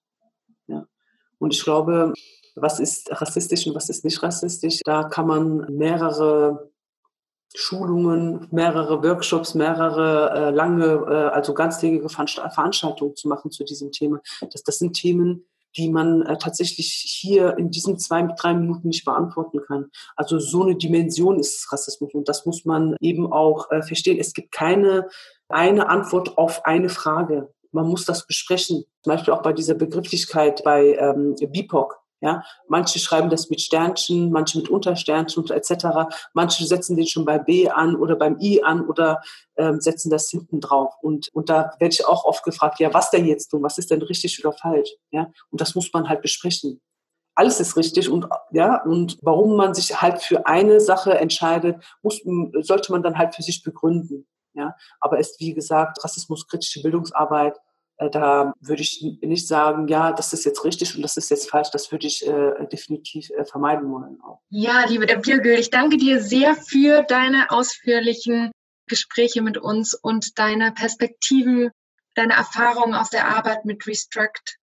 Und 1.45 1.53
ich 1.53 1.63
glaube, 1.63 2.15
was 2.55 2.81
ist 2.81 3.11
rassistisch 3.21 3.67
und 3.67 3.75
was 3.75 3.91
ist 3.91 4.03
nicht 4.03 4.23
rassistisch, 4.23 4.81
da 4.83 5.05
kann 5.05 5.27
man 5.27 5.67
mehrere 5.77 6.71
Schulungen, 7.55 8.49
mehrere 8.51 9.03
Workshops, 9.03 9.55
mehrere 9.55 10.31
äh, 10.31 10.51
lange, 10.51 10.87
äh, 10.87 11.35
also 11.35 11.53
ganztägige 11.53 12.09
Veranstaltungen 12.09 13.15
zu 13.15 13.29
machen 13.29 13.51
zu 13.51 13.63
diesem 13.63 13.93
Thema. 13.93 14.21
Das, 14.51 14.63
das 14.63 14.79
sind 14.79 14.95
Themen, 14.95 15.45
die 15.77 15.91
man 15.91 16.23
äh, 16.23 16.39
tatsächlich 16.39 16.89
hier 17.21 17.59
in 17.59 17.71
diesen 17.71 17.99
zwei, 17.99 18.23
drei 18.39 18.55
Minuten 18.55 18.89
nicht 18.89 19.05
beantworten 19.05 19.61
kann. 19.67 19.91
Also 20.17 20.39
so 20.39 20.63
eine 20.63 20.77
Dimension 20.77 21.39
ist 21.39 21.71
Rassismus 21.71 22.15
und 22.15 22.27
das 22.29 22.47
muss 22.47 22.65
man 22.65 22.97
eben 23.01 23.31
auch 23.31 23.71
äh, 23.71 23.83
verstehen. 23.83 24.19
Es 24.19 24.33
gibt 24.33 24.51
keine 24.51 25.09
eine 25.49 25.89
Antwort 25.91 26.39
auf 26.39 26.65
eine 26.65 26.89
Frage 26.89 27.54
man 27.75 27.89
muss 27.89 28.05
das 28.05 28.27
besprechen. 28.27 28.85
Zum 29.03 29.13
Beispiel 29.13 29.35
auch 29.35 29.43
bei 29.43 29.53
dieser 29.53 29.75
Begrifflichkeit 29.75 30.63
bei 30.65 30.97
ähm, 30.97 31.35
BIPOC. 31.35 32.01
Ja, 32.21 32.43
manche 32.69 32.99
schreiben 33.01 33.29
das 33.29 33.51
mit 33.51 33.61
Sternchen, 33.61 34.31
manche 34.31 34.57
mit 34.57 34.71
Untersternchen 34.71 35.47
etc. 35.51 36.09
Manche 36.33 36.65
setzen 36.65 36.97
den 36.97 37.07
schon 37.07 37.27
bei 37.27 37.39
B 37.39 37.69
an 37.69 37.97
oder 37.97 38.17
beim 38.17 38.39
I 38.41 38.63
an 38.63 38.89
oder 38.89 39.21
ähm, 39.57 39.79
setzen 39.79 40.09
das 40.09 40.31
hinten 40.31 40.61
drauf. 40.61 40.95
Und, 41.03 41.29
und 41.35 41.51
da 41.51 41.73
werde 41.81 41.93
ich 41.93 42.07
auch 42.07 42.25
oft 42.25 42.43
gefragt, 42.43 42.81
ja, 42.81 42.95
was 42.95 43.11
denn 43.11 43.27
jetzt 43.27 43.49
tun? 43.49 43.63
Was 43.63 43.77
ist 43.77 43.91
denn 43.91 44.01
richtig 44.01 44.43
oder 44.43 44.57
falsch? 44.57 44.89
Ja, 45.11 45.31
und 45.51 45.61
das 45.61 45.75
muss 45.75 45.93
man 45.93 46.09
halt 46.09 46.23
besprechen. 46.23 46.81
Alles 47.35 47.61
ist 47.61 47.77
richtig 47.77 48.09
und 48.09 48.27
ja 48.53 48.83
und 48.85 49.19
warum 49.21 49.57
man 49.57 49.75
sich 49.75 50.01
halt 50.01 50.23
für 50.23 50.47
eine 50.47 50.81
Sache 50.81 51.19
entscheidet, 51.19 51.85
muss, 52.03 52.23
sollte 52.63 52.93
man 52.93 53.03
dann 53.03 53.19
halt 53.19 53.35
für 53.35 53.43
sich 53.43 53.63
begründen. 53.63 54.27
Ja, 54.55 54.77
aber 55.01 55.19
ist 55.19 55.41
wie 55.41 55.53
gesagt 55.53 56.03
rassismuskritische 56.03 56.81
Bildungsarbeit. 56.81 57.59
Äh, 57.97 58.11
da 58.11 58.53
würde 58.61 58.83
ich 58.83 59.03
nicht 59.21 59.47
sagen, 59.47 59.89
ja, 59.89 60.13
das 60.13 60.33
ist 60.33 60.45
jetzt 60.45 60.65
richtig 60.65 60.97
und 60.97 61.03
das 61.03 61.17
ist 61.17 61.31
jetzt 61.31 61.51
falsch. 61.51 61.71
Das 61.73 61.93
würde 61.93 62.07
ich 62.07 62.27
äh, 62.27 62.67
definitiv 62.73 63.31
äh, 63.31 63.45
vermeiden 63.45 63.91
wollen. 63.91 64.21
Auch. 64.23 64.41
Ja, 64.51 64.85
liebe 64.87 65.07
Birgül, 65.07 65.59
ich 65.59 65.71
danke 65.71 65.97
dir 65.97 66.21
sehr 66.21 66.57
für 66.57 67.03
deine 67.03 67.51
ausführlichen 67.51 68.51
Gespräche 68.87 69.43
mit 69.43 69.57
uns 69.57 69.95
und 69.95 70.39
deine 70.39 70.73
Perspektiven, 70.73 71.71
deine 72.15 72.35
Erfahrungen 72.35 72.95
aus 72.95 73.11
der 73.11 73.29
Arbeit 73.29 73.65
mit 73.65 73.87
Restruct. 73.87 74.59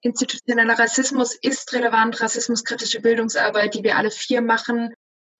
Institutioneller 0.00 0.78
Rassismus 0.78 1.36
ist 1.40 1.72
relevant, 1.72 2.20
rassismuskritische 2.20 3.00
Bildungsarbeit, 3.00 3.74
die 3.74 3.84
wir 3.84 3.96
alle 3.96 4.10
vier 4.10 4.42
machen, 4.42 4.92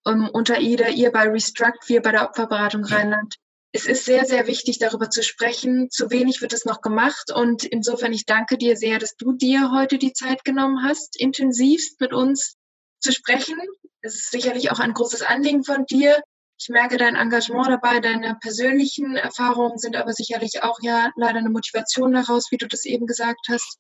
um, 0.05 0.29
unter 0.29 0.61
IDA, 0.61 0.89
ihr 0.89 1.11
bei 1.11 1.29
Restruct, 1.29 1.89
wir 1.89 2.01
bei 2.01 2.13
der 2.13 2.29
Opferberatung 2.29 2.85
Rheinland 2.85 3.37
es 3.73 3.87
ist 3.87 4.05
sehr, 4.05 4.27
sehr 4.27 4.47
wichtig, 4.47 4.79
darüber 4.79 5.09
zu 5.09 5.23
sprechen. 5.23 5.91
Zu 5.91 6.11
wenig 6.11 6.43
wird 6.43 6.53
es 6.53 6.67
noch 6.67 6.83
gemacht. 6.83 7.33
Und 7.35 7.65
insofern, 7.65 8.13
ich 8.13 8.27
danke 8.27 8.59
dir 8.59 8.77
sehr, 8.77 8.99
dass 8.99 9.17
du 9.17 9.33
dir 9.33 9.73
heute 9.73 9.97
die 9.97 10.13
Zeit 10.13 10.45
genommen 10.45 10.85
hast, 10.85 11.19
intensivst 11.19 11.99
mit 11.99 12.13
uns 12.13 12.57
zu 13.01 13.13
sprechen. 13.13 13.59
Es 14.03 14.15
ist 14.15 14.31
sicherlich 14.31 14.71
auch 14.71 14.79
ein 14.79 14.93
großes 14.93 15.23
Anliegen 15.23 15.65
von 15.65 15.87
dir. 15.87 16.23
Ich 16.61 16.69
merke 16.69 16.99
dein 16.99 17.17
Engagement 17.17 17.69
dabei, 17.69 17.99
deine 17.99 18.37
persönlichen 18.41 19.17
Erfahrungen 19.17 19.79
sind 19.79 19.97
aber 19.97 20.13
sicherlich 20.13 20.63
auch 20.63 20.79
ja 20.83 21.11
leider 21.17 21.39
eine 21.39 21.51
Motivation 21.51 22.13
daraus, 22.13 22.53
wie 22.53 22.59
du 22.59 22.69
das 22.69 22.85
eben 22.85 23.07
gesagt 23.07 23.49
hast. 23.49 23.79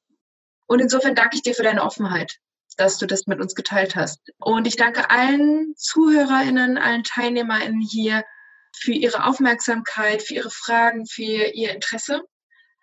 Und 0.66 0.80
insofern 0.80 1.14
danke 1.14 1.36
ich 1.36 1.42
dir 1.42 1.54
für 1.54 1.62
deine 1.62 1.84
Offenheit, 1.84 2.38
dass 2.78 2.98
du 2.98 3.06
das 3.06 3.26
mit 3.26 3.40
uns 3.40 3.54
geteilt 3.54 3.94
hast. 3.94 4.20
Und 4.38 4.66
ich 4.66 4.76
danke 4.76 5.10
allen 5.10 5.74
ZuhörerInnen, 5.76 6.78
allen 6.78 7.04
TeilnehmerInnen 7.04 7.80
hier 7.82 8.24
für 8.76 8.92
Ihre 8.92 9.24
Aufmerksamkeit, 9.24 10.22
für 10.22 10.34
Ihre 10.34 10.50
Fragen, 10.50 11.06
für 11.06 11.22
Ihr 11.22 11.72
Interesse. 11.72 12.22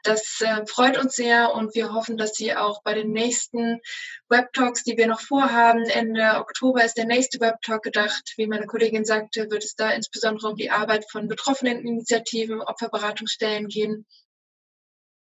Das 0.04 0.40
äh, 0.40 0.66
freut 0.66 0.98
uns 0.98 1.16
sehr 1.16 1.54
und 1.54 1.76
wir 1.76 1.94
hoffen, 1.94 2.16
dass 2.16 2.34
Sie 2.34 2.56
auch 2.56 2.82
bei 2.84 2.94
den 2.94 3.12
nächsten 3.12 3.82
Webtalks, 4.30 4.84
die 4.84 4.96
wir 4.96 5.08
noch 5.08 5.20
vorhaben, 5.20 5.84
Ende 5.84 6.36
Oktober 6.40 6.86
ist 6.86 6.96
der 6.96 7.06
nächste 7.06 7.42
Webtalk 7.42 7.84
gedacht. 7.84 8.34
Wie 8.38 8.48
meine 8.48 8.66
Kollegin 8.66 9.04
sagte, 9.04 9.52
wird 9.52 9.64
es 9.64 9.76
da 9.76 9.92
insbesondere 9.92 10.52
um 10.52 10.56
die 10.56 10.72
Arbeit 10.72 11.10
von 11.12 11.28
betroffenen 11.28 11.86
Initiativen, 11.86 12.62
Opferberatungsstellen 12.62 13.68
gehen. 13.68 14.06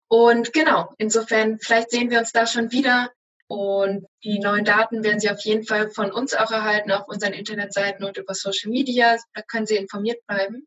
Und 0.07 0.53
genau, 0.53 0.93
insofern, 0.97 1.59
vielleicht 1.59 1.91
sehen 1.91 2.09
wir 2.09 2.19
uns 2.19 2.31
da 2.31 2.47
schon 2.47 2.71
wieder. 2.71 3.11
Und 3.53 4.07
die 4.23 4.39
neuen 4.39 4.65
Daten 4.65 5.03
werden 5.03 5.19
Sie 5.19 5.29
auf 5.29 5.39
jeden 5.41 5.63
Fall 5.63 5.91
von 5.91 6.11
uns 6.11 6.33
auch 6.33 6.49
erhalten 6.49 6.91
auf 6.91 7.07
unseren 7.07 7.33
Internetseiten 7.33 8.03
und 8.03 8.17
über 8.17 8.33
Social 8.33 8.71
Media. 8.71 9.15
Da 9.35 9.43
können 9.43 9.67
Sie 9.67 9.75
informiert 9.75 10.25
bleiben. 10.25 10.65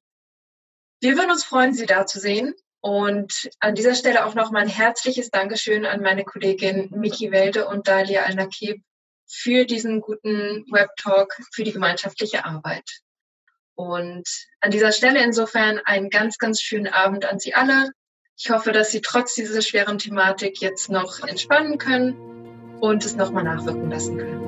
Wir 1.00 1.16
würden 1.16 1.32
uns 1.32 1.42
freuen, 1.42 1.74
Sie 1.74 1.86
da 1.86 2.06
zu 2.06 2.20
sehen. 2.20 2.54
Und 2.80 3.50
an 3.58 3.74
dieser 3.74 3.96
Stelle 3.96 4.24
auch 4.24 4.36
nochmal 4.36 4.62
ein 4.62 4.68
herzliches 4.68 5.30
Dankeschön 5.30 5.84
an 5.84 6.00
meine 6.00 6.22
Kollegin 6.22 6.88
Miki 6.92 7.32
Welde 7.32 7.66
und 7.66 7.88
Dalia 7.88 8.22
Al-Nakib 8.22 8.80
für 9.26 9.64
diesen 9.64 10.00
guten 10.00 10.64
Web-Talk, 10.70 11.36
für 11.52 11.64
die 11.64 11.72
gemeinschaftliche 11.72 12.44
Arbeit. 12.44 12.88
Und 13.74 14.28
an 14.60 14.70
dieser 14.70 14.92
Stelle 14.92 15.24
insofern 15.24 15.80
einen 15.86 16.08
ganz, 16.08 16.38
ganz 16.38 16.60
schönen 16.60 16.86
Abend 16.86 17.24
an 17.24 17.40
Sie 17.40 17.52
alle. 17.52 17.90
Ich 18.38 18.50
hoffe, 18.50 18.70
dass 18.70 18.92
Sie 18.92 19.00
trotz 19.00 19.34
dieser 19.34 19.60
schweren 19.60 19.98
Thematik 19.98 20.60
jetzt 20.60 20.88
noch 20.88 21.26
entspannen 21.26 21.78
können 21.78 22.35
und 22.80 23.04
es 23.04 23.16
nochmal 23.16 23.44
nachwirken 23.44 23.90
lassen 23.90 24.16
können. 24.18 24.46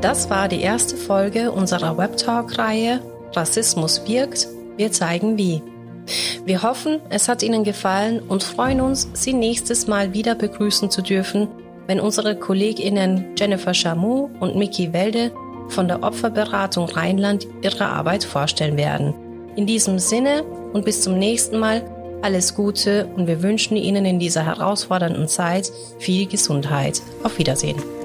Das 0.00 0.30
war 0.30 0.48
die 0.48 0.62
erste 0.62 0.96
Folge 0.96 1.52
unserer 1.52 1.98
Webtalk-Reihe 1.98 3.00
Rassismus 3.34 4.02
wirkt, 4.08 4.48
wir 4.76 4.90
zeigen 4.92 5.38
wie. 5.38 5.62
Wir 6.44 6.62
hoffen, 6.62 7.00
es 7.10 7.28
hat 7.28 7.42
Ihnen 7.42 7.64
gefallen 7.64 8.20
und 8.20 8.42
freuen 8.42 8.80
uns, 8.80 9.08
Sie 9.12 9.32
nächstes 9.32 9.86
Mal 9.86 10.12
wieder 10.12 10.34
begrüßen 10.34 10.90
zu 10.90 11.02
dürfen, 11.02 11.48
wenn 11.86 12.00
unsere 12.00 12.36
KollegInnen 12.36 13.36
Jennifer 13.38 13.74
Chamou 13.74 14.30
und 14.40 14.56
Miki 14.56 14.92
Welde 14.92 15.32
von 15.70 15.88
der 15.88 16.02
Opferberatung 16.02 16.86
Rheinland 16.86 17.46
ihre 17.62 17.86
Arbeit 17.86 18.24
vorstellen 18.24 18.76
werden. 18.76 19.14
In 19.56 19.66
diesem 19.66 19.98
Sinne 19.98 20.44
und 20.72 20.84
bis 20.84 21.02
zum 21.02 21.18
nächsten 21.18 21.58
Mal 21.58 21.82
alles 22.22 22.54
Gute 22.54 23.06
und 23.16 23.26
wir 23.26 23.42
wünschen 23.42 23.76
Ihnen 23.76 24.04
in 24.04 24.18
dieser 24.18 24.44
herausfordernden 24.44 25.28
Zeit 25.28 25.72
viel 25.98 26.26
Gesundheit. 26.26 27.00
Auf 27.24 27.38
Wiedersehen. 27.38 27.99